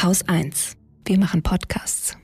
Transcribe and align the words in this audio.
Haus 0.00 0.22
1. 0.28 0.76
Wir 1.04 1.18
machen 1.18 1.42
Podcasts. 1.42 2.16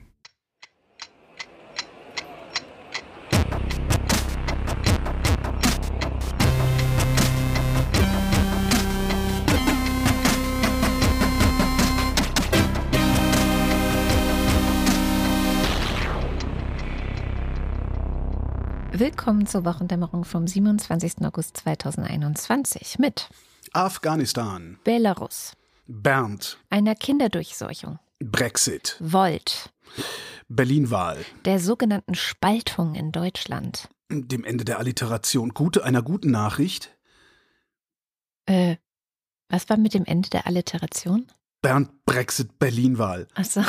Willkommen 18.93 19.47
zur 19.47 19.65
Wochendämmerung 19.65 20.23
vom 20.23 20.47
27. 20.47 21.25
August 21.25 21.57
2021 21.57 22.99
mit 22.99 23.27
Afghanistan, 23.73 24.79
Belarus, 24.85 25.51
Bernd, 25.87 26.57
einer 26.69 26.95
Kinderdurchseuchung, 26.95 27.99
Brexit, 28.19 28.97
Volt, 28.99 29.71
Berlin-Wahl, 30.47 31.23
der 31.45 31.59
sogenannten 31.59 32.15
Spaltung 32.15 32.95
in 32.95 33.11
Deutschland. 33.11 33.89
dem 34.09 34.43
Ende 34.43 34.65
der 34.65 34.79
Alliteration, 34.79 35.49
gute 35.49 35.83
einer 35.83 36.01
guten 36.01 36.31
Nachricht, 36.31 36.91
Äh, 38.47 38.77
was 39.49 39.69
war 39.69 39.77
mit 39.77 39.93
dem 39.93 40.05
Ende 40.05 40.29
der 40.29 40.45
Alliteration? 40.47 41.27
Bernd, 41.61 42.05
Brexit, 42.05 42.59
Berlin-Wahl. 42.59 43.27
Achso, 43.33 43.61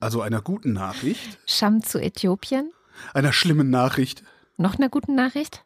Also 0.00 0.20
einer 0.20 0.42
guten 0.42 0.72
Nachricht, 0.74 1.38
Scham 1.46 1.82
zu 1.82 1.98
Äthiopien. 2.00 2.72
einer 3.14 3.32
schlimmen 3.32 3.70
Nachricht, 3.70 4.22
Noch 4.56 4.76
einer 4.76 4.88
guten 4.90 5.14
Nachricht? 5.14 5.64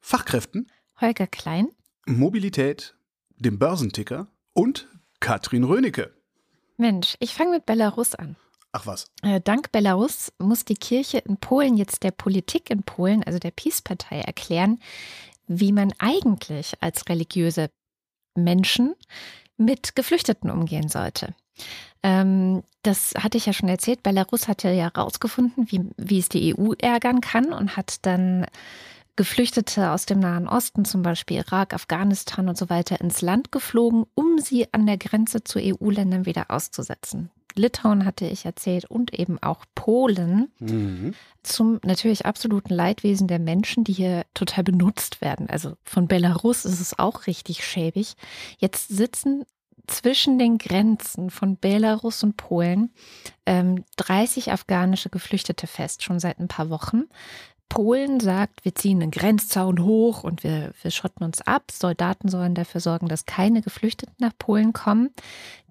Fachkräften, 0.00 0.70
Holger 1.00 1.26
Klein. 1.26 1.68
Mobilität, 2.06 2.94
dem 3.36 3.58
Börsenticker 3.58 4.28
und 4.54 4.88
Katrin 5.20 5.64
Rönecke. 5.64 6.12
Mensch, 6.76 7.16
ich 7.20 7.34
fange 7.34 7.50
mit 7.50 7.66
Belarus 7.66 8.14
an. 8.14 8.36
Ach 8.72 8.86
was. 8.86 9.06
Äh, 9.22 9.40
Dank 9.40 9.70
Belarus 9.70 10.32
muss 10.38 10.64
die 10.64 10.74
Kirche 10.74 11.18
in 11.18 11.36
Polen 11.36 11.76
jetzt 11.76 12.02
der 12.02 12.10
Politik 12.10 12.70
in 12.70 12.82
Polen, 12.82 13.22
also 13.22 13.38
der 13.38 13.52
PiS-Partei, 13.52 14.20
erklären, 14.20 14.80
wie 15.46 15.72
man 15.72 15.92
eigentlich 15.98 16.72
als 16.80 17.08
religiöse 17.08 17.70
Menschen 18.34 18.94
mit 19.56 19.94
Geflüchteten 19.94 20.50
umgehen 20.50 20.88
sollte. 20.88 21.34
Ähm, 22.02 22.64
das 22.82 23.14
hatte 23.16 23.38
ich 23.38 23.46
ja 23.46 23.52
schon 23.52 23.68
erzählt. 23.68 24.02
Belarus 24.02 24.48
hatte 24.48 24.68
ja 24.70 24.90
herausgefunden, 24.92 25.70
wie, 25.70 25.88
wie 25.96 26.18
es 26.18 26.28
die 26.28 26.54
EU 26.56 26.72
ärgern 26.78 27.20
kann 27.20 27.52
und 27.52 27.76
hat 27.76 28.04
dann 28.04 28.46
Geflüchtete 29.16 29.90
aus 29.90 30.06
dem 30.06 30.18
Nahen 30.18 30.48
Osten, 30.48 30.84
zum 30.84 31.02
Beispiel 31.02 31.38
Irak, 31.38 31.72
Afghanistan 31.72 32.48
und 32.48 32.58
so 32.58 32.68
weiter, 32.68 33.00
ins 33.00 33.22
Land 33.22 33.52
geflogen, 33.52 34.06
um 34.14 34.38
sie 34.38 34.72
an 34.72 34.86
der 34.86 34.98
Grenze 34.98 35.44
zu 35.44 35.58
EU-Ländern 35.60 36.26
wieder 36.26 36.50
auszusetzen. 36.50 37.30
Litauen 37.56 38.04
hatte 38.04 38.26
ich 38.26 38.44
erzählt 38.44 38.84
und 38.86 39.14
eben 39.14 39.40
auch 39.40 39.64
Polen 39.76 40.50
Mhm. 40.58 41.14
zum 41.44 41.78
natürlich 41.84 42.26
absoluten 42.26 42.74
Leidwesen 42.74 43.28
der 43.28 43.38
Menschen, 43.38 43.84
die 43.84 43.92
hier 43.92 44.24
total 44.34 44.64
benutzt 44.64 45.20
werden. 45.20 45.48
Also 45.48 45.76
von 45.84 46.08
Belarus 46.08 46.64
ist 46.64 46.80
es 46.80 46.98
auch 46.98 47.28
richtig 47.28 47.64
schäbig. 47.64 48.14
Jetzt 48.58 48.88
sitzen 48.88 49.44
zwischen 49.86 50.38
den 50.38 50.58
Grenzen 50.58 51.30
von 51.30 51.56
Belarus 51.56 52.22
und 52.22 52.36
Polen 52.36 52.90
ähm, 53.46 53.84
30 53.96 54.50
afghanische 54.50 55.10
Geflüchtete 55.10 55.66
fest, 55.66 56.02
schon 56.02 56.18
seit 56.18 56.40
ein 56.40 56.48
paar 56.48 56.70
Wochen. 56.70 57.04
Polen 57.68 58.20
sagt, 58.20 58.64
wir 58.64 58.74
ziehen 58.74 59.02
einen 59.02 59.10
Grenzzaun 59.10 59.82
hoch 59.82 60.22
und 60.22 60.44
wir, 60.44 60.72
wir 60.82 60.90
schotten 60.90 61.24
uns 61.24 61.40
ab. 61.40 61.70
Soldaten 61.72 62.28
sollen 62.28 62.54
dafür 62.54 62.80
sorgen, 62.80 63.08
dass 63.08 63.26
keine 63.26 63.62
Geflüchteten 63.62 64.14
nach 64.18 64.32
Polen 64.38 64.72
kommen. 64.72 65.10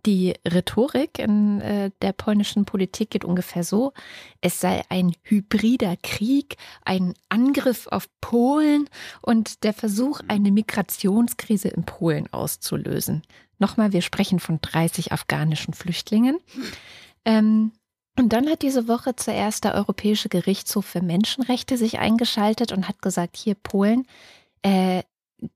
Die 0.05 0.33
Rhetorik 0.45 1.17
in 1.17 1.61
äh, 1.61 1.91
der 2.01 2.11
polnischen 2.11 2.65
Politik 2.65 3.11
geht 3.11 3.23
ungefähr 3.23 3.63
so, 3.63 3.93
es 4.41 4.59
sei 4.59 4.83
ein 4.89 5.13
hybrider 5.23 5.95
Krieg, 6.03 6.57
ein 6.83 7.13
Angriff 7.29 7.87
auf 7.87 8.09
Polen 8.19 8.89
und 9.21 9.63
der 9.63 9.73
Versuch, 9.73 10.19
eine 10.27 10.51
Migrationskrise 10.51 11.69
in 11.69 11.85
Polen 11.85 12.31
auszulösen. 12.33 13.21
Nochmal, 13.59 13.93
wir 13.93 14.01
sprechen 14.01 14.39
von 14.39 14.59
30 14.61 15.13
afghanischen 15.13 15.73
Flüchtlingen. 15.73 16.37
Ähm, 17.23 17.71
und 18.17 18.29
dann 18.29 18.47
hat 18.49 18.61
diese 18.61 18.87
Woche 18.87 19.15
zuerst 19.15 19.63
der 19.63 19.73
Europäische 19.73 20.29
Gerichtshof 20.29 20.85
für 20.85 21.01
Menschenrechte 21.01 21.77
sich 21.77 21.99
eingeschaltet 21.99 22.71
und 22.71 22.87
hat 22.87 23.01
gesagt, 23.01 23.37
hier 23.37 23.55
Polen, 23.55 24.05
äh, 24.61 25.03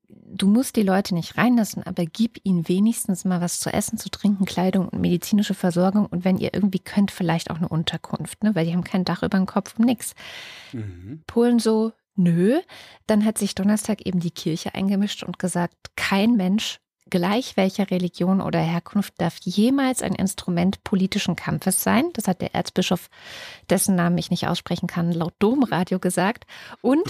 du 0.09 0.47
musst 0.47 0.75
die 0.75 0.83
Leute 0.83 1.13
nicht 1.13 1.37
reinlassen, 1.37 1.83
aber 1.83 2.05
gib 2.05 2.39
ihnen 2.43 2.67
wenigstens 2.67 3.25
mal 3.25 3.41
was 3.41 3.59
zu 3.59 3.71
essen, 3.71 3.97
zu 3.97 4.09
trinken, 4.09 4.45
Kleidung 4.45 4.89
und 4.89 4.99
medizinische 4.99 5.53
Versorgung 5.53 6.07
und 6.07 6.25
wenn 6.25 6.37
ihr 6.37 6.53
irgendwie 6.53 6.79
könnt, 6.79 7.11
vielleicht 7.11 7.51
auch 7.51 7.57
eine 7.57 7.69
Unterkunft, 7.69 8.43
ne? 8.43 8.55
weil 8.55 8.65
die 8.65 8.73
haben 8.73 8.83
kein 8.83 9.05
Dach 9.05 9.23
über 9.23 9.37
dem 9.37 9.45
Kopf 9.45 9.75
und 9.77 9.85
nix. 9.85 10.13
Mhm. 10.73 11.23
Polen 11.27 11.59
so, 11.59 11.93
nö. 12.15 12.59
Dann 13.05 13.23
hat 13.23 13.37
sich 13.37 13.55
Donnerstag 13.55 14.05
eben 14.05 14.19
die 14.19 14.31
Kirche 14.31 14.75
eingemischt 14.75 15.23
und 15.23 15.39
gesagt, 15.39 15.75
kein 15.95 16.35
Mensch, 16.35 16.79
gleich 17.09 17.57
welcher 17.57 17.89
Religion 17.91 18.41
oder 18.41 18.59
Herkunft, 18.59 19.13
darf 19.17 19.37
jemals 19.41 20.01
ein 20.01 20.15
Instrument 20.15 20.83
politischen 20.83 21.35
Kampfes 21.35 21.83
sein. 21.83 22.09
Das 22.13 22.27
hat 22.27 22.41
der 22.41 22.55
Erzbischof, 22.55 23.09
dessen 23.69 23.95
Namen 23.95 24.17
ich 24.17 24.31
nicht 24.31 24.47
aussprechen 24.47 24.87
kann, 24.87 25.11
laut 25.11 25.33
Domradio 25.39 25.99
gesagt. 25.99 26.45
Und 26.81 27.07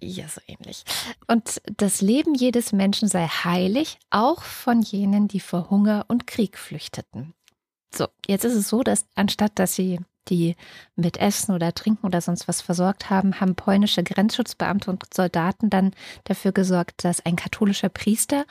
ja, 0.00 0.28
so 0.28 0.40
ähnlich. 0.46 0.84
Und 1.26 1.60
das 1.76 2.00
Leben 2.00 2.34
jedes 2.34 2.72
Menschen 2.72 3.08
sei 3.08 3.26
heilig, 3.26 3.98
auch 4.10 4.42
von 4.42 4.82
jenen, 4.82 5.28
die 5.28 5.40
vor 5.40 5.70
Hunger 5.70 6.04
und 6.08 6.26
Krieg 6.26 6.58
flüchteten. 6.58 7.34
So, 7.94 8.08
jetzt 8.26 8.44
ist 8.44 8.54
es 8.54 8.68
so, 8.68 8.82
dass 8.82 9.06
anstatt 9.14 9.52
dass 9.58 9.74
sie 9.74 10.00
die 10.30 10.56
mit 10.94 11.16
Essen 11.16 11.54
oder 11.54 11.72
Trinken 11.74 12.06
oder 12.06 12.20
sonst 12.20 12.48
was 12.48 12.60
versorgt 12.60 13.10
haben, 13.10 13.40
haben 13.40 13.54
polnische 13.54 14.02
Grenzschutzbeamte 14.02 14.90
und 14.90 15.02
Soldaten 15.12 15.70
dann 15.70 15.92
dafür 16.24 16.52
gesorgt, 16.52 17.04
dass 17.04 17.24
ein 17.24 17.36
katholischer 17.36 17.88
Priester 17.88 18.44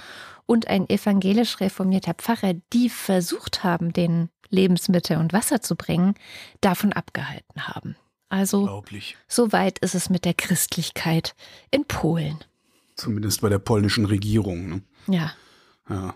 und 0.45 0.67
ein 0.67 0.89
evangelisch 0.89 1.59
reformierter 1.59 2.13
Pfarrer, 2.13 2.53
die 2.73 2.89
versucht 2.89 3.63
haben, 3.63 3.93
den 3.93 4.29
Lebensmittel 4.49 5.17
und 5.17 5.33
Wasser 5.33 5.61
zu 5.61 5.75
bringen, 5.75 6.15
davon 6.61 6.93
abgehalten 6.93 7.67
haben. 7.67 7.95
Also 8.29 8.83
soweit 9.27 9.79
ist 9.79 9.95
es 9.95 10.09
mit 10.09 10.25
der 10.25 10.33
Christlichkeit 10.33 11.35
in 11.71 11.85
Polen. 11.85 12.39
Zumindest 12.95 13.41
bei 13.41 13.49
der 13.49 13.59
polnischen 13.59 14.05
Regierung. 14.05 14.69
Ne? 14.69 14.81
Ja. 15.07 15.33
Ja. 15.89 16.15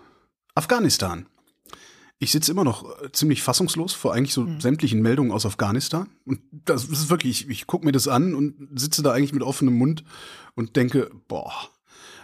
Afghanistan. 0.55 1.27
Ich 2.21 2.31
sitze 2.31 2.51
immer 2.51 2.65
noch 2.65 3.01
äh, 3.01 3.11
ziemlich 3.13 3.41
fassungslos 3.41 3.93
vor 3.93 4.13
eigentlich 4.13 4.33
so 4.33 4.45
Hm. 4.45 4.59
sämtlichen 4.59 5.01
Meldungen 5.01 5.31
aus 5.31 5.45
Afghanistan. 5.45 6.09
Und 6.25 6.41
das 6.51 6.83
ist 6.85 7.09
wirklich, 7.09 7.43
ich, 7.43 7.49
ich 7.49 7.67
gucke 7.67 7.85
mir 7.85 7.93
das 7.93 8.07
an 8.07 8.35
und 8.35 8.55
sitze 8.77 9.01
da 9.01 9.13
eigentlich 9.13 9.33
mit 9.33 9.43
offenem 9.43 9.77
Mund 9.77 10.03
und 10.55 10.75
denke, 10.75 11.09
boah. 11.27 11.53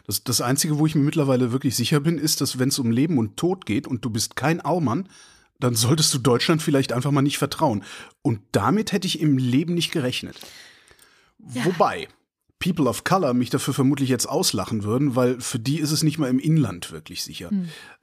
Das, 0.05 0.23
das 0.23 0.41
Einzige, 0.41 0.77
wo 0.77 0.85
ich 0.85 0.93
mir 0.93 1.01
mittlerweile 1.01 1.51
wirklich 1.51 1.75
sicher 1.75 1.99
bin, 2.01 2.19
ist, 2.19 2.39
dass 2.39 2.59
wenn 2.59 2.69
es 2.69 2.77
um 2.77 2.91
Leben 2.91 3.17
und 3.17 3.37
Tod 3.37 3.65
geht 3.65 3.87
und 3.87 4.05
du 4.05 4.11
bist 4.11 4.35
kein 4.35 4.61
Aumann, 4.61 5.09
dann 5.59 5.73
solltest 5.73 6.13
du 6.13 6.19
Deutschland 6.19 6.61
vielleicht 6.61 6.91
einfach 6.91 7.11
mal 7.11 7.21
nicht 7.21 7.37
vertrauen. 7.37 7.83
Und 8.21 8.41
damit 8.51 8.91
hätte 8.91 9.07
ich 9.07 9.19
im 9.19 9.37
Leben 9.37 9.73
nicht 9.73 9.91
gerechnet. 9.91 10.37
Wobei 11.39 12.07
People 12.59 12.87
of 12.87 13.03
Color 13.03 13.33
mich 13.33 13.49
dafür 13.49 13.73
vermutlich 13.73 14.09
jetzt 14.09 14.27
auslachen 14.27 14.83
würden, 14.83 15.15
weil 15.15 15.39
für 15.39 15.59
die 15.59 15.79
ist 15.79 15.91
es 15.91 16.03
nicht 16.03 16.17
mal 16.17 16.29
im 16.29 16.39
Inland 16.39 16.91
wirklich 16.91 17.23
sicher. 17.23 17.49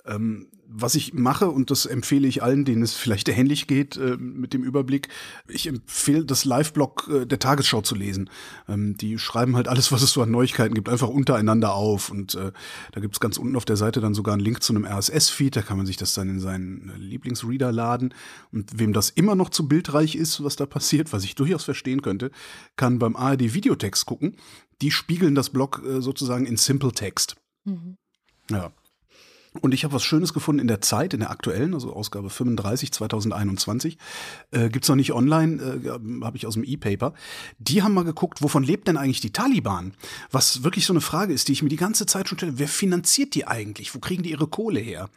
Ähm, 0.05 0.49
was 0.75 0.95
ich 0.95 1.13
mache, 1.13 1.51
und 1.51 1.71
das 1.71 1.87
empfehle 1.87 2.27
ich 2.27 2.43
allen, 2.43 2.65
denen 2.65 2.83
es 2.83 2.95
vielleicht 2.95 3.29
ähnlich 3.29 3.67
geht 3.67 3.97
äh, 3.97 4.17
mit 4.17 4.55
dem 4.55 4.63
Überblick, 4.63 5.09
ich 5.47 5.67
empfehle 5.67 6.25
das 6.25 6.45
Live-Blog 6.45 7.11
äh, 7.13 7.27
der 7.27 7.39
Tagesschau 7.39 7.83
zu 7.83 7.95
lesen. 7.95 8.31
Ähm, 8.69 8.97
die 8.97 9.19
schreiben 9.19 9.55
halt 9.55 9.69
alles, 9.69 9.93
was 9.93 10.03
es 10.03 10.13
so 10.13 10.23
an 10.23 10.31
Neuigkeiten 10.31 10.75
gibt, 10.75 10.89
einfach 10.89 11.09
untereinander 11.09 11.75
auf. 11.75 12.11
Und 12.11 12.35
äh, 12.35 12.53
da 12.93 13.01
gibt's 13.01 13.21
ganz 13.21 13.37
unten 13.37 13.57
auf 13.57 13.65
der 13.65 13.77
Seite 13.77 14.01
dann 14.01 14.15
sogar 14.15 14.35
einen 14.35 14.43
Link 14.43 14.63
zu 14.63 14.75
einem 14.75 14.87
RSS-Feed, 14.87 15.57
da 15.57 15.63
kann 15.63 15.77
man 15.77 15.87
sich 15.87 15.99
das 15.99 16.15
dann 16.15 16.31
in 16.31 16.41
seinen 16.41 16.89
äh, 16.89 16.97
Lieblingsreader 16.97 17.71
laden. 17.71 18.15
Und 18.51 18.79
wem 18.79 18.93
das 18.93 19.11
immer 19.11 19.35
noch 19.35 19.51
zu 19.51 19.69
bildreich 19.69 20.15
ist, 20.15 20.43
was 20.43 20.57
da 20.57 20.65
passiert, 20.65 21.13
was 21.13 21.25
ich 21.25 21.35
durchaus 21.35 21.65
verstehen 21.65 22.03
könnte, 22.03 22.31
kann 22.77 22.99
beim 22.99 23.15
ARD 23.15 23.55
Videotext 23.55 24.07
gucken. 24.07 24.37
Die 24.81 24.91
spiegeln 24.91 25.35
das 25.35 25.51
Blog 25.51 25.83
äh, 25.87 26.01
sozusagen 26.01 26.47
in 26.47 26.57
Simple 26.57 26.93
Text. 26.93 27.37
Ja. 28.51 28.73
Und 29.61 29.75
ich 29.75 29.85
habe 29.85 29.93
was 29.93 30.03
Schönes 30.03 30.33
gefunden 30.33 30.61
in 30.61 30.67
der 30.67 30.81
Zeit, 30.81 31.13
in 31.13 31.21
der 31.21 31.31
aktuellen, 31.31 31.75
also 31.75 31.93
Ausgabe 31.93 32.31
35 32.31 32.91
2021. 32.91 33.99
Äh, 34.51 34.71
gibt's 34.71 34.89
noch 34.89 34.97
nicht 34.97 35.13
online, 35.13 35.63
äh, 35.63 36.25
habe 36.25 36.39
ich 36.39 36.47
aus 36.47 36.55
dem 36.55 36.65
E-Paper. 36.65 37.13
Die 37.59 37.83
haben 37.83 37.93
mal 37.93 38.05
geguckt, 38.05 38.41
wovon 38.41 38.63
lebt 38.63 38.89
denn 38.89 38.97
eigentlich 38.97 39.21
die 39.21 39.31
Taliban? 39.31 39.93
Was 40.31 40.65
wirklich 40.65 40.87
so 40.87 40.95
eine 40.95 41.03
Frage 41.03 41.35
ist, 41.35 41.49
die 41.49 41.53
ich 41.53 41.63
mir 41.63 41.69
die 41.69 41.77
ganze 41.77 42.07
Zeit 42.07 42.29
schon 42.29 42.39
stelle. 42.39 42.59
Wer 42.59 42.69
finanziert 42.69 43.35
die 43.35 43.47
eigentlich? 43.47 43.95
Wo 43.95 43.99
kriegen 43.99 44.23
die 44.23 44.31
ihre 44.31 44.47
Kohle 44.47 44.81
her? 44.81 45.11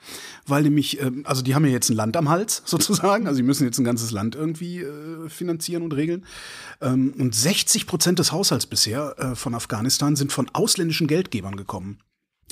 Weil 0.46 0.64
nämlich, 0.64 1.02
ähm, 1.02 1.24
also 1.26 1.42
die 1.42 1.56
haben 1.56 1.64
ja 1.64 1.72
jetzt 1.72 1.90
ein 1.90 1.96
Land 1.96 2.18
am 2.18 2.28
Hals 2.28 2.62
sozusagen, 2.66 3.28
also 3.28 3.38
sie 3.38 3.44
müssen 3.44 3.64
jetzt 3.64 3.78
ein 3.78 3.86
ganzes 3.86 4.12
Land 4.12 4.36
irgendwie 4.36 4.82
äh, 4.82 5.30
finanzieren 5.30 5.82
und 5.82 5.94
regeln. 5.94 6.26
Ähm, 6.82 7.14
und 7.18 7.34
60 7.34 7.88
Prozent 7.88 8.20
des 8.20 8.34
Haushalts 8.34 8.66
bisher 8.66 9.16
äh, 9.18 9.36
von 9.36 9.56
Afghanistan 9.56 10.18
sind 10.18 10.34
von 10.34 10.50
ausländischen 10.52 11.08
Geldgebern 11.08 11.56
gekommen. 11.56 12.00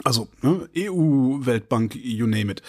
Also 0.04 0.28
ne, 0.42 0.70
EU, 0.78 1.46
Weltbank, 1.46 1.96
you 1.96 2.28
name 2.28 2.52
it. 2.52 2.62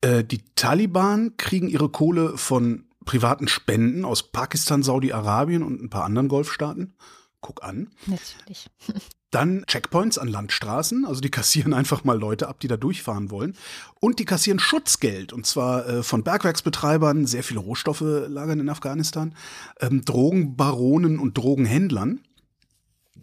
Äh, 0.00 0.24
die 0.24 0.42
Taliban 0.54 1.36
kriegen 1.36 1.68
ihre 1.68 1.88
Kohle 1.88 2.36
von 2.36 2.84
privaten 3.04 3.48
Spenden 3.48 4.04
aus 4.04 4.22
Pakistan, 4.22 4.82
Saudi-Arabien 4.82 5.62
und 5.62 5.82
ein 5.82 5.90
paar 5.90 6.04
anderen 6.04 6.28
Golfstaaten. 6.28 6.94
Guck 7.40 7.64
an. 7.64 7.90
Natürlich. 8.06 8.70
Dann 9.32 9.64
Checkpoints 9.66 10.18
an 10.18 10.28
Landstraßen, 10.28 11.06
also 11.06 11.22
die 11.22 11.30
kassieren 11.30 11.72
einfach 11.72 12.04
mal 12.04 12.18
Leute 12.18 12.48
ab, 12.48 12.60
die 12.60 12.68
da 12.68 12.76
durchfahren 12.76 13.30
wollen. 13.30 13.56
Und 13.98 14.18
die 14.18 14.26
kassieren 14.26 14.58
Schutzgeld, 14.58 15.32
und 15.32 15.46
zwar 15.46 15.88
äh, 15.88 16.02
von 16.02 16.22
Bergwerksbetreibern, 16.22 17.26
sehr 17.26 17.42
viele 17.42 17.60
Rohstoffe 17.60 18.02
lagern 18.02 18.60
in 18.60 18.68
Afghanistan, 18.68 19.34
ähm, 19.80 20.04
Drogenbaronen 20.04 21.18
und 21.18 21.38
Drogenhändlern. 21.38 22.20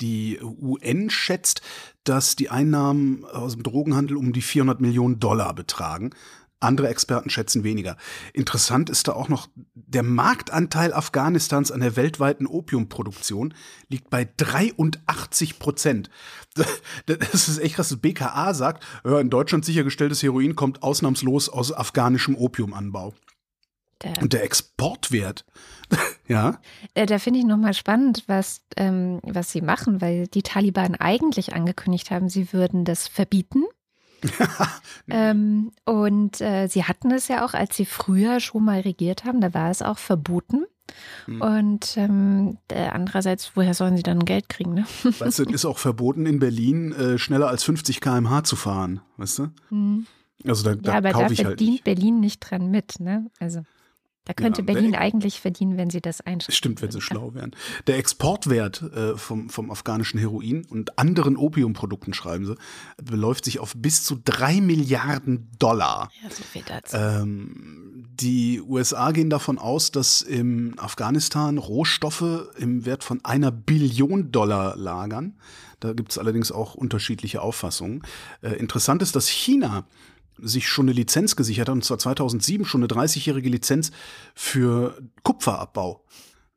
Die 0.01 0.39
UN 0.41 1.09
schätzt, 1.09 1.61
dass 2.03 2.35
die 2.35 2.49
Einnahmen 2.49 3.25
aus 3.25 3.53
dem 3.53 3.63
Drogenhandel 3.63 4.17
um 4.17 4.33
die 4.33 4.41
400 4.41 4.81
Millionen 4.81 5.19
Dollar 5.19 5.53
betragen. 5.53 6.11
Andere 6.61 6.89
Experten 6.89 7.29
schätzen 7.29 7.63
weniger. 7.63 7.95
Interessant 8.33 8.89
ist 8.89 9.07
da 9.07 9.13
auch 9.13 9.29
noch, 9.29 9.47
der 9.75 10.03
Marktanteil 10.03 10.93
Afghanistans 10.93 11.71
an 11.71 11.79
der 11.79 11.95
weltweiten 11.95 12.47
Opiumproduktion 12.47 13.53
liegt 13.87 14.09
bei 14.09 14.27
83 14.37 15.59
Prozent. 15.59 16.09
Das 17.05 17.47
ist 17.47 17.59
echt 17.59 17.75
krass. 17.75 17.89
Das 17.89 17.99
BKA 17.99 18.53
sagt, 18.53 18.83
in 19.05 19.29
Deutschland 19.29 19.63
sichergestelltes 19.63 20.21
Heroin 20.21 20.55
kommt 20.55 20.83
ausnahmslos 20.83 21.47
aus 21.47 21.71
afghanischem 21.71 22.35
Opiumanbau. 22.35 23.13
Der 24.03 24.21
Und 24.21 24.33
der 24.33 24.43
Exportwert, 24.43 25.45
ja. 26.27 26.59
Äh, 26.93 27.05
da 27.05 27.19
finde 27.19 27.39
ich 27.39 27.45
nochmal 27.45 27.73
spannend, 27.73 28.23
was, 28.27 28.61
ähm, 28.77 29.19
was 29.23 29.51
sie 29.51 29.61
machen, 29.61 30.01
weil 30.01 30.27
die 30.27 30.43
Taliban 30.43 30.95
eigentlich 30.95 31.53
angekündigt 31.53 32.11
haben, 32.11 32.29
sie 32.29 32.53
würden 32.53 32.85
das 32.85 33.07
verbieten. 33.07 33.63
ähm, 35.09 35.71
und 35.85 36.41
äh, 36.41 36.67
sie 36.67 36.83
hatten 36.83 37.11
es 37.11 37.27
ja 37.29 37.45
auch, 37.45 37.53
als 37.53 37.75
sie 37.75 37.85
früher 37.85 38.39
schon 38.39 38.65
mal 38.65 38.81
regiert 38.81 39.23
haben, 39.23 39.41
da 39.41 39.53
war 39.53 39.69
es 39.69 39.81
auch 39.81 39.97
verboten. 39.97 40.65
Mhm. 41.27 41.41
Und 41.41 41.97
ähm, 41.97 42.57
andererseits, 42.69 43.51
woher 43.55 43.73
sollen 43.73 43.95
sie 43.95 44.03
dann 44.03 44.25
Geld 44.25 44.49
kriegen? 44.49 44.73
Ne? 44.73 44.85
Weißt 45.19 45.39
du, 45.39 45.43
es 45.43 45.51
ist 45.51 45.65
auch 45.65 45.77
verboten 45.77 46.25
in 46.25 46.39
Berlin, 46.39 46.91
äh, 46.93 47.17
schneller 47.17 47.47
als 47.47 47.63
50 47.63 48.01
km/h 48.01 48.43
zu 48.43 48.55
fahren, 48.55 49.01
weißt 49.17 49.39
du? 49.39 49.47
Mhm. 49.69 50.07
Also 50.45 50.63
da, 50.63 50.75
da 50.75 50.91
ja, 50.91 50.97
aber 50.97 51.11
da 51.11 51.19
verdient 51.19 51.45
halt 51.45 51.59
nicht. 51.59 51.83
Berlin 51.83 52.19
nicht 52.19 52.39
dran 52.39 52.71
mit, 52.71 52.99
ne? 52.99 53.29
Also. 53.39 53.63
Da 54.29 54.33
könnte 54.35 54.61
ja, 54.61 54.65
Berlin 54.65 54.93
eigentlich 54.93 55.39
verdienen, 55.39 55.75
wenn 55.75 55.89
sie 55.89 56.01
das 56.01 56.21
einschätzen. 56.21 56.55
Stimmt, 56.55 56.83
wenn 56.83 56.91
sie 56.91 57.01
schlau 57.01 57.33
wären. 57.33 57.49
Der 57.87 57.97
Exportwert 57.97 58.83
äh, 58.83 59.17
vom, 59.17 59.49
vom 59.49 59.71
afghanischen 59.71 60.19
Heroin 60.19 60.65
und 60.65 60.99
anderen 60.99 61.35
Opiumprodukten, 61.35 62.13
schreiben 62.13 62.45
sie, 62.45 62.55
beläuft 63.03 63.45
sich 63.45 63.57
auf 63.57 63.73
bis 63.75 64.03
zu 64.03 64.21
drei 64.23 64.61
Milliarden 64.61 65.49
Dollar. 65.57 66.11
Ja, 66.21 66.29
so 66.29 66.43
viel 66.43 66.61
dazu. 66.63 66.95
Ähm, 66.95 68.05
die 68.21 68.61
USA 68.61 69.13
gehen 69.13 69.31
davon 69.31 69.57
aus, 69.57 69.89
dass 69.89 70.21
im 70.21 70.75
Afghanistan 70.77 71.57
Rohstoffe 71.57 72.51
im 72.55 72.85
Wert 72.85 73.03
von 73.03 73.25
einer 73.25 73.49
Billion 73.49 74.31
Dollar 74.31 74.75
lagern. 74.75 75.39
Da 75.79 75.93
gibt 75.93 76.11
es 76.11 76.19
allerdings 76.19 76.51
auch 76.51 76.75
unterschiedliche 76.75 77.41
Auffassungen. 77.41 78.03
Äh, 78.41 78.51
interessant 78.57 79.01
ist, 79.01 79.15
dass 79.15 79.27
China 79.27 79.85
sich 80.43 80.67
schon 80.67 80.85
eine 80.85 80.93
Lizenz 80.93 81.35
gesichert 81.35 81.69
hat, 81.69 81.75
und 81.75 81.83
zwar 81.83 81.99
2007 81.99 82.65
schon 82.65 82.81
eine 82.81 82.87
30-jährige 82.87 83.49
Lizenz 83.49 83.91
für 84.33 84.97
Kupferabbau 85.23 86.03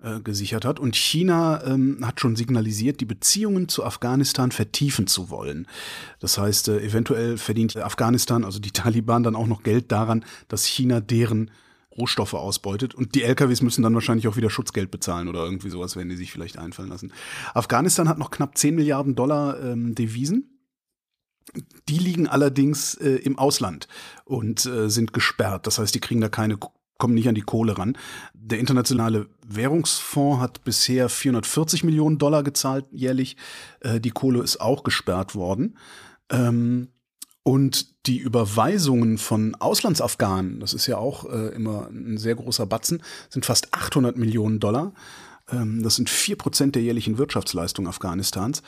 äh, 0.02 0.20
gesichert 0.20 0.64
hat. 0.64 0.81
Und 0.81 0.96
China 0.96 1.62
ähm, 1.64 1.99
hat 2.02 2.20
schon 2.20 2.34
signalisiert, 2.34 3.00
die 3.00 3.05
Beziehungen 3.05 3.69
zu 3.69 3.84
Afghanistan 3.84 4.50
vertiefen 4.50 5.06
zu 5.06 5.31
wollen. 5.31 5.69
Das 6.19 6.38
heißt, 6.38 6.69
äh, 6.69 6.81
eventuell 6.81 7.38
verdient 7.38 7.76
Afghanistan, 7.76 8.44
also 8.44 8.58
die 8.58 8.73
Taliban, 8.73 9.23
dann 9.23 9.37
auch 9.37 9.46
noch 9.46 9.62
Geld 9.62 9.93
daran, 9.93 10.25
dass 10.49 10.64
China 10.64 11.00
deren 11.00 11.52
Rohstoffe 11.96 12.34
ausbeutet. 12.34 12.94
Und 12.94 13.14
die 13.14 13.23
LKWs 13.23 13.62
müssen 13.62 13.82
dann 13.82 13.94
wahrscheinlich 13.94 14.26
auch 14.26 14.37
wieder 14.37 14.50
Schutzgeld 14.50 14.90
bezahlen 14.90 15.29
oder 15.29 15.44
irgendwie 15.44 15.70
sowas, 15.70 15.94
werden 15.94 16.08
die 16.08 16.17
sich 16.17 16.32
vielleicht 16.32 16.58
einfallen 16.58 16.88
lassen. 16.88 17.12
Afghanistan 17.55 18.08
hat 18.08 18.19
noch 18.19 18.31
knapp 18.31 18.58
10 18.58 18.75
Milliarden 18.75 19.14
Dollar 19.14 19.62
ähm, 19.62 19.94
Devisen. 19.94 20.52
Die 21.89 21.99
liegen 21.99 22.29
allerdings 22.29 22.94
äh, 22.94 23.17
im 23.17 23.39
Ausland 23.39 23.89
und 24.25 24.65
äh, 24.67 24.89
sind 24.89 25.12
gesperrt. 25.12 25.67
Das 25.67 25.79
heißt, 25.79 25.94
die 25.94 26.00
kriegen 26.00 26.21
da 26.21 26.29
keine, 26.29 26.59
kommen 26.99 27.15
nicht 27.15 27.29
an 27.29 27.35
die 27.35 27.43
Kohle 27.43 27.77
ran. 27.77 27.97
Der 28.35 28.59
internationale 28.59 29.29
Währungsfonds 29.47 30.41
hat 30.41 30.65
bisher 30.65 31.09
440 31.09 31.85
Millionen 31.85 32.19
Dollar 32.19 32.43
gezahlt 32.43 32.87
jährlich. 32.91 33.37
Äh, 33.81 34.00
die 34.00 34.11
Kohle 34.11 34.43
ist 34.43 34.61
auch 34.61 34.83
gesperrt 34.85 35.35
worden. 35.35 35.77
Ähm, 36.31 36.89
und 37.44 38.06
die 38.06 38.19
Überweisungen 38.19 39.19
von 39.19 39.56
Auslandsafghanen, 39.56 40.61
das 40.61 40.75
ist 40.75 40.87
ja 40.87 40.97
auch 40.97 41.25
äh, 41.25 41.49
immer 41.49 41.89
ein 41.89 42.19
sehr 42.19 42.37
großer 42.37 42.67
Batzen, 42.67 43.03
sind 43.31 43.44
fast 43.44 43.75
800 43.75 44.17
Millionen 44.17 44.61
Dollar. 44.61 44.94
Ähm, 45.50 45.83
das 45.83 45.97
sind 45.97 46.09
vier 46.09 46.37
Prozent 46.37 46.77
der 46.77 46.83
jährlichen 46.83 47.19
Wirtschaftsleistung 47.19 47.89
Afghanistans 47.89 48.62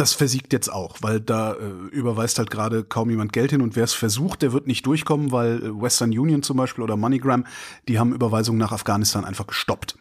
das 0.00 0.14
versiegt 0.14 0.52
jetzt 0.54 0.72
auch, 0.72 0.96
weil 1.02 1.20
da 1.20 1.52
äh, 1.52 1.66
überweist 1.90 2.38
halt 2.38 2.50
gerade 2.50 2.84
kaum 2.84 3.10
jemand 3.10 3.32
Geld 3.34 3.50
hin 3.50 3.60
und 3.60 3.76
wer 3.76 3.84
es 3.84 3.92
versucht, 3.92 4.40
der 4.40 4.52
wird 4.52 4.66
nicht 4.66 4.86
durchkommen, 4.86 5.30
weil 5.30 5.62
äh, 5.62 5.80
Western 5.80 6.10
Union 6.10 6.42
zum 6.42 6.56
Beispiel 6.56 6.82
oder 6.82 6.96
MoneyGram, 6.96 7.46
die 7.86 7.98
haben 7.98 8.14
Überweisungen 8.14 8.58
nach 8.58 8.72
Afghanistan 8.72 9.26
einfach 9.26 9.46
gestoppt. 9.46 9.98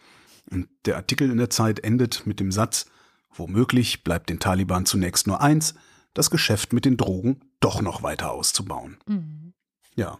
Und 0.49 0.69
der 0.85 0.95
Artikel 0.95 1.29
in 1.29 1.37
der 1.37 1.49
Zeit 1.49 1.81
endet 1.81 2.25
mit 2.25 2.39
dem 2.39 2.51
Satz, 2.51 2.85
womöglich 3.29 4.03
bleibt 4.03 4.29
den 4.29 4.39
Taliban 4.39 4.85
zunächst 4.85 5.27
nur 5.27 5.41
eins, 5.41 5.75
das 6.13 6.31
Geschäft 6.31 6.71
mit 6.71 6.85
den 6.85 6.97
Drogen 6.97 7.41
doch 7.59 7.81
noch 7.81 8.01
weiter 8.01 8.31
auszubauen. 8.31 8.97
Mhm. 9.05 9.53
Ja. 9.95 10.17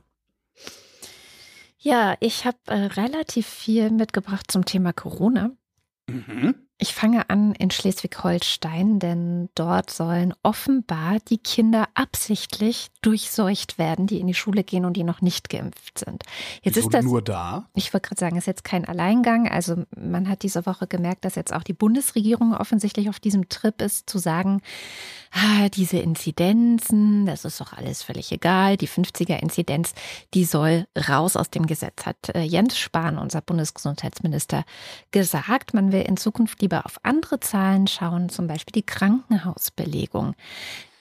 Ja, 1.78 2.18
ich 2.20 2.46
habe 2.46 2.58
äh, 2.66 2.74
relativ 2.74 3.48
viel 3.48 3.90
mitgebracht 3.92 4.52
zum 4.52 4.66
Thema 4.66 4.92
Corona. 4.92 5.52
Mhm. 6.10 6.69
Ich 6.82 6.94
fange 6.94 7.30
an 7.30 7.52
in 7.56 7.72
Schleswig-Holstein, 7.72 9.00
denn 9.00 9.50
dort 9.54 9.90
sollen 9.90 10.34
offenbar 10.44 11.18
die 11.28 11.38
Kinder 11.38 11.90
absichtlich 11.94 12.88
durchseucht 13.02 13.78
werden, 13.78 14.08
die 14.08 14.22
in 14.22 14.28
die 14.28 14.34
Schule 14.34 14.64
gehen 14.64 14.86
und 14.86 14.96
die 14.96 15.04
noch 15.04 15.20
nicht 15.20 15.50
geimpft 15.50 16.00
sind. 16.00 16.24
Jetzt 16.64 16.78
ist 16.78 16.94
das 16.94 17.04
nur 17.04 17.22
da. 17.22 17.68
Ich 17.76 17.94
wollte 17.94 18.08
gerade 18.08 18.20
sagen, 18.22 18.38
es 18.38 18.44
ist 18.44 18.48
jetzt 18.48 18.64
kein 18.64 18.86
Alleingang. 18.86 19.50
Also 19.50 19.84
man 19.94 20.30
hat 20.30 20.42
diese 20.42 20.66
Woche 20.66 20.88
gemerkt, 20.88 21.26
dass 21.26 21.36
jetzt 21.36 21.52
auch 21.52 21.64
die 21.64 21.74
Bundesregierung 21.74 22.54
offensichtlich 22.54 23.10
auf 23.10 23.20
diesem 23.20 23.50
Trip 23.50 23.82
ist, 23.82 24.10
zu 24.10 24.18
sagen, 24.18 24.62
ah, 25.34 25.68
diese 25.68 25.98
Inzidenzen, 25.98 27.26
das 27.26 27.44
ist 27.44 27.60
doch 27.60 27.74
alles 27.74 28.04
völlig 28.04 28.32
egal. 28.32 28.78
Die 28.78 28.88
50er-Inzidenz, 28.88 29.94
die 30.34 30.46
soll 30.46 30.88
raus 31.10 31.36
aus 31.36 31.50
dem 31.50 31.68
Gesetz, 31.68 32.06
hat 32.06 32.30
äh, 32.34 32.44
Jens 32.44 32.78
Spahn, 32.78 33.18
unser 33.18 33.42
Bundesgesundheitsminister, 33.42 34.64
gesagt. 35.12 35.74
Man 35.74 35.92
will 35.92 36.04
in 36.04 36.16
Zukunft 36.16 36.62
die 36.62 36.69
lieber 36.70 36.86
auf 36.86 37.00
andere 37.02 37.40
Zahlen 37.40 37.88
schauen, 37.88 38.30
zum 38.30 38.46
Beispiel 38.46 38.74
die 38.74 38.86
Krankenhausbelegung. 38.86 40.36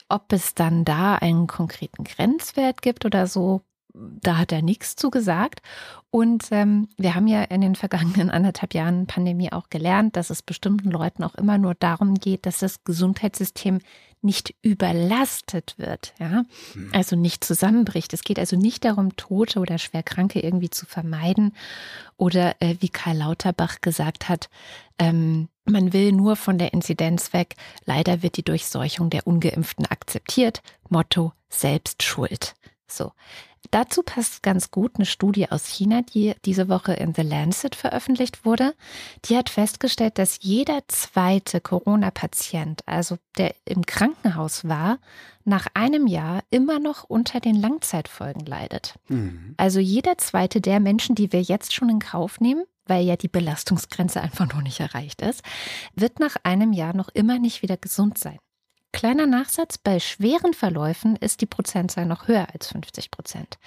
Ob 0.08 0.32
es 0.32 0.54
dann 0.54 0.86
da 0.86 1.16
einen 1.16 1.46
konkreten 1.46 2.04
Grenzwert 2.04 2.80
gibt 2.80 3.04
oder 3.04 3.26
so, 3.26 3.60
da 3.92 4.38
hat 4.38 4.52
er 4.52 4.62
nichts 4.62 4.96
zu 4.96 5.10
gesagt. 5.10 5.60
Und 6.10 6.48
ähm, 6.52 6.88
wir 6.96 7.14
haben 7.14 7.26
ja 7.26 7.42
in 7.42 7.60
den 7.60 7.74
vergangenen 7.74 8.30
anderthalb 8.30 8.72
Jahren 8.72 9.06
Pandemie 9.06 9.52
auch 9.52 9.68
gelernt, 9.68 10.16
dass 10.16 10.30
es 10.30 10.40
bestimmten 10.40 10.90
Leuten 10.90 11.22
auch 11.22 11.34
immer 11.34 11.58
nur 11.58 11.74
darum 11.74 12.14
geht, 12.14 12.46
dass 12.46 12.60
das 12.60 12.84
Gesundheitssystem 12.84 13.80
nicht 14.22 14.54
überlastet 14.62 15.74
wird, 15.78 16.14
ja, 16.18 16.44
also 16.92 17.16
nicht 17.16 17.44
zusammenbricht. 17.44 18.12
Es 18.12 18.22
geht 18.22 18.38
also 18.38 18.56
nicht 18.56 18.84
darum, 18.84 19.16
Tote 19.16 19.60
oder 19.60 19.78
Schwerkranke 19.78 20.40
irgendwie 20.40 20.70
zu 20.70 20.86
vermeiden 20.86 21.54
oder 22.16 22.56
äh, 22.60 22.76
wie 22.80 22.88
Karl 22.88 23.18
Lauterbach 23.18 23.80
gesagt 23.80 24.28
hat, 24.28 24.48
ähm, 24.98 25.48
man 25.64 25.92
will 25.92 26.12
nur 26.12 26.36
von 26.36 26.58
der 26.58 26.72
Inzidenz 26.72 27.32
weg. 27.32 27.54
Leider 27.84 28.22
wird 28.22 28.36
die 28.36 28.42
Durchseuchung 28.42 29.10
der 29.10 29.26
Ungeimpften 29.26 29.86
akzeptiert. 29.86 30.62
Motto 30.88 31.32
Selbstschuld. 31.50 32.54
So. 32.86 33.12
Dazu 33.70 34.02
passt 34.02 34.42
ganz 34.42 34.70
gut 34.70 34.92
eine 34.96 35.06
Studie 35.06 35.50
aus 35.50 35.66
China, 35.66 36.02
die 36.02 36.34
diese 36.44 36.68
Woche 36.68 36.94
in 36.94 37.14
The 37.14 37.22
Lancet 37.22 37.74
veröffentlicht 37.74 38.44
wurde. 38.44 38.74
Die 39.26 39.36
hat 39.36 39.50
festgestellt, 39.50 40.18
dass 40.18 40.38
jeder 40.42 40.80
zweite 40.88 41.60
Corona-Patient, 41.60 42.82
also 42.86 43.18
der 43.36 43.54
im 43.64 43.84
Krankenhaus 43.84 44.68
war, 44.68 44.98
nach 45.44 45.66
einem 45.74 46.06
Jahr 46.06 46.42
immer 46.50 46.78
noch 46.78 47.04
unter 47.04 47.40
den 47.40 47.56
Langzeitfolgen 47.56 48.44
leidet. 48.46 48.94
Mhm. 49.08 49.54
Also 49.56 49.80
jeder 49.80 50.18
zweite 50.18 50.60
der 50.60 50.80
Menschen, 50.80 51.14
die 51.14 51.32
wir 51.32 51.42
jetzt 51.42 51.74
schon 51.74 51.88
in 51.88 51.98
Kauf 51.98 52.40
nehmen, 52.40 52.64
weil 52.86 53.04
ja 53.04 53.16
die 53.16 53.28
Belastungsgrenze 53.28 54.20
einfach 54.20 54.52
noch 54.52 54.62
nicht 54.62 54.80
erreicht 54.80 55.22
ist, 55.22 55.42
wird 55.94 56.20
nach 56.20 56.36
einem 56.42 56.72
Jahr 56.72 56.94
noch 56.94 57.08
immer 57.10 57.38
nicht 57.38 57.62
wieder 57.62 57.76
gesund 57.76 58.18
sein. 58.18 58.38
Kleiner 58.92 59.26
Nachsatz, 59.26 59.78
bei 59.78 60.00
schweren 60.00 60.54
Verläufen 60.54 61.16
ist 61.16 61.40
die 61.40 61.46
Prozentzahl 61.46 62.06
noch 62.06 62.26
höher 62.26 62.48
als 62.52 62.68
50 62.68 63.10
Prozent. 63.10 63.58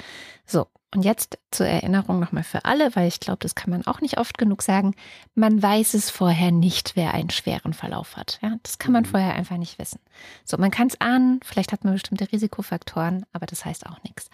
So, 0.46 0.68
und 0.94 1.06
jetzt 1.06 1.38
zur 1.52 1.68
Erinnerung 1.68 2.20
nochmal 2.20 2.44
für 2.44 2.66
alle, 2.66 2.96
weil 2.96 3.08
ich 3.08 3.22
glaube, 3.22 3.40
das 3.40 3.56
kann 3.56 3.70
man 3.70 3.86
auch 3.88 4.02
nicht 4.02 4.18
oft 4.18 4.38
genug 4.38 4.62
sagen. 4.62 4.94
Man 5.36 5.62
weiß 5.62 5.94
es 5.94 6.10
vorher 6.10 6.52
nicht, 6.52 6.96
wer 6.96 7.14
einen 7.14 7.30
schweren 7.30 7.74
Verlauf 7.74 8.18
hat. 8.18 8.40
Ja, 8.42 8.58
das 8.64 8.78
kann 8.78 8.92
man 8.92 9.04
mhm. 9.04 9.10
vorher 9.10 9.34
einfach 9.36 9.58
nicht 9.58 9.80
wissen. 9.80 10.00
So, 10.44 10.58
man 10.58 10.72
kann 10.72 10.88
es 10.88 11.00
ahnen, 11.00 11.40
vielleicht 11.44 11.72
hat 11.72 11.86
man 11.86 11.94
bestimmte 11.94 12.30
Risikofaktoren, 12.32 13.26
aber 13.32 13.46
das 13.46 13.64
heißt 13.64 13.86
auch 13.86 14.04
nichts. 14.04 14.30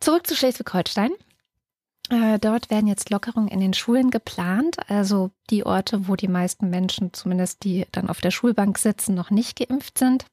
Zurück 0.00 0.26
zu 0.26 0.34
Schleswig-Holstein. 0.34 1.10
Äh, 2.10 2.38
dort 2.40 2.70
werden 2.70 2.88
jetzt 2.88 3.10
Lockerungen 3.10 3.48
in 3.48 3.60
den 3.60 3.72
Schulen 3.72 4.10
geplant. 4.10 4.78
Also 4.90 5.30
die 5.48 5.64
Orte, 5.64 6.08
wo 6.08 6.16
die 6.16 6.28
meisten 6.28 6.68
Menschen, 6.68 7.12
zumindest 7.12 7.62
die 7.64 7.86
dann 7.92 8.10
auf 8.10 8.20
der 8.20 8.32
Schulbank 8.32 8.78
sitzen, 8.78 9.14
noch 9.14 9.30
nicht 9.30 9.58
geimpft 9.58 9.96
sind. 9.98 10.26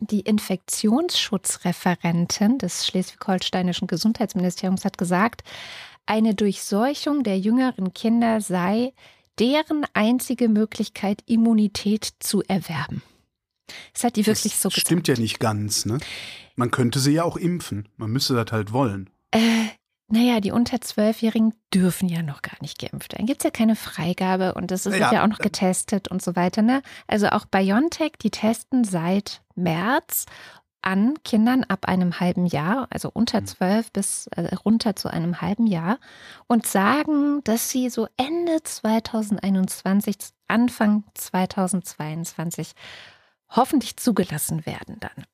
Die 0.00 0.20
Infektionsschutzreferentin 0.20 2.58
des 2.58 2.86
schleswig-holsteinischen 2.86 3.88
Gesundheitsministeriums 3.88 4.84
hat 4.84 4.98
gesagt, 4.98 5.42
eine 6.06 6.34
Durchseuchung 6.34 7.22
der 7.22 7.38
jüngeren 7.38 7.94
Kinder 7.94 8.40
sei 8.40 8.92
deren 9.38 9.86
einzige 9.94 10.48
Möglichkeit, 10.48 11.22
Immunität 11.26 12.10
zu 12.18 12.42
erwerben. 12.42 13.02
Das 13.92 14.04
hat 14.04 14.16
die 14.16 14.26
wirklich 14.26 14.54
das 14.54 14.62
so 14.62 14.68
gesagt. 14.68 14.86
Stimmt 14.86 15.08
ja 15.08 15.14
nicht 15.14 15.38
ganz, 15.38 15.84
ne? 15.84 15.98
Man 16.56 16.70
könnte 16.70 16.98
sie 16.98 17.12
ja 17.12 17.24
auch 17.24 17.36
impfen. 17.36 17.88
Man 17.96 18.10
müsste 18.10 18.34
das 18.34 18.50
halt 18.50 18.72
wollen. 18.72 19.10
Äh, 19.30 19.66
naja, 20.10 20.40
die 20.40 20.52
unter 20.52 20.80
Zwölfjährigen 20.80 21.52
dürfen 21.72 22.08
ja 22.08 22.22
noch 22.22 22.40
gar 22.40 22.56
nicht 22.62 22.78
geimpft 22.78 23.12
werden. 23.12 23.26
Gibt 23.26 23.42
es 23.42 23.44
ja 23.44 23.50
keine 23.50 23.76
Freigabe 23.76 24.54
und 24.54 24.70
das 24.70 24.86
ist 24.86 24.96
ja, 24.96 25.12
ja 25.12 25.22
auch 25.22 25.28
noch 25.28 25.38
getestet 25.38 26.08
und 26.08 26.22
so 26.22 26.34
weiter. 26.34 26.62
Ne? 26.62 26.82
Also 27.06 27.28
auch 27.28 27.44
BioNTech, 27.44 28.12
die 28.22 28.30
testen 28.30 28.84
seit 28.84 29.42
März 29.54 30.24
an 30.80 31.14
Kindern 31.24 31.64
ab 31.64 31.86
einem 31.86 32.20
halben 32.20 32.46
Jahr, 32.46 32.86
also 32.90 33.10
unter 33.12 33.38
hm. 33.38 33.46
zwölf 33.46 33.92
bis 33.92 34.28
äh, 34.28 34.54
runter 34.54 34.96
zu 34.96 35.08
einem 35.08 35.42
halben 35.42 35.66
Jahr 35.66 35.98
und 36.46 36.66
sagen, 36.66 37.42
dass 37.44 37.68
sie 37.68 37.90
so 37.90 38.06
Ende 38.16 38.62
2021, 38.62 40.16
Anfang 40.46 41.04
2022 41.14 42.72
hoffentlich 43.50 43.98
zugelassen 43.98 44.64
werden 44.64 44.96
dann. 45.00 45.26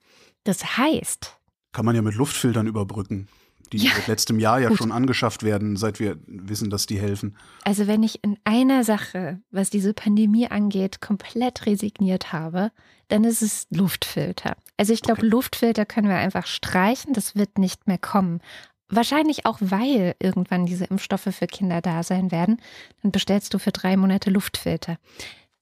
Das 0.43 0.79
heißt. 0.79 1.39
Kann 1.71 1.85
man 1.85 1.95
ja 1.95 2.03
mit 2.03 2.15
Luftfiltern 2.15 2.67
überbrücken 2.67 3.29
die 3.75 3.85
ja, 3.85 3.93
seit 3.95 4.07
letztem 4.07 4.39
Jahr 4.39 4.61
ja 4.61 4.69
gut. 4.69 4.79
schon 4.79 4.93
angeschafft 4.93 5.43
werden, 5.43 5.77
seit 5.77 6.01
wir 6.01 6.17
wissen, 6.27 6.71
dass 6.71 6.87
die 6.87 7.01
helfen. 7.01 7.37
Also 7.65 7.87
wenn 7.87 8.03
ich 8.03 8.23
in 8.23 8.39
einer 8.45 8.85
Sache, 8.85 9.41
was 9.51 9.71
diese 9.71 9.95
Pandemie 9.95 10.49
angeht, 10.49 11.01
komplett 11.01 11.67
resigniert 11.67 12.33
habe, 12.33 12.71
dann 13.09 13.25
ist 13.25 13.43
es 13.43 13.67
Luftfilter. 13.71 14.57
Also 14.77 14.93
ich 14.93 15.03
glaube, 15.03 15.21
okay. 15.21 15.31
Luftfilter 15.31 15.85
können 15.85 16.09
wir 16.09 16.17
einfach 16.17 16.47
streichen, 16.47 17.13
das 17.13 17.37
wird 17.37 17.59
nicht 17.59 17.87
mehr 17.87 17.99
kommen. 17.99 18.41
Wahrscheinlich 18.89 19.47
auch, 19.47 19.59
weil 19.61 20.15
irgendwann 20.21 20.67
diese 20.67 20.85
Impfstoffe 20.85 21.29
für 21.31 21.47
Kinder 21.47 21.81
da 21.81 22.03
sein 22.03 22.31
werden. 22.31 22.61
Dann 23.03 23.13
bestellst 23.13 23.53
du 23.55 23.59
für 23.59 23.73
drei 23.73 23.97
Monate 23.97 24.31
Luftfilter. 24.31 24.99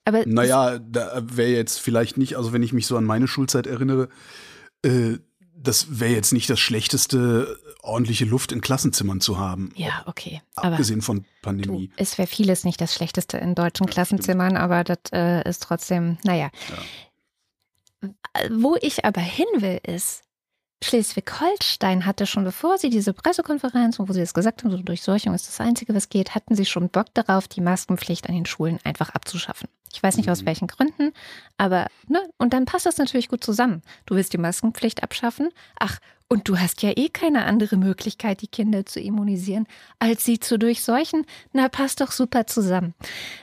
Aber 0.04 0.26
naja, 0.26 0.78
da 0.78 1.22
wäre 1.24 1.50
jetzt 1.50 1.78
vielleicht 1.78 2.18
nicht, 2.18 2.36
also 2.36 2.52
wenn 2.52 2.62
ich 2.62 2.72
mich 2.72 2.86
so 2.86 2.96
an 2.96 3.04
meine 3.04 3.28
Schulzeit 3.28 3.66
erinnere, 3.66 4.08
äh, 4.84 5.18
das 5.62 6.00
wäre 6.00 6.12
jetzt 6.12 6.32
nicht 6.32 6.50
das 6.50 6.60
schlechteste, 6.60 7.58
ordentliche 7.82 8.24
Luft 8.24 8.52
in 8.52 8.60
Klassenzimmern 8.60 9.20
zu 9.20 9.38
haben. 9.38 9.72
Ja, 9.76 10.02
okay. 10.06 10.42
Abgesehen 10.54 11.02
von 11.02 11.24
Pandemie. 11.42 11.88
Du, 11.88 11.94
es 11.96 12.18
wäre 12.18 12.28
vieles 12.28 12.64
nicht 12.64 12.80
das 12.80 12.94
Schlechteste 12.94 13.38
in 13.38 13.54
deutschen 13.54 13.86
ja, 13.86 13.92
Klassenzimmern, 13.92 14.50
stimmt. 14.50 14.62
aber 14.62 14.84
das 14.84 14.98
äh, 15.12 15.48
ist 15.48 15.62
trotzdem, 15.62 16.18
naja. 16.24 16.50
Ja. 18.02 18.10
Wo 18.50 18.76
ich 18.80 19.04
aber 19.04 19.20
hin 19.20 19.46
will, 19.58 19.80
ist, 19.86 20.22
Schleswig-Holstein 20.82 22.06
hatte 22.06 22.26
schon, 22.26 22.44
bevor 22.44 22.78
sie 22.78 22.90
diese 22.90 23.12
Pressekonferenz 23.12 23.98
wo 23.98 24.12
sie 24.12 24.20
das 24.20 24.34
gesagt 24.34 24.62
haben, 24.62 24.70
so 24.70 24.78
Durchseuchung 24.78 25.34
ist 25.34 25.48
das 25.48 25.60
Einzige, 25.60 25.94
was 25.94 26.08
geht, 26.08 26.34
hatten 26.34 26.54
sie 26.54 26.66
schon 26.66 26.88
Bock 26.88 27.06
darauf, 27.14 27.48
die 27.48 27.60
Maskenpflicht 27.60 28.28
an 28.28 28.34
den 28.34 28.46
Schulen 28.46 28.78
einfach 28.84 29.10
abzuschaffen. 29.10 29.68
Ich 29.92 30.02
weiß 30.02 30.16
nicht 30.16 30.30
aus 30.30 30.42
mhm. 30.42 30.46
welchen 30.46 30.66
Gründen, 30.66 31.12
aber, 31.58 31.86
ne, 32.08 32.20
und 32.38 32.52
dann 32.52 32.64
passt 32.64 32.86
das 32.86 32.98
natürlich 32.98 33.28
gut 33.28 33.44
zusammen. 33.44 33.82
Du 34.06 34.16
willst 34.16 34.32
die 34.32 34.38
Maskenpflicht 34.38 35.02
abschaffen. 35.02 35.50
Ach, 35.78 35.98
und 36.32 36.48
du 36.48 36.58
hast 36.58 36.80
ja 36.80 36.92
eh 36.96 37.10
keine 37.10 37.44
andere 37.44 37.76
Möglichkeit, 37.76 38.40
die 38.40 38.46
Kinder 38.46 38.86
zu 38.86 39.00
immunisieren, 39.00 39.66
als 39.98 40.24
sie 40.24 40.40
zu 40.40 40.58
durchseuchen. 40.58 41.26
Na, 41.52 41.68
passt 41.68 42.00
doch 42.00 42.10
super 42.10 42.46
zusammen. 42.46 42.94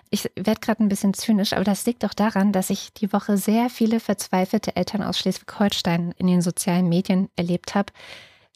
Ich 0.10 0.24
werde 0.36 0.60
gerade 0.60 0.84
ein 0.84 0.89
bisschen 0.89 1.13
zynisch, 1.13 1.53
aber 1.53 1.63
das 1.63 1.86
liegt 1.86 2.01
doch 2.01 2.15
daran, 2.15 2.51
dass 2.51 2.72
ich 2.72 2.91
die 2.91 3.13
Woche 3.13 3.38
sehr 3.38 3.69
viele 3.69 4.00
verzweifelte 4.00 4.75
Eltern 4.75 5.03
aus 5.03 5.19
Schleswig-Holstein 5.19 6.15
in 6.17 6.25
den 6.25 6.41
sozialen 6.41 6.89
Medien 6.89 7.29
erlebt 7.36 7.75
habe. 7.75 7.93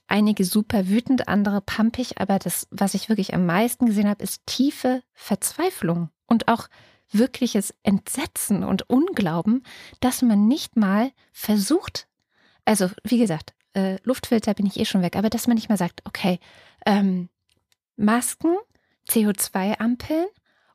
Einige 0.07 0.45
super 0.45 0.89
wütend, 0.89 1.27
andere 1.27 1.61
pampig, 1.61 2.19
aber 2.19 2.39
das, 2.39 2.67
was 2.71 2.95
ich 2.95 3.09
wirklich 3.09 3.35
am 3.35 3.45
meisten 3.45 3.85
gesehen 3.85 4.09
habe, 4.09 4.23
ist 4.23 4.41
tiefe 4.47 5.03
Verzweiflung 5.13 6.09
und 6.25 6.47
auch 6.47 6.69
wirkliches 7.11 7.71
Entsetzen 7.83 8.63
und 8.63 8.89
Unglauben, 8.89 9.63
dass 9.99 10.23
man 10.23 10.47
nicht 10.47 10.75
mal 10.75 11.11
versucht, 11.31 12.07
also 12.65 12.89
wie 13.03 13.19
gesagt, 13.19 13.53
äh, 13.73 13.97
Luftfilter 14.03 14.53
bin 14.53 14.65
ich 14.65 14.79
eh 14.79 14.85
schon 14.85 15.01
weg, 15.01 15.15
aber 15.15 15.29
dass 15.29 15.47
man 15.47 15.55
nicht 15.55 15.69
mal 15.69 15.77
sagt, 15.77 16.01
okay, 16.05 16.39
ähm, 16.85 17.29
Masken, 17.95 18.57
CO2-Ampeln 19.09 20.25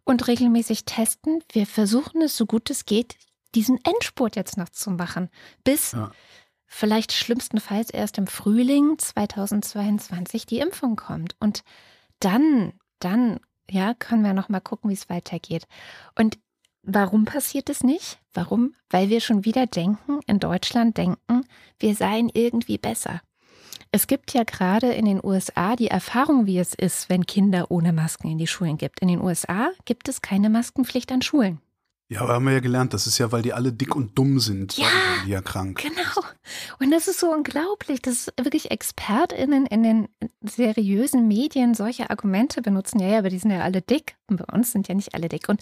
und 0.04 0.26
regelmäßig 0.26 0.84
testen. 0.84 1.42
Wir 1.52 1.66
versuchen 1.66 2.22
es 2.22 2.36
so 2.36 2.46
gut 2.46 2.70
es 2.70 2.86
geht, 2.86 3.16
diesen 3.54 3.78
Endspurt 3.84 4.36
jetzt 4.36 4.56
noch 4.56 4.68
zu 4.68 4.90
machen, 4.90 5.28
bis 5.64 5.92
ja. 5.92 6.10
vielleicht 6.66 7.12
schlimmstenfalls 7.12 7.90
erst 7.90 8.18
im 8.18 8.26
Frühling 8.26 8.98
2022 8.98 10.46
die 10.46 10.58
Impfung 10.58 10.96
kommt. 10.96 11.36
Und 11.40 11.64
dann, 12.20 12.74
dann, 12.98 13.40
ja, 13.70 13.94
können 13.94 14.22
wir 14.22 14.34
noch 14.34 14.48
mal 14.48 14.60
gucken, 14.60 14.90
wie 14.90 14.94
es 14.94 15.08
weitergeht. 15.08 15.66
Und 16.14 16.38
Warum 16.82 17.24
passiert 17.24 17.68
es 17.70 17.82
nicht? 17.82 18.18
Warum? 18.32 18.74
Weil 18.90 19.08
wir 19.08 19.20
schon 19.20 19.44
wieder 19.44 19.66
denken, 19.66 20.20
in 20.26 20.38
Deutschland 20.38 20.96
denken, 20.96 21.44
wir 21.78 21.94
seien 21.94 22.30
irgendwie 22.32 22.78
besser. 22.78 23.20
Es 23.90 24.06
gibt 24.06 24.34
ja 24.34 24.44
gerade 24.44 24.92
in 24.92 25.06
den 25.06 25.20
USA 25.24 25.74
die 25.74 25.88
Erfahrung, 25.88 26.46
wie 26.46 26.58
es 26.58 26.74
ist, 26.74 27.08
wenn 27.08 27.24
Kinder 27.26 27.70
ohne 27.70 27.92
Masken 27.92 28.28
in 28.28 28.38
die 28.38 28.46
Schulen 28.46 28.76
gibt. 28.76 29.00
In 29.00 29.08
den 29.08 29.20
USA 29.20 29.70
gibt 29.86 30.08
es 30.08 30.20
keine 30.20 30.50
Maskenpflicht 30.50 31.10
an 31.10 31.22
Schulen. 31.22 31.60
Ja, 32.10 32.22
aber 32.22 32.34
haben 32.34 32.46
wir 32.46 32.54
ja 32.54 32.60
gelernt, 32.60 32.94
das 32.94 33.06
ist 33.06 33.18
ja, 33.18 33.32
weil 33.32 33.42
die 33.42 33.52
alle 33.52 33.70
dick 33.70 33.94
und 33.94 34.16
dumm 34.16 34.40
sind. 34.40 34.78
Ja, 34.78 34.86
die 35.26 35.30
ja 35.30 35.42
krank. 35.42 35.82
Genau. 35.82 36.26
Und 36.80 36.90
das 36.90 37.06
ist 37.06 37.20
so 37.20 37.30
unglaublich, 37.30 38.00
dass 38.00 38.32
wirklich 38.40 38.70
ExpertInnen 38.70 39.66
in 39.66 39.82
den 39.82 40.08
seriösen 40.42 41.28
Medien 41.28 41.74
solche 41.74 42.08
Argumente 42.08 42.62
benutzen. 42.62 42.98
Ja, 42.98 43.08
ja, 43.08 43.18
aber 43.18 43.28
die 43.28 43.38
sind 43.38 43.50
ja 43.50 43.60
alle 43.60 43.82
dick. 43.82 44.16
Und 44.26 44.38
bei 44.38 44.54
uns 44.54 44.72
sind 44.72 44.88
ja 44.88 44.94
nicht 44.94 45.14
alle 45.14 45.28
dick. 45.28 45.50
Und 45.50 45.60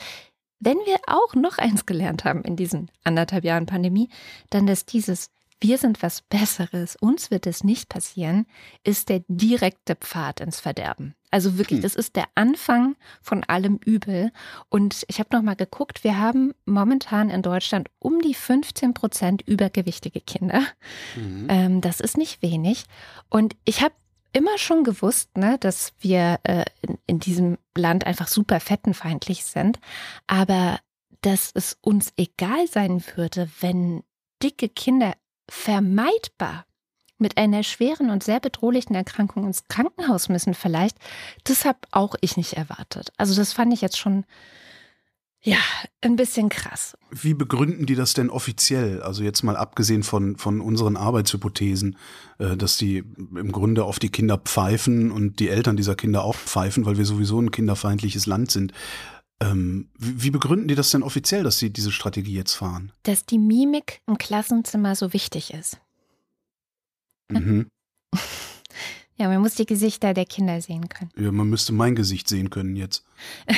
wenn 0.61 0.79
wir 0.79 0.97
auch 1.07 1.35
noch 1.35 1.59
eins 1.59 1.87
gelernt 1.87 2.25
haben 2.25 2.43
in 2.43 2.57
diesen 2.57 2.91
anderthalb 3.05 3.45
Jahren 3.45 3.67
Pandemie, 3.67 4.09
dann 4.51 4.67
dass 4.67 4.87
dieses 4.87 5.31
wir 5.61 5.79
sind 5.79 6.03
was 6.03 6.21
Besseres, 6.21 6.97
uns 6.97 7.31
wird 7.31 7.47
es 7.47 7.65
nicht 7.65 7.89
passieren, 7.89 8.47
ist 8.85 9.09
der 9.09 9.23
direkte 9.29 9.97
Pfad 9.97 10.41
ins 10.41 10.61
Verderben. 10.61 11.15
Also 11.31 11.59
wirklich, 11.59 11.79
hm. 11.79 11.83
das 11.83 11.95
ist 11.95 12.17
der 12.17 12.27
Anfang 12.35 12.97
von 13.23 13.43
allem 13.45 13.79
Übel. 13.85 14.33
Und 14.69 15.05
ich 15.09 15.19
habe 15.19 15.35
noch 15.35 15.43
mal 15.43 15.57
geguckt, 15.57 16.05
wir 16.05 16.19
haben 16.19 16.55
momentan 16.67 17.31
in 17.31 17.43
Deutschland 17.43 17.89
um 17.99 18.21
die 18.21 18.35
15 18.35 18.95
Prozent 18.95 19.43
übergewichtige 19.43 20.21
Kinder. 20.21 20.63
Mhm. 21.17 21.47
Ähm, 21.49 21.81
das 21.81 22.01
ist 22.01 22.17
nicht 22.17 22.43
wenig. 22.43 22.85
Und 23.29 23.57
ich 23.65 23.83
habe 23.83 23.95
immer 24.37 24.59
schon 24.59 24.85
gewusst, 24.85 25.39
ne, 25.39 25.57
dass 25.59 25.95
wir 25.99 26.41
äh, 26.43 26.67
in, 26.83 26.99
in 27.07 27.19
diesem 27.19 27.57
Land 27.75 28.07
einfach 28.07 28.29
super 28.29 28.61
fettenfeindlich 28.61 29.45
sind, 29.45 29.79
aber 30.27 30.79
dass 31.23 31.53
es 31.55 31.79
uns 31.81 32.13
egal 32.19 32.67
sein 32.69 33.03
würde, 33.15 33.49
wenn 33.61 34.03
dicke 34.43 34.69
Kinder 34.69 35.15
vermeidbar 35.49 36.67
mit 37.17 37.39
einer 37.39 37.63
schweren 37.63 38.11
und 38.11 38.23
sehr 38.23 38.39
bedrohlichen 38.39 38.95
Erkrankung 38.95 39.47
ins 39.47 39.69
Krankenhaus 39.69 40.29
müssen 40.29 40.53
vielleicht, 40.53 40.99
das 41.45 41.65
habe 41.65 41.79
auch 41.91 42.15
ich 42.21 42.37
nicht 42.37 42.53
erwartet. 42.53 43.13
Also 43.17 43.35
das 43.35 43.55
fand 43.55 43.73
ich 43.73 43.81
jetzt 43.81 43.97
schon 43.97 44.27
ja, 45.47 45.59
ein 46.01 46.17
bisschen 46.17 46.49
krass. 46.49 46.99
Wie 47.13 47.33
begründen 47.33 47.87
die 47.87 47.95
das 47.95 48.15
denn 48.15 48.31
offiziell? 48.31 49.01
Also 49.01 49.23
jetzt 49.23 49.45
mal 49.45 49.57
abgesehen 49.57 50.03
von, 50.03 50.37
von 50.37 50.61
unseren 50.61 50.97
Arbeitshypothesen, 50.97 51.97
äh, 52.39 52.57
dass 52.57 52.79
die 52.79 52.99
im 52.99 53.53
Grunde 53.53 53.85
auf 53.85 54.01
die 54.01 54.09
Kinder 54.09 54.39
pfeifen 54.39 55.13
und 55.13 55.39
die 55.39 55.49
Eltern 55.49 55.77
dieser 55.77 55.95
Kinder 55.95 56.25
auch 56.25 56.35
pfeifen, 56.35 56.85
weil 56.85 56.99
wir 56.99 57.05
sowieso 57.05 57.41
ein 57.41 57.53
kinderfeindliches 57.53 58.27
Land 58.27 58.51
sind. 58.51 58.73
Ähm, 59.39 59.89
wie, 59.97 60.25
wie 60.25 60.31
begründen 60.31 60.67
die 60.67 60.75
das 60.75 60.91
denn 60.91 61.05
offiziell, 61.05 61.45
dass 61.45 61.61
sie 61.61 61.71
diese 61.71 61.93
Strategie 61.93 62.35
jetzt 62.35 62.55
fahren? 62.55 62.91
Dass 63.05 63.25
die 63.25 63.39
Mimik 63.39 64.01
im 64.09 64.19
Klassenzimmer 64.19 64.97
so 64.97 65.13
wichtig 65.13 65.55
ist. 65.55 65.79
Mhm. 67.31 67.69
Ja, 69.19 69.29
man 69.29 69.41
muss 69.41 69.55
die 69.55 69.65
Gesichter 69.65 70.13
der 70.13 70.27
Kinder 70.27 70.61
sehen 70.61 70.91
können. 70.91 71.11
Ja, 71.17 71.33
man 71.33 71.49
müsste 71.49 71.73
mein 71.73 71.97
Gesicht 71.97 72.29
sehen 72.29 72.51
können 72.51 72.77
jetzt. 72.77 73.03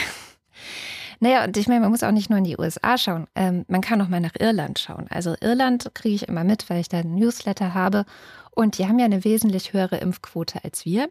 Naja, 1.21 1.45
und 1.45 1.57
ich 1.57 1.67
meine, 1.67 1.81
man 1.81 1.91
muss 1.91 2.03
auch 2.03 2.13
nicht 2.13 2.31
nur 2.31 2.39
in 2.39 2.45
die 2.45 2.59
USA 2.59 2.97
schauen. 2.97 3.27
Ähm, 3.35 3.65
man 3.69 3.81
kann 3.81 4.01
auch 4.01 4.09
mal 4.09 4.21
nach 4.21 4.37
Irland 4.39 4.79
schauen. 4.79 5.07
Also 5.11 5.35
Irland 5.41 5.91
kriege 5.95 6.15
ich 6.15 6.29
immer 6.29 6.45
mit, 6.45 6.71
weil 6.71 6.81
ich 6.81 6.89
da 6.89 6.99
ein 6.99 7.15
Newsletter 7.15 7.75
habe. 7.75 8.05
Und 8.51 8.79
die 8.79 8.87
haben 8.87 8.99
ja 8.99 9.05
eine 9.05 9.25
wesentlich 9.25 9.73
höhere 9.73 9.97
Impfquote 9.97 10.63
als 10.65 10.85
wir. 10.85 11.09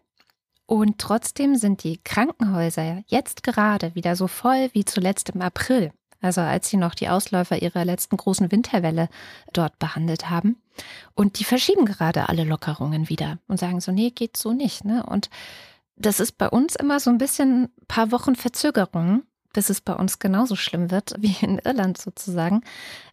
Und 0.65 0.97
trotzdem 0.99 1.55
sind 1.55 1.83
die 1.83 1.97
Krankenhäuser 2.03 3.03
jetzt 3.07 3.43
gerade 3.43 3.95
wieder 3.95 4.15
so 4.15 4.27
voll 4.27 4.69
wie 4.73 4.85
zuletzt 4.85 5.29
im 5.29 5.41
April. 5.41 5.91
also 6.19 6.41
als 6.41 6.69
sie 6.69 6.77
noch 6.77 6.95
die 6.95 7.09
Ausläufer 7.09 7.61
ihrer 7.61 7.85
letzten 7.85 8.17
großen 8.17 8.51
Winterwelle 8.51 9.07
dort 9.53 9.77
behandelt 9.79 10.29
haben. 10.29 10.57
Und 11.13 11.39
die 11.39 11.43
verschieben 11.43 11.85
gerade 11.85 12.27
alle 12.27 12.43
Lockerungen 12.43 13.07
wieder 13.07 13.39
und 13.47 13.59
sagen 13.59 13.81
so, 13.81 13.91
nee, 13.91 14.09
geht 14.09 14.35
so 14.35 14.51
nicht. 14.51 14.83
Ne? 14.83 15.05
Und 15.05 15.29
das 15.95 16.19
ist 16.19 16.37
bei 16.37 16.49
uns 16.49 16.75
immer 16.75 16.99
so 16.99 17.09
ein 17.09 17.17
bisschen 17.17 17.63
ein 17.65 17.87
paar 17.87 18.11
Wochen 18.11 18.35
Verzögerung, 18.35 19.23
bis 19.57 19.71
es 19.71 19.81
bei 19.81 19.95
uns 19.95 20.19
genauso 20.19 20.55
schlimm 20.55 20.91
wird 20.91 21.15
wie 21.17 21.35
in 21.41 21.57
Irland 21.57 21.97
sozusagen. 21.97 22.61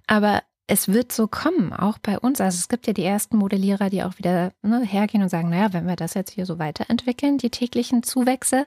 Aber 0.07 0.43
es 0.67 0.89
wird 0.89 1.11
so 1.11 1.27
kommen, 1.27 1.73
auch 1.73 1.97
bei 1.97 2.19
uns. 2.19 2.39
Also 2.39 2.57
es 2.59 2.69
gibt 2.69 2.87
ja 2.87 2.93
die 2.93 3.03
ersten 3.03 3.39
Modellierer, 3.39 3.89
die 3.89 4.03
auch 4.03 4.19
wieder 4.19 4.53
ne, 4.61 4.85
hergehen 4.85 5.23
und 5.23 5.31
sagen, 5.31 5.49
naja, 5.49 5.73
wenn 5.73 5.87
wir 5.87 5.97
das 5.97 6.13
jetzt 6.13 6.33
hier 6.33 6.45
so 6.45 6.59
weiterentwickeln, 6.59 7.39
die 7.39 7.49
täglichen 7.49 8.03
Zuwächse, 8.03 8.67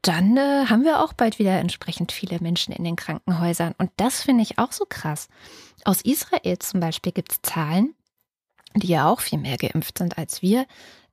dann 0.00 0.38
äh, 0.38 0.68
haben 0.70 0.84
wir 0.84 1.04
auch 1.04 1.12
bald 1.12 1.38
wieder 1.38 1.58
entsprechend 1.58 2.12
viele 2.12 2.38
Menschen 2.40 2.72
in 2.72 2.84
den 2.84 2.96
Krankenhäusern. 2.96 3.74
Und 3.76 3.90
das 3.98 4.22
finde 4.22 4.42
ich 4.42 4.58
auch 4.58 4.72
so 4.72 4.86
krass. 4.88 5.28
Aus 5.84 6.00
Israel 6.00 6.58
zum 6.60 6.80
Beispiel 6.80 7.12
gibt 7.12 7.32
es 7.32 7.42
Zahlen, 7.42 7.94
die 8.74 8.88
ja 8.88 9.06
auch 9.06 9.20
viel 9.20 9.38
mehr 9.38 9.58
geimpft 9.58 9.98
sind 9.98 10.16
als 10.16 10.40
wir. 10.40 10.64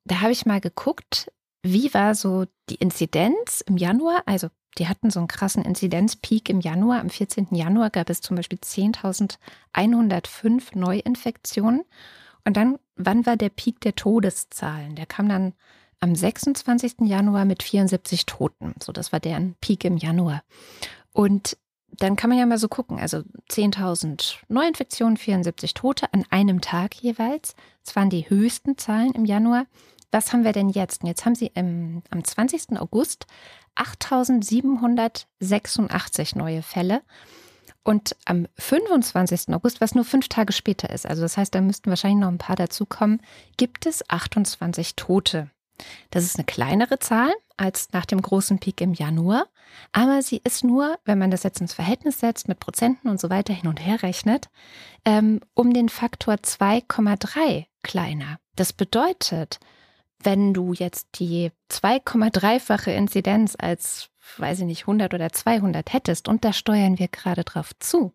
Da 0.06 0.22
habe 0.22 0.32
ich 0.32 0.46
mal 0.46 0.62
geguckt, 0.62 1.30
wie 1.62 1.94
war 1.94 2.16
so 2.16 2.46
die 2.70 2.76
Inzidenz 2.76 3.60
im 3.68 3.76
Januar? 3.76 4.24
Also 4.28 4.48
die 4.78 4.88
hatten 4.88 5.10
so 5.10 5.20
einen 5.20 5.28
krassen 5.28 5.66
Inzidenzpeak 5.66 6.50
im 6.50 6.62
Januar. 6.62 7.00
Am 7.00 7.10
14. 7.10 7.48
Januar 7.52 7.90
gab 7.90 8.10
es 8.10 8.22
zum 8.22 8.36
Beispiel 8.36 8.60
10.105 8.60 10.78
Neuinfektionen. 10.78 11.84
Und 12.46 12.58
dann, 12.58 12.78
wann 12.96 13.26
war 13.26 13.38
der 13.38 13.50
Peak 13.50 13.82
der 13.82 13.96
Todeszahlen? 13.96 14.96
Der 14.96 15.06
kam 15.06 15.30
dann 15.30 15.54
am 16.00 16.16
26. 16.16 16.96
Januar 17.02 17.46
mit 17.46 17.64
74 17.64 18.26
Toten. 18.26 18.76
So, 18.82 18.92
das 18.92 19.12
war 19.12 19.20
deren 19.20 19.56
Peak 19.62 19.84
im 19.84 19.98
Januar. 19.98 20.44
Und 21.12 21.58
dann 21.92 22.16
kann 22.16 22.30
man 22.30 22.38
ja 22.38 22.46
mal 22.46 22.60
so 22.60 22.68
gucken. 22.68 23.00
Also 23.00 23.24
10.000 23.50 24.36
Neuinfektionen, 24.50 25.18
74 25.18 25.74
Tote 25.74 26.14
an 26.14 26.26
einem 26.30 26.62
Tag 26.62 26.96
jeweils. 26.96 27.56
Das 27.84 27.96
waren 27.96 28.10
die 28.10 28.30
höchsten 28.30 28.78
Zahlen 28.78 29.14
im 29.14 29.26
Januar. 29.26 29.66
Was 30.12 30.32
haben 30.32 30.44
wir 30.44 30.54
denn 30.54 30.70
jetzt? 30.70 31.02
Und 31.02 31.08
jetzt 31.08 31.26
haben 31.26 31.36
sie 31.36 31.52
im, 31.54 32.04
am 32.12 32.24
20. 32.24 32.80
August 32.80 33.26
8.786 33.78 36.38
neue 36.38 36.62
Fälle. 36.62 37.02
Und 37.84 38.18
am 38.26 38.48
25. 38.58 39.54
August, 39.54 39.80
was 39.80 39.96
nur 39.96 40.04
fünf 40.04 40.28
Tage 40.28 40.52
später 40.52 40.90
ist, 40.90 41.06
also 41.06 41.22
das 41.22 41.38
heißt, 41.38 41.56
da 41.56 41.62
müssten 41.62 41.90
wahrscheinlich 41.90 42.20
noch 42.20 42.28
ein 42.28 42.38
paar 42.38 42.58
dazukommen, 42.58 43.22
gibt 43.56 43.86
es 43.86 44.04
28 44.10 44.98
Tote. 44.98 45.50
Das 46.10 46.26
ist 46.26 46.38
eine 46.38 46.46
kleinere 46.46 47.00
Zahl 47.00 47.34
als 47.56 47.94
nach 47.94 48.06
dem 48.06 48.22
großen 48.22 48.60
Peak 48.60 48.82
im 48.82 48.94
Januar, 48.94 49.48
aber 49.92 50.22
sie 50.22 50.42
ist 50.44 50.64
nur, 50.64 51.00
wenn 51.06 51.18
man 51.18 51.32
das 51.32 51.44
jetzt 51.44 51.62
ins 51.62 51.74
Verhältnis 51.74 52.20
setzt, 52.20 52.48
mit 52.48 52.60
Prozenten 52.60 53.10
und 53.10 53.20
so 53.20 53.30
weiter 53.30 53.54
hin 53.54 53.70
und 53.70 53.80
her 53.80 54.04
rechnet, 54.04 54.50
ähm, 55.06 55.40
um 55.54 55.74
den 55.74 55.90
Faktor 55.90 56.36
2,3 56.36 57.66
kleiner. 57.84 58.40
Das 58.56 58.74
bedeutet, 58.74 59.60
wenn 60.24 60.54
du 60.54 60.74
jetzt 60.74 61.08
die 61.20 61.52
2,3-fache 61.72 62.92
Inzidenz 62.92 63.56
als, 63.58 64.10
weiß 64.38 64.60
ich 64.60 64.66
nicht, 64.66 64.82
100 64.82 65.14
oder 65.14 65.32
200 65.32 65.94
hättest, 65.94 66.28
und 66.28 66.44
da 66.44 66.54
steuern 66.54 67.00
wir 67.00 67.08
gerade 67.08 67.44
drauf 67.44 67.72
zu, 67.80 68.14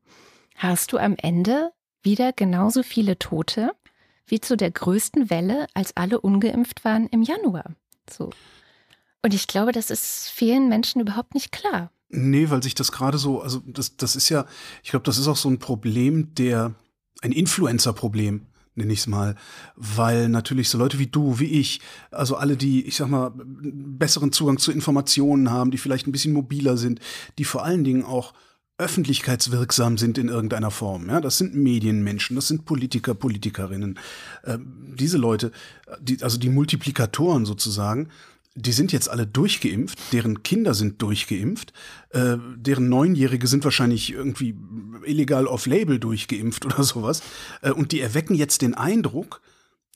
hast 0.57 0.93
du 0.93 0.99
am 0.99 1.15
Ende 1.17 1.73
wieder 2.03 2.33
genauso 2.33 2.83
viele 2.83 3.19
Tote 3.19 3.73
wie 4.27 4.41
zu 4.41 4.57
der 4.57 4.71
größten 4.71 5.31
Welle, 5.31 5.67
als 5.75 5.97
alle 5.97 6.21
ungeimpft 6.21 6.85
waren 6.85 7.07
im 7.09 7.23
Januar. 7.23 7.75
So. 8.11 8.31
Und 9.23 9.35
ich 9.35 9.47
glaube, 9.47 9.73
das 9.73 9.91
ist 9.91 10.31
vielen 10.31 10.69
Menschen 10.69 11.01
überhaupt 11.01 11.35
nicht 11.35 11.53
klar. 11.53 11.91
Nee, 12.09 12.51
weil 12.51 12.63
sich 12.63 12.75
das 12.75 12.93
gerade 12.93 13.19
so, 13.19 13.41
also 13.41 13.63
das, 13.67 13.97
das 13.97 14.17
ist 14.17 14.29
ja, 14.29 14.47
ich 14.83 14.91
glaube, 14.91 15.05
das 15.05 15.19
ist 15.19 15.29
auch 15.29 15.37
so 15.37 15.49
ein 15.49 15.59
Problem 15.59 16.35
der, 16.35 16.75
ein 17.23 17.33
Influencer-Problem 17.33 18.47
nenne 18.75 18.93
ich 18.93 19.01
es 19.01 19.07
mal, 19.07 19.35
weil 19.77 20.29
natürlich 20.29 20.69
so 20.69 20.79
Leute 20.79 20.99
wie 20.99 21.07
du, 21.07 21.39
wie 21.39 21.61
ich, 21.61 21.81
also 22.11 22.37
alle, 22.37 22.57
die, 22.57 22.87
ich 22.87 22.97
sag 22.97 23.09
mal, 23.09 23.33
besseren 23.35 24.33
Zugang 24.33 24.59
zu 24.59 24.73
Informationen 24.73 25.51
haben, 25.51 25.71
die 25.71 25.79
vielleicht 25.79 26.07
ein 26.07 26.13
bisschen 26.13 26.33
mobiler 26.33 26.77
sind, 26.77 27.01
die 27.39 27.45
vor 27.45 27.65
allen 27.65 27.85
Dingen 27.85 28.05
auch 28.05 28.33
öffentlichkeitswirksam 28.79 29.99
sind 29.99 30.19
in 30.19 30.29
irgendeiner 30.29 30.71
Form. 30.71 31.09
Ja, 31.09 31.21
das 31.21 31.39
sind 31.39 31.55
Medienmenschen, 31.55 32.37
das 32.37 32.49
sind 32.49 32.65
Politiker, 32.65 33.15
Politikerinnen. 33.15 33.99
Äh, 34.43 34.59
diese 34.97 35.19
Leute, 35.19 35.53
die, 36.01 36.23
also 36.23 36.39
die 36.39 36.49
Multiplikatoren 36.49 37.45
sozusagen, 37.45 38.09
die 38.55 38.73
sind 38.73 38.93
jetzt 38.93 39.09
alle 39.09 39.27
durchgeimpft, 39.27 39.99
deren 40.13 40.43
Kinder 40.43 40.75
sind 40.75 41.01
durchgeimpft, 41.01 41.73
äh, 42.11 42.37
deren 42.57 42.89
Neunjährige 42.89 43.47
sind 43.47 43.65
wahrscheinlich 43.65 44.13
irgendwie 44.13 44.55
illegal 45.05 45.47
off-label 45.47 45.99
durchgeimpft 45.99 46.65
oder 46.67 46.83
sowas. 46.83 47.23
Äh, 47.63 47.71
und 47.71 47.93
die 47.93 48.01
erwecken 48.01 48.35
jetzt 48.35 48.63
den 48.63 48.75
Eindruck, 48.75 49.41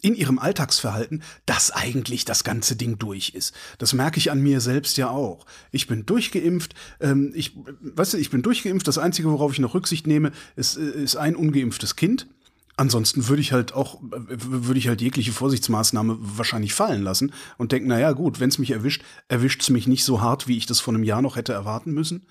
in 0.03 0.14
ihrem 0.14 0.38
Alltagsverhalten, 0.38 1.23
dass 1.47 1.71
eigentlich 1.71 2.25
das 2.25 2.45
ganze 2.45 2.77
Ding 2.77 2.99
durch 2.99 3.31
ist. 3.31 3.55
Das 3.79 3.95
merke 3.95 4.19
ich 4.19 4.31
an 4.31 4.42
mir 4.42 4.61
selbst 4.61 4.99
ja 4.99 5.09
auch. 5.09 5.47
Ich 5.73 5.87
bin 5.87 6.05
durchgeimpft, 6.05 6.75
ähm, 7.01 7.33
ich, 7.35 7.57
weißt 7.81 8.14
du, 8.14 8.19
ich 8.19 8.31
bin 8.31 8.42
durchgeimpft. 8.42 8.87
Das 8.87 8.99
Einzige, 8.99 9.31
worauf 9.31 9.53
ich 9.53 9.59
noch 9.59 9.75
Rücksicht 9.75 10.07
nehme, 10.07 10.33
ist, 10.55 10.77
äh, 10.77 11.03
ist 11.03 11.16
ein 11.16 11.35
ungeimpftes 11.35 11.97
Kind. 11.97 12.29
Ansonsten 12.78 13.26
würde 13.28 13.40
ich 13.40 13.52
halt 13.52 13.72
auch, 13.72 13.98
würde 14.02 14.78
ich 14.78 14.88
halt 14.88 15.00
jegliche 15.00 15.32
Vorsichtsmaßnahme 15.32 16.18
wahrscheinlich 16.20 16.74
fallen 16.74 17.02
lassen 17.02 17.32
und 17.56 17.72
denken, 17.72 17.88
naja, 17.88 18.12
gut, 18.12 18.38
wenn 18.38 18.50
es 18.50 18.58
mich 18.58 18.70
erwischt, 18.70 19.02
erwischt 19.28 19.62
es 19.62 19.70
mich 19.70 19.86
nicht 19.86 20.04
so 20.04 20.20
hart, 20.20 20.46
wie 20.46 20.58
ich 20.58 20.66
das 20.66 20.80
vor 20.80 20.92
einem 20.92 21.02
Jahr 21.02 21.22
noch 21.22 21.36
hätte 21.36 21.54
erwarten 21.54 21.92
müssen. 21.92 22.26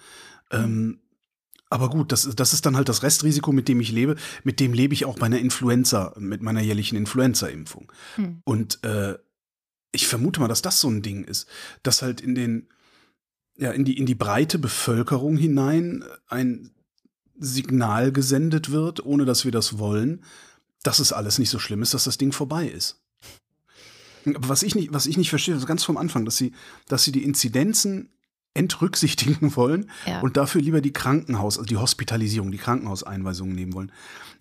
Ähm, 0.52 1.00
aber 1.70 1.90
gut, 1.90 2.12
das, 2.12 2.30
das 2.36 2.54
ist 2.54 2.66
dann 2.66 2.78
halt 2.78 2.90
das 2.90 3.02
Restrisiko, 3.02 3.52
mit 3.52 3.68
dem 3.68 3.82
ich 3.82 3.92
lebe. 3.92 4.18
Mit 4.44 4.60
dem 4.60 4.74
lebe 4.74 4.94
ich 4.94 5.06
auch 5.06 5.18
bei 5.18 5.26
einer 5.26 5.40
Influenza, 5.40 6.14
mit 6.18 6.44
meiner 6.44 6.62
jährlichen 6.62 6.96
Influenza-Impfung. 6.96 7.92
Hm. 8.16 8.42
Und 8.44 8.84
äh, 8.84 9.18
ich 9.92 10.08
vermute 10.08 10.40
mal, 10.40 10.48
dass 10.48 10.62
das 10.62 10.80
so 10.80 10.90
ein 10.90 11.02
Ding 11.02 11.24
ist, 11.24 11.48
dass 11.82 12.04
halt 12.04 12.22
in 12.22 12.36
den, 12.36 12.70
ja, 13.58 13.72
in 13.72 13.84
die, 13.84 13.98
in 13.98 14.06
die 14.06 14.16
breite 14.16 14.60
Bevölkerung 14.60 15.38
hinein 15.38 16.04
ein 16.28 16.70
Signal 17.38 18.12
gesendet 18.12 18.72
wird, 18.72 19.06
ohne 19.06 19.26
dass 19.26 19.46
wir 19.46 19.52
das 19.52 19.78
wollen, 19.78 20.24
dass 20.84 21.00
es 21.00 21.14
alles 21.14 21.40
nicht 21.40 21.50
so 21.50 21.60
schlimm 21.60 21.82
ist, 21.82 21.94
dass 21.94 22.06
das 22.06 22.18
Ding 22.18 22.32
vorbei 22.32 22.68
ist. 22.68 23.02
Aber 24.26 24.50
was 24.50 24.64
ich 24.64 24.76
nicht, 24.76 24.94
was 24.94 25.06
ich 25.06 25.18
nicht 25.18 25.30
verstehe, 25.30 25.54
also 25.54 25.68
ganz 25.68 25.84
vom 25.84 25.98
Anfang, 25.98 26.26
dass 26.26 26.38
sie, 26.38 26.54
dass 26.88 27.04
sie 27.04 27.12
die 27.12 27.24
Inzidenzen 27.24 28.10
entrücksichtigen 28.54 29.56
wollen 29.56 29.90
ja. 30.08 30.22
und 30.22 30.38
dafür 30.38 30.62
lieber 30.62 30.82
die 30.82 30.94
Krankenhaus, 30.94 31.58
also 31.58 31.68
die 31.68 31.78
Hospitalisierung, 31.78 32.52
die 32.52 32.58
Krankenhauseinweisungen 32.58 33.54
nehmen 33.54 33.74
wollen. 33.74 33.92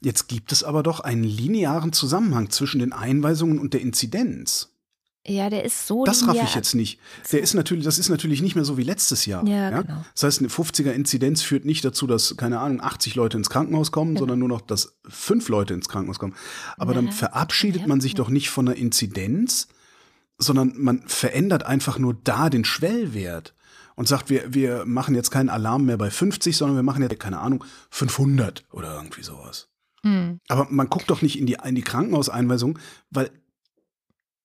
Jetzt 0.00 0.28
gibt 0.28 0.52
es 0.52 0.64
aber 0.64 0.82
doch 0.82 1.00
einen 1.00 1.24
linearen 1.24 1.92
Zusammenhang 1.92 2.50
zwischen 2.50 2.78
den 2.78 2.92
Einweisungen 2.92 3.58
und 3.58 3.74
der 3.74 3.80
Inzidenz. 3.80 4.73
Ja, 5.26 5.48
der 5.48 5.64
ist 5.64 5.86
so. 5.86 6.04
Das 6.04 6.28
raff 6.28 6.36
ich 6.42 6.54
jetzt 6.54 6.74
nicht. 6.74 7.00
Der 7.32 7.40
ist 7.40 7.54
natürlich, 7.54 7.84
das 7.84 7.98
ist 7.98 8.10
natürlich 8.10 8.42
nicht 8.42 8.56
mehr 8.56 8.64
so 8.64 8.76
wie 8.76 8.82
letztes 8.82 9.24
Jahr. 9.24 9.46
Ja, 9.46 9.70
ja? 9.70 9.82
Genau. 9.82 10.04
Das 10.12 10.22
heißt, 10.22 10.40
eine 10.40 10.48
50er-Inzidenz 10.48 11.42
führt 11.42 11.64
nicht 11.64 11.82
dazu, 11.82 12.06
dass, 12.06 12.36
keine 12.36 12.60
Ahnung, 12.60 12.82
80 12.82 13.14
Leute 13.14 13.38
ins 13.38 13.48
Krankenhaus 13.48 13.90
kommen, 13.90 14.10
genau. 14.10 14.20
sondern 14.20 14.38
nur 14.40 14.48
noch, 14.48 14.60
dass 14.60 14.96
fünf 15.08 15.48
Leute 15.48 15.72
ins 15.72 15.88
Krankenhaus 15.88 16.18
kommen. 16.18 16.34
Aber 16.76 16.92
ja, 16.92 17.00
dann 17.00 17.10
verabschiedet 17.10 17.86
man 17.86 18.02
sich 18.02 18.14
doch 18.14 18.28
nicht 18.28 18.50
von 18.50 18.68
einer 18.68 18.76
Inzidenz, 18.76 19.68
sondern 20.36 20.74
man 20.76 21.02
verändert 21.06 21.64
einfach 21.64 21.98
nur 21.98 22.14
da 22.22 22.50
den 22.50 22.66
Schwellwert 22.66 23.54
und 23.96 24.08
sagt, 24.08 24.28
wir, 24.28 24.52
wir 24.52 24.84
machen 24.84 25.14
jetzt 25.14 25.30
keinen 25.30 25.48
Alarm 25.48 25.86
mehr 25.86 25.96
bei 25.96 26.10
50, 26.10 26.54
sondern 26.54 26.76
wir 26.76 26.82
machen 26.82 27.02
jetzt, 27.02 27.18
keine 27.18 27.38
Ahnung, 27.38 27.64
500 27.90 28.64
oder 28.72 28.94
irgendwie 28.94 29.22
sowas. 29.22 29.68
Hm. 30.02 30.40
Aber 30.48 30.66
man 30.68 30.90
guckt 30.90 31.08
doch 31.08 31.22
nicht 31.22 31.38
in 31.38 31.46
die, 31.46 31.56
in 31.64 31.74
die 31.74 31.82
Krankenhauseinweisung, 31.82 32.78
weil 33.10 33.30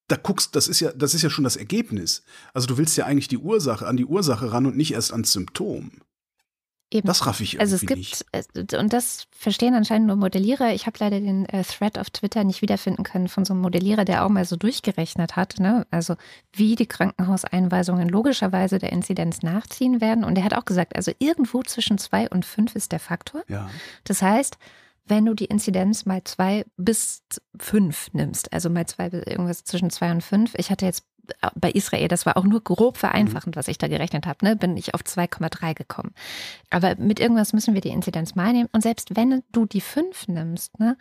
da 0.09 0.17
guckst, 0.17 0.55
das 0.55 0.67
ist 0.67 0.79
ja, 0.79 0.91
das 0.91 1.13
ist 1.13 1.21
ja 1.21 1.29
schon 1.29 1.43
das 1.43 1.55
Ergebnis. 1.55 2.23
Also 2.53 2.67
du 2.67 2.77
willst 2.77 2.97
ja 2.97 3.05
eigentlich 3.05 3.27
die 3.27 3.37
Ursache, 3.37 3.87
an 3.87 3.97
die 3.97 4.05
Ursache 4.05 4.51
ran 4.51 4.65
und 4.65 4.75
nicht 4.75 4.93
erst 4.93 5.11
ans 5.11 5.31
Symptom. 5.31 5.91
Eben. 6.91 7.05
Das 7.05 7.27
raff 7.27 7.39
ich 7.39 7.53
irgendwie 7.53 7.61
Also 7.61 7.75
es 7.75 7.81
gibt, 7.81 7.97
nicht. 7.97 8.73
und 8.73 8.93
das 8.93 9.27
verstehen 9.29 9.75
anscheinend 9.75 10.07
nur 10.07 10.15
Modellierer. 10.15 10.73
Ich 10.73 10.87
habe 10.87 10.97
leider 10.99 11.19
den 11.19 11.45
äh, 11.45 11.63
Thread 11.63 11.99
auf 11.99 12.09
Twitter 12.09 12.43
nicht 12.43 12.63
wiederfinden 12.63 13.03
können 13.03 13.27
von 13.27 13.45
so 13.45 13.53
einem 13.53 13.61
Modellierer, 13.61 14.05
der 14.05 14.25
auch 14.25 14.29
mal 14.29 14.43
so 14.43 14.55
durchgerechnet 14.55 15.35
hat, 15.35 15.59
ne? 15.59 15.85
also 15.91 16.15
wie 16.51 16.75
die 16.75 16.87
Krankenhauseinweisungen 16.87 18.09
logischerweise 18.09 18.79
der 18.79 18.91
Inzidenz 18.91 19.43
nachziehen 19.43 20.01
werden. 20.01 20.23
Und 20.23 20.35
er 20.39 20.43
hat 20.43 20.55
auch 20.55 20.65
gesagt, 20.65 20.95
also 20.95 21.11
irgendwo 21.19 21.61
zwischen 21.61 21.99
zwei 21.99 22.27
und 22.27 22.43
fünf 22.43 22.75
ist 22.75 22.91
der 22.91 22.99
Faktor. 22.99 23.43
Ja. 23.47 23.69
Das 24.03 24.23
heißt, 24.23 24.57
wenn 25.09 25.25
du 25.25 25.33
die 25.33 25.45
Inzidenz 25.45 26.05
mal 26.05 26.23
zwei 26.23 26.65
bis 26.77 27.23
fünf 27.57 28.13
nimmst, 28.13 28.53
also 28.53 28.69
mal 28.69 28.85
zwei 28.85 29.09
bis 29.09 29.23
irgendwas 29.25 29.63
zwischen 29.63 29.89
zwei 29.89 30.11
und 30.11 30.21
fünf. 30.21 30.53
Ich 30.55 30.69
hatte 30.69 30.85
jetzt 30.85 31.03
äh, 31.41 31.49
bei 31.55 31.71
Israel, 31.71 32.07
das 32.07 32.25
war 32.25 32.37
auch 32.37 32.43
nur 32.43 32.63
grob 32.63 32.97
vereinfachend, 32.97 33.55
was 33.55 33.67
ich 33.67 33.77
da 33.77 33.87
gerechnet 33.87 34.25
habe, 34.25 34.45
ne, 34.45 34.55
bin 34.55 34.77
ich 34.77 34.93
auf 34.93 35.01
2,3 35.01 35.73
gekommen. 35.73 36.13
Aber 36.69 36.95
mit 36.95 37.19
irgendwas 37.19 37.53
müssen 37.53 37.73
wir 37.73 37.81
die 37.81 37.89
Inzidenz 37.89 38.35
mal 38.35 38.53
nehmen. 38.53 38.69
Und 38.71 38.81
selbst 38.81 39.15
wenn 39.15 39.43
du 39.51 39.65
die 39.65 39.81
fünf 39.81 40.27
nimmst, 40.27 40.79
ne, 40.79 40.97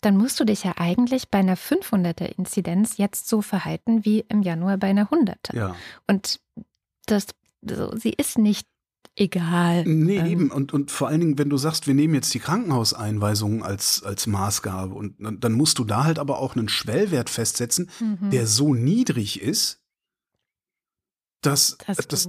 dann 0.00 0.16
musst 0.16 0.38
du 0.40 0.44
dich 0.44 0.64
ja 0.64 0.74
eigentlich 0.76 1.28
bei 1.28 1.38
einer 1.38 1.56
500er 1.56 2.26
Inzidenz 2.38 2.96
jetzt 2.96 3.28
so 3.28 3.42
verhalten 3.42 4.04
wie 4.04 4.20
im 4.28 4.42
Januar 4.42 4.76
bei 4.76 4.88
einer 4.88 5.08
100er. 5.08 5.56
Ja. 5.56 5.76
Und 6.06 6.40
das, 7.06 7.26
so, 7.62 7.96
sie 7.96 8.10
ist 8.10 8.38
nicht 8.38 8.66
egal. 9.20 9.84
Nee, 9.84 10.18
Ähm, 10.18 10.26
eben. 10.26 10.50
Und, 10.50 10.72
und 10.72 10.90
vor 10.90 11.08
allen 11.08 11.20
Dingen, 11.20 11.38
wenn 11.38 11.50
du 11.50 11.56
sagst, 11.56 11.86
wir 11.86 11.94
nehmen 11.94 12.14
jetzt 12.14 12.32
die 12.34 12.38
Krankenhauseinweisungen 12.38 13.62
als, 13.62 14.02
als 14.02 14.26
Maßgabe 14.26 14.94
und 14.94 15.14
dann, 15.18 15.40
dann 15.40 15.52
musst 15.52 15.78
du 15.78 15.84
da 15.84 16.04
halt 16.04 16.18
aber 16.18 16.38
auch 16.38 16.56
einen 16.56 16.68
Schwellwert 16.68 17.30
festsetzen, 17.30 17.90
mhm. 18.00 18.30
der 18.30 18.46
so 18.46 18.74
niedrig 18.74 19.42
ist, 19.42 19.82
das, 21.42 21.76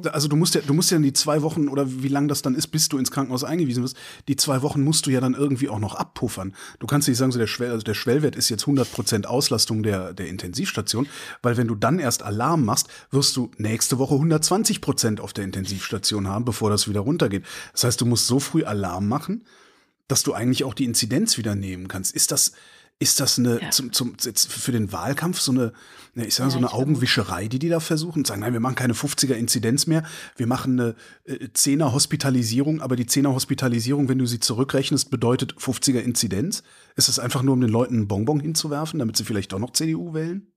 du- 0.01 0.13
also 0.13 0.27
du 0.27 0.35
musst 0.35 0.53
ja, 0.53 0.61
du 0.61 0.73
musst 0.73 0.91
ja 0.91 0.97
in 0.97 1.03
die 1.03 1.13
zwei 1.13 1.41
Wochen 1.41 1.67
oder 1.67 1.85
wie 2.03 2.09
lang 2.09 2.27
das 2.27 2.43
dann 2.43 2.53
ist, 2.53 2.67
bis 2.67 2.89
du 2.89 2.97
ins 2.99 3.09
Krankenhaus 3.09 3.43
eingewiesen 3.43 3.81
wirst, 3.83 3.97
die 4.27 4.35
zwei 4.35 4.61
Wochen 4.61 4.83
musst 4.83 5.07
du 5.07 5.09
ja 5.09 5.19
dann 5.19 5.33
irgendwie 5.33 5.67
auch 5.67 5.79
noch 5.79 5.95
abpuffern. 5.95 6.53
Du 6.77 6.85
kannst 6.85 7.07
nicht 7.07 7.17
sagen, 7.17 7.31
so 7.31 7.39
der, 7.39 7.47
Schwell, 7.47 7.71
also 7.71 7.83
der 7.83 7.95
Schwellwert 7.95 8.35
ist 8.35 8.49
jetzt 8.49 8.65
100% 8.65 9.25
Auslastung 9.25 9.81
der, 9.81 10.13
der 10.13 10.27
Intensivstation, 10.27 11.07
weil 11.41 11.57
wenn 11.57 11.67
du 11.67 11.73
dann 11.75 11.97
erst 11.97 12.21
Alarm 12.21 12.63
machst, 12.65 12.87
wirst 13.09 13.35
du 13.35 13.49
nächste 13.57 13.97
Woche 13.97 14.13
120% 14.15 15.19
auf 15.19 15.33
der 15.33 15.43
Intensivstation 15.43 16.27
haben, 16.27 16.45
bevor 16.45 16.69
das 16.69 16.87
wieder 16.87 16.99
runtergeht. 16.99 17.43
Das 17.73 17.85
heißt, 17.85 18.01
du 18.01 18.05
musst 18.05 18.27
so 18.27 18.39
früh 18.39 18.63
Alarm 18.63 19.07
machen, 19.07 19.43
dass 20.07 20.23
du 20.23 20.33
eigentlich 20.33 20.63
auch 20.63 20.73
die 20.73 20.85
Inzidenz 20.85 21.37
wieder 21.37 21.55
nehmen 21.55 21.87
kannst. 21.87 22.15
Ist 22.15 22.31
das, 22.31 22.51
ist 22.99 23.19
das 23.21 23.39
eine, 23.39 23.61
Ja. 23.61 23.71
zum, 23.71 23.93
zum, 23.93 24.15
jetzt 24.21 24.51
für 24.51 24.73
den 24.73 24.91
Wahlkampf 24.91 25.39
so 25.39 25.53
eine, 25.53 25.71
ne, 26.15 26.25
ich 26.27 26.35
sag 26.35 26.43
mal, 26.43 26.47
Ja, 26.47 26.51
so 26.51 26.57
eine. 26.57 26.73
Augenwischerei, 26.73 27.47
die 27.47 27.57
die 27.57 27.69
da 27.69 27.79
versuchen? 27.79 28.25
Sagen, 28.25 28.41
nein, 28.41 28.51
wir 28.51 28.59
machen 28.59 28.75
keine 28.75 28.93
50er 28.93 29.33
Inzidenz 29.35 29.87
mehr, 29.87 30.03
wir 30.35 30.47
machen 30.47 30.79
eine 30.79 30.95
äh, 31.23 31.45
10er 31.47 31.93
Hospitalisierung, 31.93 32.81
aber 32.81 32.97
die 32.97 33.05
10er 33.05 33.33
Hospitalisierung, 33.33 34.09
wenn 34.09 34.17
du 34.17 34.25
sie 34.25 34.39
zurückrechnest, 34.41 35.09
bedeutet 35.09 35.53
50er 35.55 35.99
Inzidenz? 35.99 36.63
Ist 36.97 37.07
das 37.07 37.19
einfach 37.19 37.41
nur, 37.41 37.53
um 37.53 37.61
den 37.61 37.69
Leuten 37.69 37.95
einen 37.95 38.07
Bonbon 38.09 38.41
hinzuwerfen, 38.41 38.99
damit 38.99 39.15
sie 39.15 39.23
vielleicht 39.23 39.53
doch 39.53 39.59
noch 39.59 39.71
CDU 39.71 40.13
wählen? 40.13 40.48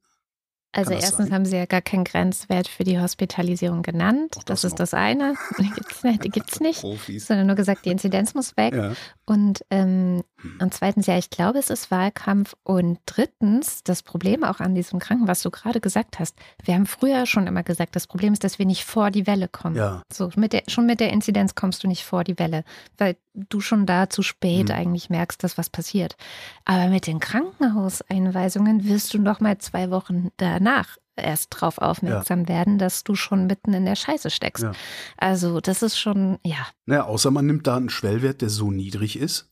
Also 0.72 0.92
erstens 0.92 1.26
sein? 1.26 1.32
haben 1.34 1.44
sie 1.44 1.56
ja 1.56 1.66
gar 1.66 1.82
keinen 1.82 2.04
Grenzwert 2.04 2.66
für 2.66 2.84
die 2.84 2.98
Hospitalisierung 2.98 3.82
genannt. 3.82 4.36
Auch 4.38 4.42
Das, 4.44 4.62
das 4.62 4.72
ist 4.72 4.80
das 4.80 4.94
eine. 4.94 5.34
Die 5.58 5.70
gibt's 5.70 6.02
nicht. 6.02 6.24
Die 6.24 6.28
gibt's 6.30 6.60
nicht. 6.60 6.80
Profis. 6.80 7.26
Sondern 7.26 7.46
nur 7.46 7.56
gesagt, 7.56 7.84
die 7.84 7.90
Inzidenz 7.90 8.34
muss 8.34 8.56
weg. 8.56 8.74
Ja. 8.74 8.92
Und, 9.26 9.64
ähm, 9.70 10.22
Hm. 10.42 10.58
und 10.60 10.74
zweitens, 10.74 11.06
ja, 11.06 11.16
ich 11.18 11.30
glaube, 11.30 11.58
es 11.58 11.70
ist 11.70 11.90
Wahlkampf. 11.90 12.54
Und 12.64 12.98
drittens, 13.06 13.82
das 13.84 14.02
Problem 14.02 14.44
auch 14.44 14.60
an 14.60 14.74
diesem 14.74 14.98
Kranken, 14.98 15.28
was 15.28 15.42
du 15.42 15.50
gerade 15.50 15.80
gesagt 15.80 16.18
hast. 16.18 16.36
Wir 16.64 16.74
haben 16.74 16.86
früher 16.86 17.26
schon 17.26 17.46
immer 17.46 17.62
gesagt, 17.62 17.94
das 17.96 18.06
Problem 18.06 18.32
ist, 18.32 18.42
dass 18.44 18.58
wir 18.58 18.66
nicht 18.66 18.84
vor 18.84 19.10
die 19.10 19.26
Welle 19.26 19.48
kommen. 19.48 19.76
Ja. 19.76 20.02
So, 20.12 20.30
mit 20.36 20.52
der, 20.52 20.62
schon 20.68 20.86
mit 20.86 21.00
der 21.00 21.10
Inzidenz 21.12 21.54
kommst 21.54 21.84
du 21.84 21.88
nicht 21.88 22.04
vor 22.04 22.24
die 22.24 22.38
Welle, 22.38 22.64
weil 22.98 23.16
du 23.34 23.60
schon 23.60 23.86
da 23.86 24.10
zu 24.10 24.22
spät 24.22 24.68
Hm. 24.70 24.76
eigentlich 24.76 25.10
merkst, 25.10 25.42
dass 25.42 25.56
was 25.58 25.70
passiert. 25.70 26.16
Aber 26.64 26.88
mit 26.88 27.06
den 27.06 27.18
Krankenhauseinweisungen 27.20 28.84
wirst 28.84 29.14
du 29.14 29.18
noch 29.18 29.40
mal 29.40 29.58
zwei 29.58 29.90
Wochen 29.90 30.28
danach 30.36 30.96
erst 31.16 31.48
drauf 31.50 31.78
aufmerksam 31.78 32.48
werden, 32.48 32.78
dass 32.78 33.04
du 33.04 33.14
schon 33.14 33.46
mitten 33.46 33.74
in 33.74 33.84
der 33.84 33.96
Scheiße 33.96 34.30
steckst. 34.30 34.64
Ja. 34.64 34.72
Also 35.18 35.60
das 35.60 35.82
ist 35.82 35.98
schon, 35.98 36.38
ja, 36.44 36.66
Naja, 36.86 37.04
außer 37.04 37.30
man 37.30 37.46
nimmt 37.46 37.66
da 37.66 37.76
einen 37.76 37.90
Schwellwert, 37.90 38.40
der 38.40 38.48
so 38.48 38.70
niedrig 38.70 39.18
ist, 39.18 39.50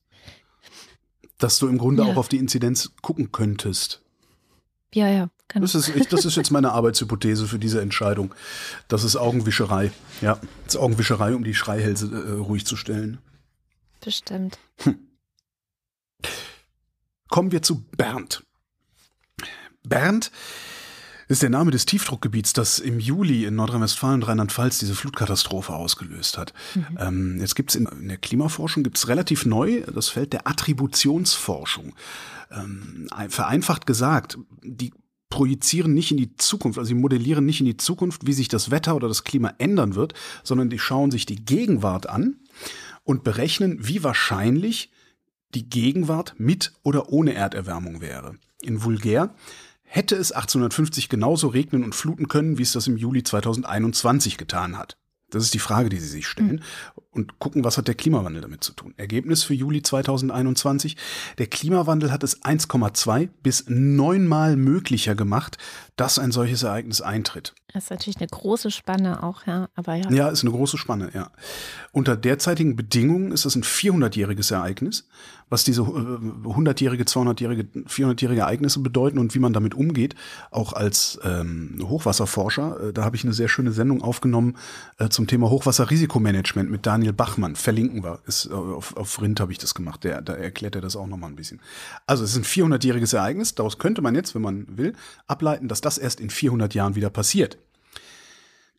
dass 1.38 1.59
du 1.59 1.69
im 1.69 1.79
Grunde 1.79 2.03
Ja. 2.05 2.09
auch 2.12 2.16
auf 2.16 2.29
die 2.29 2.38
Inzidenz 2.38 2.93
gucken 3.03 3.33
könntest. 3.33 4.03
ja, 4.95 5.09
ja. 5.09 5.29
Genau. 5.53 5.64
Das 5.64 5.75
ist, 5.75 5.88
ich, 5.88 6.07
das 6.07 6.25
ist 6.25 6.37
jetzt 6.37 6.53
meine 6.53 6.71
Arbeitshypothese 6.71 7.45
für 7.49 7.59
diese 7.59 7.81
Entscheidung. 7.81 8.33
Das 8.87 9.03
ist 9.03 9.16
Augenwischerei. 9.16 9.90
Ja, 10.21 10.37
das 10.64 10.77
ist 10.77 10.81
Augenwischerei, 10.81 11.35
um 11.35 11.43
die 11.43 11.55
Schreihälse 11.57 12.07
äh, 12.07 12.38
ruhig 12.38 12.64
zu 12.66 12.77
stellen. 12.77 13.19
Bestimmt. 14.01 14.59
Kommen 17.29 17.53
wir 17.53 17.63
zu 17.63 17.83
Bernd. 17.97 18.45
Bernd 19.85 20.31
ist 21.29 21.43
der 21.43 21.51
Name 21.51 21.71
des 21.71 21.87
Tiefdruckgebiets, 21.87 22.53
das 22.55 22.81
im 22.81 22.99
Juli 22.99 23.45
in 23.45 23.55
Nordrhein-Westfalen 23.55 24.17
und 24.17 24.23
Rheinland-Pfalz 24.25 24.81
diese 24.81 24.97
Flutkatastrophe 24.97 25.73
ausgelöst 25.73 26.37
hat. 26.39 26.53
Ähm, 26.99 27.39
jetzt 27.41 27.55
gibt 27.55 27.71
es 27.71 27.77
in, 27.77 27.87
in 27.87 28.09
der 28.09 28.17
Klimaforschung 28.19 28.83
gibt's 28.83 29.07
relativ 29.07 29.47
neu 29.47 29.83
das 29.83 30.09
Feld 30.09 30.33
der 30.33 30.49
Attributionsforschung. 30.49 31.95
Ähm, 32.51 33.07
ein- 33.13 33.31
vereinfacht 33.31 33.87
gesagt, 33.87 34.39
die 34.65 34.93
projizieren 35.29 35.95
nicht 35.95 36.11
in 36.11 36.17
die 36.17 36.35
Zukunft, 36.37 36.81
also 36.81 36.89
sie 36.89 36.95
modellieren 36.95 37.47
nicht 37.47 37.61
in 37.61 37.67
die 37.67 37.77
Zukunft, 37.77 38.27
wie 38.27 38.33
sich 38.33 38.49
das 38.49 38.73
Wetter 38.73 38.97
oder 38.97 39.07
das 39.07 39.23
Klima 39.23 39.55
ändern 39.59 39.95
wird, 39.95 40.15
sondern 40.43 40.69
die 40.69 40.81
schauen 40.81 41.13
sich 41.13 41.27
die 41.27 41.45
Gegenwart 41.45 42.09
an 42.09 42.41
und 43.05 43.25
berechnen, 43.25 43.79
wie 43.81 44.03
wahrscheinlich 44.03 44.91
die 45.55 45.69
Gegenwart 45.69 46.35
mit 46.39 46.73
oder 46.83 47.09
ohne 47.11 47.35
Erderwärmung 47.35 48.01
wäre. 48.01 48.37
In 48.63 48.83
Vulgär 48.83 49.35
hätte 49.83 50.15
es 50.15 50.33
1850 50.33 51.09
genauso 51.09 51.49
regnen 51.49 51.83
und 51.83 51.95
fluten 51.95 52.29
können, 52.29 52.59
wie 52.59 52.63
es 52.63 52.73
das 52.73 52.87
im 52.87 52.97
Juli 52.97 53.25
2021 53.25 54.37
getan 54.39 54.79
hat. 54.79 54.97
Das 55.31 55.45
ist 55.45 55.55
die 55.55 55.61
Frage, 55.61 55.89
die 55.89 55.99
Sie 55.99 56.09
sich 56.09 56.27
stellen. 56.27 56.63
Und 57.13 57.39
gucken, 57.39 57.65
was 57.65 57.79
hat 57.79 57.89
der 57.89 57.95
Klimawandel 57.95 58.43
damit 58.43 58.63
zu 58.63 58.73
tun. 58.73 58.95
Ergebnis 58.97 59.43
für 59.43 59.55
Juli 59.55 59.83
2021. 59.83 60.97
Der 61.39 61.47
Klimawandel 61.47 62.13
hat 62.13 62.23
es 62.23 62.43
1,2 62.43 63.29
bis 63.43 63.65
neunmal 63.69 64.57
möglicher 64.57 65.15
gemacht, 65.15 65.59
dass 66.01 66.19
ein 66.19 66.33
solches 66.33 66.63
Ereignis 66.63 67.03
eintritt. 67.03 67.55
Das 67.75 67.85
ist 67.85 67.91
natürlich 67.91 68.17
eine 68.17 68.27
große 68.27 68.71
Spanne 68.71 69.23
auch, 69.23 69.47
ja. 69.47 69.69
Aber 69.75 69.95
ja. 69.95 70.11
Ja, 70.11 70.29
ist 70.29 70.43
eine 70.43 70.51
große 70.51 70.79
Spanne, 70.79 71.11
ja. 71.15 71.31
Unter 71.93 72.17
derzeitigen 72.17 72.75
Bedingungen 72.75 73.33
ist 73.33 73.45
es 73.45 73.55
ein 73.55 73.63
400-jähriges 73.63 74.53
Ereignis, 74.53 75.07
was 75.51 75.63
diese 75.65 75.83
äh, 75.83 75.85
100-jährige, 75.85 77.05
200-jährige, 77.05 77.65
400-jährige 77.89 78.41
Ereignisse 78.41 78.81
bedeuten 78.81 79.19
und 79.19 79.35
wie 79.35 79.41
man 79.41 79.53
damit 79.53 79.75
umgeht, 79.75 80.15
auch 80.51 80.73
als 80.73 81.21
ähm, 81.23 81.79
Hochwasserforscher. 81.83 82.89
Äh, 82.89 82.93
da 82.93 83.05
habe 83.05 83.17
ich 83.17 83.25
eine 83.25 83.33
sehr 83.33 83.49
schöne 83.49 83.73
Sendung 83.73 84.03
aufgenommen 84.03 84.57
äh, 84.99 85.09
zum 85.09 85.27
Thema 85.27 85.51
Hochwasserrisikomanagement 85.51 86.71
mit 86.71 86.87
Daniel 86.87 87.13
Bachmann. 87.13 87.57
Verlinken 87.57 88.03
wir. 88.03 88.21
Ist, 88.27 88.47
äh, 88.47 88.55
auf, 88.55 88.97
auf 88.97 89.21
Rind 89.21 89.39
habe 89.39 89.53
ich 89.53 89.59
das 89.59 89.75
gemacht. 89.75 90.03
Der, 90.05 90.23
da 90.23 90.33
erklärt 90.33 90.77
er 90.77 90.81
das 90.81 90.97
auch 90.97 91.07
nochmal 91.07 91.31
ein 91.31 91.37
bisschen. 91.37 91.61
Also 92.07 92.25
es 92.25 92.31
ist 92.31 92.39
ein 92.39 92.45
400-jähriges 92.45 93.15
Ereignis. 93.15 93.55
Daraus 93.55 93.79
könnte 93.79 94.03
man 94.03 94.15
jetzt, 94.15 94.35
wenn 94.35 94.43
man 94.43 94.67
will, 94.77 94.95
ableiten, 95.27 95.69
dass 95.69 95.81
das 95.81 95.89
erst 95.98 96.20
in 96.20 96.31
400 96.31 96.74
Jahren 96.74 96.94
wieder 96.94 97.11
passiert. 97.11 97.59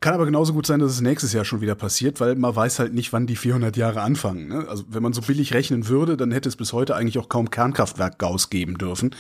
Kann 0.02 0.16
aber 0.16 0.26
genauso 0.26 0.54
gut 0.54 0.66
sein, 0.66 0.80
dass 0.80 0.92
es 0.92 1.02
nächstes 1.02 1.32
Jahr 1.32 1.46
schon 1.46 1.62
wieder 1.62 1.76
passiert, 1.76 2.20
weil 2.20 2.36
man 2.36 2.56
weiß 2.56 2.80
halt 2.80 2.94
nicht, 2.94 3.14
wann 3.14 3.28
die 3.28 3.36
400 3.36 3.78
Jahre 3.78 4.02
anfangen. 4.02 4.48
Ne? 4.48 4.68
Also 4.68 4.84
wenn 4.90 5.04
man 5.04 5.14
so 5.14 5.22
billig 5.22 5.54
rechnen 5.54 5.88
würde, 5.88 6.18
dann 6.18 6.32
hätte 6.32 6.50
es 6.50 6.56
bis 6.56 6.74
heute 6.74 6.96
eigentlich 6.96 7.20
auch 7.20 7.30
kaum 7.30 7.52
Kernkraftwerk-Gaus 7.52 8.50
geben 8.50 8.80
dürfen. 8.80 9.16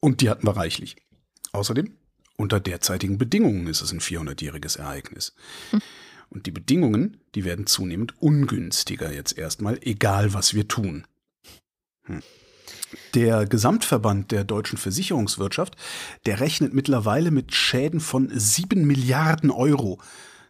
Und 0.00 0.20
die 0.20 0.28
hatten 0.28 0.44
wir 0.44 0.56
reichlich. 0.56 0.96
Außerdem, 1.52 1.92
unter 2.36 2.58
derzeitigen 2.58 3.18
Bedingungen 3.18 3.68
ist 3.68 3.82
es 3.82 3.92
ein 3.92 4.00
400-jähriges 4.00 4.78
Ereignis. 4.80 5.32
Und 6.28 6.46
die 6.46 6.50
Bedingungen, 6.50 7.18
die 7.36 7.44
werden 7.44 7.66
zunehmend 7.66 8.20
ungünstiger 8.20 9.12
jetzt 9.12 9.38
erstmal, 9.38 9.78
egal 9.82 10.34
was 10.34 10.54
wir 10.54 10.66
tun. 10.66 11.06
Hm. 12.02 12.22
Der 13.14 13.46
Gesamtverband 13.46 14.30
der 14.30 14.44
deutschen 14.44 14.78
Versicherungswirtschaft, 14.78 15.76
der 16.24 16.40
rechnet 16.40 16.74
mittlerweile 16.74 17.30
mit 17.30 17.54
Schäden 17.54 18.00
von 18.00 18.30
sieben 18.32 18.86
Milliarden 18.86 19.50
Euro, 19.50 19.98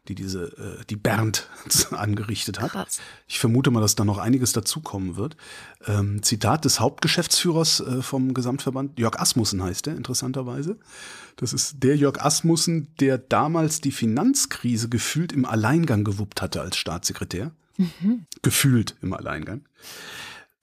die 0.08 0.14
diese, 0.14 0.44
äh, 0.58 0.84
die 0.88 0.96
Bernd 0.96 1.48
angerichtet 1.90 2.60
hat. 2.60 2.72
Krass. 2.72 3.00
Ich 3.26 3.38
vermute 3.38 3.70
mal, 3.70 3.80
dass 3.80 3.94
da 3.94 4.04
noch 4.04 4.18
einiges 4.18 4.52
dazukommen 4.52 5.16
wird. 5.16 5.36
Ähm, 5.86 6.22
Zitat 6.22 6.64
des 6.64 6.80
Hauptgeschäftsführers 6.80 7.80
äh, 7.80 8.02
vom 8.02 8.34
Gesamtverband, 8.34 8.98
Jörg 8.98 9.18
Asmussen 9.18 9.62
heißt 9.62 9.86
er, 9.88 9.96
interessanterweise. 9.96 10.76
Das 11.36 11.52
ist 11.52 11.82
der 11.82 11.96
Jörg 11.96 12.20
Asmussen, 12.20 12.88
der 13.00 13.18
damals 13.18 13.80
die 13.80 13.92
Finanzkrise 13.92 14.88
gefühlt 14.88 15.32
im 15.32 15.44
Alleingang 15.44 16.04
gewuppt 16.04 16.42
hatte 16.42 16.60
als 16.60 16.76
Staatssekretär. 16.76 17.52
Gefühlt 18.42 18.96
im 19.02 19.12
Alleingang. 19.12 19.62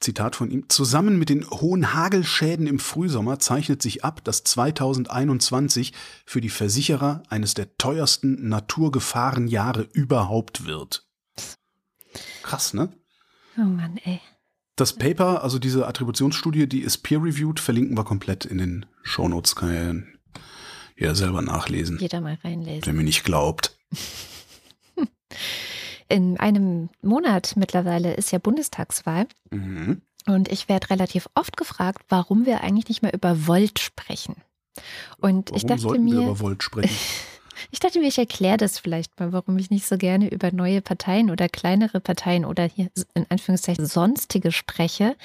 Zitat 0.03 0.35
von 0.35 0.51
ihm. 0.51 0.69
Zusammen 0.69 1.17
mit 1.17 1.29
den 1.29 1.49
hohen 1.49 1.93
Hagelschäden 1.93 2.67
im 2.67 2.79
Frühsommer 2.79 3.39
zeichnet 3.39 3.81
sich 3.81 4.03
ab, 4.03 4.23
dass 4.23 4.43
2021 4.43 5.93
für 6.25 6.41
die 6.41 6.49
Versicherer 6.49 7.23
eines 7.29 7.53
der 7.53 7.77
teuersten 7.77 8.49
Naturgefahrenjahre 8.49 9.87
überhaupt 9.93 10.65
wird. 10.65 11.07
Krass, 12.43 12.73
ne? 12.73 12.91
Oh 13.57 13.61
Mann, 13.61 13.97
ey. 14.03 14.19
Das 14.75 14.93
Paper, 14.93 15.43
also 15.43 15.59
diese 15.59 15.87
Attributionsstudie, 15.87 16.67
die 16.67 16.81
ist 16.81 16.99
peer-reviewed, 16.99 17.59
verlinken 17.59 17.95
wir 17.97 18.03
komplett 18.03 18.45
in 18.45 18.57
den 18.57 18.85
Shownotes, 19.03 19.55
kann 19.55 19.73
ja 19.73 19.93
jeder 20.97 21.15
selber 21.15 21.41
nachlesen, 21.41 21.97
Jeder 21.99 22.21
mal 22.21 22.37
reinlesen. 22.43 22.81
der 22.81 22.93
mir 22.93 23.03
nicht 23.03 23.23
glaubt. 23.23 23.77
In 26.13 26.39
einem 26.39 26.89
Monat 27.02 27.54
mittlerweile 27.56 28.13
ist 28.13 28.32
ja 28.32 28.38
Bundestagswahl. 28.38 29.26
Mhm. 29.49 30.04
Und 30.28 30.47
ich 30.52 30.69
werde 30.69 30.91
relativ 30.91 31.28
oft 31.34 31.58
gefragt, 31.58 32.04
warum 32.08 32.45
wir 32.45 32.62
eigentlich 32.62 32.88
nicht 32.88 33.02
mehr 33.02 33.15
über 33.15 33.47
Volt 33.47 33.80
sprechen. 33.80 34.36
Und 35.17 35.49
Warum 35.49 35.58
ich 35.58 35.65
dachte 35.65 35.82
sollten 35.82 36.06
wir 36.06 36.13
mir, 36.13 36.21
über 36.21 36.39
Volt 36.39 36.62
sprechen? 36.62 36.95
ich 37.71 37.80
dachte 37.80 37.99
mir, 37.99 38.08
ich 38.10 38.19
erkläre 38.19 38.58
das 38.58 38.78
vielleicht 38.78 39.19
mal, 39.19 39.34
warum 39.34 39.58
ich 39.58 39.71
nicht 39.71 39.88
so 39.88 39.97
gerne 39.97 40.30
über 40.32 40.52
neue 40.52 40.84
Parteien 40.84 41.32
oder 41.32 41.49
kleinere 41.49 41.99
Parteien 41.99 42.45
oder 42.45 42.65
hier 42.65 42.91
in 43.15 43.26
Anführungszeichen 43.30 43.88
sonstige 43.88 44.52
spreche. 44.52 45.15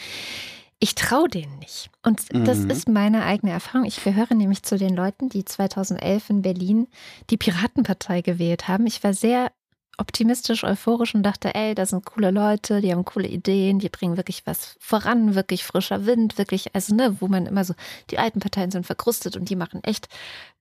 Ich 0.80 0.94
traue 0.94 1.28
denen 1.28 1.58
nicht. 1.58 1.90
Und 2.02 2.22
das 2.46 2.60
Mhm. 2.60 2.70
ist 2.70 2.88
meine 2.88 3.24
eigene 3.24 3.52
Erfahrung. 3.52 3.84
Ich 3.84 4.02
gehöre 4.02 4.34
nämlich 4.34 4.62
zu 4.62 4.78
den 4.78 4.96
Leuten, 4.96 5.28
die 5.28 5.44
2011 5.44 6.30
in 6.30 6.40
Berlin 6.40 6.86
die 7.28 7.36
Piratenpartei 7.36 8.22
gewählt 8.22 8.68
haben. 8.68 8.86
Ich 8.86 9.04
war 9.04 9.12
sehr 9.12 9.50
optimistisch, 9.98 10.64
euphorisch 10.64 11.14
und 11.14 11.22
dachte, 11.22 11.54
ey, 11.54 11.74
da 11.74 11.84
sind 11.84 12.06
coole 12.06 12.30
Leute, 12.30 12.80
die 12.80 12.92
haben 12.92 13.04
coole 13.04 13.28
Ideen, 13.28 13.78
die 13.78 13.88
bringen 13.88 14.16
wirklich 14.16 14.46
was 14.46 14.76
voran, 14.80 15.34
wirklich 15.34 15.64
frischer 15.64 16.06
Wind, 16.06 16.38
wirklich, 16.38 16.74
also 16.74 16.94
ne, 16.94 17.20
wo 17.20 17.28
man 17.28 17.46
immer 17.46 17.64
so, 17.64 17.74
die 18.10 18.18
alten 18.18 18.40
Parteien 18.40 18.70
sind 18.70 18.86
verkrustet 18.86 19.36
und 19.36 19.50
die 19.50 19.56
machen 19.56 19.82
echt 19.84 20.08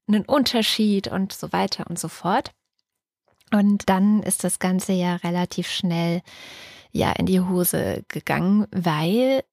einen 0.08 0.26
Unterschied 0.26 1.08
und 1.08 1.34
so 1.34 1.52
weiter 1.52 1.86
und 1.88 2.00
so 2.00 2.08
fort. 2.08 2.52
Und 3.52 3.90
dann 3.90 4.24
ist 4.24 4.44
das 4.44 4.60
Ganze 4.60 4.94
ja 4.94 5.16
relativ 5.18 5.70
schnell 5.70 6.22
ja 6.92 7.12
in 7.14 7.26
die 7.26 7.42
Hose 7.42 8.04
gegangen, 8.08 8.68
weil 8.72 9.44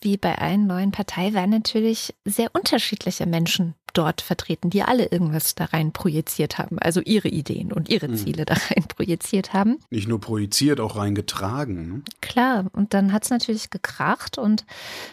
wie 0.00 0.16
bei 0.16 0.38
allen 0.38 0.66
neuen 0.66 0.90
Parteien 0.90 1.34
waren 1.34 1.50
natürlich 1.50 2.14
sehr 2.24 2.54
unterschiedliche 2.54 3.26
Menschen 3.26 3.74
dort 3.96 4.20
vertreten, 4.20 4.70
die 4.70 4.82
alle 4.82 5.06
irgendwas 5.06 5.54
da 5.54 5.66
rein 5.66 5.92
projiziert 5.92 6.58
haben, 6.58 6.78
also 6.78 7.00
ihre 7.00 7.28
Ideen 7.28 7.72
und 7.72 7.88
ihre 7.88 8.08
hm. 8.08 8.16
Ziele 8.16 8.44
da 8.44 8.54
rein 8.70 8.84
projiziert 8.88 9.52
haben. 9.52 9.78
Nicht 9.90 10.08
nur 10.08 10.20
projiziert, 10.20 10.80
auch 10.80 10.96
reingetragen. 10.96 11.88
Ne? 11.88 12.02
Klar, 12.20 12.66
und 12.72 12.94
dann 12.94 13.12
hat 13.12 13.24
es 13.24 13.30
natürlich 13.30 13.70
gekracht 13.70 14.38
und 14.38 14.64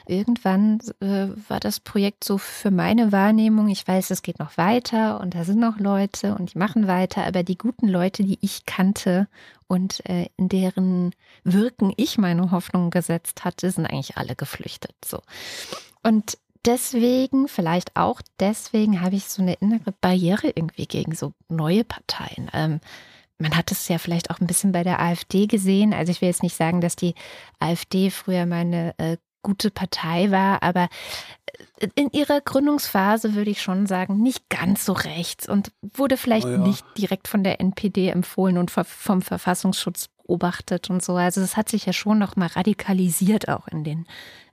irgendwann 0.08 0.80
äh, 1.00 1.28
war 1.48 1.60
das 1.60 1.80
Projekt 1.80 2.24
so 2.24 2.38
für 2.38 2.72
meine 2.72 3.12
Wahrnehmung, 3.12 3.70
ich 3.70 3.88
weiß, 3.88 4.12
es 4.12 4.22
geht 4.22 4.40
noch 4.40 4.58
weiter 4.58 5.20
und 5.20 5.36
da 5.36 5.44
sind 5.44 5.60
noch 5.60 5.80
Leute 5.80 6.36
und 6.36 6.54
die 6.54 6.58
machen 6.58 6.88
weiter, 6.88 7.26
aber 7.26 7.44
die 7.44 7.58
guten 7.58 7.88
Leute, 7.88 8.24
die 8.24 8.38
ich 8.42 8.66
kannte 8.66 9.28
und 9.68 10.08
äh, 10.10 10.28
in 10.38 10.50
deren 10.50 11.16
Wirken 11.44 11.94
ich 11.98 12.18
meine 12.18 12.52
Hoffnung 12.52 12.90
gesetzt 12.90 13.44
hatte, 13.44 13.72
sind 13.72 13.86
eigentlich 13.86 14.18
alle 14.18 14.36
geflüchtet. 14.36 14.94
So. 15.04 15.22
Und 16.04 16.38
deswegen, 16.66 17.48
vielleicht 17.48 17.96
auch 17.96 18.22
deswegen, 18.40 19.02
habe 19.02 19.16
ich 19.16 19.26
so 19.26 19.42
eine 19.42 19.54
innere 19.56 19.92
Barriere 20.02 20.48
irgendwie 20.48 20.88
gegen 20.88 21.16
so 21.16 21.34
neue 21.50 21.84
Parteien. 21.84 22.50
Ähm, 22.54 22.80
man 23.38 23.56
hat 23.56 23.72
es 23.72 23.88
ja 23.88 23.98
vielleicht 23.98 24.30
auch 24.30 24.40
ein 24.40 24.48
bisschen 24.48 24.72
bei 24.72 24.84
der 24.84 25.02
AfD 25.02 25.48
gesehen. 25.48 25.94
Also 25.94 26.12
ich 26.12 26.22
will 26.22 26.30
jetzt 26.30 26.44
nicht 26.44 26.56
sagen, 26.56 26.82
dass 26.82 26.96
die 26.96 27.16
AfD 27.60 28.10
früher 28.10 28.46
meine 28.46 28.94
äh, 28.98 29.18
gute 29.42 29.70
Partei 29.70 30.32
war, 30.32 30.64
aber 30.64 30.88
äh, 31.80 31.88
in 31.96 32.10
ihrer 32.12 32.42
Gründungsphase 32.42 33.36
würde 33.36 33.52
ich 33.52 33.62
schon 33.62 33.86
sagen, 33.86 34.22
nicht 34.22 34.50
ganz 34.50 34.86
so 34.86 34.94
rechts 34.94 35.48
und 35.48 35.72
wurde 35.82 36.18
vielleicht 36.18 36.48
oh 36.48 36.52
ja. 36.52 36.58
nicht 36.58 36.86
direkt 36.98 37.28
von 37.28 37.44
der 37.44 37.60
NPD 37.60 38.10
empfohlen 38.10 38.58
und 38.58 38.72
vom 38.72 39.22
Verfassungsschutz 39.22 40.08
beobachtet 40.08 40.90
und 40.90 41.04
so. 41.04 41.16
Also 41.16 41.42
es 41.42 41.58
hat 41.58 41.70
sich 41.70 41.86
ja 41.86 41.94
schon 41.94 42.18
noch 42.18 42.36
mal 42.36 42.48
radikalisiert 42.48 43.50
auch 43.50 43.68
in 43.68 43.84
den 43.84 44.08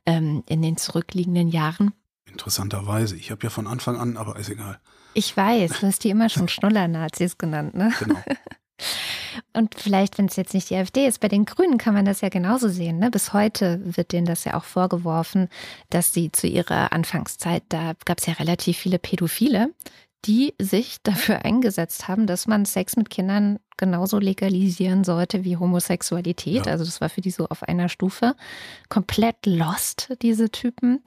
ähm, 0.06 0.42
in 0.46 0.62
den 0.62 0.76
zurückliegenden 0.76 1.48
Jahren. 1.48 1.92
Interessanterweise. 2.30 3.16
Ich 3.16 3.30
habe 3.30 3.42
ja 3.42 3.50
von 3.50 3.66
Anfang 3.66 3.96
an, 3.98 4.16
aber 4.16 4.36
ist 4.36 4.50
egal. 4.50 4.78
Ich 5.14 5.36
weiß, 5.36 5.80
du 5.80 5.86
hast 5.86 6.04
die 6.04 6.10
immer 6.10 6.28
schon 6.28 6.48
Schnuller-Nazis 6.48 7.38
genannt, 7.38 7.74
ne? 7.74 7.92
Genau. 7.98 8.22
Und 9.52 9.74
vielleicht, 9.74 10.18
wenn 10.18 10.26
es 10.26 10.36
jetzt 10.36 10.54
nicht 10.54 10.70
die 10.70 10.76
AfD 10.76 11.06
ist, 11.06 11.20
bei 11.20 11.28
den 11.28 11.44
Grünen 11.44 11.78
kann 11.78 11.94
man 11.94 12.04
das 12.04 12.20
ja 12.20 12.28
genauso 12.28 12.68
sehen. 12.68 12.98
Ne? 12.98 13.10
Bis 13.10 13.32
heute 13.32 13.80
wird 13.96 14.12
denen 14.12 14.26
das 14.26 14.44
ja 14.44 14.54
auch 14.54 14.64
vorgeworfen, 14.64 15.48
dass 15.90 16.12
sie 16.12 16.32
zu 16.32 16.46
ihrer 16.46 16.92
Anfangszeit, 16.92 17.62
da 17.68 17.92
gab 18.04 18.18
es 18.18 18.26
ja 18.26 18.34
relativ 18.34 18.78
viele 18.78 18.98
Pädophile, 18.98 19.70
die 20.24 20.54
sich 20.60 20.98
dafür 21.02 21.44
eingesetzt 21.44 22.08
haben, 22.08 22.26
dass 22.26 22.46
man 22.46 22.64
Sex 22.64 22.96
mit 22.96 23.10
Kindern 23.10 23.58
genauso 23.80 24.18
legalisieren 24.18 25.02
sollte 25.02 25.42
wie 25.42 25.56
Homosexualität. 25.56 26.66
Ja. 26.66 26.72
Also 26.72 26.84
das 26.84 27.00
war 27.00 27.08
für 27.08 27.22
die 27.22 27.32
so 27.32 27.48
auf 27.48 27.64
einer 27.64 27.88
Stufe. 27.88 28.36
Komplett 28.88 29.46
lost, 29.46 30.10
diese 30.22 30.50
Typen. 30.50 31.00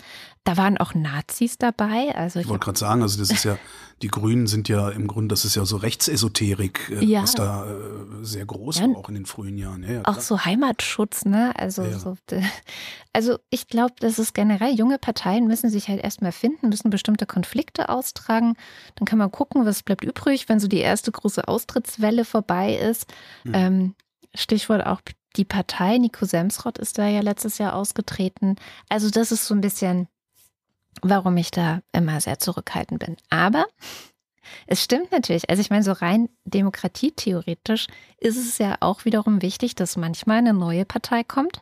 Da 0.44 0.58
waren 0.58 0.78
auch 0.78 0.94
Nazis 0.94 1.58
dabei. 1.58 2.14
Also 2.16 2.40
ich, 2.40 2.46
ich 2.46 2.50
wollte 2.50 2.66
gerade 2.66 2.80
sagen, 2.80 3.02
also 3.02 3.18
das 3.18 3.32
ist 3.32 3.46
ja, 3.46 3.58
die 4.02 4.10
Grünen 4.10 4.48
sind 4.48 4.68
ja 4.68 4.90
im 4.90 5.08
Grunde, 5.08 5.30
das 5.30 5.46
ist 5.46 5.56
ja 5.56 5.64
so 5.64 5.78
Rechtsesoterik, 5.78 6.92
äh, 6.92 7.06
ja. 7.06 7.24
was 7.24 7.36
da 7.36 7.66
äh, 7.66 7.70
sehr 8.24 8.46
groß 8.46 8.80
ja. 8.80 8.90
war, 8.90 8.98
auch 8.98 9.08
in 9.08 9.16
den 9.16 9.26
frühen 9.26 9.58
Jahren. 9.58 9.84
Ja, 9.84 10.02
auch 10.04 10.20
so 10.20 10.44
Heimatschutz, 10.44 11.24
ne? 11.24 11.54
Also, 11.58 11.90
so, 11.98 12.18
also 13.14 13.38
ich 13.52 13.68
glaube, 13.68 13.94
das 14.00 14.20
ist 14.20 14.34
generell, 14.34 14.76
junge 14.76 14.98
Parteien 14.98 15.48
müssen 15.48 15.70
sich 15.70 15.88
halt 15.88 16.04
erstmal 16.04 16.34
finden, 16.34 16.70
müssen 16.70 16.90
bestimmte 16.90 17.26
Konflikte 17.26 17.88
austragen. 17.88 18.56
Dann 18.96 19.06
kann 19.06 19.20
man 19.20 19.32
gucken, 19.32 19.66
was 19.66 19.84
bleibt 19.84 20.04
übrig, 20.04 20.50
wenn 20.50 20.60
so 20.60 20.68
die 20.68 20.80
erste 20.80 21.12
große 21.12 21.48
Austrittswelle 21.48 22.26
vorbei 22.26 22.63
dabei 22.64 22.76
ist. 22.76 23.12
Mhm. 23.44 23.54
Ähm, 23.54 23.96
Stichwort 24.36 24.86
auch 24.86 25.02
die 25.36 25.46
Partei. 25.46 25.98
Nico 25.98 26.26
Semsrott 26.26 26.78
ist 26.78 26.98
da 26.98 27.08
ja 27.08 27.22
letztes 27.22 27.58
Jahr 27.58 27.76
ausgetreten. 27.76 28.56
Also 28.90 29.10
das 29.10 29.32
ist 29.32 29.46
so 29.46 29.54
ein 29.54 29.62
bisschen, 29.62 30.08
warum 31.02 31.38
ich 31.38 31.52
da 31.52 31.82
immer 31.92 32.20
sehr 32.22 32.40
zurückhaltend 32.40 33.00
bin. 33.06 33.18
Aber 33.30 33.66
es 34.68 34.84
stimmt 34.84 35.12
natürlich. 35.12 35.50
Also 35.50 35.62
ich 35.62 35.70
meine, 35.70 35.84
so 35.84 35.92
rein 35.92 36.30
demokratietheoretisch 36.46 37.88
ist 38.18 38.38
es 38.38 38.58
ja 38.58 38.76
auch 38.80 39.06
wiederum 39.06 39.42
wichtig, 39.42 39.76
dass 39.76 39.98
manchmal 39.98 40.40
eine 40.40 40.54
neue 40.54 40.86
Partei 40.86 41.24
kommt. 41.24 41.62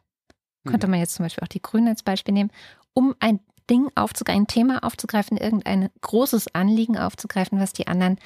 Könnte 0.65 0.87
mhm. 0.87 0.91
man 0.91 0.99
jetzt 0.99 1.15
zum 1.15 1.25
Beispiel 1.25 1.43
auch 1.43 1.49
die 1.49 1.61
Grünen 1.61 1.87
als 1.87 2.03
Beispiel 2.03 2.33
nehmen, 2.33 2.51
um 2.93 3.15
ein 3.19 3.39
Ding 3.69 3.89
aufzugreifen, 3.95 4.43
ein 4.43 4.47
Thema 4.47 4.83
aufzugreifen, 4.83 5.37
irgendein 5.37 5.89
großes 6.01 6.53
Anliegen 6.53 6.97
aufzugreifen, 6.97 7.59
was 7.59 7.73
die 7.73 7.87
anderen 7.87 8.17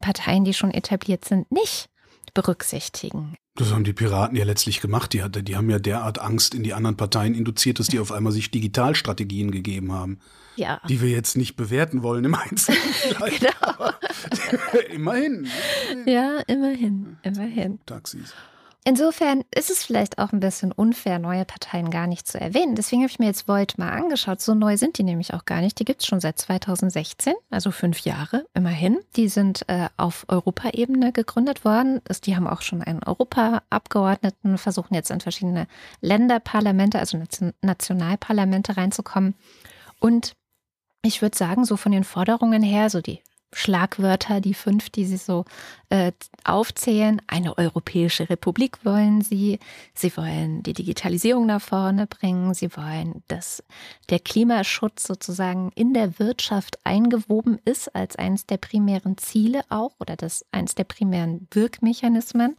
Parteien, 0.00 0.44
die 0.44 0.54
schon 0.54 0.70
etabliert 0.70 1.24
sind, 1.24 1.50
nicht 1.50 1.88
berücksichtigen. 2.34 3.36
Das 3.54 3.72
haben 3.72 3.84
die 3.84 3.92
Piraten 3.92 4.36
ja 4.36 4.44
letztlich 4.44 4.80
gemacht. 4.80 5.12
Die, 5.12 5.22
die 5.42 5.56
haben 5.56 5.68
ja 5.68 5.78
derart 5.78 6.18
Angst 6.18 6.54
in 6.54 6.62
die 6.62 6.72
anderen 6.72 6.96
Parteien 6.96 7.34
induziert, 7.34 7.78
dass 7.78 7.88
die 7.88 7.98
auf 7.98 8.10
einmal 8.10 8.32
sich 8.32 8.50
Digitalstrategien 8.50 9.50
gegeben 9.50 9.92
haben. 9.92 10.20
Ja. 10.56 10.80
Die 10.88 11.00
wir 11.00 11.10
jetzt 11.10 11.36
nicht 11.36 11.56
bewerten 11.56 12.02
wollen 12.02 12.24
im 12.24 12.34
Einzelnen. 12.34 12.80
genau. 13.38 13.90
immerhin. 14.92 15.48
Ja, 16.06 16.40
immerhin. 16.46 17.18
Immerhin. 17.22 17.78
Taxis. 17.86 18.34
Insofern 18.84 19.44
ist 19.54 19.70
es 19.70 19.84
vielleicht 19.84 20.18
auch 20.18 20.32
ein 20.32 20.40
bisschen 20.40 20.72
unfair, 20.72 21.20
neue 21.20 21.44
Parteien 21.44 21.90
gar 21.90 22.08
nicht 22.08 22.26
zu 22.26 22.40
erwähnen. 22.40 22.74
Deswegen 22.74 23.02
habe 23.02 23.10
ich 23.10 23.20
mir 23.20 23.26
jetzt 23.26 23.46
Volt 23.46 23.78
mal 23.78 23.90
angeschaut. 23.90 24.40
So 24.40 24.54
neu 24.54 24.76
sind 24.76 24.98
die 24.98 25.04
nämlich 25.04 25.34
auch 25.34 25.44
gar 25.44 25.60
nicht. 25.60 25.78
Die 25.78 25.84
gibt 25.84 26.00
es 26.00 26.06
schon 26.06 26.18
seit 26.18 26.38
2016, 26.38 27.34
also 27.48 27.70
fünf 27.70 28.00
Jahre 28.00 28.44
immerhin. 28.54 28.98
Die 29.14 29.28
sind 29.28 29.68
äh, 29.68 29.88
auf 29.96 30.24
Europaebene 30.26 31.12
gegründet 31.12 31.64
worden. 31.64 32.00
Die 32.24 32.34
haben 32.34 32.48
auch 32.48 32.62
schon 32.62 32.82
einen 32.82 33.04
Europaabgeordneten, 33.04 34.58
versuchen 34.58 34.94
jetzt 34.94 35.12
in 35.12 35.20
verschiedene 35.20 35.68
Länderparlamente, 36.00 36.98
also 36.98 37.22
Nationalparlamente 37.60 38.76
reinzukommen. 38.76 39.34
Und 40.00 40.34
ich 41.02 41.22
würde 41.22 41.36
sagen, 41.36 41.64
so 41.64 41.76
von 41.76 41.92
den 41.92 42.04
Forderungen 42.04 42.64
her, 42.64 42.90
so 42.90 43.00
die 43.00 43.22
Schlagwörter, 43.52 44.40
die 44.40 44.54
fünf, 44.54 44.90
die 44.90 45.04
Sie 45.04 45.18
so 45.18 45.44
äh, 45.90 46.12
aufzählen. 46.44 47.20
Eine 47.26 47.58
europäische 47.58 48.30
Republik 48.30 48.84
wollen 48.84 49.20
Sie. 49.20 49.58
Sie 49.94 50.16
wollen 50.16 50.62
die 50.62 50.72
Digitalisierung 50.72 51.46
nach 51.46 51.60
vorne 51.60 52.06
bringen. 52.06 52.54
Sie 52.54 52.74
wollen, 52.76 53.22
dass 53.28 53.62
der 54.08 54.18
Klimaschutz 54.18 55.06
sozusagen 55.06 55.70
in 55.74 55.92
der 55.92 56.18
Wirtschaft 56.18 56.78
eingewoben 56.84 57.58
ist 57.64 57.94
als 57.94 58.16
eines 58.16 58.46
der 58.46 58.56
primären 58.56 59.18
Ziele 59.18 59.62
auch 59.68 59.92
oder 60.00 60.16
das 60.16 60.44
eines 60.50 60.74
der 60.74 60.84
primären 60.84 61.46
Wirkmechanismen. 61.50 62.56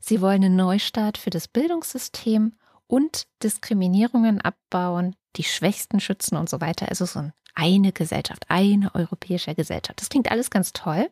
Sie 0.00 0.20
wollen 0.20 0.42
einen 0.42 0.56
Neustart 0.56 1.18
für 1.18 1.30
das 1.30 1.46
Bildungssystem 1.46 2.54
und 2.86 3.26
Diskriminierungen 3.42 4.40
abbauen, 4.40 5.14
die 5.36 5.44
Schwächsten 5.44 6.00
schützen 6.00 6.36
und 6.36 6.48
so 6.48 6.60
weiter. 6.60 6.88
Also 6.88 7.06
so 7.06 7.18
ein 7.20 7.32
eine 7.54 7.92
Gesellschaft, 7.92 8.44
eine 8.48 8.94
europäische 8.94 9.54
Gesellschaft. 9.54 10.00
Das 10.00 10.08
klingt 10.08 10.30
alles 10.30 10.50
ganz 10.50 10.72
toll. 10.72 11.10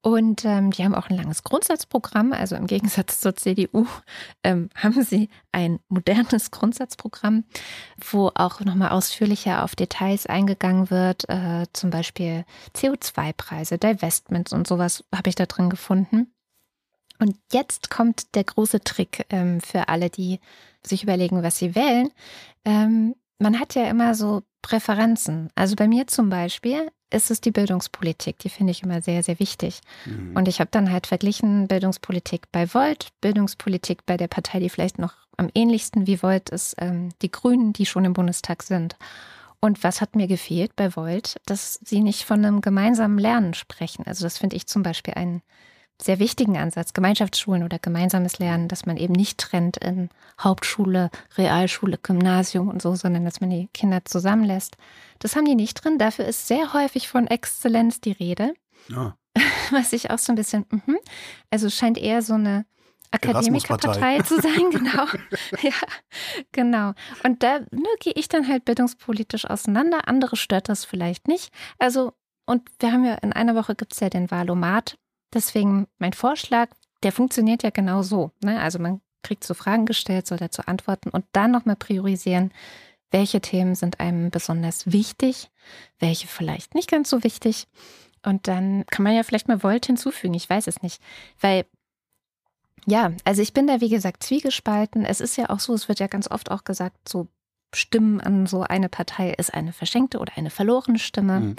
Und 0.00 0.44
ähm, 0.44 0.70
die 0.70 0.84
haben 0.84 0.94
auch 0.94 1.08
ein 1.08 1.16
langes 1.16 1.44
Grundsatzprogramm. 1.44 2.34
Also 2.34 2.56
im 2.56 2.66
Gegensatz 2.66 3.20
zur 3.20 3.36
CDU 3.36 3.86
ähm, 4.42 4.68
haben 4.74 5.02
sie 5.02 5.30
ein 5.50 5.80
modernes 5.88 6.50
Grundsatzprogramm, 6.50 7.44
wo 8.10 8.30
auch 8.34 8.60
nochmal 8.60 8.90
ausführlicher 8.90 9.64
auf 9.64 9.74
Details 9.76 10.26
eingegangen 10.26 10.90
wird. 10.90 11.26
Äh, 11.30 11.66
zum 11.72 11.88
Beispiel 11.88 12.44
CO2-Preise, 12.76 13.78
Divestments 13.78 14.52
und 14.52 14.66
sowas 14.66 15.04
habe 15.14 15.30
ich 15.30 15.36
da 15.36 15.46
drin 15.46 15.70
gefunden. 15.70 16.34
Und 17.18 17.38
jetzt 17.52 17.88
kommt 17.88 18.34
der 18.34 18.44
große 18.44 18.80
Trick 18.80 19.24
ähm, 19.30 19.62
für 19.62 19.88
alle, 19.88 20.10
die 20.10 20.40
sich 20.82 21.02
überlegen, 21.02 21.42
was 21.42 21.56
sie 21.58 21.74
wählen. 21.74 22.10
Ähm, 22.66 23.14
man 23.44 23.60
hat 23.60 23.74
ja 23.74 23.88
immer 23.88 24.14
so 24.14 24.42
Präferenzen. 24.62 25.50
Also 25.54 25.76
bei 25.76 25.86
mir 25.86 26.06
zum 26.06 26.30
Beispiel 26.30 26.90
ist 27.10 27.30
es 27.30 27.42
die 27.42 27.50
Bildungspolitik, 27.50 28.38
die 28.38 28.48
finde 28.48 28.70
ich 28.70 28.82
immer 28.82 29.02
sehr, 29.02 29.22
sehr 29.22 29.38
wichtig. 29.38 29.80
Mhm. 30.06 30.34
Und 30.34 30.48
ich 30.48 30.60
habe 30.60 30.70
dann 30.72 30.90
halt 30.90 31.06
verglichen 31.06 31.68
Bildungspolitik 31.68 32.50
bei 32.50 32.72
Volt, 32.72 33.08
Bildungspolitik 33.20 34.06
bei 34.06 34.16
der 34.16 34.28
Partei, 34.28 34.60
die 34.60 34.70
vielleicht 34.70 34.98
noch 34.98 35.12
am 35.36 35.50
ähnlichsten 35.54 36.06
wie 36.06 36.22
Volt 36.22 36.48
ist, 36.48 36.74
ähm, 36.78 37.10
die 37.20 37.30
Grünen, 37.30 37.74
die 37.74 37.84
schon 37.84 38.06
im 38.06 38.14
Bundestag 38.14 38.62
sind. 38.62 38.96
Und 39.60 39.84
was 39.84 40.00
hat 40.00 40.16
mir 40.16 40.26
gefehlt 40.26 40.74
bei 40.74 40.96
Volt? 40.96 41.36
Dass 41.44 41.78
sie 41.84 42.00
nicht 42.00 42.24
von 42.24 42.42
einem 42.44 42.62
gemeinsamen 42.62 43.18
Lernen 43.18 43.52
sprechen. 43.52 44.06
Also 44.06 44.24
das 44.24 44.38
finde 44.38 44.56
ich 44.56 44.66
zum 44.66 44.82
Beispiel 44.82 45.14
einen 45.14 45.42
sehr 46.00 46.18
wichtigen 46.18 46.56
Ansatz, 46.56 46.92
Gemeinschaftsschulen 46.92 47.62
oder 47.62 47.78
gemeinsames 47.78 48.38
Lernen, 48.38 48.68
dass 48.68 48.84
man 48.84 48.96
eben 48.96 49.12
nicht 49.12 49.38
trennt 49.38 49.76
in 49.76 50.10
Hauptschule, 50.40 51.10
Realschule, 51.36 51.98
Gymnasium 51.98 52.68
und 52.68 52.82
so, 52.82 52.94
sondern 52.94 53.24
dass 53.24 53.40
man 53.40 53.50
die 53.50 53.68
Kinder 53.72 54.04
zusammenlässt. 54.04 54.76
Das 55.20 55.36
haben 55.36 55.44
die 55.44 55.54
nicht 55.54 55.74
drin. 55.74 55.98
Dafür 55.98 56.26
ist 56.26 56.48
sehr 56.48 56.72
häufig 56.72 57.08
von 57.08 57.26
Exzellenz 57.26 58.00
die 58.00 58.12
Rede. 58.12 58.54
Ja. 58.88 59.16
Was 59.70 59.92
ich 59.92 60.10
auch 60.10 60.18
so 60.18 60.32
ein 60.32 60.36
bisschen, 60.36 60.66
mh, 60.68 60.98
also 61.50 61.70
scheint 61.70 61.98
eher 61.98 62.22
so 62.22 62.34
eine 62.34 62.66
Akademikerpartei 63.14 64.20
zu 64.22 64.40
sein, 64.40 64.70
genau. 64.70 65.06
ja, 65.62 65.72
genau. 66.50 66.92
Und 67.22 67.42
da 67.42 67.60
ne, 67.70 67.88
gehe 68.00 68.12
ich 68.16 68.28
dann 68.28 68.48
halt 68.48 68.64
bildungspolitisch 68.64 69.44
auseinander. 69.44 70.08
Andere 70.08 70.36
stört 70.36 70.68
das 70.68 70.84
vielleicht 70.84 71.28
nicht. 71.28 71.52
Also, 71.78 72.12
und 72.46 72.68
wir 72.80 72.92
haben 72.92 73.04
ja 73.04 73.14
in 73.14 73.32
einer 73.32 73.54
Woche 73.54 73.76
gibt 73.76 73.92
es 73.92 74.00
ja 74.00 74.10
den 74.10 74.30
Wahlomat. 74.30 74.98
Deswegen 75.34 75.86
mein 75.98 76.12
Vorschlag, 76.12 76.68
der 77.02 77.12
funktioniert 77.12 77.62
ja 77.62 77.70
genau 77.70 78.02
so. 78.02 78.30
Ne? 78.42 78.60
Also 78.60 78.78
man 78.78 79.00
kriegt 79.22 79.44
so 79.44 79.54
Fragen 79.54 79.86
gestellt, 79.86 80.26
soll 80.26 80.38
dazu 80.38 80.62
antworten 80.66 81.10
und 81.10 81.24
dann 81.32 81.50
nochmal 81.50 81.76
priorisieren, 81.76 82.52
welche 83.10 83.40
Themen 83.40 83.74
sind 83.74 84.00
einem 84.00 84.30
besonders 84.30 84.90
wichtig, 84.90 85.50
welche 85.98 86.26
vielleicht 86.26 86.74
nicht 86.74 86.90
ganz 86.90 87.10
so 87.10 87.22
wichtig. 87.24 87.66
Und 88.24 88.48
dann 88.48 88.84
kann 88.86 89.02
man 89.02 89.14
ja 89.14 89.22
vielleicht 89.22 89.48
mal 89.48 89.62
Volt 89.62 89.86
hinzufügen, 89.86 90.34
ich 90.34 90.48
weiß 90.48 90.66
es 90.66 90.82
nicht. 90.82 91.02
Weil 91.40 91.64
ja, 92.86 93.12
also 93.24 93.40
ich 93.40 93.54
bin 93.54 93.66
da, 93.66 93.80
wie 93.80 93.88
gesagt, 93.88 94.22
zwiegespalten. 94.22 95.04
Es 95.04 95.20
ist 95.20 95.36
ja 95.36 95.48
auch 95.50 95.60
so, 95.60 95.74
es 95.74 95.88
wird 95.88 96.00
ja 96.00 96.06
ganz 96.06 96.30
oft 96.30 96.50
auch 96.50 96.64
gesagt, 96.64 97.08
so 97.08 97.28
Stimmen 97.74 98.20
an 98.20 98.46
so 98.46 98.62
eine 98.62 98.88
Partei 98.88 99.32
ist 99.32 99.52
eine 99.54 99.72
verschenkte 99.72 100.18
oder 100.18 100.32
eine 100.36 100.50
verlorene 100.50 100.98
Stimme. 100.98 101.40
Mhm. 101.40 101.56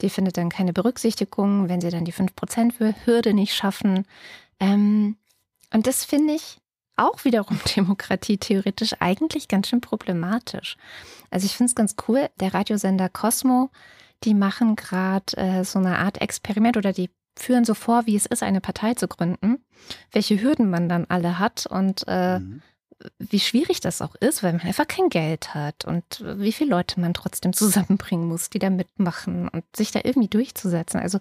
Die 0.00 0.10
findet 0.10 0.36
dann 0.36 0.48
keine 0.48 0.72
Berücksichtigung, 0.72 1.68
wenn 1.68 1.80
sie 1.80 1.90
dann 1.90 2.04
die 2.04 2.12
5%-Hürde 2.12 3.34
nicht 3.34 3.54
schaffen. 3.54 4.06
Ähm, 4.60 5.16
und 5.72 5.86
das 5.86 6.04
finde 6.04 6.34
ich 6.34 6.58
auch 6.96 7.24
wiederum 7.24 7.58
demokratietheoretisch 7.76 8.94
eigentlich 9.00 9.48
ganz 9.48 9.68
schön 9.68 9.80
problematisch. 9.80 10.76
Also 11.30 11.46
ich 11.46 11.56
finde 11.56 11.70
es 11.70 11.74
ganz 11.74 11.96
cool, 12.08 12.28
der 12.40 12.54
Radiosender 12.54 13.08
Cosmo, 13.08 13.70
die 14.24 14.34
machen 14.34 14.76
gerade 14.76 15.36
äh, 15.36 15.64
so 15.64 15.78
eine 15.78 15.98
Art 15.98 16.20
Experiment 16.20 16.76
oder 16.76 16.92
die 16.92 17.10
führen 17.38 17.64
so 17.64 17.74
vor, 17.74 18.06
wie 18.06 18.16
es 18.16 18.26
ist, 18.26 18.42
eine 18.42 18.62
Partei 18.62 18.94
zu 18.94 19.08
gründen, 19.08 19.58
welche 20.10 20.40
Hürden 20.40 20.70
man 20.70 20.88
dann 20.88 21.04
alle 21.08 21.38
hat 21.38 21.66
und 21.66 22.04
äh, 22.06 22.38
mhm. 22.38 22.62
Wie 23.18 23.40
schwierig 23.40 23.80
das 23.80 24.00
auch 24.00 24.14
ist, 24.16 24.42
weil 24.42 24.52
man 24.52 24.62
einfach 24.62 24.88
kein 24.88 25.08
Geld 25.08 25.54
hat 25.54 25.84
und 25.84 26.04
wie 26.22 26.52
viele 26.52 26.70
Leute 26.70 27.00
man 27.00 27.14
trotzdem 27.14 27.52
zusammenbringen 27.52 28.26
muss, 28.26 28.50
die 28.50 28.58
da 28.58 28.70
mitmachen 28.70 29.48
und 29.48 29.64
sich 29.74 29.92
da 29.92 30.00
irgendwie 30.02 30.28
durchzusetzen. 30.28 31.00
Also 31.00 31.18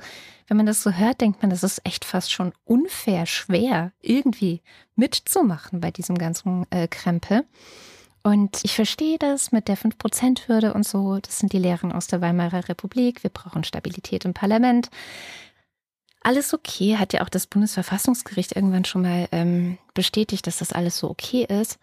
wenn 0.48 0.58
man 0.58 0.66
das 0.66 0.84
so 0.84 0.92
hört, 0.92 1.22
denkt 1.22 1.42
man, 1.42 1.50
das 1.50 1.64
ist 1.64 1.82
echt 1.84 2.06
fast 2.06 2.32
schon 2.32 2.54
unfair 2.64 3.26
schwer, 3.26 3.92
irgendwie 4.02 4.62
mitzumachen 4.96 5.82
bei 5.82 5.92
diesem 5.92 6.18
ganzen 6.18 6.66
äh, 6.72 6.88
Krempel. 6.88 7.46
Und 8.24 8.62
ich 8.64 8.74
verstehe 8.74 9.20
das 9.20 9.52
mit 9.52 9.68
der 9.68 9.78
5%-Hürde 9.78 10.74
und 10.74 10.84
so. 10.84 11.20
Das 11.20 11.38
sind 11.38 11.54
die 11.54 11.60
Lehren 11.60 11.92
aus 11.92 12.08
der 12.08 12.22
Weimarer 12.22 12.68
Republik. 12.70 13.22
Wir 13.22 13.30
brauchen 13.30 13.64
Stabilität 13.64 14.26
im 14.26 14.34
Parlament 14.34 14.90
alles 16.26 16.54
okay, 16.54 16.98
hat 16.98 17.14
ja 17.14 17.22
auch 17.22 17.30
das 17.30 17.46
Bundesverfassungsgericht 17.48 18.56
irgendwann 18.56 18.86
schon 18.86 19.04
mal 19.04 19.28
ähm, 19.32 19.78
bestätigt, 19.94 20.48
dass 20.48 20.58
das 20.58 20.74
alles 20.74 20.98
so 20.98 21.10
okay 21.10 21.46
ist. 21.48 21.78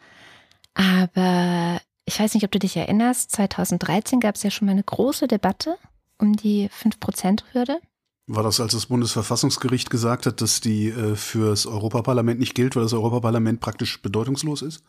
Aber 0.75 1.81
ich 2.05 2.19
weiß 2.19 2.35
nicht, 2.35 2.45
ob 2.45 2.51
du 2.51 2.59
dich 2.59 2.77
erinnerst, 2.77 3.31
2013 3.31 4.19
gab 4.19 4.35
es 4.35 4.43
ja 4.43 4.51
schon 4.51 4.67
mal 4.67 4.73
eine 4.73 4.83
große 4.83 5.29
Debatte 5.29 5.77
um 6.19 6.35
die 6.35 6.69
5-Prozent-Hürde. 6.71 7.81
War 8.27 8.43
das, 8.43 8.61
als 8.61 8.73
das 8.73 8.87
Bundesverfassungsgericht 8.87 9.91
gesagt 9.91 10.27
hat, 10.27 10.41
dass 10.41 10.61
die 10.61 10.89
äh, 10.89 11.15
fürs 11.15 11.67
Europaparlament 11.67 12.41
nicht 12.41 12.55
gilt, 12.55 12.75
weil 12.75 12.85
das 12.85 12.93
Europaparlament 12.93 13.61
praktisch 13.61 14.01
bedeutungslos 14.03 14.63
ist? 14.63 14.83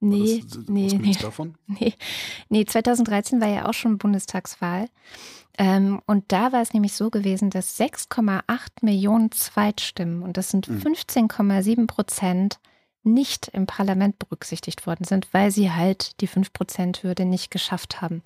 Nee, 0.00 0.44
das, 0.46 0.58
nee, 0.68 0.98
nee. 1.00 1.16
Davon? 1.20 1.56
nee. 1.66 1.94
Nee, 2.48 2.64
2013 2.64 3.40
war 3.40 3.48
ja 3.48 3.68
auch 3.68 3.74
schon 3.74 3.98
Bundestagswahl. 3.98 4.88
Ähm, 5.58 6.00
und 6.06 6.24
da 6.28 6.52
war 6.52 6.62
es 6.62 6.72
nämlich 6.72 6.94
so 6.94 7.10
gewesen, 7.10 7.50
dass 7.50 7.78
6,8 7.78 8.42
Millionen 8.80 9.32
Zweitstimmen, 9.32 10.22
und 10.22 10.36
das 10.36 10.50
sind 10.50 10.68
15,7 10.68 11.80
mhm. 11.80 11.86
Prozent, 11.88 12.60
nicht 13.02 13.48
im 13.48 13.66
Parlament 13.66 14.18
berücksichtigt 14.18 14.86
worden 14.86 15.04
sind, 15.04 15.28
weil 15.32 15.50
sie 15.50 15.72
halt 15.72 16.20
die 16.20 16.28
5-Prozent-Hürde 16.28 17.24
nicht 17.24 17.50
geschafft 17.50 18.00
haben. 18.00 18.22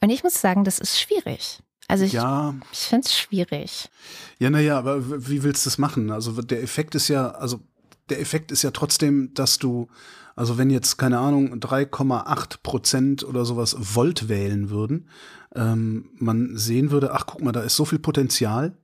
Und 0.00 0.10
ich 0.10 0.24
muss 0.24 0.40
sagen, 0.40 0.64
das 0.64 0.78
ist 0.78 0.98
schwierig. 0.98 1.60
Also 1.86 2.04
ich, 2.04 2.12
ja. 2.12 2.54
ich 2.72 2.78
finde 2.78 3.06
es 3.06 3.16
schwierig. 3.16 3.90
Ja, 4.38 4.50
naja, 4.50 4.78
aber 4.78 5.28
wie 5.28 5.42
willst 5.42 5.64
du 5.64 5.70
das 5.70 5.78
machen? 5.78 6.10
Also 6.10 6.40
der 6.42 6.62
Effekt 6.62 6.94
ist 6.94 7.08
ja, 7.08 7.30
also 7.32 7.60
der 8.08 8.20
Effekt 8.20 8.50
ist 8.50 8.62
ja 8.62 8.70
trotzdem, 8.70 9.32
dass 9.34 9.58
du, 9.58 9.88
also 10.34 10.58
wenn 10.58 10.70
jetzt, 10.70 10.96
keine 10.96 11.18
Ahnung, 11.18 11.54
3,8 11.54 12.58
Prozent 12.62 13.24
oder 13.24 13.44
sowas 13.44 13.76
Volt 13.78 14.28
wählen 14.28 14.70
würden, 14.70 15.08
ähm, 15.54 16.10
man 16.18 16.56
sehen 16.56 16.90
würde, 16.90 17.12
ach 17.12 17.26
guck 17.26 17.42
mal, 17.42 17.52
da 17.52 17.60
ist 17.60 17.76
so 17.76 17.84
viel 17.84 17.98
Potenzial, 17.98 18.76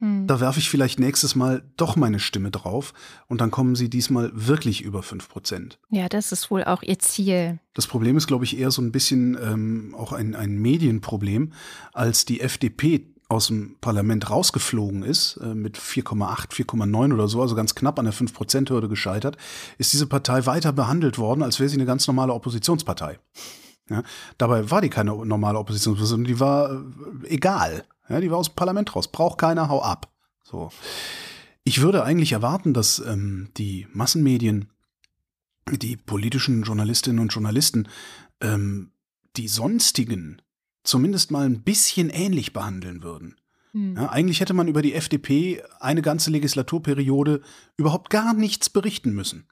hm. 0.00 0.26
da 0.26 0.40
werfe 0.40 0.58
ich 0.58 0.70
vielleicht 0.70 0.98
nächstes 0.98 1.34
Mal 1.34 1.62
doch 1.76 1.96
meine 1.96 2.18
Stimme 2.18 2.50
drauf 2.50 2.92
und 3.28 3.40
dann 3.40 3.50
kommen 3.50 3.76
sie 3.76 3.88
diesmal 3.88 4.30
wirklich 4.34 4.82
über 4.82 5.02
5 5.02 5.28
Prozent. 5.28 5.78
Ja, 5.90 6.08
das 6.08 6.32
ist 6.32 6.50
wohl 6.50 6.64
auch 6.64 6.82
ihr 6.82 6.98
Ziel. 6.98 7.60
Das 7.74 7.86
Problem 7.86 8.16
ist, 8.16 8.26
glaube 8.26 8.44
ich, 8.44 8.58
eher 8.58 8.70
so 8.70 8.82
ein 8.82 8.92
bisschen 8.92 9.38
ähm, 9.40 9.94
auch 9.96 10.12
ein, 10.12 10.34
ein 10.34 10.58
Medienproblem, 10.58 11.52
als 11.92 12.24
die 12.24 12.40
FDP 12.40 13.14
aus 13.28 13.48
dem 13.48 13.76
Parlament 13.80 14.30
rausgeflogen 14.30 15.02
ist, 15.02 15.36
äh, 15.38 15.54
mit 15.54 15.78
4,8, 15.78 16.52
4,9 16.52 17.14
oder 17.14 17.28
so, 17.28 17.40
also 17.40 17.54
ganz 17.54 17.74
knapp 17.74 17.98
an 17.98 18.04
der 18.04 18.14
5%-Hürde 18.14 18.88
gescheitert, 18.88 19.36
ist 19.78 19.92
diese 19.92 20.06
Partei 20.06 20.46
weiter 20.46 20.72
behandelt 20.72 21.18
worden, 21.18 21.42
als 21.42 21.58
wäre 21.58 21.68
sie 21.68 21.76
eine 21.76 21.86
ganz 21.86 22.06
normale 22.06 22.34
Oppositionspartei. 22.34 23.18
Ja, 23.90 24.02
dabei 24.38 24.70
war 24.70 24.80
die 24.80 24.88
keine 24.88 25.14
normale 25.26 25.58
Oppositionspartei, 25.58 26.24
die 26.24 26.40
war 26.40 26.72
äh, 26.72 27.28
egal. 27.28 27.84
Ja, 28.08 28.20
die 28.20 28.30
war 28.30 28.38
aus 28.38 28.48
dem 28.48 28.56
Parlament 28.56 28.94
raus. 28.94 29.08
Braucht 29.08 29.38
keiner, 29.38 29.68
hau 29.68 29.82
ab. 29.82 30.10
So. 30.42 30.70
Ich 31.64 31.80
würde 31.80 32.04
eigentlich 32.04 32.32
erwarten, 32.32 32.74
dass 32.74 32.98
ähm, 32.98 33.48
die 33.56 33.86
Massenmedien, 33.92 34.70
die 35.70 35.96
politischen 35.96 36.62
Journalistinnen 36.62 37.20
und 37.20 37.32
Journalisten, 37.32 37.88
ähm, 38.40 38.92
die 39.36 39.48
sonstigen 39.48 40.42
zumindest 40.82 41.30
mal 41.30 41.46
ein 41.46 41.62
bisschen 41.62 42.10
ähnlich 42.10 42.52
behandeln 42.52 43.02
würden. 43.02 43.36
Hm. 43.72 43.96
Ja, 43.96 44.10
eigentlich 44.10 44.40
hätte 44.40 44.54
man 44.54 44.68
über 44.68 44.82
die 44.82 44.94
FDP 44.94 45.62
eine 45.80 46.02
ganze 46.02 46.30
Legislaturperiode 46.30 47.40
überhaupt 47.76 48.10
gar 48.10 48.34
nichts 48.34 48.70
berichten 48.70 49.12
müssen. 49.12 49.48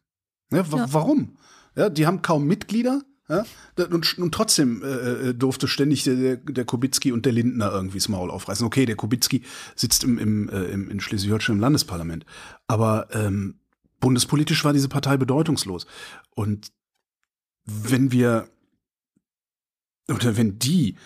Ja, 0.51 0.63
ja. 0.63 0.93
Warum? 0.93 1.37
Ja, 1.75 1.89
die 1.89 2.07
haben 2.07 2.23
kaum 2.23 2.45
Mitglieder. 2.45 3.03
Ja, 3.33 3.47
und, 3.87 4.19
und 4.19 4.35
trotzdem 4.35 4.83
äh, 4.83 5.31
äh, 5.31 5.35
durfte 5.35 5.67
ständig 5.67 6.05
der, 6.05 6.37
der 6.37 6.65
Kubicki 6.67 7.13
und 7.13 7.25
der 7.25 7.33
Lindner 7.33 7.73
irgendwie 7.73 7.97
das 7.97 8.11
Maul 8.11 8.31
aufreißen. 8.31 8.67
Okay, 8.67 8.85
der 8.85 8.97
Kubicki 8.97 9.43
sitzt 9.75 10.05
im, 10.05 10.19
im, 10.19 10.51
äh, 10.51 10.65
im, 10.65 10.91
in 10.91 11.01
Schleswig-Holstein 11.01 11.57
im 11.57 11.61
Landesparlament. 11.61 12.27
Aber 12.67 13.09
ähm, 13.13 13.55
bundespolitisch 14.01 14.65
war 14.65 14.75
diese 14.75 14.91
Partei 14.91 15.17
bedeutungslos. 15.17 15.87
Und 16.35 16.73
wenn 17.65 18.13
wir, 18.13 18.51
oder 20.11 20.37
wenn 20.37 20.59
die 20.59 20.97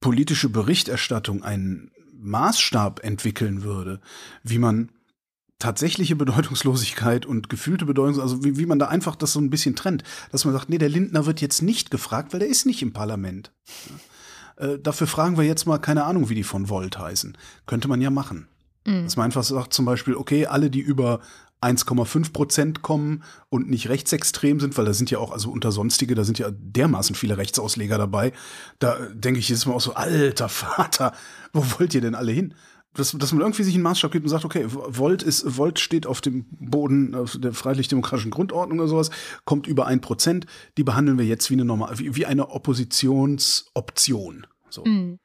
politische 0.00 0.48
Berichterstattung 0.48 1.42
einen 1.42 1.90
Maßstab 2.14 3.04
entwickeln 3.04 3.62
würde, 3.62 4.00
wie 4.42 4.58
man 4.58 4.90
tatsächliche 5.58 6.16
Bedeutungslosigkeit 6.16 7.26
und 7.26 7.48
gefühlte 7.48 7.84
Bedeutungslosigkeit, 7.84 8.40
also 8.40 8.44
wie, 8.44 8.58
wie 8.58 8.66
man 8.66 8.78
da 8.78 8.88
einfach 8.88 9.16
das 9.16 9.32
so 9.32 9.40
ein 9.40 9.50
bisschen 9.50 9.74
trennt, 9.74 10.04
dass 10.30 10.44
man 10.44 10.54
sagt, 10.54 10.68
nee, 10.68 10.78
der 10.78 10.88
Lindner 10.88 11.26
wird 11.26 11.40
jetzt 11.40 11.62
nicht 11.62 11.90
gefragt, 11.90 12.32
weil 12.32 12.40
der 12.40 12.48
ist 12.48 12.66
nicht 12.66 12.82
im 12.82 12.92
Parlament. 12.92 13.52
Äh, 14.56 14.78
dafür 14.78 15.06
fragen 15.06 15.36
wir 15.36 15.44
jetzt 15.44 15.66
mal, 15.66 15.78
keine 15.78 16.04
Ahnung, 16.04 16.28
wie 16.28 16.34
die 16.34 16.44
von 16.44 16.68
Volt 16.68 16.98
heißen. 16.98 17.36
Könnte 17.66 17.88
man 17.88 18.00
ja 18.00 18.10
machen. 18.10 18.46
Mhm. 18.86 19.04
Dass 19.04 19.16
man 19.16 19.24
einfach 19.26 19.44
sagt 19.44 19.74
zum 19.74 19.84
Beispiel, 19.84 20.14
okay, 20.14 20.46
alle, 20.46 20.70
die 20.70 20.80
über 20.80 21.20
1,5 21.60 22.32
Prozent 22.32 22.82
kommen 22.82 23.24
und 23.48 23.68
nicht 23.68 23.88
rechtsextrem 23.88 24.60
sind, 24.60 24.78
weil 24.78 24.84
da 24.84 24.92
sind 24.92 25.10
ja 25.10 25.18
auch, 25.18 25.32
also 25.32 25.50
unter 25.50 25.72
Sonstige, 25.72 26.14
da 26.14 26.22
sind 26.22 26.38
ja 26.38 26.50
dermaßen 26.52 27.16
viele 27.16 27.36
Rechtsausleger 27.36 27.98
dabei. 27.98 28.32
Da 28.78 28.96
denke 29.12 29.40
ich 29.40 29.48
jetzt 29.48 29.66
mal 29.66 29.74
auch 29.74 29.80
so, 29.80 29.94
alter 29.94 30.48
Vater, 30.48 31.12
wo 31.52 31.64
wollt 31.78 31.94
ihr 31.94 32.00
denn 32.00 32.14
alle 32.14 32.32
hin? 32.32 32.54
Dass, 32.98 33.12
dass 33.12 33.32
man 33.32 33.42
irgendwie 33.42 33.62
sich 33.62 33.74
einen 33.74 33.84
Maßstab 33.84 34.10
gibt 34.10 34.24
und 34.24 34.30
sagt, 34.30 34.44
okay, 34.44 34.64
Volt 34.66 35.22
ist, 35.22 35.56
Volt 35.56 35.78
steht 35.78 36.04
auf 36.04 36.20
dem 36.20 36.46
Boden 36.50 37.12
der 37.36 37.52
freiheitlich-demokratischen 37.52 38.32
Grundordnung 38.32 38.80
oder 38.80 38.88
sowas, 38.88 39.10
kommt 39.44 39.68
über 39.68 39.86
ein 39.86 40.00
Prozent, 40.00 40.46
die 40.76 40.82
behandeln 40.82 41.16
wir 41.16 41.24
jetzt 41.24 41.48
wie 41.48 41.54
eine 41.54 41.64
normal, 41.64 41.96
wie, 42.00 42.16
wie 42.16 42.26
eine 42.26 42.50
Oppositionsoption. 42.50 44.48
So. 44.68 44.84
Mhm. 44.84 45.20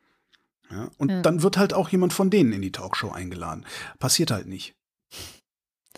Ja, 0.69 0.91
und 0.99 1.09
ja. 1.09 1.23
dann 1.23 1.41
wird 1.41 1.57
halt 1.57 1.73
auch 1.73 1.89
jemand 1.89 2.13
von 2.13 2.29
denen 2.29 2.53
in 2.53 2.61
die 2.61 2.71
Talkshow 2.71 3.09
eingeladen. 3.09 3.65
Passiert 3.97 4.29
halt 4.29 4.45
nicht. 4.47 4.75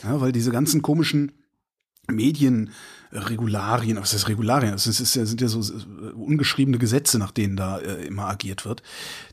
Ja, 0.01 0.21
weil 0.21 0.32
diese 0.32 0.51
ganzen 0.51 0.82
komischen 0.82 1.34
Medienregularien, 2.09 3.97
was 3.97 4.13
heißt 4.13 4.30
Regularien? 4.30 4.71
Das, 4.71 4.88
ist, 4.88 5.01
das 5.01 5.11
sind 5.11 5.41
ja 5.41 5.49
so 5.49 5.59
äh, 5.59 6.11
ungeschriebene 6.13 6.78
Gesetze, 6.78 7.19
nach 7.19 7.32
denen 7.32 7.57
da 7.57 7.80
äh, 7.80 8.05
immer 8.05 8.28
agiert 8.30 8.63
wird. 8.63 8.82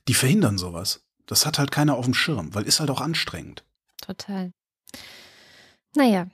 Die 0.08 0.14
verhindern 0.14 0.58
sowas. 0.58 1.04
Das 1.32 1.46
hat 1.46 1.58
halt 1.58 1.72
keiner 1.72 1.96
auf 1.96 2.04
dem 2.04 2.12
Schirm, 2.12 2.54
weil 2.54 2.64
ist 2.64 2.78
halt 2.78 2.90
auch 2.90 3.00
anstrengend. 3.00 3.64
Total. 4.02 4.52
Naja, 5.96 6.26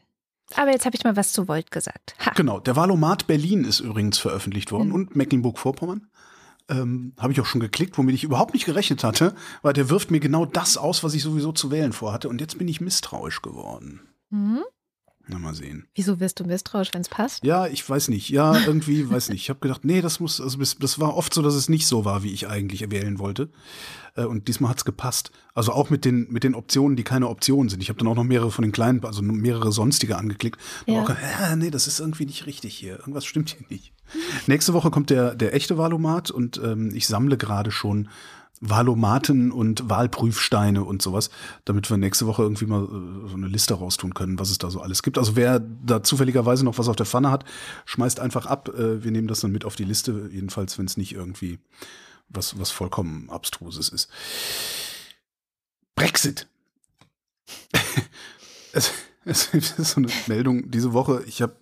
aber 0.57 0.73
jetzt 0.73 0.87
habe 0.87 0.97
ich 0.97 1.05
mal 1.05 1.15
was 1.15 1.31
zu 1.31 1.47
Volt 1.47 1.71
gesagt. 1.71 2.17
Ha. 2.27 2.33
Genau, 2.35 2.59
der 2.59 2.75
Valomat 2.75 3.29
Berlin 3.29 3.63
ist 3.63 3.79
übrigens 3.79 4.19
veröffentlicht 4.19 4.73
worden 4.73 4.89
mhm. 4.89 4.95
und 4.97 5.15
Mecklenburg-Vorpommern. 5.15 6.09
Ähm, 6.69 7.13
habe 7.17 7.33
ich 7.33 7.41
auch 7.41 7.47
schon 7.47 7.61
geklickt, 7.61 7.97
womit 7.97 8.17
ich 8.17 8.25
überhaupt 8.25 8.55
nicht 8.55 8.67
gerechnet 8.67 9.05
hatte, 9.05 9.37
weil 9.63 9.73
der 9.73 9.89
wirft 9.89 10.11
mir 10.11 10.19
genau 10.19 10.45
das 10.45 10.77
aus, 10.77 11.05
was 11.05 11.15
ich 11.15 11.23
sowieso 11.23 11.53
zu 11.53 11.71
wählen 11.71 11.93
vorhatte. 11.93 12.29
Und 12.29 12.41
jetzt 12.41 12.59
bin 12.59 12.67
ich 12.67 12.81
misstrauisch 12.81 13.41
geworden. 13.41 14.01
Mhm. 14.31 14.65
Na, 15.31 15.39
mal 15.39 15.55
sehen. 15.55 15.87
Wieso 15.95 16.21
wirst 16.21 16.41
du 16.41 16.45
misstrauisch, 16.45 16.89
wenn 16.95 17.03
es 17.03 17.11
passt? 17.11 17.45
Ja, 17.45 17.67
ich 17.67 17.89
weiß 17.89 18.09
nicht. 18.09 18.31
Ja, 18.31 18.59
irgendwie, 18.67 19.09
weiß 19.11 19.29
nicht. 19.29 19.43
Ich 19.43 19.51
habe 19.51 19.61
gedacht, 19.61 19.85
nee, 19.85 20.01
das 20.01 20.21
muss, 20.21 20.41
also 20.41 20.59
das 20.59 20.99
war 20.99 21.17
oft 21.17 21.35
so, 21.35 21.43
dass 21.43 21.55
es 21.55 21.69
nicht 21.69 21.87
so 21.87 22.07
war, 22.07 22.23
wie 22.23 22.33
ich 22.33 22.49
eigentlich 22.49 22.91
wählen 22.91 23.19
wollte. 23.19 23.51
Äh, 24.17 24.25
und 24.25 24.49
diesmal 24.49 24.71
hat's 24.71 24.87
gepasst. 24.87 25.31
Also 25.55 25.73
auch 25.73 25.91
mit 25.91 26.07
den, 26.07 26.29
mit 26.31 26.45
den 26.45 26.55
Optionen, 26.55 26.97
die 26.97 27.05
keine 27.05 27.29
Optionen 27.29 27.69
sind. 27.69 27.83
Ich 27.83 27.91
habe 27.91 27.99
dann 27.99 28.09
auch 28.09 28.15
noch 28.15 28.25
mehrere 28.25 28.51
von 28.51 28.63
den 28.63 28.73
kleinen, 28.73 29.05
also 29.05 29.21
mehrere 29.21 29.71
sonstige 29.71 30.17
angeklickt. 30.17 30.59
Ja. 30.87 31.03
Auch, 31.03 31.11
ja, 31.11 31.57
nee, 31.57 31.71
das 31.71 31.87
ist 31.87 32.01
irgendwie 32.01 32.25
nicht 32.25 32.47
richtig 32.47 32.75
hier. 32.75 32.99
Irgendwas 32.99 33.27
stimmt 33.27 33.51
hier 33.51 33.67
nicht. 33.69 33.93
Nächste 34.47 34.73
Woche 34.73 34.91
kommt 34.91 35.11
der, 35.11 35.35
der 35.35 35.55
echte 35.55 35.77
Valomat 35.77 36.31
und 36.31 36.59
ähm, 36.65 36.95
ich 36.95 37.07
sammle 37.07 37.37
gerade 37.37 37.71
schon 37.71 38.09
Wahlomaten 38.61 39.53
und 39.53 39.89
Wahlprüfsteine 39.89 40.83
und 40.83 41.03
sowas, 41.03 41.31
damit 41.65 41.91
wir 41.91 41.97
nächste 41.97 42.27
Woche 42.27 42.43
irgendwie 42.43 42.67
mal 42.67 42.85
äh, 42.85 43.29
so 43.29 43.35
eine 43.35 43.47
Liste 43.47 43.75
raustun 43.75 44.15
können, 44.15 44.39
was 44.39 44.51
es 44.51 44.59
da 44.59 44.71
so 44.71 44.81
alles 44.81 45.03
gibt. 45.03 45.19
Also 45.19 45.37
wer 45.37 45.61
da 45.61 46.03
zufälligerweise 46.03 46.65
noch 46.65 46.79
was 46.79 46.89
auf 46.89 46.97
der 46.97 47.07
Pfanne 47.07 47.31
hat, 47.31 47.45
schmeißt 47.85 48.21
einfach 48.21 48.47
ab. 48.47 48.69
Äh, 48.71 49.05
wir 49.05 49.11
nehmen 49.11 49.29
das 49.29 49.41
dann 49.41 49.53
mit 49.53 49.65
auf 49.65 49.77
die 49.77 49.85
Liste, 49.85 50.29
jedenfalls, 50.33 50.79
wenn 50.79 50.87
es 50.87 50.97
nicht 50.97 51.15
irgendwie 51.15 51.59
was, 52.29 52.59
was 52.59 52.71
vollkommen 52.71 53.31
Abstruses 53.31 53.89
ist. 53.89 54.11
Brexit. 55.95 56.47
es, 58.73 58.93
es 59.25 59.55
ist 59.55 59.91
so 59.91 59.97
eine 60.01 60.09
Meldung 60.27 60.71
diese 60.71 60.93
Woche. 60.93 61.23
Ich 61.27 61.43
habe 61.43 61.55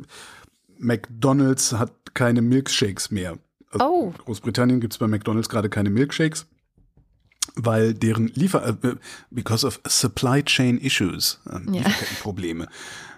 McDonald's 0.79 1.73
hat 1.73 1.93
keine 2.15 2.43
Milkshakes 2.43 3.11
mehr. 3.11 3.39
Also 3.71 3.87
oh. 3.87 4.13
In 4.17 4.25
Großbritannien 4.25 4.81
gibt 4.81 4.95
es 4.95 4.99
bei 4.99 5.07
McDonald's 5.07 5.49
gerade 5.49 5.69
keine 5.69 5.91
Milkshakes 5.91 6.47
weil 7.57 7.95
deren 7.95 8.29
Liefer 8.29 8.69
äh, 8.69 8.95
because 9.31 9.67
of 9.67 9.81
supply 9.87 10.43
chain 10.43 10.79
issues 10.79 11.41
äh, 11.51 11.79
ja. 11.79 11.85
Probleme 12.23 12.69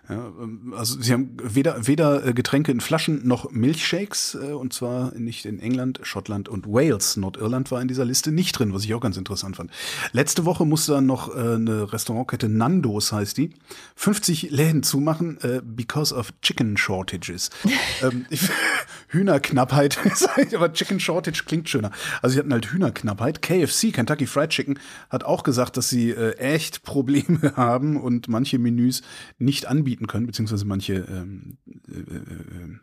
ja, 0.09 0.32
ähm, 0.40 0.72
also 0.74 1.00
sie 1.00 1.12
haben 1.12 1.36
weder, 1.42 1.86
weder 1.86 2.26
äh, 2.26 2.32
Getränke 2.32 2.72
in 2.72 2.80
Flaschen 2.80 3.26
noch 3.26 3.50
Milchshakes, 3.50 4.38
äh, 4.40 4.52
und 4.52 4.72
zwar 4.72 5.14
nicht 5.14 5.44
in 5.44 5.61
England, 5.61 6.00
Schottland 6.02 6.48
und 6.48 6.66
Wales. 6.66 7.18
Nordirland 7.18 7.70
war 7.70 7.82
in 7.82 7.88
dieser 7.88 8.06
Liste 8.06 8.32
nicht 8.32 8.59
drin, 8.59 8.72
was 8.72 8.84
ich 8.84 8.94
auch 8.94 9.00
ganz 9.00 9.18
interessant 9.18 9.56
fand. 9.56 9.70
Letzte 10.12 10.46
Woche 10.46 10.64
musste 10.64 10.92
dann 10.92 11.04
noch 11.04 11.34
äh, 11.34 11.54
eine 11.56 11.92
Restaurantkette 11.92 12.48
Nandos 12.48 13.12
heißt 13.12 13.36
die, 13.36 13.50
50 13.96 14.50
Läden 14.50 14.82
zumachen, 14.82 15.38
because 15.62 16.14
of 16.14 16.32
chicken 16.40 16.76
shortages. 16.76 17.50
ähm, 18.02 18.24
Hühnerknappheit, 19.09 19.98
aber 20.54 20.72
Chicken 20.72 21.00
Shortage 21.00 21.44
klingt 21.46 21.68
schöner. 21.68 21.90
Also 22.22 22.34
sie 22.34 22.38
hatten 22.40 22.52
halt 22.52 22.66
Hühnerknappheit. 22.66 23.42
KFC, 23.42 23.92
Kentucky 23.92 24.26
Fried 24.26 24.50
Chicken, 24.50 24.78
hat 25.11 25.24
auch 25.24 25.42
gesagt, 25.42 25.76
dass 25.76 25.88
sie 25.88 26.14
echt 26.14 26.82
Probleme 26.82 27.54
haben 27.56 27.96
und 28.00 28.28
manche 28.28 28.59
Menüs 28.59 29.02
nicht 29.38 29.66
anbieten 29.66 29.97
anbieten 29.99 30.07
können, 30.07 30.26
beziehungsweise 30.26 30.64
manche 30.64 30.94
ähm, 30.94 31.59
äh, 31.88 32.01
äh, 32.01 32.78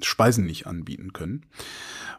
Speisen 0.00 0.46
nicht 0.46 0.66
anbieten 0.66 1.12
können. 1.12 1.46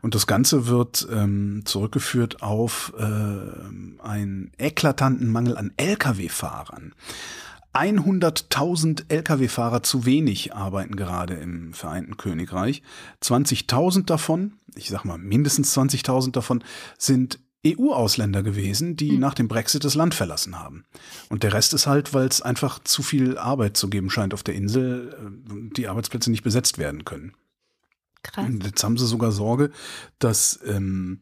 Und 0.02 0.14
das 0.14 0.28
Ganze 0.28 0.68
wird 0.68 1.08
ähm, 1.12 1.62
zurückgeführt 1.66 2.42
auf 2.42 2.94
äh, 2.98 3.04
einen 3.04 4.52
eklatanten 4.58 5.32
Mangel 5.32 5.58
an 5.58 5.72
Lkw-Fahrern. 5.78 6.94
100.000 7.74 9.06
Lkw-Fahrer 9.10 9.84
zu 9.84 10.06
wenig 10.06 10.54
arbeiten 10.54 10.96
gerade 10.96 11.36
im 11.36 11.74
Vereinten 11.74 12.18
Königreich. 12.18 12.82
20.000 13.22 14.06
davon, 14.06 14.54
ich 14.76 14.90
sag 14.90 15.06
mal 15.06 15.20
mindestens 15.20 15.78
20.000 15.78 16.32
davon, 16.32 16.64
sind 16.98 17.40
EU-Ausländer 17.66 18.42
gewesen, 18.42 18.96
die 18.96 19.14
mhm. 19.14 19.20
nach 19.20 19.34
dem 19.34 19.48
Brexit 19.48 19.84
das 19.84 19.96
Land 19.96 20.16
verlassen 20.16 20.60
haben. 20.60 20.86
Und 21.30 21.44
der 21.44 21.54
Rest 21.54 21.74
ist 21.74 21.88
halt, 21.88 22.14
weil 22.14 22.28
es 22.28 22.42
einfach 22.42 22.80
zu 22.80 23.04
viel 23.04 23.38
Arbeit 23.38 23.76
zu 23.76 23.90
geben 23.90 24.10
scheint 24.10 24.34
auf 24.34 24.44
der 24.44 24.56
Insel, 24.56 25.14
äh, 25.14 25.76
die 25.76 25.88
Arbeitsplätze 25.88 26.32
nicht 26.32 26.44
besetzt 26.44 26.78
werden 26.78 27.04
können. 27.04 27.34
Krass. 28.24 28.46
Und 28.46 28.66
jetzt 28.66 28.84
haben 28.84 28.98
sie 28.98 29.08
sogar 29.08 29.32
Sorge, 29.32 29.72
dass 30.20 30.60
ähm, 30.66 31.22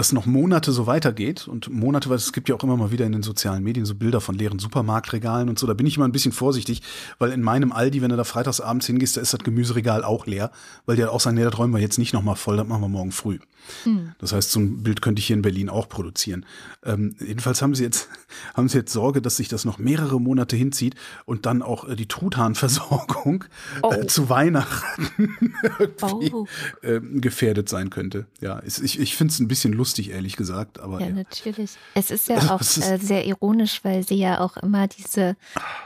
das 0.00 0.12
noch 0.12 0.24
Monate 0.24 0.72
so 0.72 0.86
weitergeht 0.86 1.46
und 1.46 1.68
Monate, 1.68 2.08
weil 2.08 2.16
es 2.16 2.32
gibt 2.32 2.48
ja 2.48 2.54
auch 2.54 2.64
immer 2.64 2.76
mal 2.78 2.90
wieder 2.90 3.04
in 3.04 3.12
den 3.12 3.22
sozialen 3.22 3.62
Medien 3.62 3.84
so 3.84 3.94
Bilder 3.94 4.22
von 4.22 4.34
leeren 4.34 4.58
Supermarktregalen 4.58 5.50
und 5.50 5.58
so, 5.58 5.66
da 5.66 5.74
bin 5.74 5.86
ich 5.86 5.96
immer 5.96 6.08
ein 6.08 6.12
bisschen 6.12 6.32
vorsichtig, 6.32 6.80
weil 7.18 7.32
in 7.32 7.42
meinem 7.42 7.70
Aldi, 7.70 8.00
wenn 8.00 8.08
du 8.08 8.16
da 8.16 8.24
freitags 8.24 8.62
abends 8.62 8.86
hingehst, 8.86 9.18
da 9.18 9.20
ist 9.20 9.34
das 9.34 9.40
Gemüseregal 9.40 10.02
auch 10.02 10.26
leer, 10.26 10.52
weil 10.86 10.96
die 10.96 11.02
halt 11.02 11.12
auch 11.12 11.20
sagen, 11.20 11.36
nee, 11.36 11.44
das 11.44 11.58
räumen 11.58 11.74
wir 11.74 11.80
jetzt 11.80 11.98
nicht 11.98 12.14
nochmal 12.14 12.36
voll, 12.36 12.56
das 12.56 12.66
machen 12.66 12.80
wir 12.80 12.88
morgen 12.88 13.12
früh. 13.12 13.40
Hm. 13.84 14.12
Das 14.18 14.32
heißt, 14.32 14.50
so 14.50 14.60
ein 14.60 14.82
Bild 14.82 15.02
könnte 15.02 15.20
ich 15.20 15.26
hier 15.26 15.36
in 15.36 15.42
Berlin 15.42 15.68
auch 15.68 15.88
produzieren. 15.88 16.46
Ähm, 16.84 17.14
jedenfalls 17.20 17.62
haben 17.62 17.74
sie 17.74 17.84
jetzt, 17.84 18.08
haben 18.54 18.68
sie 18.68 18.78
jetzt 18.78 18.92
Sorge, 18.92 19.20
dass 19.22 19.36
sich 19.36 19.48
das 19.48 19.64
noch 19.64 19.78
mehrere 19.78 20.20
Monate 20.20 20.56
hinzieht 20.56 20.94
und 21.26 21.46
dann 21.46 21.62
auch 21.62 21.88
äh, 21.88 21.96
die 21.96 22.06
Truthahnversorgung 22.06 23.44
äh, 23.44 23.80
oh. 23.82 23.92
äh, 23.92 24.06
zu 24.06 24.28
Weihnachten 24.28 25.36
oh. 26.02 26.46
äh, 26.82 27.00
gefährdet 27.00 27.68
sein 27.68 27.90
könnte. 27.90 28.26
Ja, 28.40 28.62
ich, 28.64 28.98
ich 28.98 29.16
finde 29.16 29.32
es 29.32 29.40
ein 29.40 29.48
bisschen 29.48 29.72
lustig, 29.72 29.89
ehrlich 29.98 30.36
gesagt. 30.36 30.78
Aber, 30.78 31.00
ja, 31.00 31.06
ja. 31.08 31.12
natürlich. 31.12 31.72
Es 31.94 32.10
ist 32.10 32.28
ja 32.28 32.36
auch 32.50 32.60
ist 32.60 32.78
äh, 32.78 32.98
sehr 32.98 33.26
ironisch, 33.26 33.80
weil 33.82 34.06
sie 34.06 34.16
ja 34.16 34.40
auch 34.40 34.56
immer 34.56 34.86
diese, 34.86 35.36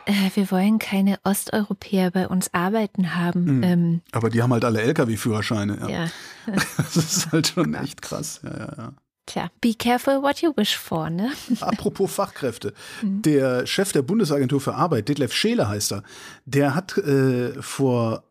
äh, 0.04 0.30
wir 0.34 0.50
wollen 0.50 0.78
keine 0.78 1.18
Osteuropäer 1.24 2.10
bei 2.10 2.28
uns 2.28 2.52
arbeiten 2.52 3.14
haben. 3.16 3.56
Mhm. 3.58 3.62
Ähm, 3.62 4.00
aber 4.12 4.30
die 4.30 4.42
haben 4.42 4.52
halt 4.52 4.64
alle 4.64 4.82
Lkw-Führerscheine. 4.82 5.78
Ja. 5.80 5.88
ja. 5.88 6.10
das 6.76 6.96
ist 6.96 7.32
halt 7.32 7.48
schon 7.48 7.74
echt 7.74 8.02
krass. 8.02 8.40
Ja, 8.44 8.50
ja, 8.50 8.74
ja. 8.76 8.92
Tja, 9.26 9.50
be 9.62 9.74
careful 9.74 10.20
what 10.22 10.42
you 10.42 10.52
wish 10.54 10.76
for, 10.76 11.08
ne? 11.08 11.32
Apropos 11.60 12.12
Fachkräfte. 12.12 12.74
Mhm. 13.02 13.22
Der 13.22 13.66
Chef 13.66 13.92
der 13.92 14.02
Bundesagentur 14.02 14.60
für 14.60 14.74
Arbeit, 14.74 15.08
Detlef 15.08 15.32
Scheele 15.32 15.66
heißt 15.68 15.92
er, 15.92 16.02
der 16.44 16.74
hat 16.74 16.98
äh, 16.98 17.62
vor 17.62 18.24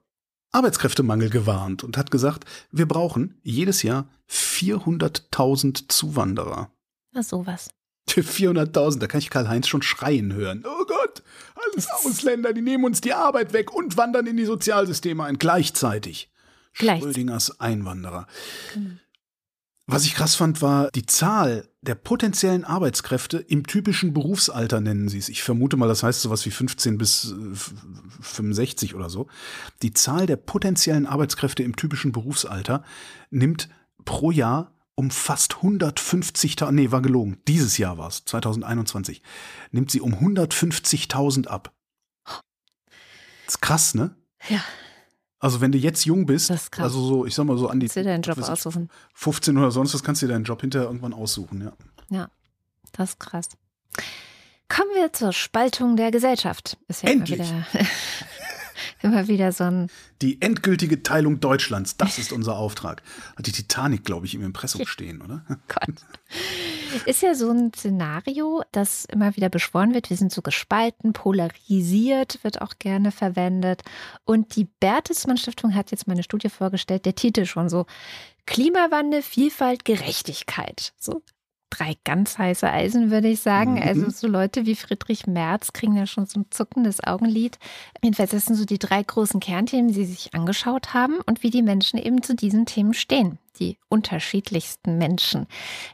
Arbeitskräftemangel 0.53 1.29
gewarnt 1.29 1.83
und 1.83 1.97
hat 1.97 2.11
gesagt, 2.11 2.45
wir 2.71 2.87
brauchen 2.87 3.39
jedes 3.43 3.83
Jahr 3.83 4.07
400.000 4.29 5.89
Zuwanderer. 5.89 6.71
Na 7.11 7.23
sowas. 7.23 7.69
400.000, 8.07 8.99
da 8.99 9.07
kann 9.07 9.19
ich 9.19 9.29
Karl-Heinz 9.29 9.67
schon 9.67 9.81
schreien 9.81 10.33
hören. 10.33 10.63
Oh 10.65 10.85
Gott, 10.85 11.23
alles 11.55 11.87
Ausländer, 11.89 12.53
die 12.53 12.61
nehmen 12.61 12.85
uns 12.85 13.01
die 13.01 13.13
Arbeit 13.13 13.53
weg 13.53 13.73
und 13.73 13.97
wandern 13.97 14.27
in 14.27 14.37
die 14.37 14.45
Sozialsysteme 14.45 15.23
ein, 15.23 15.37
gleichzeitig. 15.37 16.29
Gleich. 16.75 17.01
Schrödingers 17.01 17.59
Einwanderer. 17.59 18.27
Mhm. 18.75 18.99
Was 19.85 20.05
ich 20.05 20.15
krass 20.15 20.35
fand, 20.35 20.61
war 20.61 20.89
die 20.91 21.05
Zahl 21.05 21.67
der 21.81 21.95
potenziellen 21.95 22.63
Arbeitskräfte 22.63 23.37
im 23.39 23.67
typischen 23.67 24.13
Berufsalter 24.13 24.79
nennen 24.79 25.09
sie 25.09 25.17
es. 25.17 25.27
Ich 25.27 25.43
vermute 25.43 25.75
mal, 25.75 25.89
das 25.89 26.03
heißt 26.03 26.21
sowas 26.21 26.45
wie 26.45 26.51
15 26.51 26.97
bis 26.97 27.35
65 28.21 28.91
äh, 28.91 28.95
oder 28.95 29.09
so. 29.09 29.27
Die 29.81 29.93
Zahl 29.93 30.25
der 30.25 30.37
potenziellen 30.37 31.05
Arbeitskräfte 31.05 31.63
im 31.63 31.75
typischen 31.75 32.13
Berufsalter 32.13 32.83
nimmt 33.29 33.67
pro 34.05 34.31
Jahr 34.31 34.71
um 34.95 35.11
fast 35.11 35.55
150.000, 35.55 36.71
nee, 36.71 36.91
war 36.91 37.01
gelogen. 37.01 37.41
Dieses 37.47 37.77
Jahr 37.77 37.97
war 37.97 38.07
es, 38.07 38.23
2021, 38.25 39.21
nimmt 39.71 39.91
sie 39.91 40.01
um 40.01 40.13
150.000 40.13 41.47
ab. 41.47 41.73
Das 42.25 43.55
ist 43.55 43.61
krass, 43.61 43.95
ne? 43.95 44.15
Ja. 44.47 44.63
Also 45.43 45.59
wenn 45.59 45.73
du 45.73 45.77
jetzt 45.77 46.05
jung 46.05 46.25
bist, 46.25 46.49
also 46.79 47.05
so, 47.05 47.25
ich 47.25 47.35
sag 47.35 47.43
mal 47.43 47.57
so 47.57 47.67
an 47.67 47.81
die 47.81 47.87
kannst 47.87 47.97
du 47.97 48.03
deinen 48.05 48.21
Job 48.21 48.37
aussuchen. 48.37 48.89
15 49.13 49.57
oder 49.57 49.71
sonst 49.71 49.93
was, 49.93 50.01
kannst 50.01 50.21
du 50.21 50.27
dir 50.27 50.31
deinen 50.31 50.45
Job 50.45 50.61
hinterher 50.61 50.87
irgendwann 50.87 51.11
aussuchen, 51.11 51.59
ja. 51.61 51.73
Ja, 52.09 52.29
das 52.93 53.09
ist 53.09 53.19
krass. 53.19 53.49
Kommen 54.69 54.91
wir 54.95 55.11
zur 55.11 55.33
Spaltung 55.33 55.97
der 55.97 56.11
Gesellschaft. 56.11 56.77
Ist 56.87 57.03
ja 57.03 57.09
Endlich. 57.09 57.41
Immer 57.41 57.65
wieder, 57.73 57.85
immer 59.01 59.27
wieder 59.27 59.51
so 59.51 59.65
ein. 59.65 59.89
Die 60.21 60.41
endgültige 60.41 61.03
Teilung 61.03 61.39
Deutschlands, 61.39 61.97
das 61.97 62.17
ist 62.17 62.31
unser 62.31 62.57
Auftrag. 62.57 63.01
Hat 63.35 63.45
die 63.45 63.51
Titanic, 63.51 64.05
glaube 64.05 64.25
ich, 64.25 64.35
im 64.35 64.43
Impressum 64.43 64.85
stehen, 64.85 65.21
oder? 65.21 65.45
Gott. 65.67 65.95
Ist 67.05 67.21
ja 67.21 67.35
so 67.35 67.51
ein 67.51 67.73
Szenario, 67.73 68.63
das 68.71 69.05
immer 69.05 69.35
wieder 69.35 69.49
beschworen 69.49 69.93
wird. 69.93 70.09
Wir 70.09 70.17
sind 70.17 70.31
so 70.31 70.41
gespalten, 70.41 71.13
polarisiert, 71.13 72.39
wird 72.43 72.61
auch 72.61 72.73
gerne 72.79 73.11
verwendet. 73.11 73.81
Und 74.23 74.55
die 74.55 74.67
Bertelsmann 74.79 75.37
Stiftung 75.37 75.75
hat 75.75 75.91
jetzt 75.91 76.07
mal 76.07 76.13
eine 76.13 76.23
Studie 76.23 76.49
vorgestellt, 76.49 77.05
der 77.05 77.15
Titel 77.15 77.45
schon 77.45 77.69
so 77.69 77.85
Klimawandel, 78.45 79.21
Vielfalt, 79.21 79.85
Gerechtigkeit. 79.85 80.93
So 80.97 81.23
drei 81.73 81.95
ganz 82.03 82.37
heiße 82.37 82.69
Eisen, 82.69 83.11
würde 83.11 83.27
ich 83.27 83.41
sagen. 83.41 83.75
Mhm. 83.75 83.81
Also 83.81 84.09
so 84.09 84.27
Leute 84.27 84.65
wie 84.65 84.75
Friedrich 84.75 85.27
Merz 85.27 85.73
kriegen 85.73 85.95
ja 85.95 86.05
schon 86.05 86.25
so 86.25 86.39
ein 86.39 86.45
zuckendes 86.49 87.03
Augenlid. 87.03 87.57
Jedenfalls, 88.03 88.31
das 88.31 88.45
sind 88.45 88.55
so 88.55 88.65
die 88.65 88.79
drei 88.79 89.01
großen 89.01 89.39
Kernthemen, 89.39 89.87
die 89.87 89.93
sie 89.93 90.13
sich 90.13 90.33
angeschaut 90.33 90.93
haben 90.93 91.19
und 91.25 91.43
wie 91.43 91.49
die 91.49 91.61
Menschen 91.61 91.99
eben 91.99 92.21
zu 92.21 92.35
diesen 92.35 92.65
Themen 92.65 92.93
stehen. 92.93 93.39
Die 93.59 93.77
unterschiedlichsten 93.87 94.97
Menschen. 94.97 95.47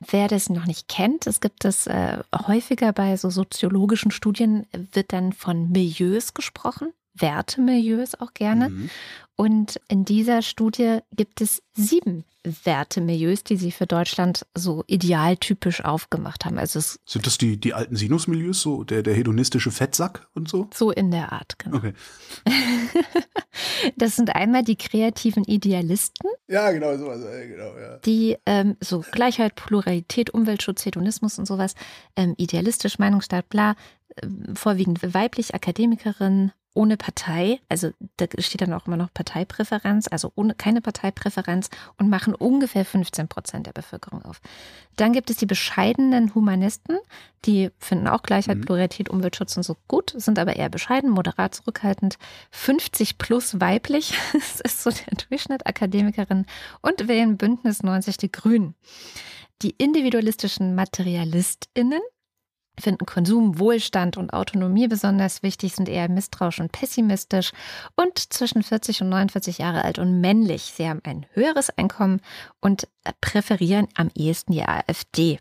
Wer 0.09 0.27
das 0.27 0.49
noch 0.49 0.65
nicht 0.65 0.87
kennt, 0.87 1.27
es 1.27 1.41
gibt 1.41 1.65
es 1.65 1.87
äh, 1.87 2.19
häufiger 2.47 2.93
bei 2.93 3.17
so 3.17 3.29
soziologischen 3.29 4.11
Studien, 4.11 4.65
wird 4.93 5.11
dann 5.11 5.33
von 5.33 5.69
Milieus 5.69 6.33
gesprochen. 6.33 6.93
Wertemilieus 7.19 8.15
auch 8.15 8.33
gerne. 8.33 8.69
Mhm. 8.69 8.89
Und 9.35 9.79
in 9.87 10.03
dieser 10.03 10.41
Studie 10.41 10.99
gibt 11.15 11.39
es 11.39 11.61
sieben 11.73 12.25
Wertemilieus, 12.43 13.43
die 13.43 13.55
sie 13.55 13.71
für 13.71 13.85
Deutschland 13.85 14.45
so 14.53 14.83
idealtypisch 14.87 15.83
aufgemacht 15.83 16.43
haben. 16.45 16.57
Also 16.57 16.79
Sind 17.05 17.25
das 17.25 17.37
die, 17.37 17.57
die 17.57 17.73
alten 17.73 17.95
Sinusmilieus, 17.95 18.61
so 18.61 18.83
der, 18.83 19.01
der 19.01 19.13
hedonistische 19.13 19.71
Fettsack 19.71 20.27
und 20.33 20.49
so? 20.49 20.69
so 20.73 20.91
in 20.91 21.11
der 21.11 21.31
Art, 21.31 21.57
genau. 21.59 21.77
Okay. 21.77 21.93
Das 23.97 24.15
sind 24.15 24.35
einmal 24.35 24.63
die 24.63 24.77
kreativen 24.77 25.43
Idealisten, 25.43 26.29
Ja, 26.47 26.71
genau, 26.71 26.97
sowas, 26.97 27.21
genau, 27.21 27.77
ja. 27.77 27.97
die 27.99 28.37
ähm, 28.45 28.77
so 28.79 29.03
Gleichheit, 29.11 29.55
Pluralität, 29.55 30.29
Umweltschutz, 30.33 30.85
Hedonismus 30.85 31.39
und 31.39 31.45
sowas, 31.45 31.75
ähm, 32.15 32.35
idealistisch, 32.37 32.99
Meinungsstark, 32.99 33.49
bla, 33.49 33.75
ähm, 34.21 34.55
vorwiegend 34.55 35.13
weiblich, 35.13 35.53
Akademikerin, 35.53 36.51
ohne 36.79 36.95
Partei, 36.95 37.59
also 37.67 37.91
da 38.15 38.25
steht 38.37 38.61
dann 38.61 38.71
auch 38.71 38.87
immer 38.87 38.95
noch 38.95 39.13
Parteipräferenz, 39.13 40.07
also 40.09 40.31
ohne 40.35 40.55
keine 40.55 40.79
Parteipräferenz 40.79 41.69
und 41.97 42.09
machen 42.09 42.33
ungefähr 42.33 42.85
15 42.85 43.27
Prozent 43.27 43.67
der 43.67 43.73
Bevölkerung 43.73 44.23
auf. 44.23 44.39
Dann 44.95 45.11
gibt 45.11 45.29
es 45.29 45.35
die 45.35 45.45
bescheidenen 45.45 46.33
Humanisten, 46.33 46.97
die 47.43 47.71
finden 47.79 48.07
auch 48.07 48.23
Gleichheit, 48.23 48.59
Mhm. 48.59 48.61
Pluralität, 48.61 49.09
Umweltschutz 49.09 49.57
und 49.57 49.63
so 49.63 49.75
gut, 49.89 50.13
sind 50.15 50.39
aber 50.39 50.55
eher 50.55 50.69
bescheiden, 50.69 51.09
moderat, 51.09 51.53
zurückhaltend. 51.53 52.17
50 52.51 53.17
plus 53.17 53.59
weiblich, 53.59 54.13
das 54.33 54.61
ist 54.61 54.81
so 54.81 54.89
der 54.89 55.27
Durchschnitt, 55.27 55.67
Akademikerin 55.67 56.45
und 56.81 57.09
wählen 57.09 57.35
Bündnis 57.35 57.83
90 57.83 58.15
die 58.15 58.31
Grünen. 58.31 58.73
Die 59.63 59.71
individualistischen 59.71 60.75
MaterialistInnen 60.75 61.99
finden 62.79 63.05
Konsum, 63.05 63.59
Wohlstand 63.59 64.17
und 64.17 64.33
Autonomie 64.33 64.87
besonders 64.87 65.43
wichtig, 65.43 65.75
sind 65.75 65.89
eher 65.89 66.09
misstrauisch 66.09 66.59
und 66.59 66.71
pessimistisch 66.71 67.51
und 67.95 68.17
zwischen 68.33 68.63
40 68.63 69.01
und 69.01 69.09
49 69.09 69.57
Jahre 69.57 69.83
alt 69.83 69.99
und 69.99 70.21
männlich. 70.21 70.73
Sie 70.75 70.87
haben 70.87 71.01
ein 71.03 71.25
höheres 71.33 71.69
Einkommen 71.69 72.21
und 72.61 72.87
präferieren 73.21 73.87
am 73.95 74.09
ehesten 74.15 74.53
die 74.53 74.63
AfD. 74.63 75.39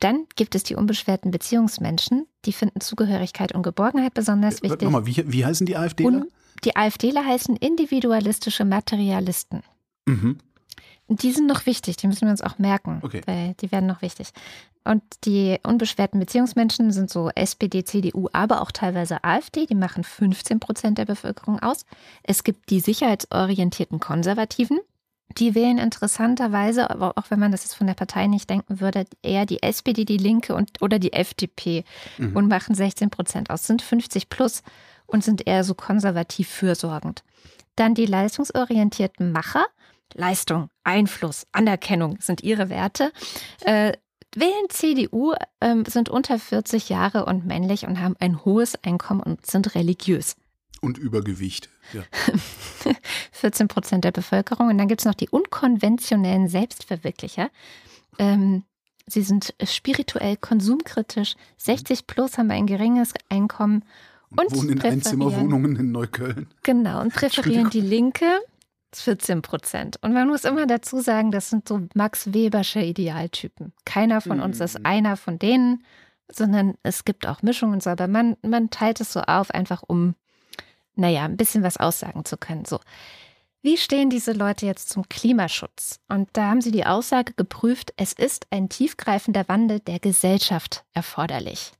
Dann 0.00 0.26
gibt 0.36 0.54
es 0.54 0.62
die 0.62 0.74
unbeschwerten 0.74 1.30
Beziehungsmenschen, 1.30 2.26
die 2.44 2.52
finden 2.52 2.80
Zugehörigkeit 2.80 3.52
und 3.52 3.62
Geborgenheit 3.62 4.14
besonders 4.14 4.56
Warte, 4.56 4.64
wichtig. 4.64 4.82
Nochmal, 4.82 5.06
wie, 5.06 5.32
wie 5.32 5.44
heißen 5.44 5.66
die 5.66 5.76
AfDler? 5.76 6.08
Und 6.08 6.26
die 6.64 6.76
AfDler 6.76 7.24
heißen 7.24 7.56
individualistische 7.56 8.64
Materialisten. 8.64 9.62
Mhm. 10.06 10.38
Die 11.08 11.30
sind 11.32 11.46
noch 11.46 11.66
wichtig, 11.66 11.96
die 11.96 12.06
müssen 12.08 12.22
wir 12.22 12.30
uns 12.30 12.42
auch 12.42 12.58
merken, 12.58 12.98
Okay. 13.02 13.20
weil 13.26 13.54
die 13.60 13.70
werden 13.70 13.86
noch 13.86 14.02
wichtig. 14.02 14.30
Und 14.84 15.02
die 15.24 15.58
unbeschwerten 15.64 16.18
Beziehungsmenschen 16.20 16.92
sind 16.92 17.10
so 17.10 17.30
SPD, 17.34 17.84
CDU, 17.84 18.28
aber 18.32 18.60
auch 18.60 18.70
teilweise 18.72 19.22
AfD, 19.24 19.66
die 19.66 19.74
machen 19.74 20.04
15 20.04 20.60
Prozent 20.60 20.98
der 20.98 21.04
Bevölkerung 21.04 21.60
aus. 21.60 21.84
Es 22.22 22.44
gibt 22.44 22.70
die 22.70 22.80
sicherheitsorientierten 22.80 23.98
Konservativen, 24.00 24.78
die 25.38 25.54
wählen 25.56 25.78
interessanterweise, 25.78 26.88
aber 26.88 27.12
auch 27.18 27.30
wenn 27.30 27.40
man 27.40 27.50
das 27.52 27.64
jetzt 27.64 27.74
von 27.74 27.86
der 27.88 27.94
Partei 27.94 28.26
nicht 28.28 28.48
denken 28.48 28.80
würde, 28.80 29.06
eher 29.22 29.44
die 29.44 29.62
SPD, 29.62 30.04
die 30.04 30.18
Linke 30.18 30.54
und, 30.54 30.80
oder 30.80 30.98
die 30.98 31.12
FDP 31.12 31.84
Mhm. 32.18 32.36
und 32.36 32.48
machen 32.48 32.74
16 32.74 33.10
Prozent 33.10 33.50
aus, 33.50 33.66
sind 33.66 33.82
50 33.82 34.28
plus 34.28 34.62
und 35.06 35.24
sind 35.24 35.46
eher 35.46 35.62
so 35.64 35.74
konservativ 35.74 36.48
fürsorgend. 36.48 37.22
Dann 37.74 37.94
die 37.94 38.06
leistungsorientierten 38.06 39.32
Macher, 39.32 39.66
Leistung, 40.14 40.68
Einfluss, 40.84 41.46
Anerkennung 41.52 42.18
sind 42.20 42.42
ihre 42.42 42.68
Werte. 42.68 43.12
Äh, 43.60 43.92
wählen 44.34 44.68
CDU, 44.68 45.34
ähm, 45.60 45.84
sind 45.86 46.08
unter 46.08 46.38
40 46.38 46.88
Jahre 46.88 47.24
und 47.24 47.46
männlich 47.46 47.86
und 47.86 48.00
haben 48.00 48.16
ein 48.20 48.44
hohes 48.44 48.76
Einkommen 48.84 49.20
und 49.20 49.46
sind 49.46 49.74
religiös. 49.74 50.36
Und 50.80 50.98
Übergewicht. 50.98 51.70
Ja. 51.92 52.02
14 53.32 53.68
Prozent 53.68 54.04
der 54.04 54.12
Bevölkerung. 54.12 54.68
Und 54.68 54.78
dann 54.78 54.88
gibt 54.88 55.00
es 55.00 55.04
noch 55.06 55.14
die 55.14 55.28
unkonventionellen 55.28 56.48
Selbstverwirklicher. 56.48 57.50
Ähm, 58.18 58.62
sie 59.06 59.22
sind 59.22 59.54
spirituell 59.64 60.36
konsumkritisch. 60.36 61.34
60 61.56 62.06
plus 62.06 62.38
haben 62.38 62.50
ein 62.50 62.66
geringes 62.66 63.14
Einkommen. 63.30 63.84
Und 64.30 64.54
wohnen 64.54 64.70
in 64.70 64.82
Einzimmerwohnungen 64.82 65.76
in 65.76 65.92
Neukölln. 65.92 66.48
Genau, 66.62 67.00
und 67.00 67.14
präferieren 67.14 67.70
die 67.70 67.80
Linke 67.80 68.26
14 68.94 69.42
Prozent. 69.42 69.98
Und 70.02 70.12
man 70.12 70.28
muss 70.28 70.44
immer 70.44 70.66
dazu 70.66 71.00
sagen, 71.00 71.30
das 71.30 71.50
sind 71.50 71.68
so 71.68 71.80
Max 71.94 72.32
Webersche 72.32 72.80
Idealtypen. 72.80 73.72
Keiner 73.84 74.20
von 74.20 74.40
uns 74.40 74.60
ist 74.60 74.78
Mhm. 74.78 74.86
einer 74.86 75.16
von 75.16 75.38
denen, 75.38 75.84
sondern 76.30 76.74
es 76.82 77.04
gibt 77.04 77.26
auch 77.26 77.42
Mischungen 77.42 77.74
und 77.74 77.82
so. 77.82 77.90
Aber 77.90 78.08
man, 78.08 78.36
man 78.42 78.70
teilt 78.70 79.00
es 79.00 79.12
so 79.12 79.20
auf, 79.20 79.50
einfach 79.50 79.82
um, 79.86 80.14
naja, 80.94 81.24
ein 81.24 81.36
bisschen 81.36 81.62
was 81.62 81.76
aussagen 81.76 82.24
zu 82.24 82.36
können. 82.36 82.64
So. 82.64 82.80
Wie 83.62 83.76
stehen 83.76 84.10
diese 84.10 84.32
Leute 84.32 84.64
jetzt 84.64 84.88
zum 84.90 85.08
Klimaschutz? 85.08 85.98
Und 86.08 86.28
da 86.34 86.50
haben 86.50 86.60
sie 86.60 86.70
die 86.70 86.86
Aussage 86.86 87.32
geprüft, 87.32 87.92
es 87.96 88.12
ist 88.12 88.46
ein 88.50 88.68
tiefgreifender 88.68 89.48
Wandel 89.48 89.80
der 89.80 89.98
Gesellschaft 89.98 90.84
erforderlich. 90.94 91.72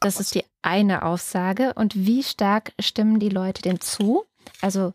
Das 0.00 0.18
ist 0.18 0.34
die 0.34 0.44
eine 0.62 1.04
Aussage. 1.04 1.72
Und 1.74 1.94
wie 1.94 2.22
stark 2.22 2.72
stimmen 2.80 3.20
die 3.20 3.28
Leute 3.28 3.62
dem 3.62 3.80
zu? 3.80 4.24
Also 4.60 4.92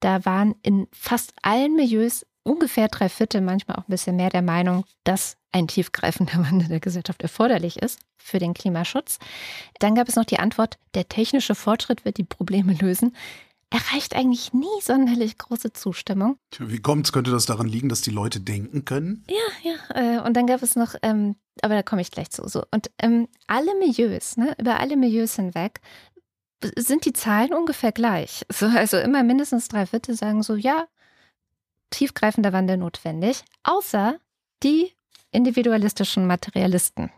da 0.00 0.24
waren 0.24 0.54
in 0.62 0.86
fast 0.92 1.32
allen 1.42 1.74
Milieus 1.74 2.24
ungefähr 2.42 2.88
drei 2.88 3.08
Viertel, 3.08 3.40
manchmal 3.40 3.76
auch 3.76 3.86
ein 3.86 3.90
bisschen 3.90 4.16
mehr 4.16 4.30
der 4.30 4.42
Meinung, 4.42 4.84
dass 5.04 5.36
ein 5.52 5.68
tiefgreifender 5.68 6.38
Wandel 6.38 6.68
der 6.68 6.80
Gesellschaft 6.80 7.22
erforderlich 7.22 7.80
ist 7.82 8.00
für 8.16 8.38
den 8.38 8.54
Klimaschutz. 8.54 9.18
Dann 9.78 9.94
gab 9.94 10.08
es 10.08 10.16
noch 10.16 10.24
die 10.24 10.38
Antwort, 10.38 10.78
der 10.94 11.08
technische 11.08 11.54
Fortschritt 11.54 12.04
wird 12.04 12.18
die 12.18 12.24
Probleme 12.24 12.74
lösen. 12.74 13.14
Erreicht 13.70 14.16
eigentlich 14.16 14.54
nie 14.54 14.66
sonderlich 14.80 15.36
große 15.36 15.74
Zustimmung. 15.74 16.38
Tja, 16.50 16.70
Wie 16.70 16.80
kommt's? 16.80 17.12
Könnte 17.12 17.30
das 17.30 17.44
daran 17.44 17.68
liegen, 17.68 17.90
dass 17.90 18.00
die 18.00 18.10
Leute 18.10 18.40
denken 18.40 18.86
können? 18.86 19.24
Ja, 19.28 19.70
ja. 19.70 20.16
Äh, 20.16 20.26
und 20.26 20.34
dann 20.38 20.46
gab 20.46 20.62
es 20.62 20.74
noch, 20.74 20.94
ähm, 21.02 21.36
aber 21.60 21.74
da 21.74 21.82
komme 21.82 22.00
ich 22.00 22.10
gleich 22.10 22.30
zu. 22.30 22.48
So. 22.48 22.62
Und 22.70 22.90
ähm, 22.98 23.28
alle 23.46 23.74
Milieus, 23.78 24.38
ne, 24.38 24.54
über 24.58 24.80
alle 24.80 24.96
Milieus 24.96 25.36
hinweg, 25.36 25.82
sind 26.76 27.04
die 27.04 27.12
Zahlen 27.12 27.52
ungefähr 27.52 27.92
gleich. 27.92 28.44
So, 28.52 28.66
also 28.66 28.98
immer 28.98 29.22
mindestens 29.22 29.68
drei 29.68 29.86
Viertel 29.86 30.14
sagen 30.14 30.42
so, 30.42 30.54
ja, 30.54 30.86
tiefgreifender 31.90 32.52
Wandel 32.52 32.76
notwendig, 32.76 33.44
außer 33.62 34.18
die 34.62 34.92
individualistischen 35.30 36.26
Materialisten. 36.26 37.10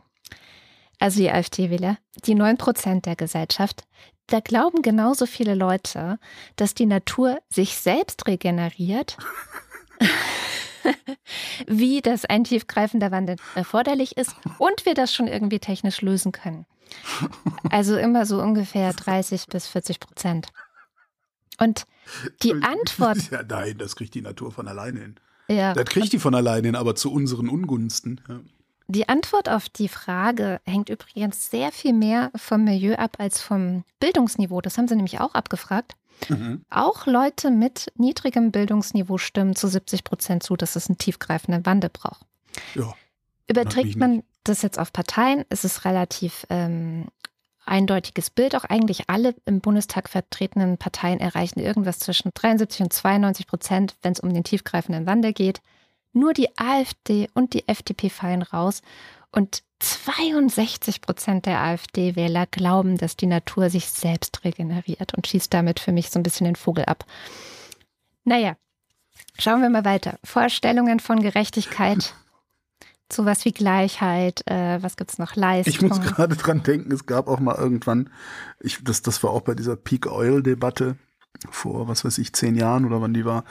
Also 0.98 1.20
die 1.20 1.30
AfD-Wähler, 1.30 1.96
die 2.26 2.34
9% 2.34 3.02
der 3.02 3.16
Gesellschaft, 3.16 3.84
da 4.26 4.40
glauben 4.40 4.82
genauso 4.82 5.26
viele 5.26 5.54
Leute, 5.54 6.18
dass 6.56 6.74
die 6.74 6.86
Natur 6.86 7.40
sich 7.48 7.76
selbst 7.76 8.26
regeneriert 8.28 9.16
wie 11.66 12.00
das 12.00 12.24
ein 12.24 12.44
tiefgreifender 12.44 13.10
Wandel 13.10 13.36
erforderlich 13.54 14.16
ist 14.16 14.34
und 14.58 14.86
wir 14.86 14.94
das 14.94 15.14
schon 15.14 15.26
irgendwie 15.28 15.58
technisch 15.58 16.00
lösen 16.00 16.32
können. 16.32 16.66
Also 17.70 17.96
immer 17.96 18.26
so 18.26 18.40
ungefähr 18.42 18.92
30 18.92 19.46
bis 19.46 19.66
40 19.68 20.00
Prozent. 20.00 20.48
Und 21.58 21.84
die 22.42 22.54
Antwort, 22.54 23.18
Ja, 23.30 23.42
nein, 23.48 23.78
das 23.78 23.94
kriegt 23.96 24.14
die 24.14 24.22
Natur 24.22 24.50
von 24.50 24.66
alleine 24.66 25.00
hin. 25.00 25.14
ja, 25.48 25.74
Das 25.74 25.84
kriegt 25.84 26.12
die 26.12 26.18
von 26.18 26.34
alleine 26.34 26.68
hin, 26.68 26.76
aber 26.76 26.94
zu 26.96 27.12
unseren 27.12 27.48
Ungunsten. 27.48 28.20
Ja. 28.28 28.40
Die 28.90 29.08
Antwort 29.08 29.48
auf 29.48 29.68
die 29.68 29.88
Frage 29.88 30.60
hängt 30.64 30.88
übrigens 30.88 31.50
sehr 31.50 31.72
viel 31.72 31.92
mehr 31.92 32.30
vom 32.34 32.64
Milieu 32.64 32.96
ab 32.96 33.16
als 33.18 33.40
vom 33.40 33.84
Bildungsniveau. 34.00 34.60
Das 34.60 34.78
haben 34.78 34.88
sie 34.88 34.96
nämlich 34.96 35.20
auch 35.20 35.34
abgefragt. 35.34 35.94
Mhm. 36.28 36.64
Auch 36.70 37.06
Leute 37.06 37.50
mit 37.50 37.92
niedrigem 37.96 38.50
Bildungsniveau 38.50 39.18
stimmen 39.18 39.56
zu 39.56 39.68
70 39.68 40.04
Prozent 40.04 40.42
zu, 40.42 40.56
dass 40.56 40.76
es 40.76 40.88
einen 40.88 40.98
tiefgreifenden 40.98 41.64
Wandel 41.66 41.90
braucht. 41.90 42.26
Ja. 42.74 42.94
Überträgt 43.48 43.96
man 43.96 44.22
das 44.44 44.62
jetzt 44.62 44.78
auf 44.78 44.92
Parteien, 44.92 45.44
ist 45.50 45.64
es 45.64 45.84
relativ 45.84 46.46
ähm, 46.50 47.06
eindeutiges 47.64 48.30
Bild. 48.30 48.54
Auch 48.54 48.64
eigentlich 48.64 49.08
alle 49.08 49.34
im 49.44 49.60
Bundestag 49.60 50.08
vertretenen 50.08 50.78
Parteien 50.78 51.20
erreichen 51.20 51.60
irgendwas 51.60 51.98
zwischen 51.98 52.32
73 52.34 52.82
und 52.82 52.92
92 52.92 53.46
Prozent, 53.46 53.96
wenn 54.02 54.12
es 54.12 54.20
um 54.20 54.32
den 54.32 54.44
tiefgreifenden 54.44 55.06
Wandel 55.06 55.32
geht. 55.32 55.60
Nur 56.12 56.32
die 56.32 56.48
AfD 56.58 57.28
und 57.34 57.54
die 57.54 57.68
FDP 57.68 58.10
fallen 58.10 58.42
raus. 58.42 58.82
Und 59.32 59.62
62 59.80 61.00
Prozent 61.00 61.46
der 61.46 61.60
AfD-Wähler 61.60 62.46
glauben, 62.46 62.98
dass 62.98 63.16
die 63.16 63.26
Natur 63.26 63.70
sich 63.70 63.88
selbst 63.88 64.44
regeneriert 64.44 65.14
und 65.14 65.26
schießt 65.26 65.52
damit 65.52 65.80
für 65.80 65.92
mich 65.92 66.10
so 66.10 66.18
ein 66.18 66.22
bisschen 66.22 66.44
den 66.44 66.56
Vogel 66.56 66.84
ab. 66.84 67.06
Naja, 68.24 68.56
schauen 69.38 69.62
wir 69.62 69.70
mal 69.70 69.84
weiter. 69.84 70.18
Vorstellungen 70.22 71.00
von 71.00 71.22
Gerechtigkeit. 71.22 72.14
Sowas 73.12 73.44
wie 73.44 73.50
Gleichheit, 73.50 74.46
äh, 74.46 74.80
was 74.82 74.96
gibt's 74.96 75.18
noch? 75.18 75.34
Leistung. 75.34 75.74
Ich 75.74 75.82
muss 75.82 76.00
gerade 76.00 76.36
dran 76.36 76.62
denken, 76.62 76.92
es 76.92 77.06
gab 77.06 77.26
auch 77.26 77.40
mal 77.40 77.56
irgendwann, 77.56 78.08
ich, 78.60 78.84
das, 78.84 79.02
das 79.02 79.24
war 79.24 79.30
auch 79.30 79.40
bei 79.40 79.54
dieser 79.54 79.74
Peak 79.74 80.06
Oil-Debatte 80.06 80.96
vor, 81.50 81.88
was 81.88 82.04
weiß 82.04 82.18
ich, 82.18 82.32
zehn 82.34 82.54
Jahren 82.54 82.84
oder 82.84 83.00
wann 83.00 83.14
die 83.14 83.24
war, 83.24 83.44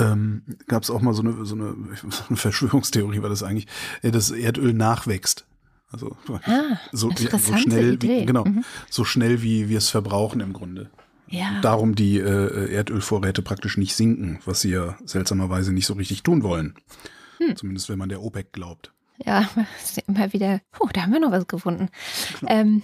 ähm, 0.00 0.42
gab 0.68 0.82
es 0.82 0.90
auch 0.90 1.00
mal 1.00 1.14
so 1.14 1.22
eine, 1.22 1.44
so 1.44 1.54
eine, 1.54 1.74
so 2.10 2.22
eine 2.28 2.36
Verschwörungstheorie, 2.36 3.22
war 3.22 3.28
das 3.28 3.42
eigentlich, 3.42 3.66
äh, 4.02 4.10
dass 4.10 4.30
Erdöl 4.30 4.72
nachwächst. 4.72 5.46
Also 5.92 6.16
Ah, 6.44 6.78
so, 6.92 7.10
ja, 7.10 7.36
so 7.38 7.56
schnell, 7.56 8.00
wie, 8.00 8.24
genau, 8.24 8.44
Mhm. 8.44 8.64
so 8.88 9.04
schnell 9.04 9.42
wie 9.42 9.68
wir 9.68 9.78
es 9.78 9.90
verbrauchen 9.90 10.40
im 10.40 10.52
Grunde. 10.52 10.90
Ja. 11.32 11.60
darum 11.62 11.94
die 11.94 12.18
äh, 12.18 12.72
Erdölvorräte 12.74 13.40
praktisch 13.42 13.76
nicht 13.76 13.94
sinken, 13.94 14.40
was 14.46 14.62
sie 14.62 14.70
ja 14.70 14.96
seltsamerweise 15.04 15.72
nicht 15.72 15.86
so 15.86 15.94
richtig 15.94 16.24
tun 16.24 16.42
wollen. 16.42 16.74
Hm. 17.38 17.54
Zumindest 17.54 17.88
wenn 17.88 17.98
man 18.00 18.08
der 18.08 18.20
OPEC 18.20 18.52
glaubt. 18.52 18.92
Ja, 19.24 19.48
immer 20.08 20.32
wieder, 20.32 20.60
puh, 20.72 20.88
da 20.92 21.02
haben 21.02 21.12
wir 21.12 21.20
noch 21.20 21.30
was 21.30 21.46
gefunden. 21.46 21.88
Ähm, 22.48 22.82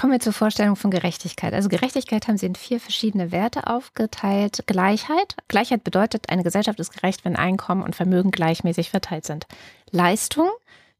kommen 0.00 0.14
wir 0.14 0.20
zur 0.20 0.32
Vorstellung 0.32 0.76
von 0.76 0.90
Gerechtigkeit. 0.90 1.52
Also 1.52 1.68
Gerechtigkeit 1.68 2.26
haben 2.26 2.38
sie 2.38 2.46
in 2.46 2.54
vier 2.54 2.80
verschiedene 2.80 3.32
Werte 3.32 3.66
aufgeteilt. 3.66 4.64
Gleichheit. 4.66 5.36
Gleichheit 5.46 5.84
bedeutet, 5.84 6.30
eine 6.30 6.42
Gesellschaft 6.42 6.80
ist 6.80 6.94
gerecht, 6.94 7.26
wenn 7.26 7.36
Einkommen 7.36 7.82
und 7.82 7.94
Vermögen 7.94 8.30
gleichmäßig 8.30 8.88
verteilt 8.88 9.26
sind. 9.26 9.46
Leistung. 9.90 10.48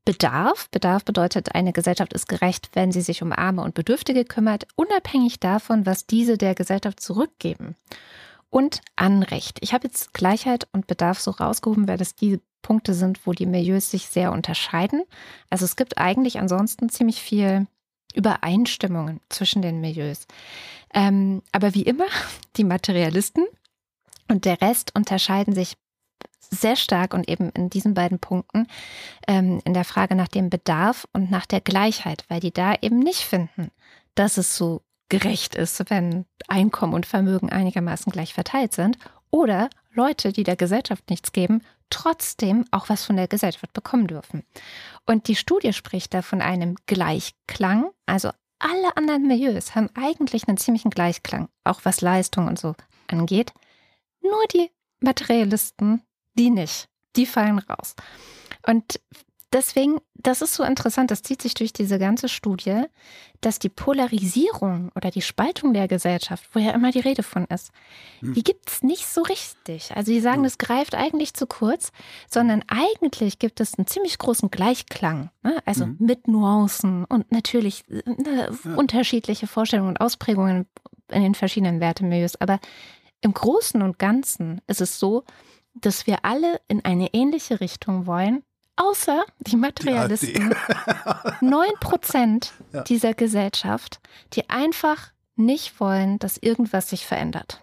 Bedarf. 0.04 0.68
Bedarf 0.68 1.06
bedeutet, 1.06 1.54
eine 1.54 1.72
Gesellschaft 1.72 2.12
ist 2.12 2.28
gerecht, 2.28 2.68
wenn 2.74 2.92
sie 2.92 3.00
sich 3.00 3.22
um 3.22 3.32
Arme 3.32 3.62
und 3.62 3.72
Bedürftige 3.72 4.26
kümmert, 4.26 4.66
unabhängig 4.76 5.40
davon, 5.40 5.86
was 5.86 6.06
diese 6.06 6.36
der 6.36 6.54
Gesellschaft 6.54 7.00
zurückgeben. 7.00 7.76
Und 8.50 8.82
Anrecht. 8.96 9.60
Ich 9.62 9.72
habe 9.72 9.86
jetzt 9.86 10.12
Gleichheit 10.12 10.68
und 10.72 10.86
Bedarf 10.86 11.20
so 11.20 11.30
rausgehoben, 11.30 11.88
weil 11.88 11.96
das 11.96 12.16
die 12.16 12.38
Punkte 12.60 12.92
sind, 12.92 13.26
wo 13.26 13.32
die 13.32 13.46
Milieus 13.46 13.90
sich 13.90 14.08
sehr 14.08 14.30
unterscheiden. 14.30 15.04
Also 15.48 15.64
es 15.64 15.76
gibt 15.76 15.96
eigentlich 15.96 16.38
ansonsten 16.38 16.90
ziemlich 16.90 17.22
viel 17.22 17.66
Übereinstimmungen 18.14 19.20
zwischen 19.28 19.62
den 19.62 19.80
Milieus. 19.80 20.26
Ähm, 20.92 21.42
aber 21.52 21.74
wie 21.74 21.82
immer, 21.82 22.06
die 22.56 22.64
Materialisten 22.64 23.46
und 24.28 24.44
der 24.44 24.60
Rest 24.60 24.94
unterscheiden 24.94 25.54
sich 25.54 25.76
sehr 26.50 26.76
stark 26.76 27.14
und 27.14 27.28
eben 27.28 27.50
in 27.50 27.70
diesen 27.70 27.94
beiden 27.94 28.18
Punkten 28.18 28.66
ähm, 29.28 29.60
in 29.64 29.74
der 29.74 29.84
Frage 29.84 30.16
nach 30.16 30.28
dem 30.28 30.50
Bedarf 30.50 31.06
und 31.12 31.30
nach 31.30 31.46
der 31.46 31.60
Gleichheit, 31.60 32.24
weil 32.28 32.40
die 32.40 32.52
da 32.52 32.74
eben 32.80 32.98
nicht 32.98 33.20
finden, 33.20 33.70
dass 34.14 34.36
es 34.36 34.56
so 34.56 34.82
gerecht 35.08 35.54
ist, 35.54 35.90
wenn 35.90 36.24
Einkommen 36.48 36.94
und 36.94 37.06
Vermögen 37.06 37.50
einigermaßen 37.50 38.10
gleich 38.10 38.34
verteilt 38.34 38.72
sind. 38.72 38.96
Oder 39.30 39.70
Leute, 39.92 40.32
die 40.32 40.44
der 40.44 40.56
Gesellschaft 40.56 41.08
nichts 41.10 41.32
geben, 41.32 41.62
trotzdem 41.90 42.64
auch 42.70 42.88
was 42.88 43.04
von 43.04 43.16
der 43.16 43.28
Gesellschaft 43.28 43.72
bekommen 43.72 44.06
dürfen. 44.06 44.44
Und 45.06 45.28
die 45.28 45.36
Studie 45.36 45.72
spricht 45.72 46.14
da 46.14 46.22
von 46.22 46.40
einem 46.40 46.76
Gleichklang. 46.86 47.90
Also 48.06 48.30
alle 48.58 48.96
anderen 48.96 49.26
Milieus 49.26 49.74
haben 49.74 49.88
eigentlich 49.94 50.46
einen 50.46 50.58
ziemlichen 50.58 50.90
Gleichklang, 50.90 51.48
auch 51.64 51.80
was 51.84 52.00
Leistung 52.00 52.46
und 52.46 52.58
so 52.58 52.74
angeht. 53.08 53.52
Nur 54.22 54.44
die 54.52 54.70
Materialisten, 55.00 56.02
die 56.34 56.50
nicht. 56.50 56.88
Die 57.16 57.26
fallen 57.26 57.58
raus. 57.58 57.96
Und 58.66 59.00
deswegen, 59.52 59.98
das 60.14 60.42
ist 60.42 60.54
so 60.54 60.62
interessant, 60.64 61.10
das 61.10 61.22
zieht 61.22 61.42
sich 61.42 61.54
durch 61.54 61.72
diese 61.72 61.98
ganze 61.98 62.28
Studie, 62.28 62.82
dass 63.40 63.58
die 63.58 63.68
Polarisierung 63.68 64.90
oder 64.94 65.10
die 65.10 65.22
Spaltung 65.22 65.72
der 65.72 65.88
Gesellschaft, 65.88 66.44
wo 66.52 66.58
ja 66.58 66.72
immer 66.72 66.90
die 66.90 67.00
Rede 67.00 67.22
von 67.22 67.44
ist, 67.46 67.70
Hm. 68.20 68.34
die 68.34 68.42
gibt 68.42 68.68
es 68.70 68.82
nicht 68.82 69.06
so 69.06 69.22
richtig. 69.22 69.96
Also 69.96 70.12
die 70.12 70.20
sagen, 70.20 70.38
Hm. 70.38 70.44
das 70.44 70.58
greift 70.58 70.94
eigentlich 70.94 71.34
zu 71.34 71.46
kurz, 71.46 71.92
sondern 72.28 72.62
eigentlich 72.68 73.38
gibt 73.38 73.60
es 73.60 73.78
einen 73.78 73.86
ziemlich 73.86 74.18
großen 74.18 74.50
Gleichklang. 74.50 75.30
Ne? 75.42 75.56
Also 75.64 75.86
Mhm. 75.86 75.96
mit 75.98 76.28
Nuancen 76.28 77.04
und 77.06 77.32
natürlich 77.32 77.84
ne, 77.88 78.50
Ja. 78.64 78.74
unterschiedliche 78.74 79.46
Vorstellungen 79.46 79.90
und 79.90 80.00
Ausprägungen 80.00 80.66
in 81.10 81.22
den 81.22 81.34
verschiedenen 81.34 81.80
Wertemilieus. 81.80 82.36
Aber 82.36 82.60
im 83.20 83.32
Großen 83.34 83.82
und 83.82 83.98
Ganzen 83.98 84.60
ist 84.66 84.80
es 84.80 84.98
so, 84.98 85.24
dass 85.74 86.06
wir 86.06 86.24
alle 86.24 86.60
in 86.68 86.84
eine 86.84 87.12
ähnliche 87.14 87.60
Richtung 87.60 88.06
wollen, 88.06 88.42
außer 88.80 89.24
die 89.40 89.56
Materialisten. 89.56 90.54
9 91.40 91.68
Prozent 91.80 92.52
Ja. 92.72 92.82
dieser 92.82 93.14
Gesellschaft, 93.14 94.00
die 94.32 94.48
einfach 94.50 95.12
nicht 95.36 95.80
wollen, 95.80 96.18
dass 96.18 96.36
irgendwas 96.38 96.90
sich 96.90 97.06
verändert. 97.06 97.62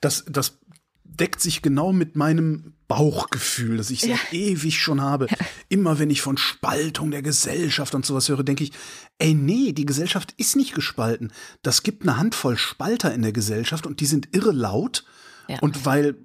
Das, 0.00 0.24
das 0.28 0.58
deckt 1.04 1.40
sich 1.40 1.62
genau 1.62 1.92
mit 1.92 2.14
meinem 2.14 2.74
Bauchgefühl, 2.88 3.78
das 3.78 3.90
ich 3.90 4.02
seit 4.02 4.32
ewig 4.32 4.78
schon 4.78 5.00
habe. 5.00 5.26
Immer 5.68 5.98
wenn 5.98 6.10
ich 6.10 6.20
von 6.22 6.36
Spaltung 6.36 7.10
der 7.10 7.22
Gesellschaft 7.22 7.94
und 7.94 8.04
sowas 8.04 8.28
höre, 8.28 8.42
denke 8.44 8.64
ich, 8.64 8.72
ey, 9.18 9.32
nee, 9.34 9.72
die 9.72 9.86
Gesellschaft 9.86 10.34
ist 10.36 10.56
nicht 10.56 10.74
gespalten. 10.74 11.32
Das 11.62 11.82
gibt 11.82 12.02
eine 12.02 12.18
Handvoll 12.18 12.58
Spalter 12.58 13.14
in 13.14 13.22
der 13.22 13.32
Gesellschaft 13.32 13.86
und 13.86 14.00
die 14.00 14.06
sind 14.06 14.28
irre 14.36 14.52
laut. 14.52 15.04
Ja. 15.48 15.58
Und 15.60 15.86
weil 15.86 16.16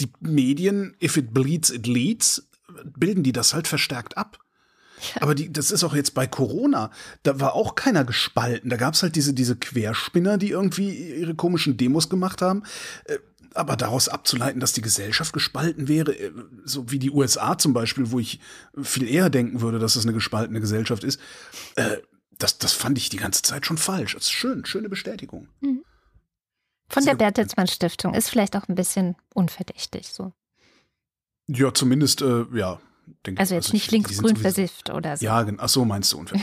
die 0.00 0.10
Medien, 0.20 0.96
if 1.02 1.16
it 1.18 1.34
bleeds, 1.34 1.70
it 1.70 1.86
leads, 1.86 2.49
bilden 2.84 3.22
die 3.22 3.32
das 3.32 3.54
halt 3.54 3.68
verstärkt 3.68 4.16
ab. 4.16 4.38
Aber 5.20 5.34
die, 5.34 5.50
das 5.52 5.70
ist 5.70 5.82
auch 5.82 5.94
jetzt 5.94 6.14
bei 6.14 6.26
Corona, 6.26 6.90
da 7.22 7.40
war 7.40 7.54
auch 7.54 7.74
keiner 7.74 8.04
gespalten. 8.04 8.68
Da 8.68 8.76
gab 8.76 8.94
es 8.94 9.02
halt 9.02 9.16
diese, 9.16 9.32
diese 9.32 9.56
Querspinner, 9.56 10.36
die 10.36 10.50
irgendwie 10.50 10.90
ihre 11.14 11.34
komischen 11.34 11.76
Demos 11.76 12.10
gemacht 12.10 12.42
haben. 12.42 12.64
Äh, 13.04 13.16
Aber 13.54 13.76
daraus 13.76 14.08
abzuleiten, 14.08 14.60
dass 14.60 14.74
die 14.74 14.82
Gesellschaft 14.82 15.32
gespalten 15.32 15.88
wäre, 15.88 16.12
äh, 16.12 16.32
so 16.64 16.90
wie 16.90 16.98
die 16.98 17.10
USA 17.10 17.56
zum 17.56 17.72
Beispiel, 17.72 18.10
wo 18.10 18.18
ich 18.20 18.40
viel 18.82 19.08
eher 19.08 19.30
denken 19.30 19.60
würde, 19.62 19.78
dass 19.78 19.96
es 19.96 20.04
eine 20.04 20.12
gespaltene 20.12 20.60
Gesellschaft 20.60 21.02
ist, 21.02 21.18
äh, 21.76 21.96
das, 22.38 22.58
das 22.58 22.72
fand 22.72 22.98
ich 22.98 23.08
die 23.08 23.16
ganze 23.16 23.42
Zeit 23.42 23.66
schon 23.66 23.78
falsch. 23.78 24.14
Das 24.14 24.24
ist 24.24 24.32
schön, 24.32 24.64
schöne 24.66 24.88
Bestätigung. 24.88 25.48
Von 26.88 27.02
Sehr 27.02 27.14
der. 27.14 27.26
Bertelsmann 27.26 27.68
Stiftung 27.68 28.14
ist 28.14 28.28
vielleicht 28.28 28.56
auch 28.56 28.68
ein 28.68 28.74
bisschen 28.74 29.16
unverdächtig 29.34 30.08
so. 30.08 30.32
Ja, 31.52 31.74
zumindest, 31.74 32.22
äh, 32.22 32.44
ja. 32.54 32.80
Denke, 33.26 33.40
Also 33.40 33.54
jetzt 33.56 33.72
nicht 33.72 33.86
die 33.86 33.96
sind 33.96 34.06
linksgrün 34.08 34.36
versifft 34.36 34.90
oder 34.90 35.16
so. 35.16 35.24
Ja, 35.24 35.44
ach 35.58 35.68
so 35.68 35.84
meinst 35.84 36.12
du 36.12 36.18
ungefähr. 36.18 36.40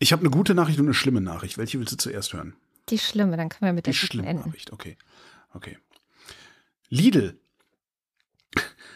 ich 0.00 0.12
habe 0.12 0.20
eine 0.20 0.30
gute 0.30 0.54
Nachricht 0.54 0.78
und 0.80 0.86
eine 0.86 0.94
schlimme 0.94 1.20
Nachricht. 1.20 1.58
Welche 1.58 1.78
willst 1.78 1.92
du 1.92 1.96
zuerst 1.96 2.32
hören? 2.32 2.54
Die 2.88 2.98
schlimme, 2.98 3.36
dann 3.36 3.48
können 3.48 3.68
wir 3.68 3.72
mit 3.72 3.86
Die 3.86 3.92
der 3.92 3.94
guten 4.00 4.06
schlimme 4.06 4.28
enden. 4.28 4.48
Nachricht, 4.48 4.72
okay. 4.72 4.96
Okay. 5.54 5.78
Lidl 6.88 7.38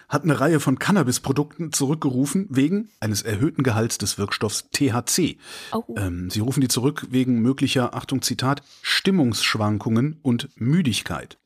hat 0.09 0.23
eine 0.25 0.39
Reihe 0.39 0.61
von 0.61 0.79
Cannabisprodukten 0.79 1.73
zurückgerufen 1.73 2.47
wegen 2.51 2.91
eines 3.01 3.23
erhöhten 3.23 3.63
Gehalts 3.63 3.99
des 3.99 4.19
Wirkstoffs 4.19 4.69
THC. 4.73 5.39
Oh, 5.73 5.83
Ähm, 5.97 6.31
sie 6.31 6.41
rufen 6.41 6.61
die 6.61 6.69
zurück 6.69 7.07
wegen 7.11 7.41
möglicher, 7.41 7.95
Achtung 7.95 8.23
Zitat, 8.23 8.63
Stimmungsschwankungen 8.83 10.19
und 10.23 10.49
Müdigkeit. 10.57 11.39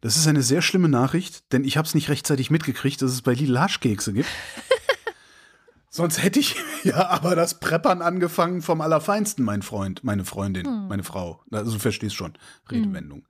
Das 0.00 0.16
ist 0.16 0.26
eine 0.26 0.42
sehr 0.42 0.62
schlimme 0.62 0.88
Nachricht, 0.88 1.52
denn 1.52 1.64
ich 1.64 1.76
habe 1.76 1.86
es 1.86 1.94
nicht 1.94 2.08
rechtzeitig 2.08 2.50
mitgekriegt, 2.50 3.00
dass 3.02 3.12
es 3.12 3.22
bei 3.22 3.34
Lidl 3.34 3.58
Haschkekse 3.60 4.12
gibt. 4.12 4.28
Sonst 5.90 6.22
hätte 6.22 6.38
ich 6.40 6.56
ja 6.84 7.08
aber 7.08 7.34
das 7.34 7.58
Preppern 7.58 8.02
angefangen 8.02 8.60
vom 8.60 8.80
Allerfeinsten, 8.80 9.44
mein 9.44 9.62
Freund, 9.62 10.04
meine 10.04 10.24
Freundin, 10.24 10.66
Hm. 10.66 10.88
meine 10.88 11.04
Frau. 11.04 11.42
Also 11.50 11.72
du 11.72 11.78
verstehst 11.78 12.14
schon, 12.14 12.34
Redewendung. 12.70 13.26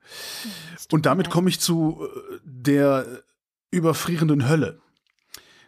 tut 0.81 0.93
Und 0.93 1.05
damit 1.05 1.29
komme 1.29 1.49
ich 1.49 1.59
zu 1.59 2.01
äh, 2.03 2.39
der 2.43 3.23
überfrierenden 3.71 4.49
Hölle. 4.49 4.81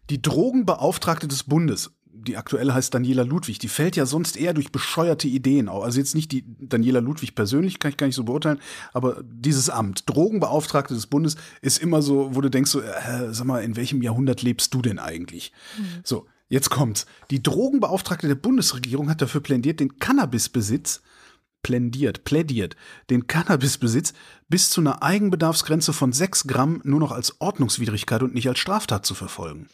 Die 0.10 0.22
Drogenbeauftragte 0.22 1.28
des 1.28 1.44
Bundes, 1.44 1.92
die 2.12 2.38
aktuell 2.38 2.72
heißt 2.72 2.94
Daniela 2.94 3.24
Ludwig, 3.24 3.60
die 3.60 3.68
fällt 3.68 3.96
ja 3.96 4.06
sonst 4.06 4.38
eher 4.38 4.54
durch 4.54 4.72
bescheuerte 4.72 5.28
Ideen 5.28 5.70
auf. 5.70 5.84
Also 5.84 6.00
jetzt 6.00 6.16
nicht 6.16 6.32
die 6.32 6.44
Daniela 6.60 7.00
Ludwig 7.00 7.36
persönlich, 7.36 7.80
kann 7.80 7.92
ich 7.92 7.98
gar 7.98 8.08
nicht 8.08 8.16
so 8.16 8.24
beurteilen, 8.24 8.60
aber 8.94 9.24
dieses 9.24 9.70
Amt, 9.70 10.04
Drogenbeauftragte 10.08 10.94
des 10.94 11.08
Bundes, 11.08 11.36
ist 11.62 11.82
immer 11.82 12.02
so, 12.02 12.36
wo 12.36 12.42
du 12.42 12.50
denkst, 12.50 12.72
so, 12.72 12.82
äh, 12.82 13.34
sag 13.34 13.46
mal, 13.46 13.64
in 13.64 13.76
welchem 13.76 14.02
Jahrhundert 14.02 14.42
lebst 14.42 14.74
du 14.74 14.82
denn 14.82 15.00
eigentlich? 15.00 15.52
So, 16.04 16.28
jetzt 16.50 16.70
kommt's. 16.70 17.06
Die 17.32 17.44
Drogenbeauftragte 17.44 18.28
der 18.28 18.36
Bundesregierung 18.36 19.10
hat 19.10 19.22
dafür 19.22 19.42
plädiert, 19.42 19.80
den 19.80 19.98
Cannabisbesitz 20.00 21.02
plädiert, 21.62 22.24
plädiert, 22.24 22.76
den 23.10 23.28
Cannabisbesitz 23.28 24.14
bis 24.48 24.70
zu 24.70 24.82
einer 24.82 25.04
Eigenbedarfsgrenze 25.04 25.94
von 25.94 26.14
6 26.14 26.48
Gramm 26.48 26.82
nur 26.84 27.00
noch 27.00 27.12
als 27.12 27.40
Ordnungswidrigkeit 27.42 28.24
und 28.24 28.34
nicht 28.34 28.48
als 28.48 28.60
Straftat 28.60 29.06
zu 29.06 29.14
verfolgen. 29.14 29.68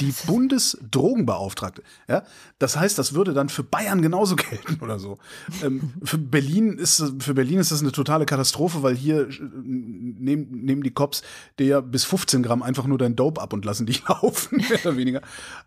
Die 0.00 0.14
Bundesdrogenbeauftragte, 0.26 1.82
ja, 2.08 2.22
das 2.58 2.76
heißt, 2.76 2.98
das 2.98 3.14
würde 3.14 3.32
dann 3.32 3.48
für 3.48 3.64
Bayern 3.64 4.00
genauso 4.00 4.36
gelten 4.36 4.78
oder 4.80 4.98
so. 4.98 5.18
Ähm, 5.62 5.92
für 6.04 6.18
Berlin 6.18 6.78
ist 6.78 7.02
für 7.18 7.34
Berlin 7.34 7.58
ist 7.58 7.72
das 7.72 7.80
eine 7.80 7.92
totale 7.92 8.26
Katastrophe, 8.26 8.82
weil 8.82 8.96
hier 8.96 9.28
äh, 9.28 9.40
nehmen, 9.40 10.64
nehmen 10.64 10.82
die 10.82 10.92
Cops 10.92 11.22
dir 11.58 11.82
bis 11.82 12.04
15 12.04 12.42
Gramm 12.42 12.62
einfach 12.62 12.86
nur 12.86 12.98
dein 12.98 13.16
Dope 13.16 13.40
ab 13.40 13.52
und 13.52 13.64
lassen 13.64 13.86
dich 13.86 14.06
laufen, 14.08 14.58
mehr 14.58 14.78
oder 14.84 14.96
weniger. 14.96 15.20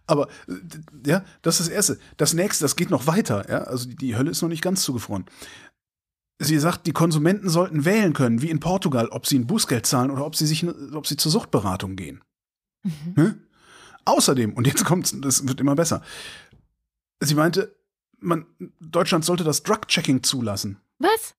Aber 0.07 0.27
äh, 0.47 0.53
ja, 1.05 1.25
das 1.41 1.59
ist 1.59 1.67
das 1.67 1.73
Erste. 1.73 1.99
Das 2.17 2.33
nächste, 2.33 2.63
das 2.63 2.75
geht 2.75 2.89
noch 2.89 3.07
weiter, 3.07 3.49
ja, 3.49 3.63
also 3.63 3.87
die, 3.89 3.95
die 3.95 4.15
Hölle 4.15 4.31
ist 4.31 4.41
noch 4.41 4.49
nicht 4.49 4.63
ganz 4.63 4.83
zugefroren. 4.83 5.25
Sie 6.39 6.57
sagt, 6.57 6.87
die 6.87 6.93
Konsumenten 6.93 7.49
sollten 7.49 7.85
wählen 7.85 8.13
können, 8.13 8.41
wie 8.41 8.49
in 8.49 8.59
Portugal, 8.59 9.09
ob 9.09 9.27
sie 9.27 9.37
ein 9.37 9.45
Bußgeld 9.45 9.85
zahlen 9.85 10.09
oder 10.09 10.25
ob 10.25 10.35
sie 10.35 10.47
sich, 10.47 10.65
ob 10.93 11.05
sie 11.05 11.15
zur 11.15 11.31
Suchtberatung 11.31 11.95
gehen. 11.95 12.23
Mhm. 12.83 13.13
Ne? 13.15 13.35
Außerdem, 14.11 14.53
und 14.53 14.67
jetzt 14.67 14.83
kommt's, 14.83 15.15
das 15.21 15.47
wird 15.47 15.61
immer 15.61 15.75
besser. 15.75 16.01
Sie 17.21 17.33
meinte, 17.33 17.77
man, 18.19 18.45
Deutschland 18.81 19.23
sollte 19.23 19.45
das 19.45 19.63
Drug-Checking 19.63 20.21
zulassen. 20.21 20.81
Was? 20.99 21.33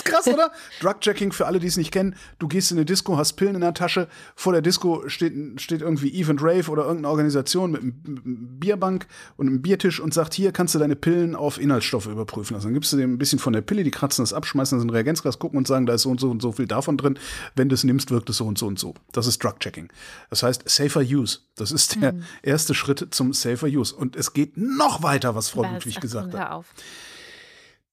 Ist 0.00 0.04
krass, 0.04 0.26
oder? 0.26 0.50
Drug-Checking 0.80 1.32
für 1.32 1.46
alle, 1.46 1.58
die 1.58 1.66
es 1.66 1.76
nicht 1.76 1.92
kennen. 1.92 2.14
Du 2.38 2.48
gehst 2.48 2.70
in 2.70 2.78
eine 2.78 2.84
Disco, 2.84 3.16
hast 3.16 3.34
Pillen 3.34 3.54
in 3.54 3.60
der 3.60 3.74
Tasche. 3.74 4.08
Vor 4.34 4.52
der 4.52 4.62
Disco 4.62 5.08
steht, 5.08 5.60
steht 5.60 5.82
irgendwie 5.82 6.12
Eve 6.14 6.30
and 6.30 6.42
Rave 6.42 6.70
oder 6.70 6.82
irgendeine 6.82 7.08
Organisation 7.08 7.72
mit 7.72 7.82
einem 7.82 8.58
Bierbank 8.58 9.06
und 9.36 9.46
einem 9.46 9.62
Biertisch 9.62 10.00
und 10.00 10.14
sagt, 10.14 10.34
hier 10.34 10.52
kannst 10.52 10.74
du 10.74 10.78
deine 10.78 10.96
Pillen 10.96 11.34
auf 11.34 11.60
Inhaltsstoffe 11.60 12.06
überprüfen. 12.06 12.54
Also 12.54 12.68
dann 12.68 12.74
gibst 12.74 12.92
du 12.92 12.96
dem 12.96 13.14
ein 13.14 13.18
bisschen 13.18 13.38
von 13.38 13.52
der 13.52 13.60
Pille, 13.60 13.84
die 13.84 13.90
kratzen 13.90 14.22
das 14.22 14.32
ab, 14.32 14.46
schmeißen 14.46 14.78
das 14.78 14.82
in 14.82 14.90
ein 14.90 14.94
Reagenzglas, 14.94 15.38
gucken 15.38 15.58
und 15.58 15.66
sagen, 15.66 15.86
da 15.86 15.94
ist 15.94 16.02
so 16.02 16.10
und 16.10 16.20
so 16.20 16.30
und 16.30 16.42
so 16.42 16.52
viel 16.52 16.66
davon 16.66 16.96
drin. 16.96 17.18
Wenn 17.54 17.68
du 17.68 17.74
es 17.74 17.84
nimmst, 17.84 18.10
wirkt 18.10 18.30
es 18.30 18.36
so 18.36 18.46
und 18.46 18.58
so 18.58 18.66
und 18.66 18.78
so. 18.78 18.94
Das 19.12 19.26
ist 19.26 19.42
Drug-Checking. 19.42 19.88
Das 20.30 20.42
heißt 20.42 20.68
Safer 20.68 21.00
Use. 21.00 21.40
Das 21.56 21.72
ist 21.72 22.00
der 22.00 22.14
mhm. 22.14 22.22
erste 22.42 22.74
Schritt 22.74 23.08
zum 23.10 23.32
Safer 23.32 23.66
Use. 23.66 23.94
Und 23.94 24.16
es 24.16 24.32
geht 24.32 24.56
noch 24.56 25.02
weiter, 25.02 25.34
was 25.34 25.50
Frau 25.50 25.62
Ludwig 25.62 26.00
gesagt 26.00 26.34
hat. 26.34 26.50
Auf. 26.50 26.66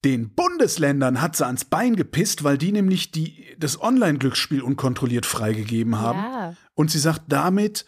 Den 0.06 0.34
Bundesländern 0.34 1.22
hat 1.22 1.36
sie 1.36 1.46
ans 1.46 1.66
Bein 1.66 1.96
gepisst, 1.96 2.44
weil 2.44 2.58
die 2.58 2.72
nämlich 2.72 3.12
die, 3.12 3.56
das 3.58 3.82
Online-Glücksspiel 3.82 4.62
unkontrolliert 4.62 5.26
freigegeben 5.26 6.00
haben. 6.00 6.20
Ja. 6.20 6.54
Und 6.76 6.92
sie 6.92 7.00
sagt, 7.00 7.24
damit 7.28 7.86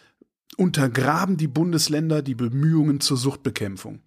untergraben 0.56 1.36
die 1.36 1.46
Bundesländer 1.46 2.22
die 2.22 2.34
Bemühungen 2.34 3.00
zur 3.00 3.16
Suchtbekämpfung. 3.16 4.02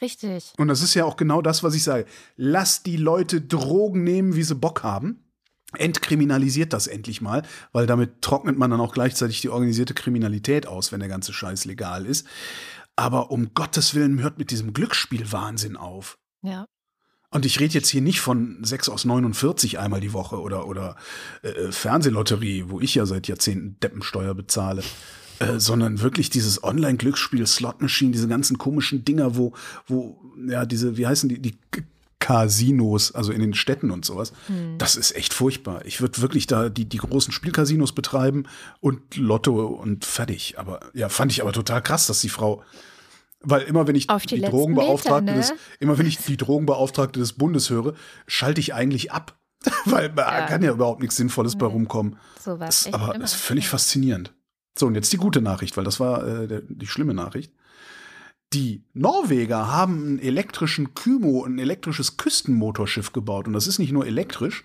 Richtig. 0.00 0.52
Und 0.58 0.68
das 0.68 0.82
ist 0.82 0.94
ja 0.94 1.04
auch 1.04 1.16
genau 1.16 1.42
das, 1.42 1.62
was 1.64 1.74
ich 1.74 1.82
sage. 1.82 2.06
Lass 2.36 2.82
die 2.82 2.96
Leute 2.96 3.40
Drogen 3.40 4.04
nehmen, 4.04 4.36
wie 4.36 4.42
sie 4.42 4.54
Bock 4.54 4.82
haben. 4.82 5.24
Entkriminalisiert 5.76 6.72
das 6.72 6.86
endlich 6.86 7.20
mal, 7.20 7.42
weil 7.72 7.86
damit 7.86 8.22
trocknet 8.22 8.56
man 8.56 8.70
dann 8.70 8.80
auch 8.80 8.94
gleichzeitig 8.94 9.40
die 9.40 9.50
organisierte 9.50 9.92
Kriminalität 9.92 10.66
aus, 10.66 10.92
wenn 10.92 11.00
der 11.00 11.10
ganze 11.10 11.32
Scheiß 11.32 11.64
legal 11.64 12.06
ist. 12.06 12.26
Aber 12.96 13.30
um 13.30 13.52
Gottes 13.54 13.94
Willen 13.94 14.20
hört 14.20 14.38
mit 14.38 14.50
diesem 14.50 14.72
Glücksspiel-Wahnsinn 14.72 15.76
auf. 15.76 16.18
Ja. 16.42 16.66
Und 17.30 17.44
ich 17.44 17.60
rede 17.60 17.74
jetzt 17.74 17.90
hier 17.90 18.00
nicht 18.00 18.20
von 18.20 18.58
6 18.62 18.88
aus 18.88 19.04
49 19.04 19.78
einmal 19.78 20.00
die 20.00 20.14
Woche 20.14 20.40
oder, 20.40 20.66
oder 20.66 20.96
äh, 21.42 21.48
äh, 21.48 21.72
Fernsehlotterie, 21.72 22.64
wo 22.68 22.80
ich 22.80 22.94
ja 22.94 23.04
seit 23.04 23.28
Jahrzehnten 23.28 23.76
Deppensteuer 23.80 24.34
bezahle, 24.34 24.82
äh, 25.38 25.58
sondern 25.58 26.00
wirklich 26.00 26.30
dieses 26.30 26.64
Online-Glücksspiel, 26.64 27.46
Slot 27.46 27.82
Machine, 27.82 28.12
diese 28.12 28.28
ganzen 28.28 28.56
komischen 28.56 29.04
Dinger, 29.04 29.36
wo, 29.36 29.52
wo, 29.86 30.18
ja, 30.48 30.64
diese, 30.64 30.96
wie 30.96 31.06
heißen 31.06 31.28
die, 31.28 31.40
die 31.40 31.58
Casinos, 32.18 33.14
also 33.14 33.30
in 33.30 33.40
den 33.40 33.54
Städten 33.54 33.90
und 33.90 34.06
sowas. 34.06 34.32
Hm. 34.46 34.78
Das 34.78 34.96
ist 34.96 35.14
echt 35.14 35.34
furchtbar. 35.34 35.84
Ich 35.84 36.00
würde 36.00 36.20
wirklich 36.22 36.46
da 36.46 36.70
die, 36.70 36.86
die 36.86 36.96
großen 36.96 37.32
Spielcasinos 37.32 37.92
betreiben 37.92 38.44
und 38.80 39.16
Lotto 39.16 39.66
und 39.66 40.06
fertig. 40.06 40.58
Aber 40.58 40.80
ja, 40.94 41.10
fand 41.10 41.30
ich 41.30 41.42
aber 41.42 41.52
total 41.52 41.82
krass, 41.82 42.06
dass 42.06 42.22
die 42.22 42.28
Frau 42.30 42.62
weil 43.40 43.62
immer 43.62 43.86
wenn 43.86 43.94
ich 43.94 44.06
die, 44.06 44.40
Drogenbeauftragte 44.40 45.32
Meter, 45.32 45.48
ne? 45.48 45.54
des, 45.54 45.54
immer 45.80 45.98
wenn 45.98 46.06
ich 46.06 46.18
die 46.18 46.36
Drogenbeauftragte 46.36 47.20
des 47.20 47.34
Bundes 47.34 47.70
höre, 47.70 47.94
schalte 48.26 48.60
ich 48.60 48.74
eigentlich 48.74 49.12
ab. 49.12 49.38
Weil 49.84 50.10
da 50.10 50.40
ja. 50.40 50.46
kann 50.46 50.62
ja 50.62 50.70
überhaupt 50.70 51.00
nichts 51.00 51.16
Sinnvolles 51.16 51.54
nee. 51.54 51.60
bei 51.60 51.66
rumkommen. 51.66 52.16
So 52.40 52.60
was 52.60 52.92
aber 52.92 53.16
ist 53.16 53.34
völlig 53.34 53.64
ja. 53.64 53.70
faszinierend. 53.70 54.32
So, 54.78 54.86
und 54.86 54.94
jetzt 54.94 55.12
die 55.12 55.16
gute 55.16 55.42
Nachricht, 55.42 55.76
weil 55.76 55.82
das 55.82 55.98
war 55.98 56.24
äh, 56.24 56.46
der, 56.46 56.62
die 56.68 56.86
schlimme 56.86 57.12
Nachricht. 57.12 57.52
Die 58.52 58.84
Norweger 58.94 59.70
haben 59.70 60.04
einen 60.04 60.18
elektrischen 60.20 60.94
Kymo, 60.94 61.44
ein 61.44 61.58
elektrisches 61.58 62.16
Küstenmotorschiff 62.16 63.12
gebaut. 63.12 63.48
Und 63.48 63.52
das 63.52 63.66
ist 63.66 63.80
nicht 63.80 63.92
nur 63.92 64.06
elektrisch, 64.06 64.64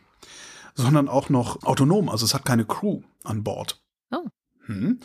sondern 0.75 1.09
auch 1.09 1.29
noch 1.29 1.63
autonom. 1.63 2.09
Also 2.09 2.25
es 2.25 2.33
hat 2.33 2.45
keine 2.45 2.65
Crew 2.65 3.01
an 3.23 3.43
Bord. 3.43 3.81
Oh. 4.11 4.27
Hm. 4.65 4.99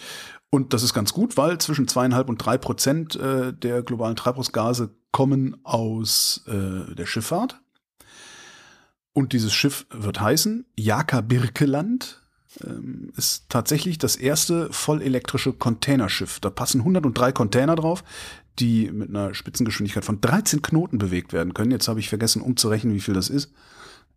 Und 0.50 0.72
das 0.72 0.82
ist 0.82 0.94
ganz 0.94 1.12
gut, 1.12 1.36
weil 1.36 1.58
zwischen 1.58 1.88
zweieinhalb 1.88 2.28
und 2.28 2.38
drei 2.38 2.56
Prozent 2.56 3.16
äh, 3.16 3.52
der 3.52 3.82
globalen 3.82 4.16
Treibhausgase 4.16 4.90
kommen 5.12 5.58
aus 5.62 6.42
äh, 6.46 6.94
der 6.94 7.06
Schifffahrt. 7.06 7.60
Und 9.12 9.32
dieses 9.32 9.52
Schiff 9.52 9.86
wird 9.90 10.20
heißen 10.20 10.64
Jaka 10.76 11.20
Birkeland. 11.20 12.22
Ähm, 12.64 13.12
ist 13.16 13.50
tatsächlich 13.50 13.98
das 13.98 14.16
erste 14.16 14.72
vollelektrische 14.72 15.52
Containerschiff. 15.52 16.40
Da 16.40 16.48
passen 16.48 16.80
103 16.80 17.32
Container 17.32 17.76
drauf, 17.76 18.02
die 18.58 18.90
mit 18.90 19.10
einer 19.10 19.34
Spitzengeschwindigkeit 19.34 20.04
von 20.04 20.20
13 20.20 20.62
Knoten 20.62 20.98
bewegt 20.98 21.34
werden 21.34 21.52
können. 21.52 21.72
Jetzt 21.72 21.88
habe 21.88 22.00
ich 22.00 22.08
vergessen 22.08 22.40
umzurechnen, 22.40 22.94
wie 22.94 23.00
viel 23.00 23.14
das 23.14 23.28
ist. 23.28 23.52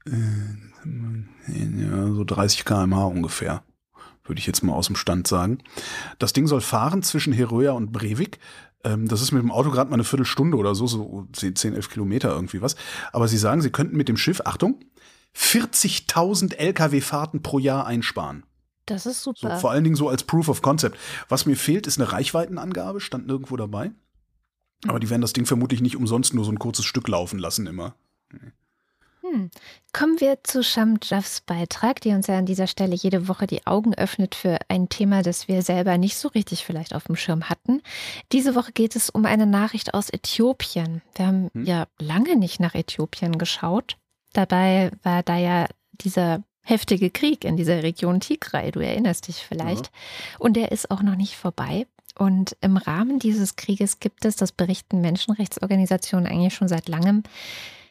Äh, 0.05 0.11
ja, 1.81 2.13
so 2.13 2.23
30 2.23 2.63
km/h 2.63 3.05
ungefähr 3.05 3.63
würde 4.23 4.39
ich 4.39 4.47
jetzt 4.47 4.63
mal 4.63 4.73
aus 4.73 4.87
dem 4.87 4.95
Stand 4.95 5.27
sagen. 5.27 5.59
Das 6.19 6.33
Ding 6.33 6.47
soll 6.47 6.61
fahren 6.61 7.03
zwischen 7.03 7.33
Heröa 7.33 7.71
und 7.71 7.91
Brevik. 7.91 8.39
Ähm, 8.83 9.07
das 9.07 9.21
ist 9.21 9.31
mit 9.31 9.41
dem 9.41 9.51
Auto 9.51 9.71
gerade 9.71 9.89
mal 9.89 9.95
eine 9.95 10.03
Viertelstunde 10.03 10.57
oder 10.57 10.75
so, 10.75 10.87
so 10.87 11.27
10, 11.33 11.75
11 11.75 11.89
Kilometer 11.89 12.29
irgendwie 12.31 12.61
was. 12.61 12.75
Aber 13.11 13.27
sie 13.27 13.37
sagen, 13.37 13.61
sie 13.61 13.71
könnten 13.71 13.97
mit 13.97 14.07
dem 14.07 14.17
Schiff, 14.17 14.41
Achtung, 14.45 14.79
40.000 15.35 16.55
Lkw-Fahrten 16.55 17.41
pro 17.41 17.59
Jahr 17.59 17.85
einsparen. 17.85 18.43
Das 18.85 19.05
ist 19.05 19.23
super. 19.23 19.55
So, 19.55 19.61
vor 19.61 19.71
allen 19.71 19.83
Dingen 19.83 19.95
so 19.95 20.09
als 20.09 20.23
Proof 20.23 20.49
of 20.49 20.61
Concept. 20.61 20.97
Was 21.29 21.45
mir 21.45 21.55
fehlt, 21.55 21.87
ist 21.87 21.99
eine 21.99 22.11
Reichweitenangabe, 22.11 22.99
stand 22.99 23.27
nirgendwo 23.27 23.55
dabei. 23.55 23.91
Aber 24.87 24.99
die 24.99 25.09
werden 25.09 25.21
das 25.21 25.33
Ding 25.33 25.45
vermutlich 25.45 25.81
nicht 25.81 25.95
umsonst 25.95 26.33
nur 26.33 26.43
so 26.43 26.51
ein 26.51 26.59
kurzes 26.59 26.85
Stück 26.85 27.07
laufen 27.07 27.39
lassen 27.39 27.67
immer. 27.67 27.95
Hm. 29.31 29.49
Kommen 29.93 30.19
wir 30.19 30.43
zu 30.43 30.63
Shamjavs 30.63 31.41
Beitrag, 31.41 32.01
die 32.01 32.09
uns 32.09 32.27
ja 32.27 32.37
an 32.37 32.45
dieser 32.45 32.67
Stelle 32.67 32.95
jede 32.95 33.27
Woche 33.27 33.47
die 33.47 33.65
Augen 33.65 33.93
öffnet 33.93 34.35
für 34.35 34.57
ein 34.67 34.89
Thema, 34.89 35.21
das 35.21 35.47
wir 35.47 35.61
selber 35.61 35.97
nicht 35.97 36.17
so 36.17 36.27
richtig 36.29 36.65
vielleicht 36.65 36.93
auf 36.93 37.05
dem 37.05 37.15
Schirm 37.15 37.49
hatten. 37.49 37.81
Diese 38.31 38.55
Woche 38.55 38.71
geht 38.71 38.95
es 38.95 39.09
um 39.09 39.25
eine 39.25 39.45
Nachricht 39.45 39.93
aus 39.93 40.09
Äthiopien. 40.09 41.01
Wir 41.15 41.27
haben 41.27 41.49
hm. 41.53 41.65
ja 41.65 41.87
lange 41.99 42.35
nicht 42.35 42.59
nach 42.59 42.75
Äthiopien 42.75 43.37
geschaut. 43.37 43.97
Dabei 44.33 44.91
war 45.03 45.23
da 45.23 45.37
ja 45.37 45.67
dieser 45.91 46.43
heftige 46.63 47.09
Krieg 47.09 47.43
in 47.43 47.57
dieser 47.57 47.83
Region 47.83 48.19
Tigray, 48.19 48.71
du 48.71 48.79
erinnerst 48.79 49.27
dich 49.27 49.37
vielleicht. 49.37 49.87
Ja. 49.87 49.91
Und 50.39 50.55
der 50.55 50.71
ist 50.71 50.91
auch 50.91 51.01
noch 51.01 51.15
nicht 51.15 51.35
vorbei. 51.35 51.87
Und 52.17 52.55
im 52.61 52.77
Rahmen 52.77 53.19
dieses 53.19 53.55
Krieges 53.55 53.99
gibt 53.99 54.25
es, 54.25 54.35
das 54.35 54.51
berichten 54.51 55.01
Menschenrechtsorganisationen 55.01 56.27
eigentlich 56.27 56.53
schon 56.53 56.67
seit 56.67 56.87
langem, 56.87 57.23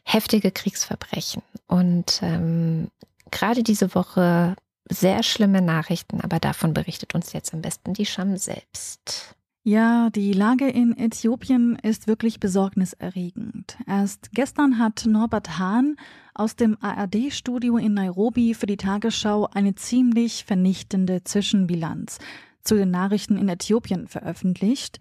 heftige 0.05 0.51
Kriegsverbrechen. 0.51 1.42
Und 1.66 2.20
ähm, 2.22 2.88
gerade 3.30 3.62
diese 3.62 3.94
Woche 3.94 4.57
sehr 4.88 5.22
schlimme 5.22 5.62
Nachrichten, 5.62 6.20
aber 6.20 6.38
davon 6.40 6.74
berichtet 6.74 7.14
uns 7.14 7.32
jetzt 7.32 7.55
am 7.55 7.62
besten 7.62 7.94
die 7.94 8.07
Scham 8.07 8.36
selbst. 8.36 9.36
Ja, 9.62 10.09
die 10.11 10.32
Lage 10.32 10.68
in 10.68 10.96
Äthiopien 10.96 11.76
ist 11.76 12.07
wirklich 12.07 12.40
besorgniserregend. 12.40 13.76
Erst 13.86 14.30
gestern 14.32 14.78
hat 14.78 15.05
Norbert 15.07 15.59
Hahn 15.59 15.96
aus 16.34 16.57
dem 16.57 16.78
ARD-Studio 16.80 17.76
in 17.76 17.92
Nairobi 17.92 18.55
für 18.55 18.64
die 18.64 18.78
Tagesschau 18.78 19.48
eine 19.53 19.74
ziemlich 19.74 20.44
vernichtende 20.46 21.24
Zwischenbilanz 21.24 22.18
zu 22.62 22.74
den 22.74 22.90
Nachrichten 22.90 23.36
in 23.36 23.51
Äthiopien 23.51 24.09
veröffentlicht. 24.09 24.98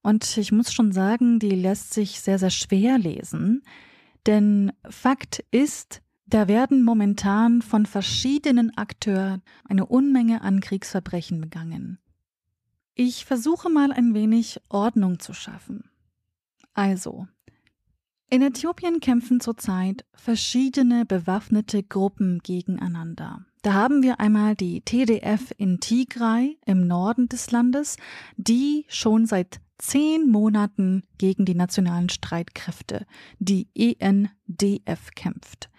Und 0.00 0.38
ich 0.38 0.52
muss 0.52 0.72
schon 0.72 0.90
sagen, 0.92 1.38
die 1.38 1.50
lässt 1.50 1.92
sich 1.92 2.20
sehr, 2.20 2.38
sehr 2.38 2.50
schwer 2.50 2.98
lesen. 2.98 3.62
Denn 4.28 4.72
Fakt 4.90 5.42
ist, 5.50 6.02
da 6.26 6.48
werden 6.48 6.84
momentan 6.84 7.62
von 7.62 7.86
verschiedenen 7.86 8.76
Akteuren 8.76 9.40
eine 9.64 9.86
Unmenge 9.86 10.42
an 10.42 10.60
Kriegsverbrechen 10.60 11.40
begangen. 11.40 11.98
Ich 12.94 13.24
versuche 13.24 13.70
mal 13.70 13.90
ein 13.90 14.12
wenig 14.12 14.60
Ordnung 14.68 15.18
zu 15.18 15.32
schaffen. 15.32 15.88
Also, 16.74 17.26
in 18.28 18.42
Äthiopien 18.42 19.00
kämpfen 19.00 19.40
zurzeit 19.40 20.04
verschiedene 20.12 21.06
bewaffnete 21.06 21.82
Gruppen 21.82 22.40
gegeneinander. 22.40 23.46
Da 23.62 23.72
haben 23.72 24.02
wir 24.02 24.20
einmal 24.20 24.54
die 24.54 24.82
TDF 24.82 25.54
in 25.56 25.80
Tigray 25.80 26.58
im 26.66 26.86
Norden 26.86 27.30
des 27.30 27.50
Landes, 27.50 27.96
die 28.36 28.84
schon 28.88 29.24
seit 29.24 29.62
zehn 29.78 30.28
Monaten 30.28 31.04
gegen 31.18 31.44
die 31.44 31.54
nationalen 31.54 32.08
Streitkräfte, 32.08 33.06
die 33.38 33.68
ENDF, 33.74 35.10
kämpft. 35.14 35.70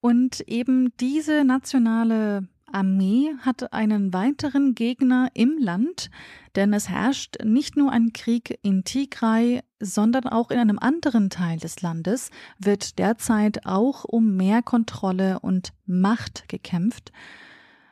Und 0.00 0.40
eben 0.40 0.92
diese 0.98 1.44
nationale 1.44 2.48
Armee 2.72 3.34
hat 3.40 3.72
einen 3.72 4.12
weiteren 4.12 4.74
Gegner 4.74 5.28
im 5.34 5.58
Land, 5.58 6.10
denn 6.56 6.72
es 6.72 6.88
herrscht 6.88 7.36
nicht 7.44 7.76
nur 7.76 7.92
ein 7.92 8.12
Krieg 8.12 8.58
in 8.62 8.84
Tigray, 8.84 9.60
sondern 9.80 10.24
auch 10.26 10.50
in 10.50 10.58
einem 10.58 10.78
anderen 10.78 11.30
Teil 11.30 11.58
des 11.58 11.82
Landes 11.82 12.30
wird 12.58 12.98
derzeit 12.98 13.66
auch 13.66 14.04
um 14.04 14.36
mehr 14.36 14.62
Kontrolle 14.62 15.40
und 15.40 15.72
Macht 15.86 16.48
gekämpft, 16.48 17.12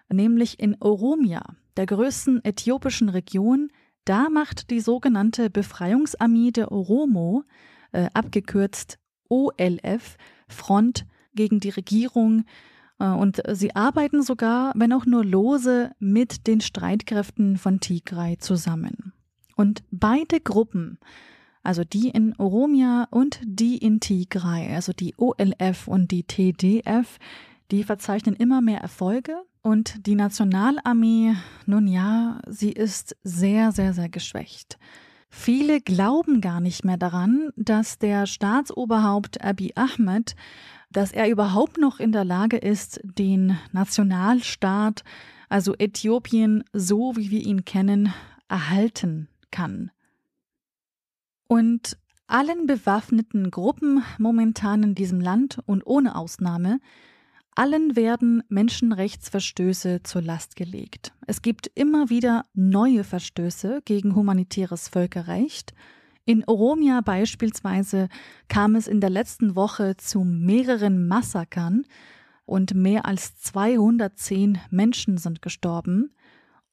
nämlich 0.09 0.61
in 0.61 0.77
Oromia, 0.81 1.43
der 1.77 1.87
größten 1.87 2.45
äthiopischen 2.45 3.09
Region, 3.09 3.71
da 4.09 4.31
macht 4.31 4.71
die 4.71 4.81
sogenannte 4.81 5.51
Befreiungsarmee 5.51 6.51
der 6.51 6.73
Oromo, 6.73 7.45
äh, 7.93 8.09
abgekürzt 8.15 8.99
OLF, 9.29 10.17
Front 10.49 11.07
gegen 11.35 11.61
die 11.61 11.69
Regierung. 11.69 12.45
Äh, 12.99 13.09
und 13.09 13.43
sie 13.53 13.77
arbeiten 13.77 14.23
sogar, 14.23 14.73
wenn 14.75 14.93
auch 14.93 15.05
nur 15.05 15.25
lose, 15.25 15.93
mit 15.99 16.47
den 16.47 16.61
Streitkräften 16.61 17.59
von 17.59 17.81
Tigray 17.81 18.39
zusammen. 18.39 19.13
Und 19.57 19.83
beide 19.91 20.41
Gruppen, 20.41 20.99
also 21.63 21.85
die 21.85 22.09
in 22.09 22.35
Oromia 22.39 23.09
und 23.11 23.41
die 23.45 23.77
in 23.77 24.01
Tigray, 24.01 24.73
also 24.75 24.93
die 24.93 25.15
OLF 25.19 25.87
und 25.87 26.11
die 26.13 26.23
TDF, 26.23 27.19
Die 27.71 27.85
verzeichnen 27.85 28.35
immer 28.35 28.63
mehr 28.63 28.81
Erfolge 28.81 29.37
und 29.61 30.07
die 30.07 30.15
Nationalarmee, 30.15 31.35
nun 31.67 31.87
ja, 31.87 32.41
sie 32.47 32.73
ist 32.73 33.17
sehr, 33.23 33.73
sehr, 33.73 33.93
sehr 33.93 34.09
geschwächt. 34.09 34.79
Viele 35.29 35.83
glauben 35.83 36.41
gar 36.41 36.61
nicht 36.61 36.87
mehr 36.87 36.97
daran, 36.97 37.51
dass 37.57 37.99
der 37.99 38.25
Staatsoberhaupt 38.25 39.45
Abiy 39.45 39.73
Ahmed, 39.75 40.35
dass 40.91 41.13
er 41.13 41.29
überhaupt 41.29 41.77
noch 41.77 42.01
in 42.01 42.13
der 42.13 42.25
Lage 42.25 42.57
ist, 42.57 43.01
den 43.05 43.59
Nationalstaat, 43.73 45.05
also 45.51 45.75
Äthiopien, 45.79 46.65
so 46.73 47.15
wie 47.17 47.31
wir 47.31 47.41
ihn 47.41 47.67
kennen, 47.67 48.15
erhalten 48.49 49.29
kann. 49.51 49.91
Und 51.47 51.99
allen 52.27 52.67
bewaffneten 52.67 53.51
Gruppen 53.51 54.03
momentan 54.19 54.83
in 54.83 54.95
diesem 54.95 55.21
Land 55.21 55.59
und 55.67 55.87
ohne 55.87 56.17
Ausnahme 56.17 56.81
allen 57.59 57.97
werden 57.97 58.45
Menschenrechtsverstöße 58.49 60.05
zur 60.05 60.23
Last 60.23 60.55
gelegt. 60.55 61.13
Es 61.27 61.43
gibt 61.43 61.67
immer 61.75 62.09
wieder 62.09 62.45
neue 62.55 63.03
Verstöße 63.03 63.81
gegen 63.85 64.15
humanitäres 64.15 64.87
Völkerrecht. 64.89 65.75
In 66.25 66.45
Oromia 66.47 67.01
beispielsweise 67.01 68.09
kam 68.47 68.77
es 68.77 68.87
in 68.87 69.01
der 69.01 69.11
letzten 69.11 69.57
Woche 69.57 69.97
zu 69.97 70.23
mehreren 70.23 71.09
Massakern 71.09 71.85
und 72.47 72.75
mehr 72.75 73.07
als 73.07 73.41
210 73.41 74.59
Menschen 74.71 75.19
sind 75.19 75.43
gestorben. 75.43 76.15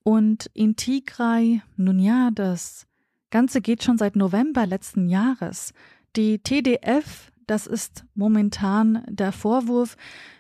Und 0.04 0.52
in 0.54 0.76
Tigray, 0.76 1.64
nun 1.78 1.98
ja, 1.98 2.30
das 2.32 2.86
Ganze 3.32 3.60
geht 3.60 3.84
schon 3.84 3.98
seit 3.98 4.16
November 4.16 4.68
letzten 4.68 5.10
Jahres. 5.10 5.74
Die 6.16 6.38
TDF, 6.38 7.32
das 7.48 7.68
ist 7.68 8.06
momentan 8.16 9.04
der 9.08 9.32
Vorwurf, 9.32 9.98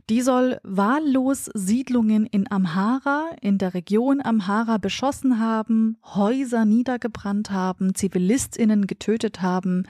die 0.09 0.21
soll 0.21 0.59
wahllos 0.63 1.49
Siedlungen 1.53 2.25
in 2.25 2.51
Amhara, 2.51 3.29
in 3.41 3.57
der 3.57 3.73
Region 3.73 4.21
Amhara 4.21 4.77
beschossen 4.77 5.39
haben, 5.39 5.97
Häuser 6.03 6.65
niedergebrannt 6.65 7.49
haben, 7.49 7.95
Zivilistinnen 7.95 8.87
getötet 8.87 9.41
haben. 9.41 9.83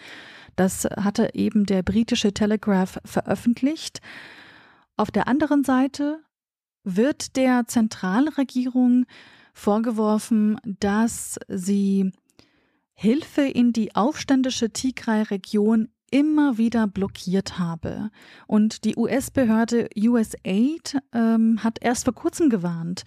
Das 0.55 0.85
hatte 0.85 1.31
eben 1.33 1.65
der 1.65 1.83
britische 1.83 2.33
Telegraph 2.33 2.99
veröffentlicht. 3.03 3.99
Auf 4.95 5.11
der 5.11 5.27
anderen 5.27 5.63
Seite 5.63 6.19
wird 6.85 7.35
der 7.35 7.67
Zentralregierung 7.67 9.05
vorgeworfen, 9.53 10.57
dass 10.65 11.39
sie 11.47 12.11
Hilfe 12.93 13.41
in 13.41 13.73
die 13.73 13.95
aufständische 13.95 14.69
Tigray-Region 14.69 15.89
immer 16.15 16.57
wieder 16.57 16.87
blockiert 16.87 17.59
habe. 17.59 18.09
Und 18.47 18.85
die 18.85 18.95
US-Behörde 18.95 19.89
USAID 19.97 20.97
ähm, 21.11 21.61
hat 21.61 21.79
erst 21.81 22.05
vor 22.05 22.15
kurzem 22.15 22.49
gewarnt. 22.49 23.03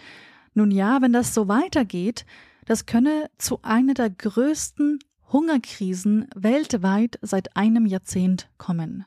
Nun 0.52 0.70
ja, 0.70 1.00
wenn 1.00 1.14
das 1.14 1.32
so 1.32 1.48
weitergeht, 1.48 2.26
das 2.66 2.84
könne 2.84 3.30
zu 3.38 3.60
einer 3.62 3.94
der 3.94 4.10
größten 4.10 4.98
Hungerkrisen 5.32 6.26
weltweit 6.36 7.18
seit 7.22 7.56
einem 7.56 7.86
Jahrzehnt 7.86 8.50
kommen. 8.58 9.06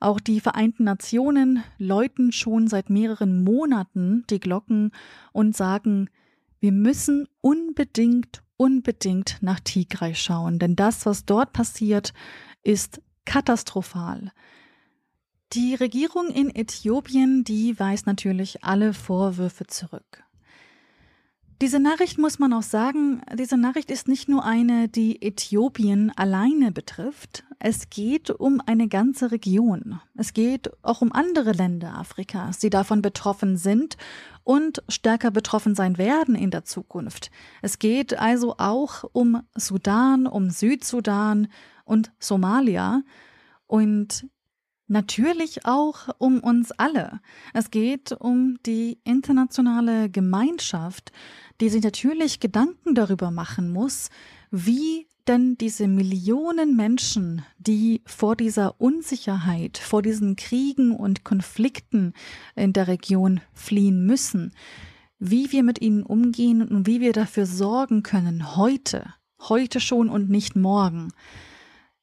Auch 0.00 0.20
die 0.20 0.40
Vereinten 0.40 0.84
Nationen 0.84 1.64
läuten 1.78 2.32
schon 2.32 2.68
seit 2.68 2.90
mehreren 2.90 3.42
Monaten 3.42 4.24
die 4.28 4.40
Glocken 4.40 4.90
und 5.32 5.56
sagen, 5.56 6.10
wir 6.58 6.72
müssen 6.72 7.26
unbedingt, 7.40 8.42
unbedingt 8.58 9.38
nach 9.40 9.60
Tigray 9.60 10.14
schauen, 10.14 10.58
denn 10.58 10.76
das, 10.76 11.06
was 11.06 11.24
dort 11.24 11.54
passiert, 11.54 12.12
ist 12.62 13.00
katastrophal. 13.24 14.32
Die 15.52 15.74
Regierung 15.74 16.28
in 16.28 16.54
Äthiopien, 16.54 17.42
die 17.42 17.78
weist 17.78 18.06
natürlich 18.06 18.62
alle 18.62 18.94
Vorwürfe 18.94 19.66
zurück. 19.66 20.22
Diese 21.60 21.78
Nachricht 21.78 22.16
muss 22.16 22.38
man 22.38 22.54
auch 22.54 22.62
sagen, 22.62 23.20
diese 23.38 23.58
Nachricht 23.58 23.90
ist 23.90 24.08
nicht 24.08 24.30
nur 24.30 24.46
eine, 24.46 24.88
die 24.88 25.20
Äthiopien 25.20 26.10
alleine 26.16 26.72
betrifft. 26.72 27.44
Es 27.58 27.90
geht 27.90 28.30
um 28.30 28.62
eine 28.64 28.88
ganze 28.88 29.30
Region. 29.30 30.00
Es 30.16 30.32
geht 30.32 30.70
auch 30.82 31.02
um 31.02 31.12
andere 31.12 31.52
Länder 31.52 31.98
Afrikas, 31.98 32.60
die 32.60 32.70
davon 32.70 33.02
betroffen 33.02 33.58
sind 33.58 33.98
und 34.42 34.82
stärker 34.88 35.30
betroffen 35.30 35.74
sein 35.74 35.98
werden 35.98 36.34
in 36.34 36.50
der 36.50 36.64
Zukunft. 36.64 37.30
Es 37.60 37.78
geht 37.78 38.18
also 38.18 38.54
auch 38.56 39.04
um 39.12 39.42
Sudan, 39.54 40.26
um 40.26 40.48
Südsudan 40.48 41.48
und 41.84 42.12
Somalia 42.18 43.02
und 43.66 44.26
natürlich 44.90 45.64
auch 45.64 46.08
um 46.18 46.40
uns 46.40 46.72
alle. 46.72 47.20
Es 47.54 47.70
geht 47.70 48.12
um 48.12 48.58
die 48.66 48.98
internationale 49.04 50.10
Gemeinschaft, 50.10 51.12
die 51.60 51.68
sich 51.68 51.82
natürlich 51.82 52.40
Gedanken 52.40 52.94
darüber 52.94 53.30
machen 53.30 53.72
muss, 53.72 54.10
wie 54.50 55.06
denn 55.28 55.56
diese 55.56 55.86
Millionen 55.86 56.76
Menschen, 56.76 57.44
die 57.58 58.02
vor 58.04 58.34
dieser 58.34 58.80
Unsicherheit, 58.80 59.78
vor 59.78 60.02
diesen 60.02 60.34
Kriegen 60.34 60.96
und 60.96 61.24
Konflikten 61.24 62.14
in 62.56 62.72
der 62.72 62.88
Region 62.88 63.40
fliehen 63.52 64.04
müssen, 64.06 64.52
wie 65.20 65.52
wir 65.52 65.62
mit 65.62 65.80
ihnen 65.80 66.02
umgehen 66.02 66.66
und 66.66 66.86
wie 66.86 67.00
wir 67.00 67.12
dafür 67.12 67.46
sorgen 67.46 68.02
können, 68.02 68.56
heute, 68.56 69.14
heute 69.38 69.78
schon 69.78 70.08
und 70.08 70.30
nicht 70.30 70.56
morgen, 70.56 71.12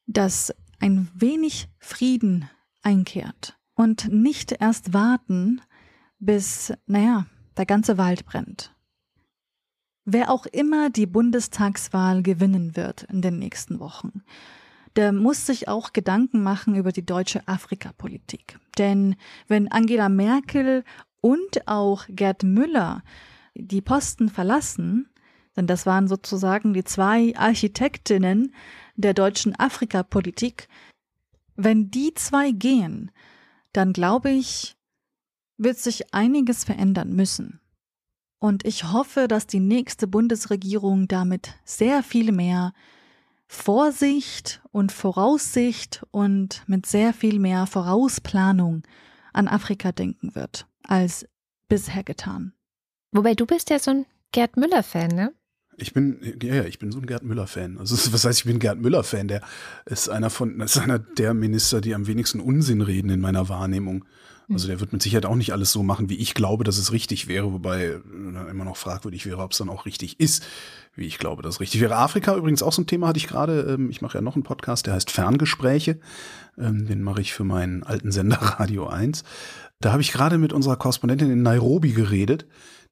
dass 0.08 0.52
ein 0.80 1.08
wenig 1.14 1.68
Frieden 1.78 2.48
einkehrt 2.82 3.56
und 3.74 4.12
nicht 4.12 4.52
erst 4.52 4.92
warten, 4.92 5.60
bis, 6.18 6.72
naja, 6.86 7.26
der 7.56 7.66
ganze 7.66 7.98
Wald 7.98 8.24
brennt. 8.24 8.74
Wer 10.04 10.30
auch 10.30 10.46
immer 10.46 10.88
die 10.90 11.06
Bundestagswahl 11.06 12.22
gewinnen 12.22 12.74
wird 12.74 13.02
in 13.04 13.20
den 13.20 13.38
nächsten 13.38 13.78
Wochen, 13.78 14.22
der 14.96 15.12
muss 15.12 15.46
sich 15.46 15.68
auch 15.68 15.92
Gedanken 15.92 16.42
machen 16.42 16.74
über 16.74 16.92
die 16.92 17.04
deutsche 17.04 17.46
Afrikapolitik. 17.46 18.58
Denn 18.78 19.16
wenn 19.46 19.70
Angela 19.70 20.08
Merkel 20.08 20.82
und 21.20 21.68
auch 21.68 22.06
Gerd 22.08 22.42
Müller 22.42 23.02
die 23.54 23.82
Posten 23.82 24.30
verlassen, 24.30 25.08
denn 25.56 25.66
das 25.66 25.84
waren 25.86 26.08
sozusagen 26.08 26.72
die 26.72 26.84
zwei 26.84 27.36
Architektinnen 27.36 28.54
der 28.98 29.14
deutschen 29.14 29.58
Afrikapolitik, 29.58 30.68
wenn 31.54 31.90
die 31.90 32.12
zwei 32.14 32.50
gehen, 32.50 33.10
dann 33.72 33.92
glaube 33.92 34.30
ich, 34.30 34.76
wird 35.56 35.78
sich 35.78 36.12
einiges 36.12 36.64
verändern 36.64 37.12
müssen. 37.12 37.60
Und 38.40 38.64
ich 38.64 38.92
hoffe, 38.92 39.26
dass 39.26 39.46
die 39.46 39.60
nächste 39.60 40.06
Bundesregierung 40.06 41.08
damit 41.08 41.54
sehr 41.64 42.02
viel 42.02 42.32
mehr 42.32 42.72
Vorsicht 43.46 44.62
und 44.70 44.92
Voraussicht 44.92 46.04
und 46.10 46.62
mit 46.68 46.86
sehr 46.86 47.12
viel 47.12 47.38
mehr 47.38 47.66
Vorausplanung 47.66 48.82
an 49.32 49.48
Afrika 49.48 49.90
denken 49.90 50.34
wird, 50.34 50.66
als 50.84 51.26
bisher 51.68 52.04
getan. 52.04 52.52
Wobei 53.10 53.34
du 53.34 53.46
bist 53.46 53.70
ja 53.70 53.78
so 53.78 53.90
ein 53.90 54.06
Gerd 54.32 54.56
Müller-Fan, 54.56 55.08
ne? 55.08 55.34
Ich 55.78 55.92
bin, 55.92 56.18
ja, 56.42 56.56
ja, 56.56 56.64
ich 56.64 56.78
bin 56.78 56.92
so 56.92 56.98
ein 56.98 57.06
Gerd 57.06 57.22
Müller-Fan. 57.22 57.78
Also, 57.78 57.96
was 58.12 58.24
heißt, 58.24 58.40
ich 58.40 58.44
bin 58.44 58.58
Gerd 58.58 58.80
Müller-Fan? 58.80 59.28
Der 59.28 59.42
ist 59.86 60.08
einer 60.08 60.30
von, 60.30 60.60
ist 60.60 60.78
einer 60.78 60.98
der 60.98 61.34
Minister, 61.34 61.80
die 61.80 61.94
am 61.94 62.06
wenigsten 62.06 62.40
Unsinn 62.40 62.82
reden 62.82 63.10
in 63.10 63.20
meiner 63.20 63.48
Wahrnehmung. 63.48 64.04
Also 64.50 64.66
der 64.66 64.80
wird 64.80 64.94
mit 64.94 65.02
Sicherheit 65.02 65.26
auch 65.26 65.34
nicht 65.34 65.52
alles 65.52 65.72
so 65.72 65.82
machen, 65.82 66.08
wie 66.08 66.16
ich 66.16 66.32
glaube, 66.32 66.64
dass 66.64 66.78
es 66.78 66.90
richtig 66.90 67.28
wäre, 67.28 67.52
wobei 67.52 68.00
immer 68.50 68.64
noch 68.64 68.78
fragwürdig 68.78 69.26
wäre, 69.26 69.42
ob 69.42 69.52
es 69.52 69.58
dann 69.58 69.68
auch 69.68 69.84
richtig 69.84 70.20
ist, 70.20 70.42
wie 70.94 71.04
ich 71.04 71.18
glaube, 71.18 71.42
dass 71.42 71.56
es 71.56 71.60
richtig 71.60 71.82
wäre. 71.82 71.96
Afrika 71.96 72.34
übrigens 72.34 72.62
auch 72.62 72.72
so 72.72 72.80
ein 72.80 72.86
Thema 72.86 73.08
hatte 73.08 73.18
ich 73.18 73.28
gerade. 73.28 73.60
Ähm, 73.60 73.90
ich 73.90 74.00
mache 74.00 74.16
ja 74.16 74.22
noch 74.22 74.36
einen 74.36 74.44
Podcast, 74.44 74.86
der 74.86 74.94
heißt 74.94 75.10
Ferngespräche. 75.10 76.00
Ähm, 76.56 76.86
den 76.86 77.02
mache 77.02 77.20
ich 77.20 77.34
für 77.34 77.44
meinen 77.44 77.82
alten 77.82 78.10
Sender 78.10 78.36
Radio 78.58 78.86
1. 78.86 79.22
Da 79.80 79.92
habe 79.92 80.00
ich 80.00 80.12
gerade 80.12 80.38
mit 80.38 80.54
unserer 80.54 80.76
Korrespondentin 80.76 81.30
in 81.30 81.42
Nairobi 81.42 81.92
geredet. 81.92 82.46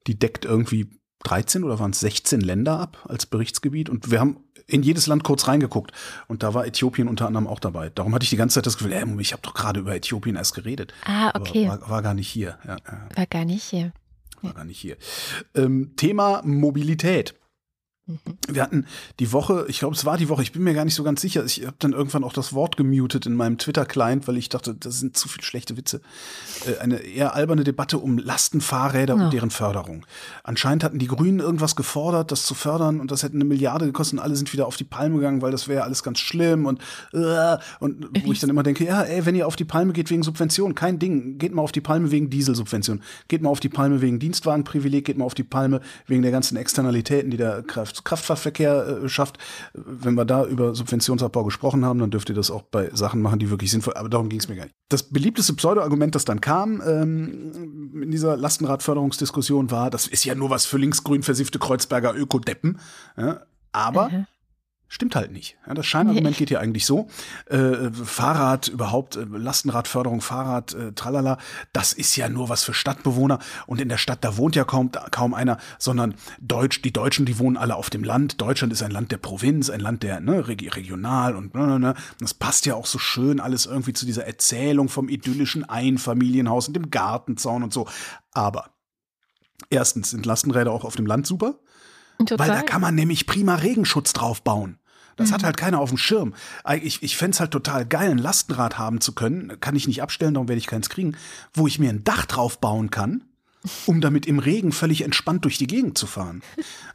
Die 0.05 0.17
deckt 0.17 0.45
irgendwie 0.45 0.91
13 1.27 1.63
oder 1.63 1.79
waren 1.79 1.91
es 1.91 1.99
16 1.99 2.41
Länder 2.41 2.79
ab 2.79 3.05
als 3.07 3.25
Berichtsgebiet 3.25 3.89
und 3.89 4.11
wir 4.11 4.19
haben 4.19 4.37
in 4.65 4.83
jedes 4.83 5.07
Land 5.07 5.23
kurz 5.23 5.47
reingeguckt 5.47 5.91
und 6.27 6.43
da 6.43 6.53
war 6.53 6.65
Äthiopien 6.65 7.07
unter 7.07 7.27
anderem 7.27 7.47
auch 7.47 7.59
dabei. 7.59 7.89
Darum 7.89 8.13
hatte 8.13 8.23
ich 8.23 8.29
die 8.29 8.37
ganze 8.37 8.55
Zeit 8.55 8.65
das 8.65 8.77
Gefühl, 8.77 8.93
ey, 8.93 9.05
ich 9.19 9.33
habe 9.33 9.41
doch 9.41 9.53
gerade 9.53 9.79
über 9.79 9.95
Äthiopien 9.95 10.35
erst 10.35 10.55
geredet. 10.55 10.93
Ah, 11.05 11.31
okay. 11.35 11.67
War, 11.67 11.89
war, 11.89 12.01
gar 12.01 12.13
nicht 12.13 12.29
hier. 12.29 12.57
Ja, 12.65 12.77
war 13.15 13.25
gar 13.25 13.45
nicht 13.45 13.63
hier. 13.63 13.93
War 14.41 14.53
gar 14.53 14.65
nicht 14.65 14.79
hier. 14.79 14.97
Ähm, 15.55 15.93
Thema 15.95 16.41
Mobilität. 16.43 17.33
Mhm. 18.07 18.19
Wir 18.47 18.61
hatten 18.61 18.85
die 19.19 19.33
Woche, 19.33 19.65
ich 19.67 19.79
glaube, 19.79 19.95
es 19.95 20.05
war 20.05 20.17
die 20.17 20.29
Woche, 20.29 20.41
ich 20.41 20.53
bin 20.53 20.63
mir 20.63 20.73
gar 20.73 20.85
nicht 20.85 20.95
so 20.95 21.03
ganz 21.03 21.21
sicher. 21.21 21.43
Ich 21.43 21.65
habe 21.65 21.75
dann 21.79 21.91
irgendwann 21.91 22.23
auch 22.23 22.31
das 22.31 22.53
Wort 22.53 22.77
gemutet 22.77 23.25
in 23.25 23.35
meinem 23.35 23.57
Twitter-Client, 23.57 24.27
weil 24.27 24.37
ich 24.37 24.47
dachte, 24.47 24.73
das 24.73 24.99
sind 24.99 25.17
zu 25.17 25.27
viele 25.27 25.43
schlechte 25.43 25.75
Witze. 25.75 26.01
Äh, 26.65 26.77
eine 26.79 26.99
eher 26.99 27.35
alberne 27.35 27.65
Debatte 27.65 27.97
um 27.97 28.17
Lastenfahrräder 28.17 29.17
ja. 29.17 29.25
und 29.25 29.33
deren 29.33 29.51
Förderung. 29.51 30.05
Anscheinend 30.43 30.85
hatten 30.85 30.99
die 30.99 31.07
Grünen 31.07 31.39
irgendwas 31.39 31.75
gefordert, 31.75 32.31
das 32.31 32.45
zu 32.45 32.55
fördern 32.55 33.01
und 33.01 33.11
das 33.11 33.23
hätte 33.23 33.35
eine 33.35 33.43
Milliarde 33.43 33.85
gekostet 33.85 34.19
und 34.19 34.23
alle 34.23 34.37
sind 34.37 34.53
wieder 34.53 34.67
auf 34.67 34.77
die 34.77 34.85
Palme 34.85 35.17
gegangen, 35.17 35.41
weil 35.41 35.51
das 35.51 35.67
wäre 35.67 35.83
alles 35.83 36.01
ganz 36.01 36.19
schlimm 36.19 36.65
und, 36.65 36.79
äh, 37.11 37.57
und 37.79 38.07
wo 38.23 38.31
ich 38.31 38.39
dann 38.39 38.49
immer 38.49 38.63
denke, 38.63 38.85
ja, 38.85 39.01
ey, 39.01 39.25
wenn 39.25 39.35
ihr 39.35 39.47
auf 39.47 39.57
die 39.57 39.65
Palme 39.65 39.91
geht 39.91 40.09
wegen 40.09 40.23
Subvention, 40.23 40.75
kein 40.75 40.97
Ding, 40.97 41.37
geht 41.39 41.53
mal 41.53 41.61
auf 41.61 41.73
die 41.73 41.81
Palme 41.81 42.11
wegen 42.11 42.29
Dieselsubvention, 42.29 43.01
geht 43.27 43.41
mal 43.41 43.49
auf 43.49 43.59
die 43.59 43.69
Palme 43.69 44.01
wegen 44.01 44.19
Dienstwagenprivileg, 44.19 45.03
geht 45.03 45.17
mal 45.17 45.25
auf 45.25 45.35
die 45.35 45.43
Palme 45.43 45.81
wegen 46.05 46.21
der 46.21 46.31
ganzen 46.31 46.55
Externalitäten, 46.55 47.31
die 47.31 47.37
der 47.37 47.63
Kraft 47.63 47.96
Kraftfahrverkehr 48.03 49.01
äh, 49.03 49.09
schafft. 49.09 49.37
Wenn 49.73 50.15
wir 50.15 50.25
da 50.25 50.45
über 50.45 50.75
Subventionsabbau 50.75 51.43
gesprochen 51.43 51.85
haben, 51.85 51.99
dann 51.99 52.11
dürft 52.11 52.29
ihr 52.29 52.35
das 52.35 52.51
auch 52.51 52.63
bei 52.63 52.89
Sachen 52.93 53.21
machen, 53.21 53.39
die 53.39 53.49
wirklich 53.49 53.71
sinnvoll, 53.71 53.93
aber 53.95 54.09
darum 54.09 54.29
ging 54.29 54.39
es 54.39 54.47
mir 54.47 54.55
gar 54.55 54.63
nicht. 54.65 54.75
Das 54.89 55.03
beliebteste 55.03 55.53
Pseudo-Argument, 55.53 56.15
das 56.15 56.25
dann 56.25 56.41
kam 56.41 56.81
ähm, 56.85 58.01
in 58.03 58.11
dieser 58.11 58.37
Lastenradförderungsdiskussion 58.37 59.71
war, 59.71 59.89
das 59.89 60.07
ist 60.07 60.25
ja 60.25 60.35
nur 60.35 60.49
was 60.49 60.65
für 60.65 60.77
linksgrün 60.77 61.23
versiffte 61.23 61.59
Kreuzberger 61.59 62.15
Ökodeppen. 62.15 62.79
Ja, 63.17 63.41
aber 63.71 64.09
mhm. 64.09 64.27
Stimmt 64.89 65.17
halt 65.17 65.33
nicht. 65.33 65.57
Ja, 65.67 65.73
das 65.73 65.85
Scheinargument 65.85 66.35
nee. 66.35 66.37
geht 66.37 66.47
hier 66.47 66.61
eigentlich 66.61 66.85
so. 66.85 67.09
Äh, 67.47 67.91
Fahrrad, 67.91 68.69
überhaupt 68.69 69.17
äh, 69.17 69.25
Lastenradförderung, 69.29 70.21
Fahrrad, 70.21 70.73
äh, 70.73 70.93
tralala, 70.93 71.37
das 71.73 71.91
ist 71.91 72.15
ja 72.15 72.29
nur 72.29 72.47
was 72.47 72.63
für 72.63 72.73
Stadtbewohner. 72.73 73.39
Und 73.65 73.81
in 73.81 73.89
der 73.89 73.97
Stadt, 73.97 74.23
da 74.23 74.37
wohnt 74.37 74.55
ja 74.55 74.63
kaum, 74.63 74.89
kaum 75.11 75.33
einer, 75.33 75.57
sondern 75.77 76.15
Deutsch, 76.39 76.81
die 76.81 76.93
Deutschen, 76.93 77.25
die 77.25 77.37
wohnen 77.37 77.57
alle 77.57 77.75
auf 77.75 77.89
dem 77.89 78.05
Land. 78.05 78.39
Deutschland 78.39 78.71
ist 78.71 78.81
ein 78.81 78.91
Land 78.91 79.11
der 79.11 79.17
Provinz, 79.17 79.69
ein 79.69 79.81
Land 79.81 80.03
der 80.03 80.21
ne, 80.21 80.47
regional 80.47 81.35
und 81.35 81.53
ne, 81.53 81.67
ne, 81.67 81.79
ne. 81.79 81.93
Das 82.19 82.33
passt 82.33 82.65
ja 82.65 82.75
auch 82.75 82.85
so 82.85 82.97
schön 82.97 83.41
alles 83.41 83.65
irgendwie 83.65 83.93
zu 83.93 84.05
dieser 84.05 84.25
Erzählung 84.25 84.87
vom 84.87 85.09
idyllischen 85.09 85.65
Einfamilienhaus 85.67 86.69
und 86.69 86.75
dem 86.75 86.91
Gartenzaun 86.91 87.63
und 87.63 87.73
so. 87.73 87.87
Aber 88.31 88.71
erstens 89.69 90.11
sind 90.11 90.25
Lastenräder 90.25 90.71
auch 90.71 90.85
auf 90.85 90.95
dem 90.95 91.07
Land 91.07 91.27
super. 91.27 91.59
Total. 92.19 92.39
Weil 92.39 92.55
da 92.55 92.61
kann 92.61 92.81
man 92.81 92.95
nämlich 92.95 93.27
prima 93.27 93.55
Regenschutz 93.55 94.13
drauf 94.13 94.41
bauen. 94.41 94.79
Das 95.17 95.29
mhm. 95.29 95.33
hat 95.33 95.43
halt 95.43 95.57
keiner 95.57 95.79
auf 95.79 95.89
dem 95.89 95.97
Schirm. 95.97 96.33
Ich, 96.81 97.03
ich 97.03 97.17
fände 97.17 97.35
es 97.35 97.39
halt 97.39 97.51
total 97.51 97.85
geil, 97.85 98.11
ein 98.11 98.17
Lastenrad 98.17 98.77
haben 98.77 99.01
zu 99.01 99.13
können. 99.13 99.59
Kann 99.59 99.75
ich 99.75 99.87
nicht 99.87 100.01
abstellen, 100.01 100.35
darum 100.35 100.47
werde 100.47 100.59
ich 100.59 100.67
keins 100.67 100.89
kriegen. 100.89 101.17
Wo 101.53 101.67
ich 101.67 101.79
mir 101.79 101.89
ein 101.89 102.03
Dach 102.03 102.25
drauf 102.25 102.59
bauen 102.59 102.91
kann, 102.91 103.23
um 103.85 103.99
damit 103.99 104.25
im 104.25 104.39
Regen 104.39 104.71
völlig 104.71 105.01
entspannt 105.01 105.43
durch 105.43 105.57
die 105.57 105.67
Gegend 105.67 105.97
zu 105.97 106.07
fahren. 106.07 106.41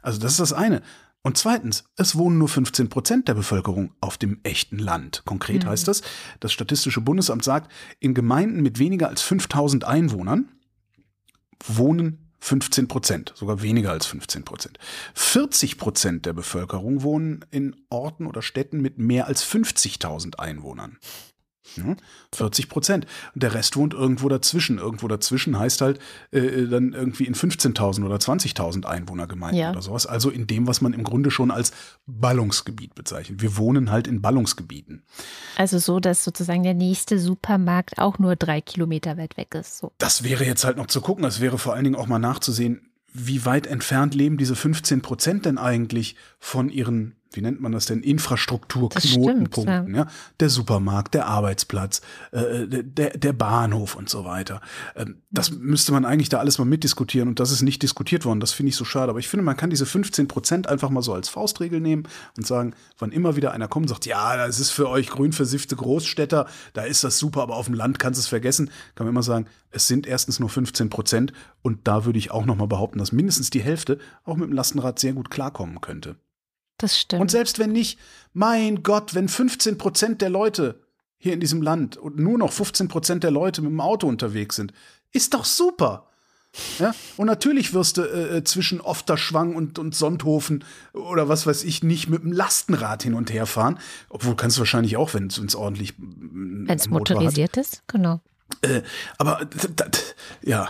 Also 0.01 0.19
das 0.19 0.31
ist 0.31 0.39
das 0.39 0.53
eine. 0.53 0.81
Und 1.21 1.37
zweitens, 1.37 1.85
es 1.95 2.17
wohnen 2.17 2.37
nur 2.37 2.49
15 2.49 2.89
Prozent 2.89 3.29
der 3.29 3.33
Bevölkerung 3.33 3.93
auf 4.01 4.17
dem 4.17 4.39
echten 4.43 4.77
Land. 4.77 5.23
Konkret 5.25 5.63
mhm. 5.63 5.69
heißt 5.69 5.87
das, 5.87 6.01
das 6.41 6.51
Statistische 6.51 6.99
Bundesamt 6.99 7.45
sagt, 7.45 7.71
in 7.99 8.13
Gemeinden 8.13 8.61
mit 8.61 8.79
weniger 8.79 9.07
als 9.07 9.21
5000 9.21 9.85
Einwohnern 9.85 10.49
wohnen 11.65 12.22
15 12.43 12.89
Prozent, 12.89 13.31
sogar 13.35 13.61
weniger 13.61 13.91
als 13.91 14.05
15 14.05 14.43
Prozent. 14.43 14.77
40 15.13 15.77
Prozent 15.77 16.25
der 16.25 16.33
Bevölkerung 16.33 17.01
wohnen 17.01 17.45
in 17.51 17.73
Orten 17.89 18.27
oder 18.27 18.41
Städten 18.41 18.81
mit 18.81 18.97
mehr 18.97 19.27
als 19.27 19.45
50.000 19.45 20.39
Einwohnern. 20.39 20.97
40 22.33 22.69
Prozent. 22.69 23.05
Und 23.33 23.43
der 23.43 23.53
Rest 23.53 23.75
wohnt 23.75 23.93
irgendwo 23.93 24.29
dazwischen. 24.29 24.77
Irgendwo 24.77 25.07
dazwischen 25.07 25.57
heißt 25.57 25.81
halt 25.81 25.99
äh, 26.31 26.39
äh 26.39 26.67
dann 26.67 26.93
irgendwie 26.93 27.25
in 27.25 27.35
15.000 27.35 28.05
oder 28.05 28.15
20.000 28.15 28.85
Einwohnergemeinden 28.85 29.59
ja. 29.59 29.71
oder 29.71 29.81
sowas. 29.81 30.05
Also 30.05 30.29
in 30.29 30.47
dem, 30.47 30.67
was 30.67 30.81
man 30.81 30.93
im 30.93 31.03
Grunde 31.03 31.31
schon 31.31 31.51
als 31.51 31.71
Ballungsgebiet 32.05 32.95
bezeichnet. 32.95 33.41
Wir 33.41 33.57
wohnen 33.57 33.91
halt 33.91 34.07
in 34.07 34.21
Ballungsgebieten. 34.21 35.03
Also 35.57 35.79
so, 35.79 35.99
dass 35.99 36.23
sozusagen 36.23 36.63
der 36.63 36.73
nächste 36.73 37.19
Supermarkt 37.19 37.97
auch 37.97 38.19
nur 38.19 38.35
drei 38.35 38.61
Kilometer 38.61 39.17
weit 39.17 39.37
weg 39.37 39.55
ist. 39.55 39.77
So. 39.77 39.91
Das 39.97 40.23
wäre 40.23 40.45
jetzt 40.45 40.63
halt 40.65 40.77
noch 40.77 40.87
zu 40.87 41.01
gucken. 41.01 41.23
Das 41.23 41.39
wäre 41.39 41.57
vor 41.57 41.73
allen 41.73 41.83
Dingen 41.83 41.95
auch 41.95 42.07
mal 42.07 42.19
nachzusehen, 42.19 42.89
wie 43.13 43.45
weit 43.45 43.67
entfernt 43.67 44.15
leben 44.15 44.37
diese 44.37 44.55
15 44.55 45.01
Prozent 45.01 45.45
denn 45.45 45.57
eigentlich 45.57 46.15
von 46.39 46.69
ihren 46.69 47.15
wie 47.35 47.41
nennt 47.41 47.61
man 47.61 47.71
das 47.71 47.85
denn, 47.85 48.01
Infrastrukturknotenpunkten, 48.01 49.95
ja. 49.95 50.03
ja. 50.03 50.07
Der 50.39 50.49
Supermarkt, 50.49 51.13
der 51.13 51.27
Arbeitsplatz, 51.27 52.01
äh, 52.31 52.67
der, 52.67 53.17
der 53.17 53.33
Bahnhof 53.33 53.95
und 53.95 54.09
so 54.09 54.25
weiter. 54.25 54.61
Ähm, 54.95 55.17
das 55.31 55.51
mhm. 55.51 55.65
müsste 55.65 55.91
man 55.91 56.05
eigentlich 56.05 56.29
da 56.29 56.39
alles 56.39 56.57
mal 56.57 56.65
mitdiskutieren 56.65 57.29
und 57.29 57.39
das 57.39 57.51
ist 57.51 57.61
nicht 57.61 57.81
diskutiert 57.81 58.25
worden. 58.25 58.39
Das 58.39 58.51
finde 58.51 58.69
ich 58.69 58.75
so 58.75 58.85
schade. 58.85 59.09
Aber 59.09 59.19
ich 59.19 59.27
finde, 59.27 59.43
man 59.43 59.57
kann 59.57 59.69
diese 59.69 59.85
15 59.85 60.27
Prozent 60.27 60.67
einfach 60.67 60.89
mal 60.89 61.01
so 61.01 61.13
als 61.13 61.29
Faustregel 61.29 61.79
nehmen 61.79 62.03
und 62.37 62.45
sagen, 62.45 62.73
wann 62.97 63.11
immer 63.11 63.35
wieder 63.35 63.51
einer 63.51 63.67
kommt 63.67 63.85
und 63.85 63.89
sagt, 63.89 64.05
ja, 64.05 64.37
das 64.37 64.59
ist 64.59 64.71
für 64.71 64.89
euch 64.89 65.09
grün 65.09 65.33
versiffte 65.33 65.75
Großstädter, 65.75 66.47
da 66.73 66.83
ist 66.83 67.03
das 67.03 67.17
super, 67.19 67.41
aber 67.41 67.55
auf 67.55 67.65
dem 67.65 67.75
Land 67.75 67.99
kannst 67.99 68.19
du 68.19 68.21
es 68.21 68.27
vergessen, 68.27 68.69
kann 68.95 69.05
man 69.05 69.13
immer 69.13 69.23
sagen, 69.23 69.47
es 69.71 69.87
sind 69.87 70.05
erstens 70.05 70.39
nur 70.39 70.49
15 70.49 70.89
Prozent 70.89 71.33
und 71.61 71.87
da 71.87 72.05
würde 72.05 72.19
ich 72.19 72.31
auch 72.31 72.45
noch 72.45 72.55
mal 72.55 72.67
behaupten, 72.67 72.99
dass 72.99 73.11
mindestens 73.11 73.49
die 73.49 73.61
Hälfte 73.61 73.97
auch 74.23 74.35
mit 74.35 74.47
dem 74.47 74.53
Lastenrad 74.53 74.99
sehr 74.99 75.13
gut 75.13 75.31
klarkommen 75.31 75.81
könnte. 75.81 76.15
Das 76.83 76.99
stimmt. 76.99 77.21
Und 77.21 77.31
selbst 77.31 77.59
wenn 77.59 77.71
nicht, 77.71 77.97
mein 78.33 78.83
Gott, 78.83 79.15
wenn 79.15 79.29
15 79.29 79.77
Prozent 79.77 80.21
der 80.21 80.29
Leute 80.29 80.81
hier 81.17 81.31
in 81.31 81.39
diesem 81.39 81.61
Land 81.61 81.95
und 81.95 82.19
nur 82.19 82.37
noch 82.37 82.51
15 82.51 82.89
Prozent 82.89 83.23
der 83.23 83.31
Leute 83.31 83.61
mit 83.61 83.71
dem 83.71 83.79
Auto 83.79 84.05
unterwegs 84.05 84.57
sind, 84.57 84.73
ist 85.13 85.33
doch 85.33 85.45
super. 85.45 86.09
Ja? 86.79 86.93
Und 87.15 87.27
natürlich 87.27 87.73
wirst 87.73 87.95
du 87.95 88.01
äh, 88.01 88.39
äh 88.39 88.43
zwischen 88.43 88.81
Ofterschwang 88.81 89.55
und, 89.55 89.79
und 89.79 89.95
Sonthofen 89.95 90.65
oder 90.91 91.29
was 91.29 91.47
weiß 91.47 91.63
ich 91.63 91.83
nicht 91.83 92.09
mit 92.09 92.21
dem 92.21 92.33
Lastenrad 92.33 93.03
hin 93.03 93.13
und 93.13 93.31
her 93.31 93.45
fahren. 93.45 93.79
Obwohl 94.09 94.35
kannst 94.35 94.57
du 94.57 94.59
wahrscheinlich 94.59 94.97
auch, 94.97 95.13
wenn 95.13 95.27
es 95.27 95.55
ordentlich. 95.55 95.93
Wenn 95.97 96.67
es 96.67 96.89
motorisiert 96.89 97.55
hat. 97.55 97.65
ist, 97.65 97.83
genau. 97.87 98.19
Äh, 98.61 98.81
aber 99.17 99.39
ja, 100.41 100.69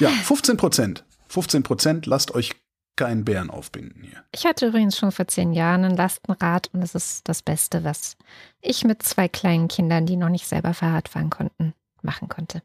ja, 0.00 0.08
15 0.08 0.56
Prozent. 0.56 1.04
15 1.28 1.62
Prozent, 1.62 2.06
lasst 2.06 2.34
euch 2.34 2.56
keinen 2.96 3.24
Bären 3.24 3.50
aufbinden 3.50 4.02
hier. 4.02 4.24
Ich 4.32 4.46
hatte 4.46 4.66
übrigens 4.66 4.96
schon 4.96 5.12
vor 5.12 5.28
zehn 5.28 5.52
Jahren 5.52 5.84
ein 5.84 5.96
Lastenrad 5.96 6.70
und 6.72 6.82
es 6.82 6.94
ist 6.94 7.28
das 7.28 7.42
Beste, 7.42 7.84
was 7.84 8.16
ich 8.60 8.84
mit 8.84 9.02
zwei 9.02 9.28
kleinen 9.28 9.68
Kindern, 9.68 10.06
die 10.06 10.16
noch 10.16 10.30
nicht 10.30 10.46
selber 10.46 10.74
Fahrrad 10.74 11.08
fahren 11.08 11.30
konnten, 11.30 11.74
machen 12.02 12.28
konnte. 12.28 12.62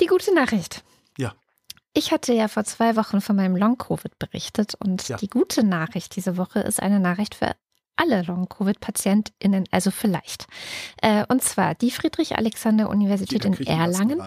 Die 0.00 0.06
gute 0.06 0.34
Nachricht. 0.34 0.84
Ja. 1.16 1.34
Ich 1.92 2.12
hatte 2.12 2.32
ja 2.32 2.48
vor 2.48 2.64
zwei 2.64 2.96
Wochen 2.96 3.20
von 3.20 3.36
meinem 3.36 3.56
Long-Covid 3.56 4.18
berichtet 4.18 4.74
und 4.74 5.08
ja. 5.08 5.16
die 5.16 5.28
gute 5.28 5.64
Nachricht 5.64 6.16
diese 6.16 6.36
Woche 6.36 6.60
ist 6.60 6.80
eine 6.80 7.00
Nachricht 7.00 7.34
für 7.34 7.54
alle 7.98 8.22
Long-Covid-PatientInnen, 8.22 9.64
also 9.70 9.90
vielleicht. 9.90 10.46
Äh, 11.02 11.24
und 11.28 11.42
zwar 11.42 11.74
die 11.74 11.90
Friedrich-Alexander-Universität 11.90 13.44
in 13.44 13.66
Erlangen. 13.66 14.22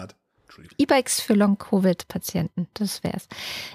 E-Bikes 0.78 1.20
für 1.20 1.34
Long-Covid-Patienten, 1.34 2.68
das 2.74 3.02
wär's. 3.02 3.28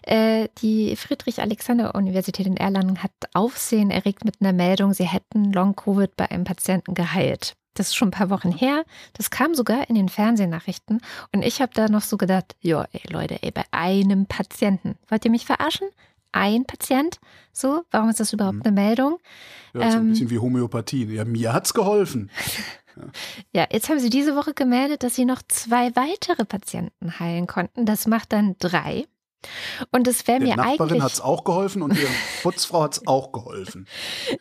Äh, 0.04 0.50
die 0.62 0.96
Friedrich-Alexander-Universität 0.96 2.48
in 2.48 2.58
Erlangen 2.58 3.04
hat 3.04 3.12
Aufsehen 3.34 3.92
erregt 3.92 4.26
mit 4.26 4.42
einer 4.42 4.54
Meldung, 4.54 4.94
sie 4.94 5.08
hätten 5.08 5.52
Long-Covid 5.52 6.16
bei 6.16 6.30
einem 6.30 6.44
Patienten 6.44 6.94
geheilt. 6.94 7.56
Das 7.78 7.90
ist 7.90 7.96
schon 7.96 8.08
ein 8.08 8.12
paar 8.12 8.32
Wochen 8.32 8.52
her. 8.52 8.84
Das 9.14 9.30
kam 9.30 9.54
sogar 9.54 9.88
in 9.88 9.96
den 9.96 10.10
Fernsehnachrichten. 10.10 11.00
Und 11.32 11.44
ich 11.44 11.62
habe 11.62 11.72
da 11.76 11.88
noch 11.90 12.02
so 12.02 12.18
gedacht, 12.18 12.56
ja, 12.60 12.88
ey 12.92 13.02
Leute, 13.12 13.42
ey, 13.44 13.52
bei 13.52 13.64
einem 13.72 14.26
Patienten. 14.26 14.96
Wollt 15.10 15.26
ihr 15.26 15.32
mich 15.32 15.46
verarschen? 15.46 15.88
Ein 16.32 16.66
Patient? 16.66 17.20
So, 17.54 17.84
warum 17.92 18.10
ist 18.10 18.20
das 18.20 18.34
überhaupt 18.34 18.58
mhm. 18.58 18.64
eine 18.64 18.72
Meldung? 18.72 19.20
Ja, 19.74 19.82
ähm, 19.82 19.92
so 19.92 19.98
ein 19.98 20.04
ähm, 20.04 20.10
bisschen 20.10 20.30
wie 20.32 20.40
Homöopathie. 20.40 21.06
Ja, 21.06 21.26
mir 21.26 21.54
hat's 21.54 21.74
geholfen. 21.74 22.32
Ja, 23.54 23.68
jetzt 23.72 23.90
haben 23.90 24.00
Sie 24.00 24.10
diese 24.10 24.36
Woche 24.36 24.54
gemeldet, 24.54 25.04
dass 25.04 25.16
Sie 25.16 25.26
noch 25.26 25.42
zwei 25.48 25.96
weitere 25.96 26.46
Patienten 26.46 27.20
heilen 27.20 27.48
konnten. 27.48 27.86
Das 27.86 28.08
macht 28.08 28.34
dann 28.34 28.56
drei. 28.60 29.06
Und 29.92 30.08
es 30.08 30.28
wäre 30.28 30.40
mir 30.40 30.56
Nachbarin 30.56 30.66
eigentlich. 30.66 30.80
Nachbarin 30.80 31.04
hat 31.04 31.14
es 31.14 31.22
auch 31.22 31.44
geholfen 31.44 31.82
und 31.82 31.98
ihre 31.98 32.10
Putzfrau 32.44 32.84
hat 32.84 32.94
es 32.94 33.08
auch 33.08 33.32
geholfen. 33.32 33.88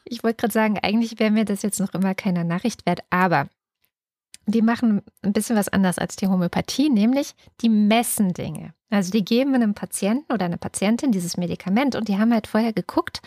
Ich 0.05 0.25
wollte 0.25 0.37
gerade 0.37 0.53
sagen, 0.53 0.79
eigentlich 0.83 1.19
wäre 1.19 1.31
mir 1.31 1.45
das 1.45 1.63
jetzt 1.63 1.81
noch 1.81 1.93
immer 1.95 2.15
keiner 2.15 2.45
Nachricht 2.45 2.87
wert, 2.87 3.01
aber 3.11 3.49
die 4.47 4.63
machen 4.63 5.03
ein 5.23 5.33
bisschen 5.33 5.57
was 5.57 5.69
anders 5.69 5.99
als 5.99 6.17
die 6.17 6.29
Homöopathie, 6.29 6.89
nämlich 6.89 7.35
die 7.61 7.69
messen 7.69 8.33
Dinge. 8.33 8.75
Also 8.89 9.11
die 9.11 9.25
geben 9.25 9.55
einem 9.55 9.75
Patienten 9.75 10.33
oder 10.33 10.45
einer 10.45 10.59
Patientin 10.59 11.11
dieses 11.11 11.37
Medikament 11.37 11.97
und 11.97 12.07
die 12.07 12.19
haben 12.19 12.33
halt 12.33 12.47
vorher 12.47 12.73
geguckt, 12.73 13.21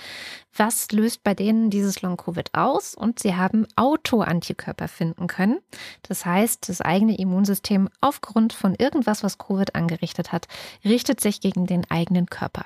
was 0.56 0.92
löst 0.92 1.24
bei 1.24 1.34
denen 1.34 1.70
dieses 1.70 2.02
Long-Covid 2.02 2.54
aus 2.54 2.96
und 2.96 3.20
sie 3.20 3.36
haben 3.36 3.68
Autoantikörper 3.76 4.88
finden 4.88 5.28
können. 5.28 5.60
Das 6.04 6.26
heißt, 6.26 6.70
das 6.70 6.80
eigene 6.80 7.18
Immunsystem 7.18 7.90
aufgrund 8.00 8.54
von 8.54 8.74
irgendwas, 8.76 9.22
was 9.22 9.38
Covid 9.38 9.76
angerichtet 9.76 10.32
hat, 10.32 10.48
richtet 10.86 11.20
sich 11.20 11.42
gegen 11.42 11.66
den 11.66 11.90
eigenen 11.92 12.28
Körper. 12.28 12.66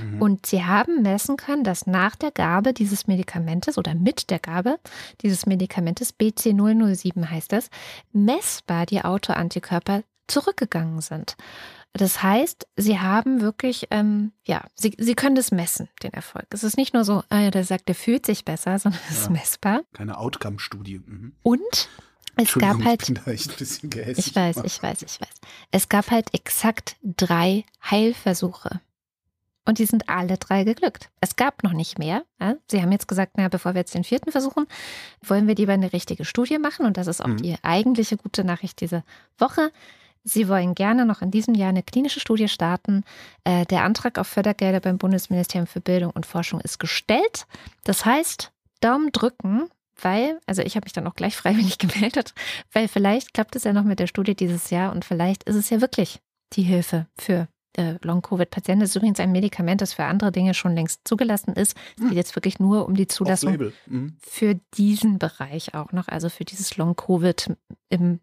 Mhm. 0.00 0.22
Und 0.22 0.46
sie 0.46 0.64
haben 0.64 1.02
messen 1.02 1.36
können, 1.36 1.64
dass 1.64 1.86
nach 1.86 2.14
der 2.14 2.30
Gabe 2.30 2.72
dieses 2.72 3.06
Medikamentes 3.08 3.78
oder 3.78 3.94
mit 3.94 4.30
der 4.30 4.38
Gabe 4.38 4.78
dieses 5.22 5.44
Medikamentes, 5.46 6.14
BC007 6.18 7.28
heißt 7.28 7.52
das, 7.52 7.68
messbar 8.12 8.86
die 8.86 9.04
Autoantikörper 9.04 10.02
zurückgegangen 10.28 11.00
sind. 11.00 11.36
Das 11.94 12.22
heißt, 12.22 12.68
sie 12.76 13.00
haben 13.00 13.40
wirklich, 13.40 13.88
ähm, 13.90 14.32
ja, 14.44 14.64
sie, 14.74 14.94
sie 14.98 15.14
können 15.14 15.34
das 15.34 15.50
messen, 15.50 15.88
den 16.02 16.12
Erfolg. 16.12 16.46
Es 16.50 16.62
ist 16.62 16.76
nicht 16.76 16.94
nur 16.94 17.04
so, 17.04 17.24
äh, 17.30 17.50
der 17.50 17.64
sagt, 17.64 17.88
der 17.88 17.94
fühlt 17.94 18.24
sich 18.24 18.44
besser, 18.44 18.78
sondern 18.78 19.00
es 19.08 19.16
ja. 19.16 19.22
ist 19.22 19.30
messbar. 19.30 19.82
Keine 19.94 20.18
Outcome-Studie. 20.18 21.00
Mhm. 21.04 21.32
Und 21.42 21.88
es 22.36 22.54
gab 22.54 22.84
halt. 22.84 23.08
Ich, 23.08 23.16
ich 23.16 24.36
weiß, 24.36 24.62
ich 24.64 24.82
weiß, 24.82 25.02
ich 25.02 25.20
weiß. 25.20 25.28
Es 25.72 25.88
gab 25.88 26.10
halt 26.10 26.32
exakt 26.34 26.96
drei 27.02 27.64
Heilversuche. 27.90 28.80
Und 29.64 29.78
die 29.78 29.84
sind 29.84 30.08
alle 30.08 30.38
drei 30.38 30.64
geglückt. 30.64 31.10
Es 31.20 31.36
gab 31.36 31.62
noch 31.62 31.74
nicht 31.74 31.98
mehr. 31.98 32.24
Ja? 32.40 32.54
Sie 32.70 32.80
haben 32.80 32.90
jetzt 32.90 33.06
gesagt, 33.06 33.32
na, 33.36 33.48
bevor 33.48 33.74
wir 33.74 33.80
jetzt 33.80 33.94
den 33.94 34.04
vierten 34.04 34.32
versuchen, 34.32 34.66
wollen 35.22 35.46
wir 35.46 35.56
lieber 35.56 35.74
eine 35.74 35.92
richtige 35.92 36.24
Studie 36.24 36.58
machen. 36.58 36.86
Und 36.86 36.96
das 36.96 37.06
ist 37.06 37.20
auch 37.20 37.26
mhm. 37.26 37.36
die 37.36 37.56
eigentliche 37.62 38.16
gute 38.16 38.44
Nachricht 38.44 38.80
diese 38.80 39.04
Woche. 39.36 39.70
Sie 40.28 40.48
wollen 40.48 40.74
gerne 40.74 41.06
noch 41.06 41.22
in 41.22 41.30
diesem 41.30 41.54
Jahr 41.54 41.70
eine 41.70 41.82
klinische 41.82 42.20
Studie 42.20 42.48
starten. 42.48 43.04
Äh, 43.44 43.64
der 43.66 43.84
Antrag 43.84 44.18
auf 44.18 44.26
Fördergelder 44.26 44.80
beim 44.80 44.98
Bundesministerium 44.98 45.66
für 45.66 45.80
Bildung 45.80 46.10
und 46.10 46.26
Forschung 46.26 46.60
ist 46.60 46.78
gestellt. 46.78 47.46
Das 47.84 48.04
heißt, 48.04 48.52
Daumen 48.80 49.10
drücken, 49.12 49.68
weil, 50.00 50.38
also 50.46 50.62
ich 50.62 50.76
habe 50.76 50.84
mich 50.84 50.92
dann 50.92 51.06
auch 51.06 51.14
gleich 51.14 51.36
freiwillig 51.36 51.78
gemeldet, 51.78 52.34
weil 52.72 52.88
vielleicht 52.88 53.32
klappt 53.32 53.56
es 53.56 53.64
ja 53.64 53.72
noch 53.72 53.84
mit 53.84 53.98
der 53.98 54.06
Studie 54.06 54.34
dieses 54.34 54.70
Jahr 54.70 54.92
und 54.92 55.04
vielleicht 55.04 55.44
ist 55.44 55.56
es 55.56 55.70
ja 55.70 55.80
wirklich 55.80 56.20
die 56.52 56.62
Hilfe 56.62 57.06
für 57.18 57.48
äh, 57.76 57.94
Long-Covid-Patienten. 58.02 58.80
Das 58.80 58.90
ist 58.90 58.96
übrigens 58.96 59.20
ein 59.20 59.32
Medikament, 59.32 59.80
das 59.80 59.94
für 59.94 60.04
andere 60.04 60.32
Dinge 60.32 60.52
schon 60.52 60.74
längst 60.74 61.08
zugelassen 61.08 61.54
ist. 61.54 61.76
Es 61.96 62.02
geht 62.02 62.10
hm. 62.10 62.16
jetzt 62.16 62.36
wirklich 62.36 62.58
nur 62.58 62.86
um 62.86 62.94
die 62.94 63.06
Zulassung 63.06 63.72
mhm. 63.86 64.16
für 64.20 64.60
diesen 64.76 65.18
Bereich 65.18 65.74
auch 65.74 65.92
noch, 65.92 66.08
also 66.08 66.28
für 66.28 66.44
dieses 66.44 66.76
Long-Covid 66.76 67.56
im 67.88 68.20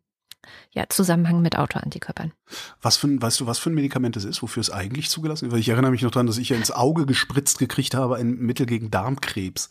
ja, 0.72 0.86
Zusammenhang 0.90 1.42
mit 1.42 1.58
Autoantikörpern. 1.58 2.32
Was 2.82 2.98
für, 2.98 3.22
weißt 3.22 3.40
du, 3.40 3.48
was 3.48 3.60
für 3.60 3.70
ein 3.70 3.76
Medikament 3.76 4.18
es 4.18 4.26
ist, 4.26 4.42
wofür 4.42 4.62
es 4.62 4.72
eigentlich 4.72 5.10
zugelassen 5.10 5.48
ist? 5.48 5.52
Weil 5.52 5.60
ich 5.60 5.70
erinnere 5.70 5.92
mich 5.92 6.02
noch 6.02 6.12
daran, 6.12 6.28
dass 6.28 6.38
ich 6.38 6.50
ja 6.50 6.58
ins 6.58 6.72
Auge 6.72 7.06
gespritzt 7.06 7.60
gekriegt 7.60 7.96
habe, 7.96 8.16
ein 8.16 8.38
Mittel 8.38 8.66
gegen 8.66 8.92
Darmkrebs. 8.92 9.70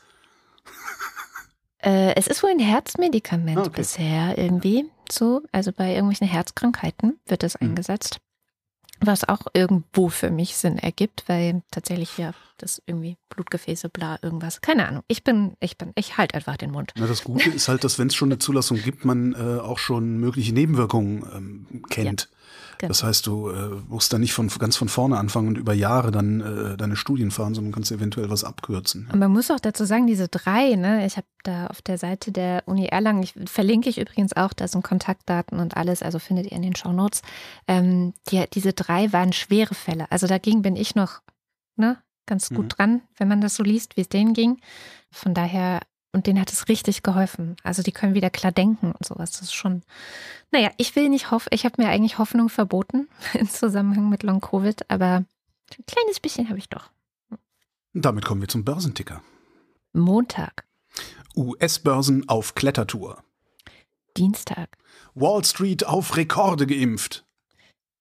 Äh, 1.86 2.14
es 2.14 2.28
ist 2.28 2.42
wohl 2.42 2.48
ein 2.48 2.58
Herzmedikament 2.58 3.58
ah, 3.58 3.64
okay. 3.64 3.72
bisher 3.76 4.38
irgendwie 4.38 4.86
so. 5.12 5.42
Also 5.52 5.70
bei 5.70 5.90
irgendwelchen 5.90 6.26
Herzkrankheiten 6.26 7.20
wird 7.26 7.42
es 7.42 7.60
mhm. 7.60 7.68
eingesetzt. 7.68 8.20
Was 9.00 9.28
auch 9.28 9.46
irgendwo 9.52 10.08
für 10.08 10.30
mich 10.30 10.56
Sinn 10.56 10.78
ergibt, 10.78 11.24
weil 11.26 11.62
tatsächlich 11.70 12.16
ja 12.16 12.32
das 12.58 12.80
irgendwie 12.86 13.16
Blutgefäße, 13.28 13.88
bla, 13.88 14.18
irgendwas. 14.22 14.60
Keine 14.60 14.86
Ahnung. 14.86 15.02
Ich 15.08 15.24
bin, 15.24 15.56
ich 15.60 15.76
bin, 15.76 15.92
ich 15.96 16.16
halte 16.16 16.34
einfach 16.36 16.56
den 16.56 16.70
Mund. 16.70 16.92
Na, 16.96 17.06
das 17.06 17.24
Gute 17.24 17.50
ist 17.50 17.68
halt, 17.68 17.84
dass 17.84 17.98
wenn 17.98 18.06
es 18.06 18.14
schon 18.14 18.28
eine 18.28 18.38
Zulassung 18.38 18.80
gibt, 18.80 19.04
man 19.04 19.34
äh, 19.34 19.60
auch 19.60 19.78
schon 19.78 20.18
mögliche 20.18 20.52
Nebenwirkungen 20.52 21.24
ähm, 21.34 21.82
kennt. 21.90 22.28
Ja. 22.74 22.78
Genau. 22.78 22.88
Das 22.88 23.02
heißt, 23.02 23.26
du 23.26 23.50
äh, 23.50 23.70
musst 23.88 24.12
da 24.12 24.18
nicht 24.18 24.32
von 24.32 24.48
ganz 24.48 24.76
von 24.76 24.88
vorne 24.88 25.18
anfangen 25.18 25.48
und 25.48 25.58
über 25.58 25.72
Jahre 25.72 26.10
dann 26.10 26.40
äh, 26.40 26.76
deine 26.76 26.96
Studien 26.96 27.30
fahren, 27.30 27.54
sondern 27.54 27.72
kannst 27.72 27.92
eventuell 27.92 28.30
was 28.30 28.44
abkürzen. 28.44 29.08
Und 29.12 29.18
man 29.18 29.30
muss 29.30 29.50
auch 29.50 29.60
dazu 29.60 29.84
sagen, 29.84 30.06
diese 30.06 30.28
drei, 30.28 30.74
ne, 30.74 31.06
ich 31.06 31.16
habe 31.16 31.26
da 31.42 31.66
auf 31.68 31.82
der 31.82 31.98
Seite 31.98 32.32
der 32.32 32.62
Uni 32.66 32.86
Erlangen, 32.86 33.22
ich 33.22 33.34
verlinke 33.46 33.88
ich 33.88 33.98
übrigens 33.98 34.34
auch, 34.36 34.52
da 34.52 34.66
sind 34.68 34.82
Kontaktdaten 34.82 35.58
und 35.60 35.76
alles, 35.76 36.02
also 36.02 36.18
findet 36.18 36.46
ihr 36.46 36.52
in 36.52 36.62
den 36.62 36.76
Shownotes. 36.76 37.22
Ähm, 37.68 38.14
die, 38.28 38.44
diese 38.52 38.72
drei 38.72 39.12
waren 39.12 39.32
schwere 39.32 39.74
Fälle. 39.74 40.10
Also 40.10 40.26
dagegen 40.26 40.62
bin 40.62 40.76
ich 40.76 40.94
noch 40.94 41.20
ne, 41.76 41.98
ganz 42.26 42.48
gut 42.50 42.64
mhm. 42.64 42.68
dran, 42.68 43.02
wenn 43.16 43.28
man 43.28 43.40
das 43.40 43.56
so 43.56 43.62
liest, 43.62 43.96
wie 43.96 44.02
es 44.02 44.08
denen 44.08 44.34
ging. 44.34 44.60
Von 45.10 45.34
daher 45.34 45.80
und 46.14 46.26
denen 46.26 46.40
hat 46.40 46.52
es 46.52 46.68
richtig 46.68 47.02
geholfen. 47.02 47.56
Also 47.62 47.82
die 47.82 47.92
können 47.92 48.14
wieder 48.14 48.30
klar 48.30 48.52
denken 48.52 48.92
und 48.92 49.04
sowas. 49.04 49.32
Das 49.32 49.42
ist 49.42 49.54
schon, 49.54 49.82
naja, 50.52 50.70
ich 50.76 50.94
will 50.96 51.08
nicht 51.08 51.30
hoffen, 51.30 51.48
ich 51.52 51.64
habe 51.64 51.82
mir 51.82 51.88
eigentlich 51.88 52.18
Hoffnung 52.18 52.48
verboten 52.48 53.08
im 53.34 53.48
Zusammenhang 53.48 54.08
mit 54.08 54.22
Long 54.22 54.40
Covid, 54.40 54.90
aber 54.90 55.24
ein 55.76 55.86
kleines 55.86 56.20
bisschen 56.20 56.48
habe 56.48 56.58
ich 56.58 56.68
doch. 56.68 56.90
Damit 57.92 58.24
kommen 58.24 58.40
wir 58.40 58.48
zum 58.48 58.64
Börsenticker. 58.64 59.22
Montag. 59.92 60.64
US-Börsen 61.36 62.28
auf 62.28 62.54
Klettertour. 62.54 63.22
Dienstag. 64.16 64.76
Wall 65.14 65.44
Street 65.44 65.84
auf 65.84 66.16
Rekorde 66.16 66.66
geimpft. 66.66 67.24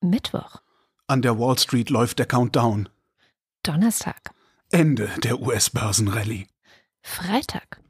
Mittwoch. 0.01 0.61
An 1.07 1.21
der 1.21 1.39
Wall 1.39 1.57
Street 1.57 1.89
läuft 1.89 2.19
der 2.19 2.27
Countdown. 2.27 2.89
Donnerstag. 3.63 4.31
Ende 4.71 5.09
der 5.23 5.39
US-Börsenrallye. 5.39 6.47
Freitag. 7.01 7.82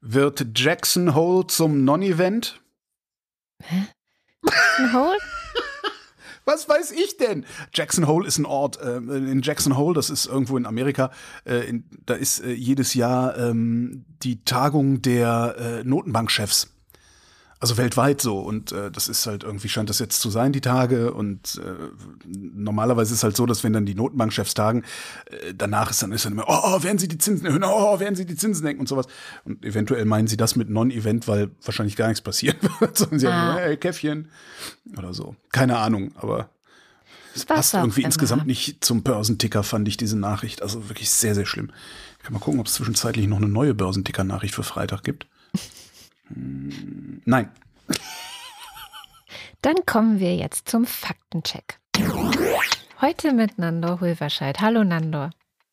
Wird 0.00 0.58
Jackson 0.58 1.14
Hole 1.14 1.46
zum 1.46 1.84
Non-Event? 1.84 2.60
Hä? 3.62 3.86
Jackson 4.42 4.92
Hole? 4.94 5.18
Was 6.46 6.68
weiß 6.68 6.92
ich 6.92 7.18
denn? 7.18 7.44
Jackson 7.74 8.06
Hole 8.06 8.26
ist 8.26 8.38
ein 8.38 8.46
Ort. 8.46 8.80
Äh, 8.80 8.96
in 8.96 9.42
Jackson 9.42 9.76
Hole, 9.76 9.94
das 9.94 10.08
ist 10.08 10.26
irgendwo 10.26 10.56
in 10.56 10.64
Amerika, 10.64 11.10
äh, 11.44 11.68
in, 11.68 11.84
da 12.06 12.14
ist 12.14 12.40
äh, 12.40 12.52
jedes 12.52 12.94
Jahr 12.94 13.36
ähm, 13.36 14.06
die 14.22 14.42
Tagung 14.44 15.02
der 15.02 15.56
äh, 15.58 15.84
Notenbankchefs. 15.84 16.72
Also 17.62 17.76
weltweit 17.76 18.22
so. 18.22 18.38
Und 18.38 18.72
äh, 18.72 18.90
das 18.90 19.08
ist 19.08 19.26
halt 19.26 19.44
irgendwie, 19.44 19.68
scheint 19.68 19.90
das 19.90 19.98
jetzt 19.98 20.20
zu 20.20 20.30
sein, 20.30 20.52
die 20.52 20.62
Tage. 20.62 21.12
Und 21.12 21.60
äh, 21.62 21.90
normalerweise 22.26 23.12
ist 23.12 23.18
es 23.18 23.22
halt 23.22 23.36
so, 23.36 23.44
dass 23.44 23.62
wenn 23.62 23.74
dann 23.74 23.84
die 23.84 23.94
Notenbankchefs 23.94 24.54
tagen, 24.54 24.82
äh, 25.26 25.52
danach 25.54 25.90
ist 25.90 26.02
dann, 26.02 26.10
ist 26.12 26.24
dann 26.24 26.32
immer, 26.32 26.46
oh, 26.48 26.58
oh, 26.62 26.82
werden 26.82 26.96
sie 26.96 27.06
die 27.06 27.18
Zinsen 27.18 27.46
erhöhen, 27.46 27.62
oh, 27.62 28.00
werden 28.00 28.14
sie 28.14 28.24
die 28.24 28.34
Zinsen 28.34 28.62
senken 28.62 28.80
und 28.80 28.88
sowas. 28.88 29.06
Und 29.44 29.62
eventuell 29.62 30.06
meinen 30.06 30.26
sie 30.26 30.38
das 30.38 30.56
mit 30.56 30.70
Non-Event, 30.70 31.28
weil 31.28 31.50
wahrscheinlich 31.62 31.96
gar 31.96 32.08
nichts 32.08 32.22
passieren 32.22 32.56
wird. 32.78 32.96
Sondern 32.98 33.18
sie 33.18 33.26
ah. 33.26 33.56
hey, 33.56 33.76
Käffchen 33.76 34.28
oder 34.96 35.12
so. 35.12 35.36
Keine 35.52 35.78
Ahnung, 35.78 36.12
aber 36.16 36.48
es 37.34 37.44
passt 37.44 37.74
irgendwie 37.74 38.00
immer. 38.00 38.06
insgesamt 38.06 38.46
nicht 38.46 38.82
zum 38.82 39.02
Börsenticker, 39.02 39.62
fand 39.62 39.86
ich 39.86 39.96
diese 39.96 40.18
Nachricht. 40.18 40.62
Also 40.62 40.88
wirklich 40.88 41.10
sehr, 41.10 41.34
sehr 41.34 41.46
schlimm. 41.46 41.70
Ich 42.18 42.24
kann 42.24 42.32
mal 42.32 42.40
gucken, 42.40 42.60
ob 42.60 42.66
es 42.66 42.74
zwischenzeitlich 42.74 43.26
noch 43.26 43.36
eine 43.36 43.48
neue 43.48 43.74
Börsenticker-Nachricht 43.74 44.54
für 44.54 44.62
Freitag 44.62 45.04
gibt. 45.04 45.26
Nein. 46.30 47.50
Dann 49.62 49.76
kommen 49.86 50.20
wir 50.20 50.36
jetzt 50.36 50.68
zum 50.68 50.86
Faktencheck. 50.86 51.78
Heute 53.00 53.32
mit 53.32 53.58
Nando 53.58 54.00
Hulverscheid. 54.00 54.60
Hallo 54.60 54.84
Nando. 54.84 55.30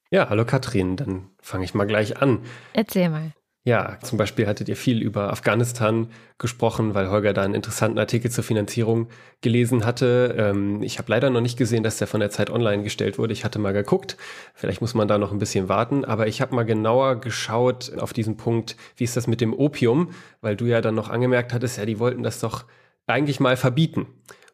Ja, 0.09 0.29
hallo 0.29 0.45
Katrin. 0.45 0.95
Dann 0.95 1.29
fange 1.41 1.65
ich 1.65 1.73
mal 1.73 1.85
gleich 1.85 2.21
an. 2.21 2.39
Erzähl 2.73 3.09
mal. 3.09 3.33
Ja, 3.67 3.97
zum 4.01 4.17
Beispiel 4.17 4.47
hattet 4.47 4.69
ihr 4.69 4.77
viel 4.77 5.01
über 5.01 5.29
Afghanistan 5.29 6.07
gesprochen, 6.37 6.93
weil 6.93 7.09
Holger 7.09 7.33
da 7.33 7.41
einen 7.41 7.53
interessanten 7.53 7.99
Artikel 7.99 8.31
zur 8.31 8.45
Finanzierung 8.45 9.09
gelesen 9.41 9.85
hatte. 9.85 10.33
Ähm, 10.37 10.81
ich 10.83 10.99
habe 10.99 11.11
leider 11.11 11.29
noch 11.29 11.41
nicht 11.41 11.57
gesehen, 11.57 11.83
dass 11.83 11.97
der 11.97 12.07
von 12.07 12.21
der 12.21 12.29
Zeit 12.29 12.49
online 12.49 12.83
gestellt 12.83 13.17
wurde. 13.17 13.33
Ich 13.33 13.43
hatte 13.43 13.59
mal 13.59 13.73
geguckt. 13.73 14.15
Vielleicht 14.53 14.79
muss 14.79 14.93
man 14.93 15.09
da 15.09 15.17
noch 15.17 15.33
ein 15.33 15.37
bisschen 15.37 15.67
warten. 15.67 16.05
Aber 16.05 16.27
ich 16.27 16.39
habe 16.39 16.55
mal 16.55 16.63
genauer 16.63 17.19
geschaut 17.19 17.91
auf 17.99 18.13
diesen 18.13 18.37
Punkt, 18.37 18.77
wie 18.95 19.03
ist 19.03 19.17
das 19.17 19.27
mit 19.27 19.41
dem 19.41 19.53
Opium? 19.53 20.11
Weil 20.39 20.55
du 20.55 20.63
ja 20.63 20.79
dann 20.79 20.95
noch 20.95 21.09
angemerkt 21.09 21.51
hattest, 21.51 21.77
ja, 21.77 21.85
die 21.85 21.99
wollten 21.99 22.23
das 22.23 22.39
doch 22.39 22.63
eigentlich 23.05 23.41
mal 23.41 23.57
verbieten. 23.57 24.07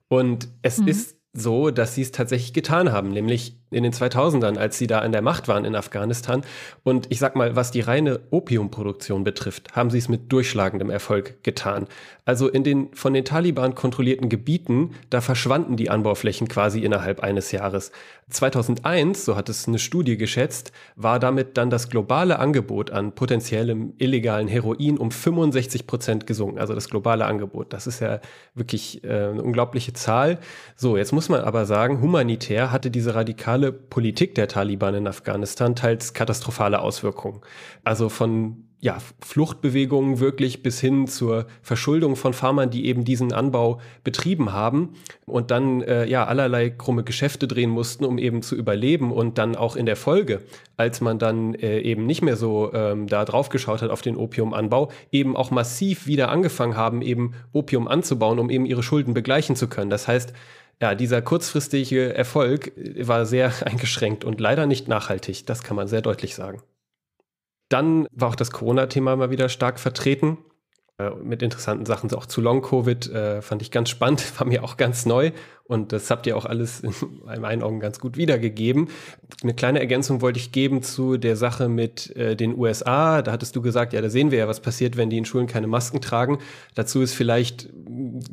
Und 0.08 0.48
es 0.64 0.80
mhm. 0.80 0.88
ist 0.88 1.18
so, 1.34 1.70
dass 1.70 1.94
sie 1.94 2.02
es 2.02 2.12
tatsächlich 2.12 2.54
getan 2.54 2.92
haben, 2.92 3.10
nämlich 3.10 3.60
in 3.74 3.84
den 3.84 3.94
2000ern, 3.94 4.58
als 4.58 4.78
sie 4.78 4.88
da 4.88 5.00
an 5.00 5.12
der 5.12 5.22
Macht 5.22 5.48
waren 5.48 5.66
in 5.66 5.76
Afghanistan. 5.76 6.44
Und 6.84 7.08
ich 7.10 7.20
sag 7.20 7.36
mal, 7.36 7.56
was 7.56 7.72
die 7.72 7.82
reine 7.82 8.20
Opiumproduktion 8.32 9.24
betrifft, 9.24 9.76
haben 9.76 9.90
sie 9.90 9.98
es 9.98 10.10
mit 10.10 10.32
durchschlagendem 10.32 10.90
Erfolg 10.90 11.44
getan. 11.44 11.88
Also 12.26 12.48
in 12.48 12.64
den 12.64 12.94
von 12.94 13.14
den 13.14 13.26
Taliban 13.26 13.76
kontrollierten 13.76 14.30
Gebieten, 14.30 14.92
da 15.10 15.20
verschwanden 15.20 15.76
die 15.76 15.90
Anbauflächen 15.90 16.48
quasi 16.48 16.80
innerhalb 16.80 17.22
eines 17.22 17.52
Jahres. 17.52 17.92
2001, 18.30 19.26
so 19.26 19.36
hat 19.36 19.50
es 19.50 19.68
eine 19.68 19.80
Studie 19.80 20.18
geschätzt, 20.18 20.72
war 20.96 21.20
damit 21.20 21.58
dann 21.58 21.70
das 21.70 21.90
globale 21.90 22.40
Angebot 22.40 22.92
an 22.92 23.14
potenziellem 23.14 23.94
illegalen 23.98 24.48
Heroin 24.48 24.98
um 24.98 25.12
65 25.12 25.86
Prozent 25.86 26.28
gesunken. 26.28 26.60
Also 26.60 26.74
das 26.74 26.90
globale 26.90 27.26
Angebot. 27.26 27.74
Das 27.74 27.88
ist 27.88 28.00
ja 28.00 28.20
wirklich 28.56 29.04
äh, 29.04 29.08
eine 29.08 29.44
unglaubliche 29.44 29.94
Zahl. 29.94 30.40
So, 30.76 30.98
jetzt 30.98 31.12
muss 31.12 31.30
man 31.30 31.42
aber 31.42 31.66
sagen, 31.66 32.02
humanitär 32.02 32.72
hatte 32.72 32.90
diese 32.90 33.16
radikale 33.16 33.63
brutale 33.64 33.72
Politik 33.72 34.36
der 34.36 34.48
Taliban 34.48 34.96
in 34.96 35.08
Afghanistan 35.08 35.76
teils 35.76 36.14
katastrophale 36.14 36.82
Auswirkungen. 36.82 37.42
Also 37.84 38.10
von 38.10 38.66
ja, 38.80 38.98
Fluchtbewegungen 39.22 40.20
wirklich 40.20 40.62
bis 40.62 40.82
hin 40.82 41.08
zur 41.08 41.46
Verschuldung 41.62 42.18
von 42.18 42.34
Farmern, 42.34 42.70
die 42.70 42.86
eben 42.88 43.06
diesen 43.06 43.32
Anbau 43.32 43.80
betrieben 44.04 44.52
haben 44.52 44.96
und 45.26 45.52
dann 45.52 45.82
äh, 45.84 46.06
ja 46.06 46.26
allerlei 46.26 46.70
krumme 46.70 47.06
Geschäfte 47.06 47.48
drehen 47.48 47.70
mussten, 47.70 48.04
um 48.04 48.18
eben 48.18 48.42
zu 48.42 48.58
überleben 48.58 49.14
und 49.14 49.38
dann 49.38 49.56
auch 49.56 49.78
in 49.78 49.86
der 49.86 49.96
Folge, 49.96 50.42
als 50.76 51.00
man 51.00 51.18
dann 51.18 51.54
äh, 51.54 51.80
eben 51.80 52.06
nicht 52.06 52.24
mehr 52.24 52.36
so 52.36 52.74
ähm, 52.74 53.08
da 53.08 53.24
drauf 53.24 53.48
geschaut 53.48 53.82
hat 53.82 53.90
auf 53.90 54.02
den 54.02 54.18
Opiumanbau, 54.18 54.92
eben 55.14 55.38
auch 55.38 55.50
massiv 55.50 56.06
wieder 56.06 56.30
angefangen 56.30 56.76
haben, 56.76 57.02
eben 57.02 57.36
Opium 57.54 57.88
anzubauen, 57.88 58.38
um 58.38 58.50
eben 58.50 58.66
ihre 58.66 58.84
Schulden 58.84 59.14
begleichen 59.14 59.56
zu 59.56 59.70
können. 59.70 59.92
Das 59.92 60.10
heißt, 60.10 60.34
ja, 60.82 60.96
dieser 60.96 61.22
kurzfristige 61.22 62.14
Erfolg 62.14 62.74
war 63.00 63.26
sehr 63.26 63.52
eingeschränkt 63.66 64.24
und 64.24 64.40
leider 64.40 64.66
nicht 64.66 64.88
nachhaltig. 64.88 65.46
Das 65.46 65.64
kann 65.64 65.76
man 65.76 65.88
sehr 65.88 66.02
deutlich 66.02 66.36
sagen. 66.36 66.62
Dann 67.70 68.08
war 68.12 68.30
auch 68.30 68.36
das 68.36 68.52
Corona-Thema 68.52 69.16
mal 69.16 69.32
wieder 69.32 69.50
stark 69.50 69.80
vertreten. 69.80 70.38
äh, 71.00 71.10
mit 71.10 71.42
interessanten 71.42 71.86
Sachen, 71.86 72.14
auch 72.14 72.26
zu 72.26 72.42
Long-Covid, 72.42 73.10
äh, 73.10 73.42
fand 73.42 73.62
ich 73.62 73.72
ganz 73.72 73.90
spannend, 73.90 74.24
war 74.40 74.48
mir 74.48 74.64
auch 74.64 74.78
ganz 74.78 75.06
neu 75.06 75.32
und 75.66 75.94
das 75.94 76.12
habt 76.12 76.28
ihr 76.28 76.36
auch 76.36 76.46
alles 76.46 76.82
in 76.82 77.42
meinen 77.42 77.64
Augen 77.64 77.80
ganz 77.80 78.00
gut 78.00 78.18
wiedergegeben. 78.18 78.90
Eine 79.42 79.54
kleine 79.54 79.80
Ergänzung 79.80 80.22
wollte 80.22 80.40
ich 80.40 80.52
geben 80.52 80.84
zu 80.84 81.18
der 81.18 81.36
Sache 81.36 81.70
mit 81.70 82.16
äh, 82.16 82.36
den 82.36 82.58
USA. 82.58 83.22
Da 83.22 83.32
hattest 83.32 83.56
du 83.56 83.62
gesagt, 83.62 83.94
ja, 83.94 84.02
da 84.02 84.10
sehen 84.10 84.32
wir 84.32 84.40
ja, 84.40 84.48
was 84.48 84.60
passiert, 84.60 84.98
wenn 84.98 85.10
die 85.10 85.18
in 85.18 85.26
Schulen 85.26 85.48
keine 85.48 85.68
Masken 85.68 86.02
tragen. 86.02 86.40
Dazu 86.76 87.02
ist 87.02 87.14
vielleicht 87.14 87.70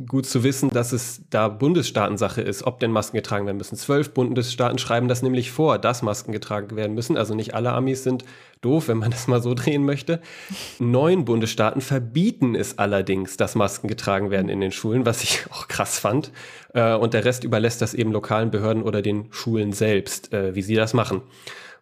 gut 0.08 0.26
zu 0.26 0.42
wissen, 0.42 0.70
dass 0.70 0.92
es 0.92 1.22
da 1.30 1.48
Bundesstaatensache 1.48 2.40
ist, 2.40 2.64
ob 2.64 2.80
denn 2.80 2.90
Masken 2.90 3.16
getragen 3.16 3.46
werden 3.46 3.58
müssen. 3.58 3.76
Zwölf 3.76 4.12
Bundesstaaten 4.12 4.78
schreiben 4.78 5.08
das 5.08 5.22
nämlich 5.22 5.50
vor, 5.52 5.78
dass 5.78 6.02
Masken 6.02 6.32
getragen 6.32 6.76
werden 6.76 6.94
müssen. 6.94 7.16
Also 7.16 7.34
nicht 7.34 7.54
alle 7.54 7.72
Amis 7.72 8.02
sind 8.02 8.24
doof, 8.60 8.88
wenn 8.88 8.98
man 8.98 9.10
das 9.10 9.26
mal 9.28 9.42
so 9.42 9.54
drehen 9.60 9.84
möchte. 9.84 10.20
Neun 10.78 11.24
Bundesstaaten 11.24 11.80
verbieten 11.80 12.54
es 12.54 12.78
allerdings, 12.78 13.36
dass 13.36 13.54
Masken 13.54 13.88
getragen 13.88 14.30
werden 14.30 14.48
in 14.48 14.60
den 14.60 14.72
Schulen, 14.72 15.06
was 15.06 15.22
ich 15.22 15.46
auch 15.50 15.68
krass 15.68 15.98
fand. 15.98 16.32
Äh, 16.74 16.94
und 16.94 17.14
der 17.14 17.24
Rest 17.24 17.44
überlässt 17.44 17.82
das 17.82 17.94
eben 17.94 18.12
lokalen 18.12 18.50
Behörden 18.50 18.82
oder 18.82 19.02
den 19.02 19.32
Schulen 19.32 19.72
selbst, 19.72 20.32
äh, 20.32 20.54
wie 20.54 20.62
sie 20.62 20.74
das 20.74 20.94
machen. 20.94 21.22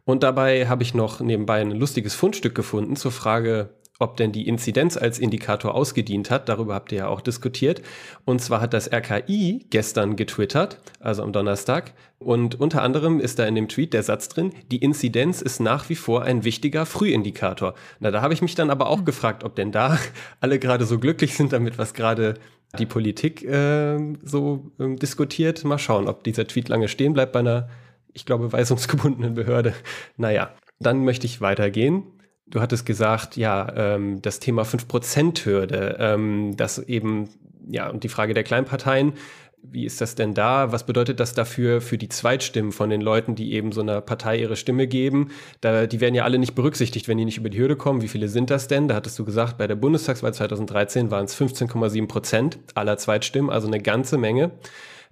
Und 0.05 0.23
dabei 0.23 0.69
habe 0.69 0.83
ich 0.83 0.95
noch 0.95 1.21
nebenbei 1.21 1.61
ein 1.61 1.71
lustiges 1.71 2.15
Fundstück 2.15 2.55
gefunden 2.55 2.97
zur 2.97 3.13
Frage, 3.13 3.71
ob 3.99 4.17
denn 4.17 4.33
die 4.33 4.47
Inzidenz 4.47 4.97
als 4.97 5.19
Indikator 5.19 5.75
ausgedient 5.75 6.31
hat. 6.31 6.49
Darüber 6.49 6.75
habt 6.75 6.93
ihr 6.93 6.99
ja 6.99 7.09
auch 7.09 7.21
diskutiert. 7.21 7.83
Und 8.25 8.41
zwar 8.41 8.61
hat 8.61 8.73
das 8.73 8.91
RKI 8.93 9.67
gestern 9.71 10.17
getwittert, 10.17 10.79
also 11.01 11.23
am 11.23 11.33
Donnerstag. 11.33 11.95
Und 12.19 12.61
unter 12.61 12.83
anderem 12.83 13.21
ist 13.21 13.39
da 13.39 13.45
in 13.47 13.55
dem 13.55 13.69
Tweet 13.69 13.93
der 13.93 14.03
Satz 14.03 14.29
drin, 14.29 14.53
die 14.71 14.79
Inzidenz 14.79 15.43
ist 15.43 15.61
nach 15.61 15.89
wie 15.89 15.95
vor 15.95 16.23
ein 16.23 16.45
wichtiger 16.45 16.87
Frühindikator. 16.87 17.75
Na, 18.01 18.11
da 18.11 18.23
habe 18.23 18.35
ich 18.35 18.43
mich 18.43 18.55
dann 18.55 18.71
aber 18.71 18.89
auch 18.89 19.01
mhm. 19.01 19.05
gefragt, 19.05 19.45
ob 19.45 19.57
denn 19.57 19.73
da 19.73 19.99
alle 20.41 20.59
gerade 20.59 20.85
so 20.85 20.99
glücklich 20.99 21.35
sind 21.35 21.53
damit, 21.53 21.79
was 21.79 21.95
gerade 21.95 22.35
die 22.79 22.87
Politik 22.87 23.45
äh, 23.45 23.99
so 24.23 24.71
äh, 24.79 24.95
diskutiert. 24.97 25.65
Mal 25.65 25.79
schauen, 25.79 26.09
ob 26.09 26.25
dieser 26.25 26.47
Tweet 26.47 26.69
lange 26.69 26.89
stehen 26.89 27.15
bleibt 27.15 27.33
bei 27.33 27.41
einer, 27.41 27.69
ich 28.13 28.27
glaube, 28.27 28.53
weisungsgebundenen 28.53 29.35
Behörde. 29.35 29.75
Naja, 30.17 30.51
dann 30.81 31.05
möchte 31.05 31.27
ich 31.27 31.41
weitergehen 31.41 32.05
Du 32.51 32.61
hattest 32.61 32.87
gesagt, 32.87 33.37
ja, 33.37 33.71
ähm, 33.77 34.23
das 34.23 34.41
Thema 34.41 34.63
5%-Hürde, 34.63 35.97
ähm, 35.99 36.57
das 36.57 36.79
eben, 36.79 37.29
ja, 37.69 37.91
und 37.91 38.05
die 38.05 38.09
Frage 38.09 38.33
der 38.33 38.45
Kleinparteien, 38.45 39.13
wie 39.63 39.85
ist 39.85 40.01
das 40.01 40.15
denn 40.15 40.35
da? 40.35 40.73
Was 40.73 40.87
bedeutet 40.87 41.21
das 41.21 41.35
dafür 41.35 41.81
für 41.81 41.99
die 41.99 42.09
Zweitstimmen 42.09 42.73
von 42.73 42.91
den 42.91 43.01
Leuten, 43.01 43.35
die 43.35 43.53
eben 43.53 43.73
so 43.73 43.81
einer 43.81 44.01
Partei 44.01 44.39
ihre 44.39 44.57
Stimme 44.57 44.87
geben? 44.87 45.31
Da, 45.61 45.87
die 45.87 46.01
werden 46.01 46.15
ja 46.15 46.25
alle 46.25 46.39
nicht 46.39 46.55
berücksichtigt, 46.55 47.09
wenn 47.09 47.19
die 47.19 47.25
nicht 47.25 47.39
über 47.39 47.51
die 47.51 47.59
Hürde 47.59 47.77
kommen. 47.77 48.03
Wie 48.03 48.09
viele 48.09 48.29
sind 48.29 48.51
das 48.51 48.69
denn? 48.69 48.89
Da 48.89 48.95
hattest 48.95 49.19
du 49.19 49.25
gesagt, 49.25 49.59
bei 49.59 49.67
der 49.67 49.77
Bundestagswahl 49.77 50.33
2013 50.33 51.11
waren 51.11 51.25
es 51.25 51.39
15,7 51.39 52.07
Prozent 52.07 52.59
aller 52.75 52.97
Zweitstimmen, 52.97 53.51
also 53.51 53.67
eine 53.67 53.81
ganze 53.81 54.17
Menge. 54.17 54.53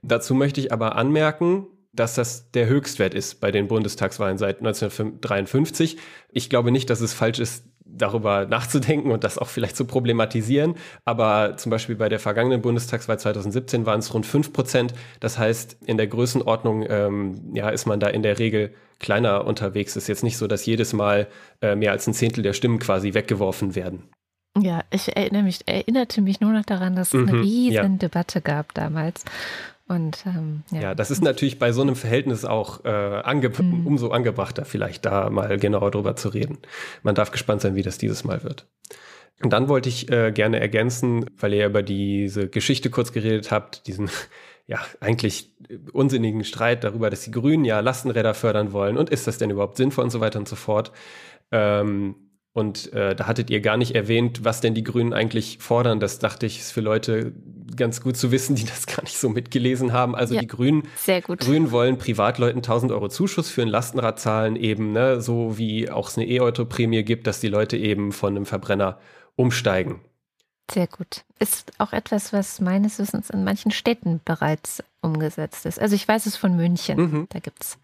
Dazu 0.02 0.35
möchte 0.35 0.60
ich 0.60 0.73
aber 0.73 0.97
anmerken, 0.97 1.66
dass 1.93 2.14
das 2.14 2.51
der 2.51 2.68
Höchstwert 2.68 3.14
ist 3.14 3.40
bei 3.40 3.51
den 3.51 3.68
Bundestagswahlen 3.68 4.39
seit 4.39 4.59
1953. 4.59 5.97
Ich 6.31 6.51
glaube 6.51 6.70
nicht, 6.70 6.90
dass 6.90 7.01
es 7.01 7.14
falsch 7.14 7.40
ist, 7.40 7.64
darüber 7.89 8.47
nachzudenken 8.47 9.11
und 9.11 9.25
das 9.25 9.39
auch 9.39 9.49
vielleicht 9.49 9.77
zu 9.77 9.85
problematisieren. 9.85 10.75
Aber 11.05 11.57
zum 11.57 11.71
Beispiel 11.71 11.97
bei 11.97 12.09
der 12.09 12.19
vergangenen 12.19 12.63
Bundestagswahl 12.63 13.19
2017 13.19 13.87
waren 13.87 14.01
es 14.01 14.13
rund 14.13 14.27
fünf 14.27 14.53
Prozent. 14.53 14.95
Das 15.21 15.39
heißt, 15.39 15.79
in 15.87 15.97
der 15.97 16.07
Größenordnung 16.07 16.85
ähm, 16.89 17.55
ja, 17.55 17.69
ist 17.71 17.87
man 17.87 18.01
da 18.01 18.09
in 18.09 18.23
der 18.23 18.39
Regel 18.39 18.75
kleiner 18.99 19.47
unterwegs. 19.47 19.93
Es 19.97 20.05
ist 20.05 20.09
jetzt 20.09 20.25
nicht 20.25 20.37
so, 20.37 20.47
dass 20.47 20.67
jedes 20.67 20.93
Mal 20.93 21.29
äh, 21.61 21.75
mehr 21.75 21.93
als 21.93 22.07
ein 22.07 22.15
Zehntel 22.15 22.43
der 22.43 22.53
Stimmen 22.53 22.79
quasi 22.79 23.15
weggeworfen 23.15 23.75
werden. 23.75 24.05
Ja, 24.59 24.85
ich 24.91 25.15
erinnere 25.15 25.43
mich, 25.43 25.61
erinnerte 25.67 26.23
mich 26.23 26.41
nur 26.41 26.53
noch 26.53 26.65
daran, 26.65 26.97
dass 26.97 27.13
es 27.13 27.15
eine 27.15 27.33
mhm, 27.33 27.43
riesen 27.43 27.73
ja. 27.75 27.89
Debatte 27.89 28.41
gab 28.41 28.73
damals. 28.73 29.25
Und 29.89 30.25
ähm, 30.27 30.63
ja. 30.73 30.81
ja. 30.81 30.95
das 30.95 31.11
ist 31.11 31.23
natürlich 31.23 31.59
bei 31.59 31.71
so 31.73 31.83
einem 31.83 31.95
Verhältnis 31.95 32.45
auch 32.45 32.85
äh, 32.85 32.89
ange 32.89 33.51
mhm. 33.51 33.87
umso 33.87 34.11
angebrachter, 34.11 34.65
vielleicht 34.65 35.07
da 35.07 35.31
mal 35.31 35.59
genauer 35.59 35.93
drüber 35.93 36.17
zu 36.17 36.29
reden. 36.29 36.59
Man 37.03 37.15
darf 37.15 37.31
gespannt 37.31 37.61
sein, 37.61 37.77
wie 37.77 37.83
das 37.83 37.99
dieses 37.99 38.25
Mal 38.25 38.43
wird. 38.43 38.67
Und 39.43 39.53
dann 39.53 39.69
wollte 39.69 39.89
ich 39.89 40.11
äh, 40.11 40.33
gerne 40.33 40.61
ergänzen, 40.61 41.27
weil 41.39 41.53
ihr 41.55 41.67
über 41.67 41.83
diese 41.83 42.49
Geschichte 42.49 42.91
kurz 42.91 43.13
geredet 43.13 43.51
habt, 43.51 43.87
diesen 43.87 44.11
ja 44.67 44.81
eigentlich 45.01 45.55
unsinnigen 45.93 46.43
Streit 46.43 46.83
darüber, 46.83 47.09
dass 47.09 47.23
die 47.23 47.31
Grünen 47.31 47.65
ja 47.65 47.79
Lastenräder 47.79 48.35
fördern 48.35 48.73
wollen 48.73 48.97
und 48.97 49.11
ist 49.11 49.29
das 49.29 49.39
denn 49.39 49.51
überhaupt 49.51 49.77
sinnvoll 49.77 50.05
und 50.05 50.11
so 50.11 50.21
weiter 50.21 50.41
und 50.41 50.49
so 50.49 50.57
fort. 50.57 50.91
Ähm, 51.53 52.17
und 52.57 52.91
äh, 52.95 53.15
da 53.15 53.27
hattet 53.27 53.51
ihr 53.51 53.61
gar 53.61 53.77
nicht 53.77 53.95
erwähnt, 53.95 54.43
was 54.43 54.62
denn 54.62 54.73
die 54.73 54.83
Grünen 54.83 55.12
eigentlich 55.12 55.59
fordern. 55.61 56.01
Das 56.01 56.19
dachte 56.20 56.47
ich, 56.47 56.59
ist 56.59 56.73
für 56.73 56.81
Leute 56.81 57.35
ganz 57.77 58.01
gut 58.01 58.16
zu 58.16 58.33
wissen, 58.33 58.57
die 58.57 58.65
das 58.65 58.87
gar 58.87 59.03
nicht 59.03 59.19
so 59.19 59.28
mitgelesen 59.28 59.93
haben. 59.93 60.16
Also 60.16 60.35
ja, 60.35 60.41
die 60.41 60.47
Grünen, 60.47 60.85
Grünen 61.27 61.70
wollen 61.70 61.99
Privatleuten 61.99 62.61
1000 62.61 62.93
Euro 62.93 63.11
Zuschuss 63.11 63.51
für 63.51 63.61
ein 63.61 63.69
Lastenrad 63.69 64.19
zahlen, 64.19 64.57
eben 64.57 64.93
ne, 64.93 65.20
so 65.20 65.59
wie 65.59 65.91
auch 65.91 66.09
es 66.09 66.16
eine 66.16 66.27
E-Auto-Prämie 66.27 67.03
gibt, 67.03 67.27
dass 67.27 67.41
die 67.41 67.49
Leute 67.49 67.77
eben 67.77 68.11
von 68.11 68.35
einem 68.35 68.47
Verbrenner 68.47 69.01
umsteigen. 69.35 70.01
Sehr 70.70 70.87
gut. 70.87 71.24
Ist 71.39 71.73
auch 71.77 71.93
etwas, 71.93 72.33
was 72.33 72.62
meines 72.62 72.99
Wissens 72.99 73.28
in 73.28 73.45
manchen 73.45 73.70
Städten 73.70 74.23
bereits 74.24 74.83
umgesetzt 75.03 75.66
ist. 75.66 75.78
Also 75.78 75.95
ich 75.95 76.09
weiß 76.09 76.24
es 76.24 76.37
von 76.37 76.57
München. 76.57 76.99
Mhm. 76.99 77.27
Da 77.28 77.39
gibt 77.39 77.62
es 77.62 77.77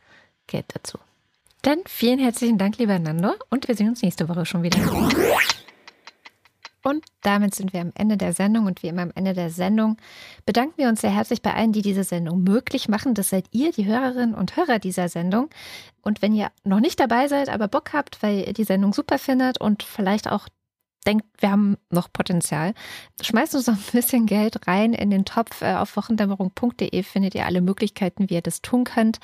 Geld 0.46 0.64
dazu. 0.72 0.98
Dann 1.62 1.78
vielen 1.86 2.18
herzlichen 2.18 2.58
Dank, 2.58 2.78
lieber 2.78 2.98
Nando, 2.98 3.34
und 3.48 3.68
wir 3.68 3.76
sehen 3.76 3.88
uns 3.88 4.02
nächste 4.02 4.28
Woche 4.28 4.44
schon 4.44 4.64
wieder. 4.64 4.78
Und 6.82 7.04
damit 7.20 7.54
sind 7.54 7.72
wir 7.72 7.80
am 7.80 7.92
Ende 7.94 8.16
der 8.16 8.32
Sendung 8.32 8.66
und 8.66 8.82
wie 8.82 8.88
immer 8.88 9.02
am 9.02 9.12
Ende 9.14 9.32
der 9.32 9.50
Sendung 9.50 9.96
bedanken 10.44 10.74
wir 10.76 10.88
uns 10.88 11.00
sehr 11.00 11.14
herzlich 11.14 11.40
bei 11.40 11.54
allen, 11.54 11.70
die 11.70 11.82
diese 11.82 12.02
Sendung 12.02 12.42
möglich 12.42 12.88
machen. 12.88 13.14
Das 13.14 13.28
seid 13.28 13.46
ihr, 13.52 13.70
die 13.70 13.86
Hörerinnen 13.86 14.34
und 14.34 14.56
Hörer 14.56 14.80
dieser 14.80 15.08
Sendung. 15.08 15.50
Und 16.02 16.20
wenn 16.20 16.34
ihr 16.34 16.50
noch 16.64 16.80
nicht 16.80 16.98
dabei 16.98 17.28
seid, 17.28 17.48
aber 17.48 17.68
Bock 17.68 17.92
habt, 17.92 18.20
weil 18.24 18.40
ihr 18.48 18.52
die 18.52 18.64
Sendung 18.64 18.92
super 18.92 19.20
findet 19.20 19.60
und 19.60 19.84
vielleicht 19.84 20.28
auch 20.28 20.48
denkt, 21.06 21.24
wir 21.38 21.52
haben 21.52 21.76
noch 21.90 22.12
Potenzial, 22.12 22.74
schmeißt 23.20 23.54
uns 23.54 23.68
noch 23.68 23.76
ein 23.76 23.92
bisschen 23.92 24.26
Geld 24.26 24.66
rein 24.66 24.94
in 24.94 25.10
den 25.10 25.24
Topf. 25.24 25.62
Äh, 25.62 25.74
auf 25.74 25.96
wochendämmerung.de 25.96 27.02
findet 27.04 27.36
ihr 27.36 27.46
alle 27.46 27.60
Möglichkeiten, 27.60 28.28
wie 28.28 28.34
ihr 28.34 28.42
das 28.42 28.62
tun 28.62 28.82
könnt. 28.82 29.20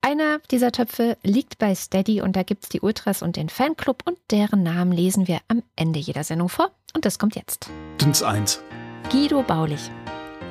Einer 0.00 0.38
dieser 0.50 0.70
Töpfe 0.70 1.16
liegt 1.24 1.58
bei 1.58 1.74
Steady 1.74 2.22
und 2.22 2.36
da 2.36 2.44
gibt 2.44 2.62
es 2.64 2.68
die 2.68 2.80
Ultras 2.80 3.20
und 3.20 3.36
den 3.36 3.48
Fanclub 3.48 4.02
und 4.06 4.16
deren 4.30 4.62
Namen 4.62 4.92
lesen 4.92 5.26
wir 5.26 5.40
am 5.48 5.62
Ende 5.74 5.98
jeder 5.98 6.22
Sendung 6.22 6.48
vor. 6.48 6.70
Und 6.94 7.04
das 7.04 7.18
kommt 7.18 7.34
jetzt. 7.34 7.68
Dins 8.00 8.22
1. 8.22 8.62
Guido 9.10 9.42
Baulich. 9.42 9.90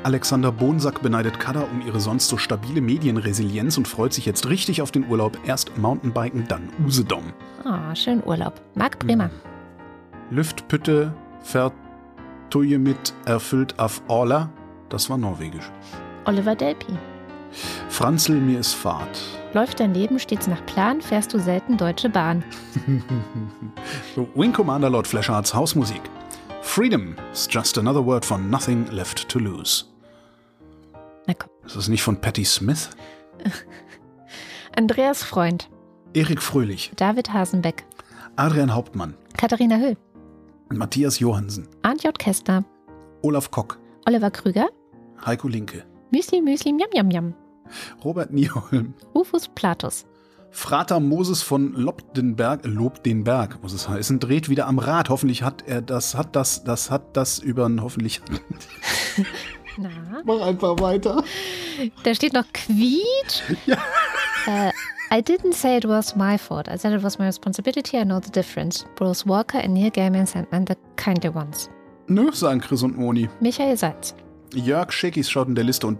Alexander 0.03 0.51
Bonsack 0.51 1.01
beneidet 1.01 1.39
Kada 1.39 1.61
um 1.61 1.85
ihre 1.85 1.99
sonst 1.99 2.27
so 2.27 2.37
stabile 2.37 2.81
Medienresilienz 2.81 3.77
und 3.77 3.87
freut 3.87 4.13
sich 4.13 4.25
jetzt 4.25 4.47
richtig 4.49 4.81
auf 4.81 4.91
den 4.91 5.07
Urlaub. 5.07 5.37
Erst 5.45 5.77
Mountainbiken, 5.77 6.47
dann 6.47 6.69
Usedom. 6.85 7.33
Ah, 7.63 7.91
oh, 7.91 7.95
schön 7.95 8.23
Urlaub. 8.23 8.61
Marc 8.75 8.99
Bremer. 8.99 9.29
Lüftpütte 10.29 11.13
vertuje 11.41 12.79
mit 12.79 13.13
erfüllt 13.25 13.79
auf 13.79 14.01
Orla. 14.07 14.49
Das 14.89 15.09
war 15.09 15.17
norwegisch. 15.17 15.71
Oliver 16.25 16.55
Delpi. 16.55 16.93
Franzl, 17.89 18.35
mir 18.35 18.59
ist 18.59 18.73
Fahrt. 18.73 19.19
Läuft 19.53 19.79
dein 19.79 19.93
Leben 19.93 20.19
stets 20.19 20.47
nach 20.47 20.63
Plan, 20.65 21.01
fährst 21.01 21.33
du 21.33 21.39
selten 21.39 21.77
Deutsche 21.77 22.09
Bahn. 22.09 22.43
Wing 24.35 24.53
Commander 24.53 24.89
Lord 24.89 25.07
Fleshards 25.07 25.53
Hausmusik. 25.53 26.01
Freedom 26.61 27.15
is 27.31 27.47
just 27.49 27.77
another 27.77 28.05
word 28.05 28.25
for 28.25 28.37
nothing 28.37 28.85
left 28.91 29.27
to 29.29 29.39
lose. 29.39 29.85
Na 31.25 31.33
komm. 31.33 31.49
Ist 31.65 31.75
das 31.75 31.87
nicht 31.87 32.03
von 32.03 32.19
Patti 32.21 32.45
Smith? 32.45 32.89
Andreas 34.75 35.23
Freund. 35.23 35.69
Erik 36.13 36.41
Fröhlich. 36.41 36.91
David 36.95 37.33
Hasenbeck. 37.33 37.85
Adrian 38.35 38.75
Hauptmann. 38.75 39.15
Katharina 39.37 39.77
Hüll. 39.77 39.97
Matthias 40.69 41.19
Johansen. 41.19 41.67
Arndt 41.81 42.03
J. 42.03 42.19
Kester. 42.19 42.63
Olaf 43.23 43.49
Kock. 43.49 43.79
Oliver 44.05 44.29
Krüger. 44.29 44.67
Heiko 45.25 45.47
Linke. 45.47 45.83
Müsli, 46.11 46.41
Müsli, 46.41 46.73
Miam, 46.73 46.89
Miam, 46.93 47.07
Miam. 47.07 47.33
Robert 48.03 48.31
Nieholm. 48.31 48.93
Rufus 49.13 49.47
Platus. 49.49 50.05
Frater 50.51 50.99
Moses 50.99 51.43
von 51.43 51.73
Lobdenberg, 51.73 52.65
Lob 52.65 53.03
den 53.03 53.23
Berg, 53.23 53.61
muss 53.61 53.73
es 53.73 53.87
heißen, 53.87 54.19
dreht 54.19 54.49
wieder 54.49 54.67
am 54.67 54.79
Rad. 54.79 55.09
Hoffentlich 55.09 55.43
hat 55.43 55.63
er 55.67 55.81
das, 55.81 56.15
hat 56.15 56.35
das, 56.35 56.63
das 56.63 56.89
hat 56.89 57.15
das 57.15 57.39
über 57.39 57.69
hoffentlich. 57.81 58.21
Na? 59.77 59.89
Mach 60.25 60.41
einfach 60.41 60.79
weiter. 60.79 61.23
Da 62.03 62.15
steht 62.15 62.33
noch 62.33 62.45
Quiet. 62.53 63.43
Ja. 63.67 63.77
Uh, 64.47 64.71
I 65.11 65.21
didn't 65.21 65.53
say 65.53 65.77
it 65.77 65.87
was 65.87 66.15
my 66.15 66.37
fault. 66.37 66.67
I 66.67 66.77
said 66.77 66.93
it 66.93 67.03
was 67.03 67.19
my 67.19 67.25
responsibility. 67.25 67.97
I 67.97 68.03
know 68.03 68.19
the 68.19 68.31
difference. 68.31 68.85
Bruce 68.95 69.25
Walker 69.27 69.59
and 69.59 69.73
Neil 69.73 69.91
Gaiman 69.91 70.25
Sandman, 70.25 70.65
the 70.67 70.75
kindly 70.95 71.29
ones. 71.29 71.69
Nö, 72.07 72.31
sagen 72.31 72.61
Chris 72.61 72.81
und 72.81 72.97
Moni. 72.97 73.29
Michael 73.39 73.77
Seitz. 73.77 74.15
Jörg 74.53 74.91
Schekis 74.91 75.29
schaut 75.29 75.47
in 75.47 75.55
der 75.55 75.63
Liste 75.63 75.87
und 75.87 75.99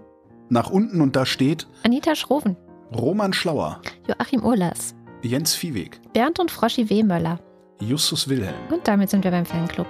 nach 0.50 0.70
unten 0.70 1.02
und 1.02 1.16
da 1.16 1.26
steht 1.26 1.68
Anita 1.84 2.16
Schroven, 2.16 2.56
Roman 2.96 3.34
Schlauer, 3.34 3.82
Joachim 4.08 4.44
Urlas, 4.44 4.96
Jens 5.22 5.54
Viehweg, 5.54 6.00
Bernd 6.14 6.40
und 6.40 6.52
Froschi 6.52 6.90
W. 6.90 7.04
Möller, 7.04 7.40
Justus 7.80 8.30
Wilhelm. 8.30 8.56
Und 8.72 8.88
damit 8.88 9.10
sind 9.10 9.24
wir 9.24 9.32
beim 9.32 9.46
Fanclub. 9.46 9.88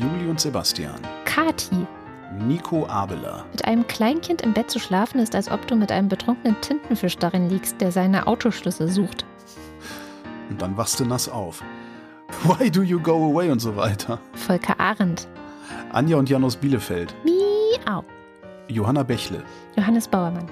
Juli 0.00 0.28
und 0.28 0.40
Sebastian. 0.40 1.00
Kati. 1.24 1.86
Nico 2.46 2.86
Abeler. 2.86 3.46
Mit 3.52 3.64
einem 3.64 3.86
Kleinkind 3.86 4.42
im 4.42 4.52
Bett 4.52 4.70
zu 4.70 4.78
schlafen 4.78 5.20
ist, 5.20 5.34
als 5.34 5.50
ob 5.50 5.66
du 5.66 5.76
mit 5.76 5.90
einem 5.90 6.08
betrunkenen 6.08 6.60
Tintenfisch 6.60 7.16
darin 7.16 7.48
liegst, 7.48 7.80
der 7.80 7.92
seine 7.92 8.26
Autoschlüssel 8.26 8.88
sucht. 8.88 9.24
Und 10.50 10.60
dann 10.60 10.76
wachst 10.76 11.00
du 11.00 11.04
nass 11.04 11.28
auf. 11.28 11.62
Why 12.42 12.70
do 12.70 12.82
you 12.82 13.00
go 13.00 13.30
away 13.30 13.50
und 13.50 13.60
so 13.60 13.76
weiter. 13.76 14.20
Volker 14.34 14.78
Arendt. 14.78 15.28
Anja 15.92 16.16
und 16.16 16.28
Jan 16.28 16.44
aus 16.44 16.56
Bielefeld. 16.56 17.14
Miau. 17.86 18.04
Johanna 18.68 19.02
Bächle. 19.02 19.42
Johannes 19.76 20.08
Bauermann. 20.08 20.48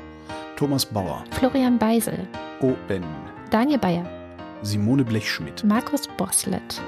Thomas 0.56 0.84
Bauer. 0.86 1.24
Florian 1.32 1.78
Beisel. 1.78 2.26
O.Ben. 2.60 3.02
Daniel 3.50 3.78
Bayer. 3.78 4.06
Simone 4.62 5.04
Blechschmidt. 5.04 5.64
Markus 5.64 6.06
Boslett. 6.16 6.80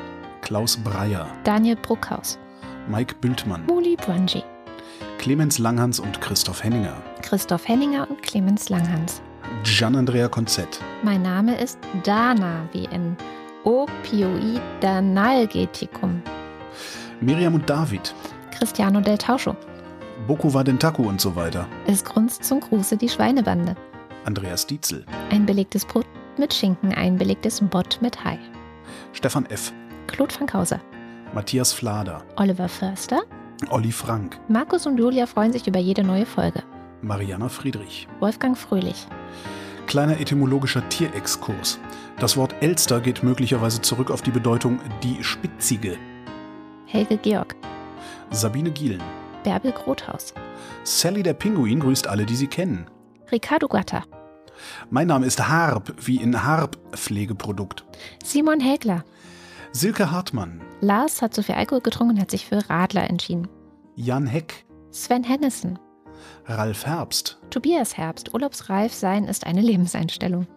Klaus 0.43 0.77
Breyer. 0.77 1.27
Daniel 1.45 1.77
Bruckhaus. 1.77 2.39
Mike 2.89 3.17
Bültmann. 3.21 3.67
Muli 3.67 3.97
Brangi. 3.97 4.43
Clemens 5.19 5.59
Langhans 5.59 5.99
und 5.99 6.21
Christoph 6.21 6.63
Henninger. 6.63 6.95
Christoph 7.23 7.67
Henninger 7.67 8.09
und 8.09 8.23
Clemens 8.23 8.69
Langhans. 8.69 9.21
Gian-Andrea 9.65 10.29
Konzett. 10.29 10.79
Mein 11.03 11.23
Name 11.23 11.59
ist 11.59 11.79
Dana, 12.05 12.69
wie 12.73 12.85
in 12.85 13.17
Opioidanalgetikum. 13.65 16.23
Miriam 17.21 17.55
und 17.55 17.69
David. 17.69 18.15
Cristiano 18.57 19.01
del 19.01 19.19
Tauscho. 19.19 19.57
Boku 20.27 20.53
Wadentaku 20.53 21.03
und 21.09 21.21
so 21.21 21.37
weiter. 21.37 21.69
Es 21.87 22.03
grunzt 22.05 22.45
zum 22.45 22.61
Gruße 22.61 22.97
die 22.97 23.09
Schweinebande. 23.09 23.77
Andreas 24.25 24.67
Dietzel. 24.67 25.05
Ein 25.31 25.47
belegtes 25.47 25.85
Brot 25.85 26.07
mit 26.39 26.53
Schinken, 26.53 26.93
ein 26.93 27.17
belegtes 27.17 27.61
Bott 27.61 27.99
mit 28.01 28.25
Hai. 28.25 28.39
Stefan 29.13 29.47
F. 29.47 29.73
Claude 30.07 30.33
Frankhauser. 30.35 30.81
Matthias 31.35 31.73
Flader. 31.73 32.25
Oliver 32.37 32.69
Förster. 32.69 33.23
Olli 33.71 33.93
Frank. 33.93 34.39
Markus 34.49 34.87
und 34.87 34.99
Julia 34.99 35.27
freuen 35.27 35.53
sich 35.53 35.67
über 35.67 35.79
jede 35.79 36.03
neue 36.03 36.27
Folge. 36.27 36.63
Mariana 37.03 37.49
Friedrich. 37.49 38.09
Wolfgang 38.21 38.57
Fröhlich. 38.57 39.07
Kleiner 39.87 40.19
etymologischer 40.19 40.89
Tierexkurs. 40.89 41.79
Das 42.19 42.37
Wort 42.37 42.55
Elster 42.61 43.01
geht 43.01 43.23
möglicherweise 43.23 43.81
zurück 43.81 44.11
auf 44.11 44.23
die 44.23 44.31
Bedeutung 44.31 44.81
die 45.03 45.23
Spitzige. 45.23 45.97
Helge 46.87 47.17
Georg. 47.19 47.55
Sabine 48.31 48.71
Gielen. 48.71 49.03
Bärbel 49.47 49.71
Grothaus. 49.71 50.35
Sally 50.83 51.23
der 51.23 51.33
Pinguin 51.33 51.79
grüßt 51.79 52.09
alle, 52.09 52.27
die 52.27 52.35
sie 52.35 52.49
kennen. 52.49 52.91
Ricardo 53.31 53.69
Gatter. 53.69 54.03
Mein 54.91 55.07
Name 55.07 55.25
ist 55.25 55.49
Harp, 55.49 55.95
wie 56.05 56.17
in 56.17 56.43
Harp 56.43 56.77
Pflegeprodukt. 56.91 57.85
Simon 58.25 58.59
Hägler. 58.59 59.05
Silke 59.71 60.11
Hartmann. 60.11 60.63
Lars 60.81 61.23
hat 61.23 61.33
zu 61.33 61.45
viel 61.45 61.55
Alkohol 61.55 61.81
getrunken 61.81 62.17
und 62.17 62.21
hat 62.21 62.33
sich 62.33 62.45
für 62.45 62.69
Radler 62.69 63.09
entschieden. 63.09 63.47
Jan 63.95 64.27
Heck. 64.27 64.67
Sven 64.91 65.23
Hennissen. 65.23 65.79
Ralf 66.47 66.85
Herbst. 66.85 67.39
Tobias 67.51 67.97
Herbst. 67.97 68.35
Urlaubsreif 68.35 68.93
sein 68.93 69.27
ist 69.27 69.47
eine 69.47 69.61
Lebenseinstellung. 69.61 70.49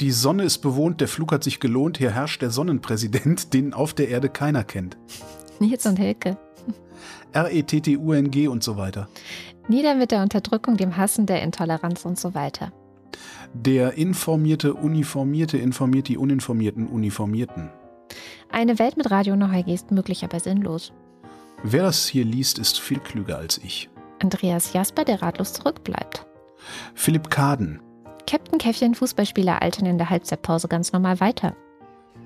Die 0.00 0.10
Sonne 0.10 0.42
ist 0.42 0.58
bewohnt, 0.58 1.00
der 1.00 1.08
Flug 1.08 1.30
hat 1.30 1.44
sich 1.44 1.60
gelohnt, 1.60 1.98
hier 1.98 2.10
herrscht 2.10 2.42
der 2.42 2.50
Sonnenpräsident, 2.50 3.54
den 3.54 3.74
auf 3.74 3.94
der 3.94 4.08
Erde 4.08 4.28
keiner 4.28 4.64
kennt. 4.64 4.96
Nils 5.60 5.86
und 5.86 5.98
Hilke. 5.98 6.36
R-E-T-T-U-N-G 7.32 8.48
und 8.48 8.62
so 8.62 8.76
weiter. 8.76 9.08
Nieder 9.68 9.94
mit 9.94 10.10
der 10.10 10.22
Unterdrückung, 10.22 10.76
dem 10.76 10.96
Hassen, 10.96 11.26
der 11.26 11.42
Intoleranz 11.42 12.04
und 12.04 12.18
so 12.18 12.34
weiter. 12.34 12.72
Der 13.52 13.94
informierte, 13.94 14.74
uniformierte 14.74 15.58
informiert 15.58 16.08
die 16.08 16.18
uninformierten 16.18 16.86
Uniformierten. 16.86 17.70
Eine 18.50 18.78
Welt 18.78 18.96
mit 18.96 19.10
Radio 19.10 19.36
Neugier 19.36 19.74
ist 19.74 19.90
möglich, 19.90 20.24
aber 20.24 20.40
sinnlos. 20.40 20.92
Wer 21.62 21.82
das 21.82 22.06
hier 22.06 22.24
liest, 22.24 22.58
ist 22.58 22.80
viel 22.80 22.98
klüger 22.98 23.38
als 23.38 23.58
ich. 23.58 23.90
Andreas 24.20 24.72
Jasper, 24.72 25.04
der 25.04 25.22
ratlos 25.22 25.52
zurückbleibt. 25.52 26.26
Philipp 26.94 27.30
Kaden. 27.30 27.80
Captain 28.26 28.58
Käffchen, 28.58 28.94
Fußballspieler, 28.94 29.62
altern 29.62 29.86
in 29.86 29.98
der 29.98 30.10
Halbzeitpause 30.10 30.68
ganz 30.68 30.92
normal 30.92 31.20
weiter. 31.20 31.56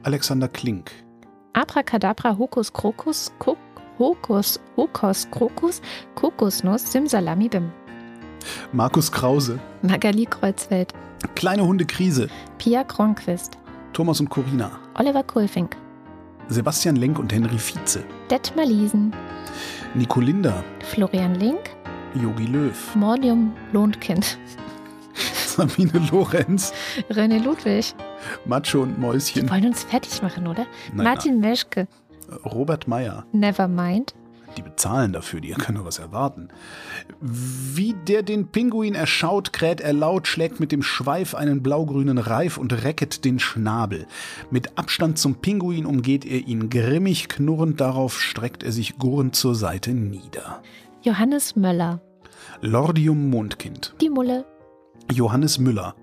Alexander 0.03 0.49
Klink. 0.49 0.91
Abracadabra, 1.55 2.37
Hokus 2.37 2.73
Krokus, 2.73 3.33
Kok 3.39 3.59
Hokus, 3.99 4.61
Hokos 4.77 5.29
Krokus, 5.31 5.81
Kokosnuss, 6.15 6.91
Simsalami 6.91 7.49
Bim. 7.49 7.71
Markus 8.73 9.11
Krause. 9.11 9.59
Magali 9.83 10.27
Kreuzfeld. 10.27 10.93
Kleine 11.35 11.67
Hunde 11.67 11.87
Krise. 11.87 12.29
Pia 12.59 12.85
Kronquist. 12.85 13.57
Thomas 13.93 14.21
und 14.21 14.29
Corina. 14.29 14.71
Oliver 14.99 15.23
Kulfink. 15.23 15.77
Sebastian 16.49 16.97
Lenk 16.97 17.19
und 17.19 17.33
Henry 17.33 17.59
Vize. 17.59 18.05
Detmar 18.31 18.67
Liesen. 18.67 19.15
Nico 19.95 20.21
Linder. 20.21 20.63
Florian 20.81 21.35
Link. 21.37 21.71
Yogi 22.15 22.47
Löw. 22.47 22.95
Mordium 22.97 23.55
Lohnkind. 23.73 24.39
Sabine 25.47 25.93
Lorenz. 26.11 26.73
René 27.11 27.39
Ludwig. 27.39 27.95
Macho 28.45 28.83
und 28.83 28.99
Mäuschen. 28.99 29.43
Wir 29.43 29.51
wollen 29.51 29.67
uns 29.67 29.85
fertig 29.85 30.21
machen, 30.23 30.47
oder? 30.47 30.67
Nein, 30.93 31.05
Martin 31.05 31.41
Meschke. 31.41 31.87
Robert 32.45 32.89
Meyer. 32.89 33.25
Nevermind. 33.33 34.15
Die 34.57 34.63
bezahlen 34.63 35.13
dafür, 35.13 35.41
die 35.41 35.51
können 35.51 35.79
doch 35.79 35.85
was 35.85 35.99
erwarten. 35.99 36.49
Wie 37.21 37.95
der 38.07 38.23
den 38.23 38.49
Pinguin 38.49 38.95
erschaut, 38.95 39.53
kräht 39.53 39.81
er 39.81 39.93
laut, 39.93 40.29
schlägt 40.29 40.61
mit 40.61 40.71
dem 40.71 40.83
Schweif 40.83 41.35
einen 41.35 41.63
blaugrünen 41.63 42.19
Reif 42.19 42.57
und 42.57 42.85
recket 42.85 43.25
den 43.25 43.39
Schnabel. 43.39 44.07
Mit 44.51 44.79
Abstand 44.79 45.19
zum 45.19 45.37
Pinguin 45.37 45.87
umgeht 45.87 46.25
er 46.25 46.47
ihn 46.47 46.71
grimmig, 46.71 47.29
knurrend 47.29 47.81
darauf 47.81 48.21
streckt 48.21 48.63
er 48.63 48.73
sich 48.73 48.99
gurrend 48.99 49.35
zur 49.35 49.55
Seite 49.55 49.93
nieder. 49.93 50.63
Johannes 51.03 51.57
Möller. 51.57 52.01
Lordium 52.61 53.31
Mondkind. 53.31 53.95
Die 54.01 54.11
Mulle. 54.11 54.45
Johannes 55.13 55.59
Müller. 55.59 55.95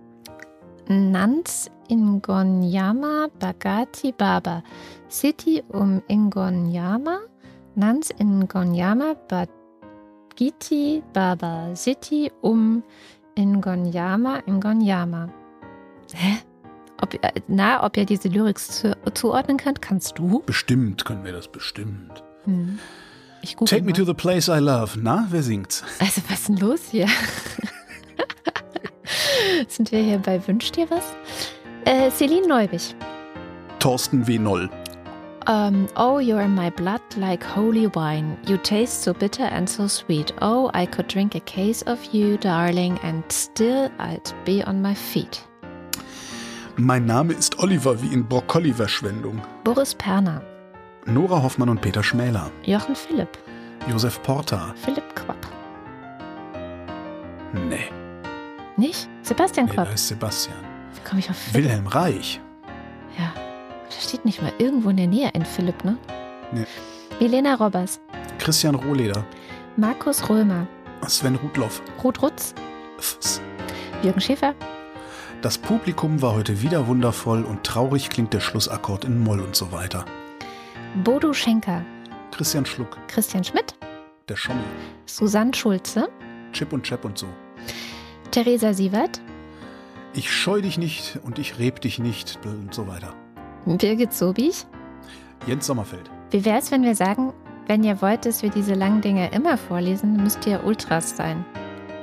Nans 0.87 1.71
Ingonyama 1.91 3.29
Bagati 3.39 4.13
Baba. 4.17 4.63
City 5.09 5.61
um 5.73 6.01
Ingonyama. 6.07 7.19
Nans 7.75 8.11
Ingonyama 8.17 9.15
Bagiti 9.27 11.03
Baba. 11.13 11.75
City 11.75 12.31
um 12.41 12.81
Ingonyama 13.35 14.41
Ingonyama. 14.47 15.29
Hä? 16.13 16.37
Ob, 17.01 17.13
äh, 17.13 17.41
na, 17.47 17.83
ob 17.83 17.97
ihr 17.97 18.05
diese 18.05 18.29
Lyrics 18.29 18.79
zu, 18.79 18.95
zuordnen 19.13 19.57
könnt, 19.57 19.81
kannst 19.81 20.17
du? 20.17 20.43
Bestimmt 20.45 21.03
können 21.03 21.25
wir 21.25 21.33
das 21.33 21.47
bestimmt. 21.47 22.23
Hm. 22.45 22.79
Take 23.65 23.81
me 23.81 23.91
mal. 23.91 23.93
to 23.93 24.05
the 24.05 24.13
place 24.13 24.47
I 24.47 24.59
love. 24.59 24.99
Na, 24.99 25.27
wer 25.31 25.41
singt's? 25.41 25.83
Also, 25.99 26.21
was 26.29 26.41
ist 26.41 26.49
denn 26.49 26.57
los 26.57 26.81
hier? 26.91 27.07
Sind 29.67 29.91
wir 29.91 29.99
hier 29.99 30.19
bei 30.19 30.45
Wünsch 30.47 30.71
dir 30.71 30.89
was? 30.89 31.03
Äh, 31.85 32.09
Celine 32.11 32.47
Neubich. 32.47 32.95
Thorsten 33.79 34.21
W. 34.21 34.39
Noll. 34.39 34.69
Um, 35.47 35.87
oh, 35.95 36.19
you're 36.19 36.41
in 36.43 36.53
my 36.53 36.69
blood 36.69 37.01
like 37.17 37.43
holy 37.43 37.87
wine. 37.87 38.37
You 38.47 38.57
taste 38.57 39.01
so 39.01 39.11
bitter 39.13 39.45
and 39.45 39.67
so 39.67 39.87
sweet. 39.87 40.31
Oh, 40.41 40.69
I 40.75 40.85
could 40.85 41.07
drink 41.07 41.33
a 41.33 41.39
case 41.39 41.81
of 41.87 41.97
you, 42.13 42.37
darling, 42.37 42.99
and 43.03 43.23
still 43.31 43.89
I'd 43.97 44.31
be 44.45 44.63
on 44.63 44.81
my 44.83 44.93
feet. 44.93 45.41
Mein 46.77 47.05
Name 47.05 47.31
ist 47.31 47.57
Oliver 47.59 47.99
wie 48.01 48.13
in 48.13 48.23
Brokkoli-Verschwendung. 48.27 49.41
Boris 49.63 49.95
Perner. 49.95 50.41
Nora 51.07 51.41
Hoffmann 51.41 51.69
und 51.69 51.81
Peter 51.81 52.03
Schmäler. 52.03 52.51
Jochen 52.63 52.95
Philipp. 52.95 53.37
Josef 53.89 54.21
Porta. 54.21 54.75
Philipp 54.85 55.15
Quapp. 55.15 55.47
Nee, 57.53 57.89
Nicht? 58.77 59.09
Sebastian 59.23 59.65
nee 59.65 59.75
da 59.75 59.83
Quapp. 59.83 59.95
ist 59.95 60.07
Sebastian. 60.07 60.55
Wie 61.01 61.09
komme 61.09 61.19
ich 61.19 61.29
auf 61.29 61.35
Philipp? 61.37 61.65
Wilhelm 61.65 61.87
Reich. 61.87 62.39
Ja. 63.17 63.33
Da 63.35 63.99
steht 63.99 64.25
nicht 64.25 64.41
mal 64.41 64.53
irgendwo 64.57 64.89
in 64.89 64.97
der 64.97 65.07
Nähe 65.07 65.33
ein 65.33 65.45
Philipp, 65.45 65.83
ne? 65.83 65.97
Nee. 66.51 66.65
Milena 67.19 67.55
Robbers. 67.55 67.99
Christian 68.39 68.75
Rohleder. 68.75 69.25
Markus 69.77 70.29
Römer. 70.29 70.67
Sven 71.07 71.35
Rudloff. 71.35 71.81
Ruth 72.03 72.21
Rutz. 72.21 72.53
Fs. 72.99 73.41
Jürgen 74.03 74.21
Schäfer. 74.21 74.53
Das 75.41 75.57
Publikum 75.57 76.21
war 76.21 76.35
heute 76.35 76.61
wieder 76.61 76.87
wundervoll 76.87 77.43
und 77.43 77.63
traurig 77.63 78.09
klingt 78.09 78.33
der 78.33 78.39
Schlussakkord 78.39 79.05
in 79.05 79.23
Moll 79.23 79.39
und 79.39 79.55
so 79.55 79.71
weiter. 79.71 80.05
Bodo 81.03 81.33
Schenker. 81.33 81.83
Christian 82.31 82.65
Schluck. 82.65 82.97
Christian 83.07 83.43
Schmidt. 83.43 83.75
Der 84.29 84.35
Schommel. 84.35 84.63
Susanne 85.07 85.53
Schulze. 85.53 86.09
Chip 86.53 86.73
und 86.73 86.83
Chap 86.83 87.05
und 87.05 87.17
so. 87.17 87.27
Theresa 88.29 88.73
Sievert. 88.73 89.19
Ich 90.13 90.31
scheu 90.31 90.61
dich 90.61 90.77
nicht 90.77 91.19
und 91.23 91.39
ich 91.39 91.57
reb 91.59 91.81
dich 91.81 91.99
nicht 91.99 92.39
und 92.43 92.73
so 92.73 92.87
weiter. 92.87 93.13
Birgit 93.65 94.13
Sobich. 94.13 94.65
Jens 95.47 95.65
Sommerfeld. 95.67 96.09
Wie 96.31 96.43
wäre 96.45 96.59
es, 96.59 96.71
wenn 96.71 96.83
wir 96.83 96.95
sagen, 96.95 97.33
wenn 97.67 97.83
ihr 97.83 98.01
wollt, 98.01 98.25
dass 98.25 98.41
wir 98.43 98.49
diese 98.49 98.73
langen 98.73 99.01
Dinge 99.01 99.31
immer 99.31 99.57
vorlesen, 99.57 100.21
müsst 100.21 100.45
ihr 100.45 100.63
Ultras 100.63 101.15
sein. 101.15 101.45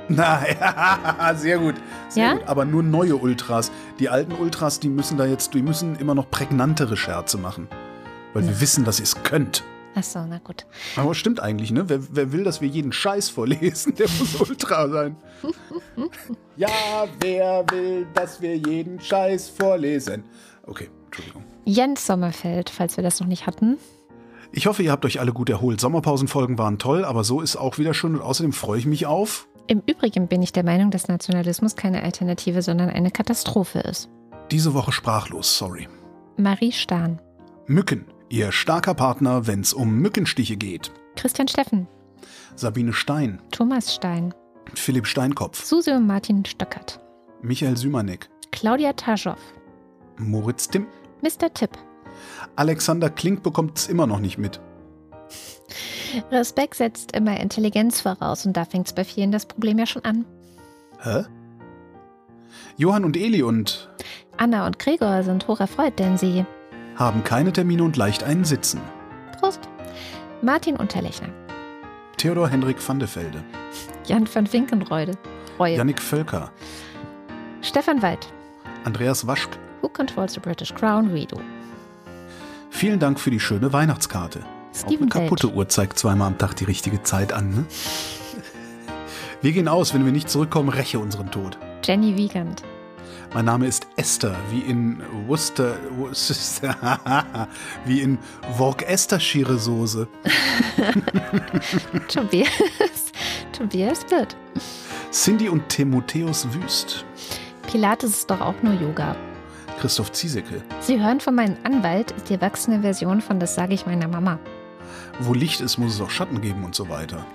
Na 0.07 0.41
ja, 0.49 1.33
sehr 1.35 1.59
gut. 1.59 1.75
Sehr 2.09 2.25
Ja? 2.25 2.33
gut. 2.33 2.47
Aber 2.47 2.65
nur 2.65 2.81
neue 2.81 3.15
Ultras. 3.15 3.71
Die 3.99 4.09
alten 4.09 4.31
Ultras, 4.33 4.79
die 4.79 4.89
müssen 4.89 5.17
da 5.17 5.25
jetzt, 5.25 5.53
die 5.53 5.61
müssen 5.61 5.95
immer 5.97 6.15
noch 6.15 6.31
prägnantere 6.31 6.97
Scherze 6.97 7.37
machen. 7.37 7.67
Weil 8.33 8.47
wir 8.47 8.59
wissen, 8.61 8.85
dass 8.85 8.99
ihr 8.99 9.03
es 9.03 9.21
könnt. 9.23 9.63
Achso, 9.99 10.25
na 10.25 10.37
gut. 10.37 10.65
Aber 10.95 11.13
stimmt 11.13 11.41
eigentlich, 11.41 11.71
ne? 11.71 11.89
Wer, 11.89 11.99
wer 12.15 12.31
will, 12.31 12.45
dass 12.45 12.61
wir 12.61 12.69
jeden 12.69 12.93
Scheiß 12.93 13.29
vorlesen? 13.29 13.95
Der 13.95 14.07
muss 14.07 14.39
Ultra 14.39 14.87
sein. 14.87 15.17
ja, 16.55 16.69
wer 17.19 17.65
will, 17.69 18.07
dass 18.13 18.41
wir 18.41 18.55
jeden 18.55 19.01
Scheiß 19.01 19.49
vorlesen? 19.49 20.23
Okay, 20.65 20.89
Entschuldigung. 21.07 21.43
Jens 21.65 22.05
Sommerfeld, 22.05 22.69
falls 22.69 22.95
wir 22.95 23.03
das 23.03 23.19
noch 23.19 23.27
nicht 23.27 23.45
hatten. 23.45 23.77
Ich 24.53 24.67
hoffe, 24.67 24.83
ihr 24.83 24.91
habt 24.91 25.03
euch 25.03 25.19
alle 25.19 25.33
gut 25.33 25.49
erholt. 25.49 25.81
Sommerpausenfolgen 25.81 26.57
waren 26.57 26.79
toll, 26.79 27.03
aber 27.03 27.25
so 27.25 27.41
ist 27.41 27.57
auch 27.57 27.77
wieder 27.77 27.93
schön 27.93 28.15
und 28.15 28.21
außerdem 28.21 28.53
freue 28.53 28.79
ich 28.79 28.85
mich 28.85 29.05
auf. 29.05 29.49
Im 29.67 29.83
Übrigen 29.85 30.29
bin 30.29 30.41
ich 30.41 30.53
der 30.53 30.63
Meinung, 30.63 30.91
dass 30.91 31.09
Nationalismus 31.09 31.75
keine 31.75 32.03
Alternative, 32.03 32.61
sondern 32.61 32.89
eine 32.89 33.11
Katastrophe 33.11 33.79
ist. 33.79 34.09
Diese 34.49 34.73
Woche 34.73 34.93
sprachlos, 34.93 35.57
sorry. 35.57 35.89
Marie 36.37 36.71
Stahn. 36.71 37.19
Mücken, 37.67 38.05
ihr 38.29 38.51
starker 38.51 38.93
Partner, 38.93 39.47
wenn's 39.47 39.73
um 39.73 39.95
Mückenstiche 39.99 40.57
geht. 40.57 40.91
Christian 41.15 41.47
Steffen. 41.47 41.87
Sabine 42.55 42.93
Stein, 42.93 43.41
Thomas 43.51 43.93
Stein. 43.93 44.33
Philipp 44.73 45.07
Steinkopf, 45.07 45.63
Susi 45.63 45.91
und 45.91 46.05
Martin 46.05 46.45
Stöckert. 46.45 46.99
Michael 47.41 47.77
Sümanek, 47.77 48.29
Claudia 48.51 48.93
Taschow. 48.93 49.37
Moritz 50.17 50.67
Timm, 50.67 50.87
Mr. 51.21 51.53
Tipp. 51.53 51.71
Alexander 52.55 53.09
Klink 53.09 53.43
bekommt's 53.43 53.87
immer 53.87 54.07
noch 54.07 54.19
nicht 54.19 54.37
mit. 54.37 54.59
Respekt 56.31 56.75
setzt 56.75 57.15
immer 57.15 57.39
Intelligenz 57.39 58.01
voraus 58.01 58.45
und 58.45 58.57
da 58.57 58.65
fängt's 58.65 58.93
bei 58.93 59.03
vielen 59.03 59.31
das 59.31 59.45
Problem 59.45 59.77
ja 59.79 59.85
schon 59.85 60.03
an. 60.03 60.25
Hä? 61.01 61.23
Johann 62.77 63.05
und 63.05 63.15
Eli 63.15 63.43
und 63.43 63.89
Anna 64.37 64.65
und 64.65 64.79
Gregor 64.79 65.23
sind 65.23 65.47
hocherfreut, 65.47 65.99
denn 65.99 66.17
sie. 66.17 66.45
Haben 66.99 67.23
keine 67.23 67.51
Termine 67.53 67.83
und 67.83 67.97
leicht 67.97 68.23
einen 68.23 68.43
Sitzen. 68.43 68.81
Prost! 69.39 69.61
Martin 70.41 70.75
Unterlechner. 70.75 71.29
Theodor 72.17 72.49
Hendrik 72.49 72.77
van 72.85 72.99
de 72.99 73.07
Velde, 73.07 73.41
Jan 74.05 74.27
van 74.31 74.51
Winkenreude. 74.51 75.13
Reue. 75.57 75.75
Yannick 75.77 76.01
Völker, 76.01 76.51
Stefan 77.61 78.01
Weid. 78.01 78.27
Andreas 78.83 79.25
Waschk. 79.25 79.57
Who 79.81 79.89
controls 79.89 80.33
the 80.33 80.39
British 80.39 80.73
Crown? 80.73 81.09
Redo. 81.11 81.39
Vielen 82.69 82.99
Dank 82.99 83.19
für 83.19 83.31
die 83.31 83.39
schöne 83.39 83.71
Weihnachtskarte. 83.71 84.39
Auch 84.39 84.77
Steven 84.77 85.03
eine 85.03 85.09
kaputte 85.09 85.47
Welch. 85.47 85.55
Uhr 85.57 85.69
zeigt 85.69 85.97
zweimal 85.97 86.27
am 86.27 86.37
Tag 86.37 86.55
die 86.55 86.65
richtige 86.65 87.01
Zeit 87.03 87.33
an, 87.33 87.49
ne? 87.49 87.65
Wir 89.41 89.53
gehen 89.53 89.69
aus, 89.69 89.93
wenn 89.93 90.03
wir 90.03 90.11
nicht 90.11 90.29
zurückkommen, 90.29 90.67
räche 90.67 90.99
unseren 90.99 91.31
Tod. 91.31 91.57
Jenny 91.83 92.17
Wiegand. 92.17 92.61
Mein 93.31 93.45
Name 93.45 93.67
ist 93.67 93.85
Esther, 93.95 94.35
wie 94.49 94.61
in 94.61 95.03
Worcester, 95.27 95.77
Worcester 95.97 97.47
wie 97.85 98.01
in 98.01 98.17
Worcestershire 98.57 99.57
Soße. 99.57 100.07
Tobias. 102.07 102.49
Tobias 103.51 104.03
Wirth. 104.09 104.35
Cindy 105.11 105.47
und 105.47 105.69
Timotheus 105.69 106.47
Wüst. 106.53 107.05
Pilates 107.71 108.11
ist 108.11 108.31
doch 108.31 108.41
auch 108.41 108.55
nur 108.63 108.73
Yoga. 108.73 109.15
Christoph 109.79 110.11
Ziesecke. 110.11 110.63
Sie 110.79 110.99
hören 110.99 111.19
von 111.19 111.35
meinem 111.35 111.57
Anwalt, 111.63 112.11
ist 112.11 112.29
die 112.29 112.33
erwachsene 112.33 112.81
Version 112.81 113.21
von 113.21 113.39
Das 113.39 113.53
sage 113.53 113.75
ich 113.75 113.85
meiner 113.85 114.07
Mama. 114.07 114.39
Wo 115.19 115.33
Licht 115.33 115.61
ist, 115.61 115.77
muss 115.77 115.93
es 115.93 116.01
auch 116.01 116.09
Schatten 116.09 116.41
geben 116.41 116.63
und 116.63 116.73
so 116.73 116.89
weiter. 116.89 117.25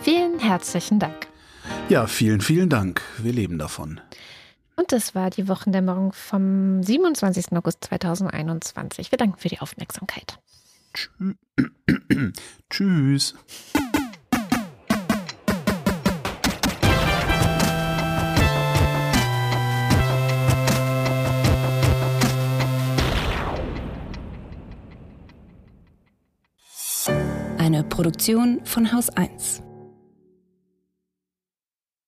Vielen 0.00 0.38
herzlichen 0.38 1.00
Dank. 1.00 1.26
Ja, 1.88 2.06
vielen, 2.06 2.40
vielen 2.40 2.68
Dank. 2.68 3.02
Wir 3.18 3.32
leben 3.32 3.58
davon. 3.58 4.00
Und 4.82 4.90
das 4.90 5.14
war 5.14 5.30
die 5.30 5.46
Wochendämmerung 5.46 6.12
vom 6.12 6.82
27. 6.82 7.52
August 7.52 7.84
2021. 7.84 9.12
Wir 9.12 9.16
danken 9.16 9.38
für 9.38 9.48
die 9.48 9.60
Aufmerksamkeit. 9.60 10.40
Tschü 10.92 11.36
Tschüss. 12.68 13.36
Eine 27.56 27.84
Produktion 27.84 28.60
von 28.64 28.92
Haus 28.92 29.10
1. 29.10 29.62